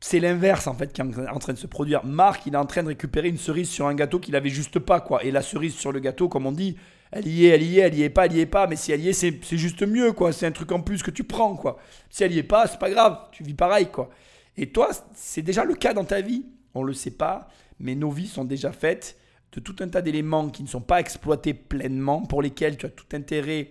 c'est 0.00 0.20
l'inverse 0.20 0.66
en 0.66 0.74
fait 0.74 0.92
qui 0.92 1.00
est 1.00 1.04
en 1.04 1.38
train 1.38 1.54
de 1.54 1.58
se 1.58 1.66
produire. 1.66 2.04
Marc, 2.04 2.44
il 2.46 2.54
est 2.54 2.58
en 2.58 2.66
train 2.66 2.82
de 2.82 2.88
récupérer 2.88 3.28
une 3.28 3.38
cerise 3.38 3.70
sur 3.70 3.86
un 3.86 3.94
gâteau 3.94 4.18
qu'il 4.18 4.36
avait 4.36 4.50
juste 4.50 4.78
pas, 4.78 5.00
quoi. 5.00 5.24
Et 5.24 5.30
la 5.30 5.40
cerise 5.40 5.74
sur 5.74 5.92
le 5.92 6.00
gâteau, 6.00 6.28
comme 6.28 6.44
on 6.44 6.52
dit, 6.52 6.76
elle 7.10 7.26
y 7.26 7.46
est, 7.46 7.50
elle 7.50 7.62
y 7.62 7.78
est, 7.78 7.82
elle 7.82 7.94
y 7.94 8.02
est 8.02 8.10
pas, 8.10 8.26
elle 8.26 8.34
y 8.34 8.40
est 8.40 8.46
pas, 8.46 8.66
mais 8.66 8.76
si 8.76 8.92
elle 8.92 9.00
y 9.00 9.08
est, 9.08 9.14
c'est 9.14 9.40
c'est 9.42 9.56
juste 9.56 9.82
mieux, 9.86 10.12
quoi. 10.12 10.32
C'est 10.32 10.46
un 10.46 10.52
truc 10.52 10.72
en 10.72 10.82
plus 10.82 11.02
que 11.02 11.10
tu 11.10 11.24
prends, 11.24 11.56
quoi. 11.56 11.78
Si 12.10 12.24
elle 12.24 12.32
y 12.32 12.38
est 12.38 12.42
pas, 12.42 12.66
c'est 12.66 12.78
pas 12.78 12.90
grave, 12.90 13.18
tu 13.32 13.44
vis 13.44 13.54
pareil, 13.54 13.86
quoi. 13.86 14.10
Et 14.56 14.70
toi, 14.70 14.90
c'est 15.14 15.42
déjà 15.42 15.64
le 15.64 15.74
cas 15.74 15.94
dans 15.94 16.04
ta 16.04 16.20
vie. 16.20 16.44
On 16.74 16.82
le 16.82 16.92
sait 16.92 17.12
pas, 17.12 17.48
mais 17.78 17.94
nos 17.94 18.10
vies 18.10 18.26
sont 18.26 18.44
déjà 18.44 18.72
faites 18.72 19.16
de 19.54 19.60
tout 19.60 19.76
un 19.80 19.88
tas 19.88 20.02
d'éléments 20.02 20.48
qui 20.48 20.64
ne 20.64 20.68
sont 20.68 20.80
pas 20.80 20.98
exploités 20.98 21.54
pleinement, 21.54 22.22
pour 22.22 22.42
lesquels 22.42 22.76
tu 22.76 22.86
as 22.86 22.90
tout 22.90 23.06
intérêt 23.12 23.70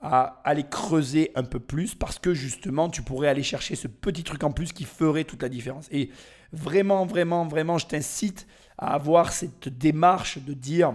à 0.00 0.40
aller 0.44 0.64
creuser 0.64 1.30
un 1.34 1.44
peu 1.44 1.58
plus, 1.58 1.94
parce 1.94 2.18
que 2.18 2.34
justement, 2.34 2.90
tu 2.90 3.02
pourrais 3.02 3.28
aller 3.28 3.42
chercher 3.42 3.74
ce 3.74 3.88
petit 3.88 4.24
truc 4.24 4.44
en 4.44 4.50
plus 4.50 4.72
qui 4.72 4.84
ferait 4.84 5.24
toute 5.24 5.42
la 5.42 5.48
différence. 5.48 5.88
Et 5.90 6.10
vraiment, 6.52 7.06
vraiment, 7.06 7.46
vraiment, 7.46 7.78
je 7.78 7.86
t'incite 7.86 8.46
à 8.76 8.94
avoir 8.94 9.32
cette 9.32 9.68
démarche 9.68 10.38
de 10.38 10.52
dire, 10.52 10.92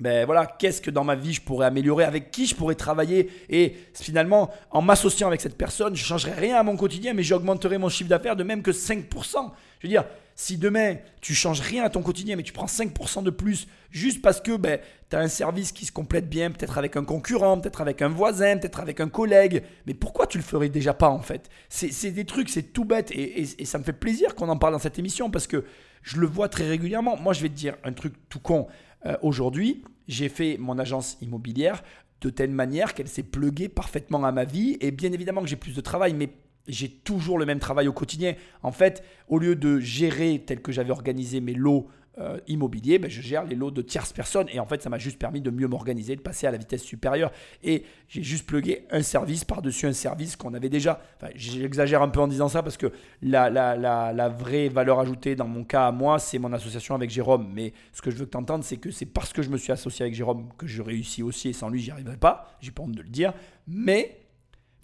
ben 0.00 0.26
voilà, 0.26 0.46
qu'est-ce 0.46 0.82
que 0.82 0.90
dans 0.90 1.04
ma 1.04 1.14
vie 1.14 1.32
je 1.32 1.40
pourrais 1.40 1.66
améliorer, 1.66 2.04
avec 2.04 2.30
qui 2.30 2.46
je 2.46 2.54
pourrais 2.54 2.74
travailler. 2.74 3.30
Et 3.48 3.74
finalement, 3.94 4.50
en 4.70 4.82
m'associant 4.82 5.26
avec 5.26 5.40
cette 5.40 5.56
personne, 5.56 5.96
je 5.96 6.04
changerai 6.04 6.32
rien 6.32 6.56
à 6.56 6.62
mon 6.62 6.76
quotidien, 6.76 7.14
mais 7.14 7.22
j'augmenterai 7.22 7.78
mon 7.78 7.88
chiffre 7.88 8.10
d'affaires 8.10 8.36
de 8.36 8.44
même 8.44 8.62
que 8.62 8.70
5%. 8.70 9.50
Je 9.80 9.86
veux 9.86 9.90
dire, 9.90 10.04
si 10.34 10.58
demain 10.58 10.96
tu 11.20 11.34
changes 11.34 11.60
rien 11.60 11.84
à 11.84 11.90
ton 11.90 12.02
quotidien, 12.02 12.36
mais 12.36 12.42
tu 12.42 12.52
prends 12.52 12.66
5% 12.66 13.22
de 13.22 13.30
plus, 13.30 13.66
juste 13.90 14.20
parce 14.22 14.40
que 14.40 14.56
ben, 14.56 14.78
tu 15.10 15.16
as 15.16 15.20
un 15.20 15.28
service 15.28 15.72
qui 15.72 15.86
se 15.86 15.92
complète 15.92 16.28
bien, 16.28 16.50
peut-être 16.50 16.76
avec 16.78 16.96
un 16.96 17.04
concurrent, 17.04 17.58
peut-être 17.58 17.80
avec 17.80 18.02
un 18.02 18.08
voisin, 18.08 18.58
peut-être 18.58 18.80
avec 18.80 19.00
un 19.00 19.08
collègue, 19.08 19.62
mais 19.86 19.94
pourquoi 19.94 20.26
tu 20.26 20.36
le 20.38 20.44
ferais 20.44 20.68
déjà 20.68 20.92
pas 20.94 21.08
en 21.08 21.20
fait? 21.22 21.48
C'est 21.68 22.10
des 22.10 22.24
trucs, 22.24 22.48
c'est 22.50 22.72
tout 22.74 22.84
bête, 22.84 23.10
et, 23.12 23.40
et- 23.42 23.62
et 23.62 23.64
ça 23.64 23.78
me 23.78 23.84
fait 23.84 23.92
plaisir 23.94 24.34
qu'on 24.34 24.48
en 24.48 24.56
parle 24.58 24.74
dans 24.74 24.78
cette 24.78 24.98
émission, 24.98 25.30
parce 25.30 25.46
que 25.46 25.64
je 26.02 26.18
le 26.18 26.26
vois 26.26 26.48
très 26.48 26.68
régulièrement. 26.68 27.16
Moi, 27.16 27.32
je 27.32 27.42
vais 27.42 27.48
te 27.48 27.54
dire 27.54 27.76
un 27.84 27.92
truc 27.92 28.14
tout 28.28 28.38
con. 28.40 28.66
Euh, 29.06 29.16
Aujourd'hui, 29.22 29.82
j'ai 30.08 30.28
fait 30.28 30.56
mon 30.58 30.78
agence 30.78 31.16
immobilière 31.20 31.82
de 32.20 32.30
telle 32.30 32.50
manière 32.50 32.94
qu'elle 32.94 33.08
s'est 33.08 33.22
pluguée 33.24 33.68
parfaitement 33.68 34.24
à 34.24 34.32
ma 34.32 34.44
vie. 34.44 34.76
Et 34.80 34.90
bien 34.90 35.12
évidemment 35.12 35.42
que 35.42 35.48
j'ai 35.48 35.56
plus 35.56 35.74
de 35.74 35.80
travail, 35.80 36.14
mais 36.14 36.30
j'ai 36.68 36.88
toujours 36.88 37.38
le 37.38 37.46
même 37.46 37.58
travail 37.58 37.88
au 37.88 37.92
quotidien. 37.92 38.34
En 38.62 38.72
fait, 38.72 39.04
au 39.28 39.38
lieu 39.38 39.56
de 39.56 39.78
gérer 39.78 40.42
tel 40.44 40.60
que 40.60 40.72
j'avais 40.72 40.90
organisé 40.90 41.40
mes 41.40 41.54
lots 41.54 41.88
euh, 42.18 42.38
immobiliers, 42.48 42.98
ben, 42.98 43.10
je 43.10 43.20
gère 43.20 43.44
les 43.44 43.54
lots 43.54 43.70
de 43.70 43.82
tierces 43.82 44.14
personnes. 44.14 44.46
Et 44.50 44.58
en 44.58 44.64
fait, 44.64 44.80
ça 44.80 44.88
m'a 44.88 44.96
juste 44.96 45.18
permis 45.18 45.42
de 45.42 45.50
mieux 45.50 45.68
m'organiser, 45.68 46.16
de 46.16 46.22
passer 46.22 46.46
à 46.46 46.50
la 46.50 46.56
vitesse 46.56 46.82
supérieure. 46.82 47.30
Et 47.62 47.84
j'ai 48.08 48.22
juste 48.22 48.46
plugué 48.46 48.86
un 48.90 49.02
service 49.02 49.44
par-dessus 49.44 49.86
un 49.86 49.92
service 49.92 50.34
qu'on 50.34 50.54
avait 50.54 50.70
déjà. 50.70 50.98
Enfin, 51.20 51.30
j'exagère 51.34 52.00
un 52.00 52.08
peu 52.08 52.20
en 52.20 52.26
disant 52.26 52.48
ça 52.48 52.62
parce 52.62 52.78
que 52.78 52.90
la, 53.20 53.50
la, 53.50 53.76
la, 53.76 54.14
la 54.14 54.28
vraie 54.30 54.70
valeur 54.70 54.98
ajoutée 54.98 55.36
dans 55.36 55.46
mon 55.46 55.62
cas 55.62 55.88
à 55.88 55.92
moi, 55.92 56.18
c'est 56.18 56.38
mon 56.38 56.54
association 56.54 56.94
avec 56.94 57.10
Jérôme. 57.10 57.50
Mais 57.52 57.74
ce 57.92 58.00
que 58.00 58.10
je 58.10 58.16
veux 58.16 58.24
que 58.24 58.30
tu 58.30 58.38
entendes, 58.38 58.64
c'est 58.64 58.78
que 58.78 58.90
c'est 58.90 59.04
parce 59.04 59.34
que 59.34 59.42
je 59.42 59.50
me 59.50 59.58
suis 59.58 59.72
associé 59.72 60.04
avec 60.04 60.14
Jérôme 60.14 60.48
que 60.56 60.66
je 60.66 60.80
réussis 60.80 61.22
aussi. 61.22 61.50
Et 61.50 61.52
sans 61.52 61.68
lui, 61.68 61.82
j'y 61.82 61.90
arriverais 61.90 62.16
pas. 62.16 62.56
J'ai 62.62 62.70
pas 62.70 62.82
honte 62.82 62.92
de 62.92 63.02
le 63.02 63.10
dire. 63.10 63.34
Mais 63.66 64.25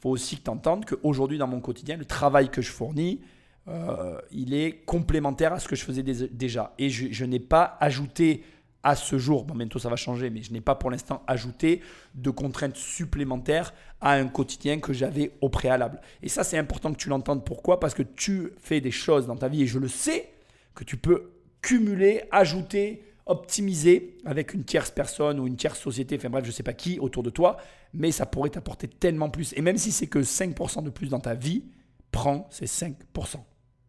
faut 0.03 0.11
aussi 0.11 0.37
que 0.37 0.43
tu 0.43 0.51
entendes 0.51 0.85
qu'aujourd'hui, 0.85 1.39
dans 1.39 1.47
mon 1.47 1.61
quotidien, 1.61 1.97
le 1.97 2.05
travail 2.05 2.51
que 2.51 2.61
je 2.61 2.73
fournis, 2.73 3.21
euh, 3.69 4.19
il 4.33 4.53
est 4.53 4.85
complémentaire 4.85 5.53
à 5.53 5.61
ce 5.61 5.69
que 5.69 5.77
je 5.77 5.85
faisais 5.85 6.03
déjà. 6.03 6.75
Et 6.79 6.91
je, 6.91 7.07
je 7.13 7.25
n'ai 7.25 7.39
pas 7.39 7.77
ajouté 7.79 8.43
à 8.83 8.97
ce 8.97 9.17
jour, 9.17 9.45
bon, 9.45 9.55
bientôt 9.55 9.79
ça 9.79 9.89
va 9.89 9.95
changer, 9.95 10.29
mais 10.29 10.43
je 10.43 10.53
n'ai 10.53 10.61
pas 10.61 10.75
pour 10.75 10.91
l'instant 10.91 11.23
ajouté 11.29 11.83
de 12.17 12.31
contraintes 12.31 12.75
supplémentaires 12.75 13.73
à 14.01 14.15
un 14.15 14.27
quotidien 14.27 14.81
que 14.81 14.93
j'avais 14.93 15.31
au 15.41 15.49
préalable. 15.49 16.01
Et 16.21 16.29
ça, 16.29 16.43
c'est 16.43 16.59
important 16.59 16.93
que 16.93 16.99
tu 16.99 17.09
l'entendes. 17.09 17.45
Pourquoi? 17.45 17.79
Parce 17.79 17.95
que 17.95 18.03
tu 18.03 18.51
fais 18.59 18.81
des 18.81 18.91
choses 18.91 19.29
dans 19.29 19.37
ta 19.37 19.47
vie, 19.47 19.63
et 19.63 19.67
je 19.69 19.79
le 19.79 19.87
sais, 19.87 20.33
que 20.75 20.83
tu 20.83 20.97
peux 20.97 21.31
cumuler, 21.61 22.25
ajouter, 22.33 23.05
optimiser 23.27 24.17
avec 24.25 24.55
une 24.55 24.65
tierce 24.65 24.91
personne 24.91 25.39
ou 25.39 25.47
une 25.47 25.57
tierce 25.57 25.81
société, 25.81 26.17
enfin 26.17 26.29
bref, 26.31 26.45
je 26.45 26.51
ne 26.51 26.55
sais 26.55 26.63
pas 26.63 26.73
qui 26.73 26.99
autour 26.99 27.23
de 27.23 27.31
toi, 27.31 27.57
mais 27.95 28.11
ça 28.11 28.27
pourrait 28.27 28.51
t'apporter 28.51 28.89
tellement 28.89 29.31
plus. 29.31 29.53
Et 29.57 29.63
même 29.63 29.79
si 29.79 29.93
c'est 29.93 30.07
que 30.07 30.19
5% 30.19 30.83
de 30.83 30.91
plus 30.91 31.09
dans 31.09 31.21
ta 31.21 31.35
vie, 31.35 31.65
prends 32.11 32.47
ces 32.51 32.67
5%. 32.67 32.95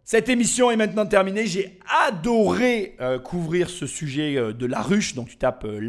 Cette 0.06 0.28
émission 0.28 0.70
est 0.70 0.76
maintenant 0.76 1.06
terminée. 1.06 1.46
J'ai 1.46 1.80
adoré 2.06 2.98
euh, 3.00 3.20
couvrir 3.20 3.70
ce 3.70 3.88
sujet 3.88 4.36
euh, 4.36 4.52
de 4.52 4.66
la 4.66 4.82
ruche. 4.82 5.16
Donc 5.16 5.30
tu 5.30 5.38
tapes 5.38 5.64
euh, 5.64 5.80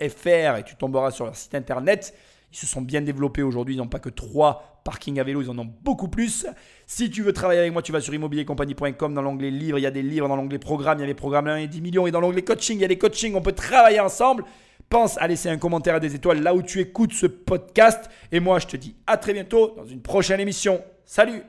et 0.00 0.62
tu 0.64 0.76
tomberas 0.76 1.10
sur 1.10 1.26
leur 1.26 1.36
site 1.36 1.54
internet. 1.54 2.14
Ils 2.52 2.56
se 2.56 2.66
sont 2.66 2.82
bien 2.82 3.00
développés 3.00 3.42
aujourd'hui. 3.42 3.74
Ils 3.74 3.78
n'ont 3.78 3.88
pas 3.88 3.98
que 3.98 4.08
trois 4.08 4.80
parkings 4.84 5.20
à 5.20 5.24
vélo, 5.24 5.42
ils 5.42 5.50
en 5.50 5.58
ont 5.58 5.70
beaucoup 5.82 6.08
plus. 6.08 6.46
Si 6.86 7.10
tu 7.10 7.22
veux 7.22 7.32
travailler 7.32 7.60
avec 7.60 7.72
moi, 7.72 7.82
tu 7.82 7.92
vas 7.92 8.00
sur 8.00 8.12
immobiliercompagnie.com. 8.14 9.14
Dans 9.14 9.22
l'onglet 9.22 9.50
livres, 9.50 9.78
il 9.78 9.82
y 9.82 9.86
a 9.86 9.90
des 9.90 10.02
livres. 10.02 10.28
Dans 10.28 10.36
l'onglet 10.36 10.58
programme, 10.58 10.98
il 10.98 11.02
y 11.02 11.04
a 11.04 11.06
les 11.06 11.14
programmes 11.14 11.48
1 11.48 11.56
et 11.56 11.66
10 11.68 11.80
millions. 11.80 12.06
Et 12.06 12.10
dans 12.10 12.20
l'onglet 12.20 12.42
coaching, 12.42 12.78
il 12.78 12.82
y 12.82 12.84
a 12.84 12.88
des 12.88 12.98
coachings. 12.98 13.34
On 13.34 13.42
peut 13.42 13.52
travailler 13.52 14.00
ensemble. 14.00 14.44
Pense 14.88 15.18
à 15.18 15.28
laisser 15.28 15.48
un 15.48 15.58
commentaire 15.58 15.96
et 15.96 16.00
des 16.00 16.16
étoiles 16.16 16.42
là 16.42 16.54
où 16.54 16.62
tu 16.62 16.80
écoutes 16.80 17.12
ce 17.12 17.26
podcast. 17.26 18.10
Et 18.32 18.40
moi, 18.40 18.58
je 18.58 18.66
te 18.66 18.76
dis 18.76 18.96
à 19.06 19.16
très 19.16 19.32
bientôt 19.32 19.74
dans 19.76 19.86
une 19.86 20.02
prochaine 20.02 20.40
émission. 20.40 20.82
Salut 21.04 21.42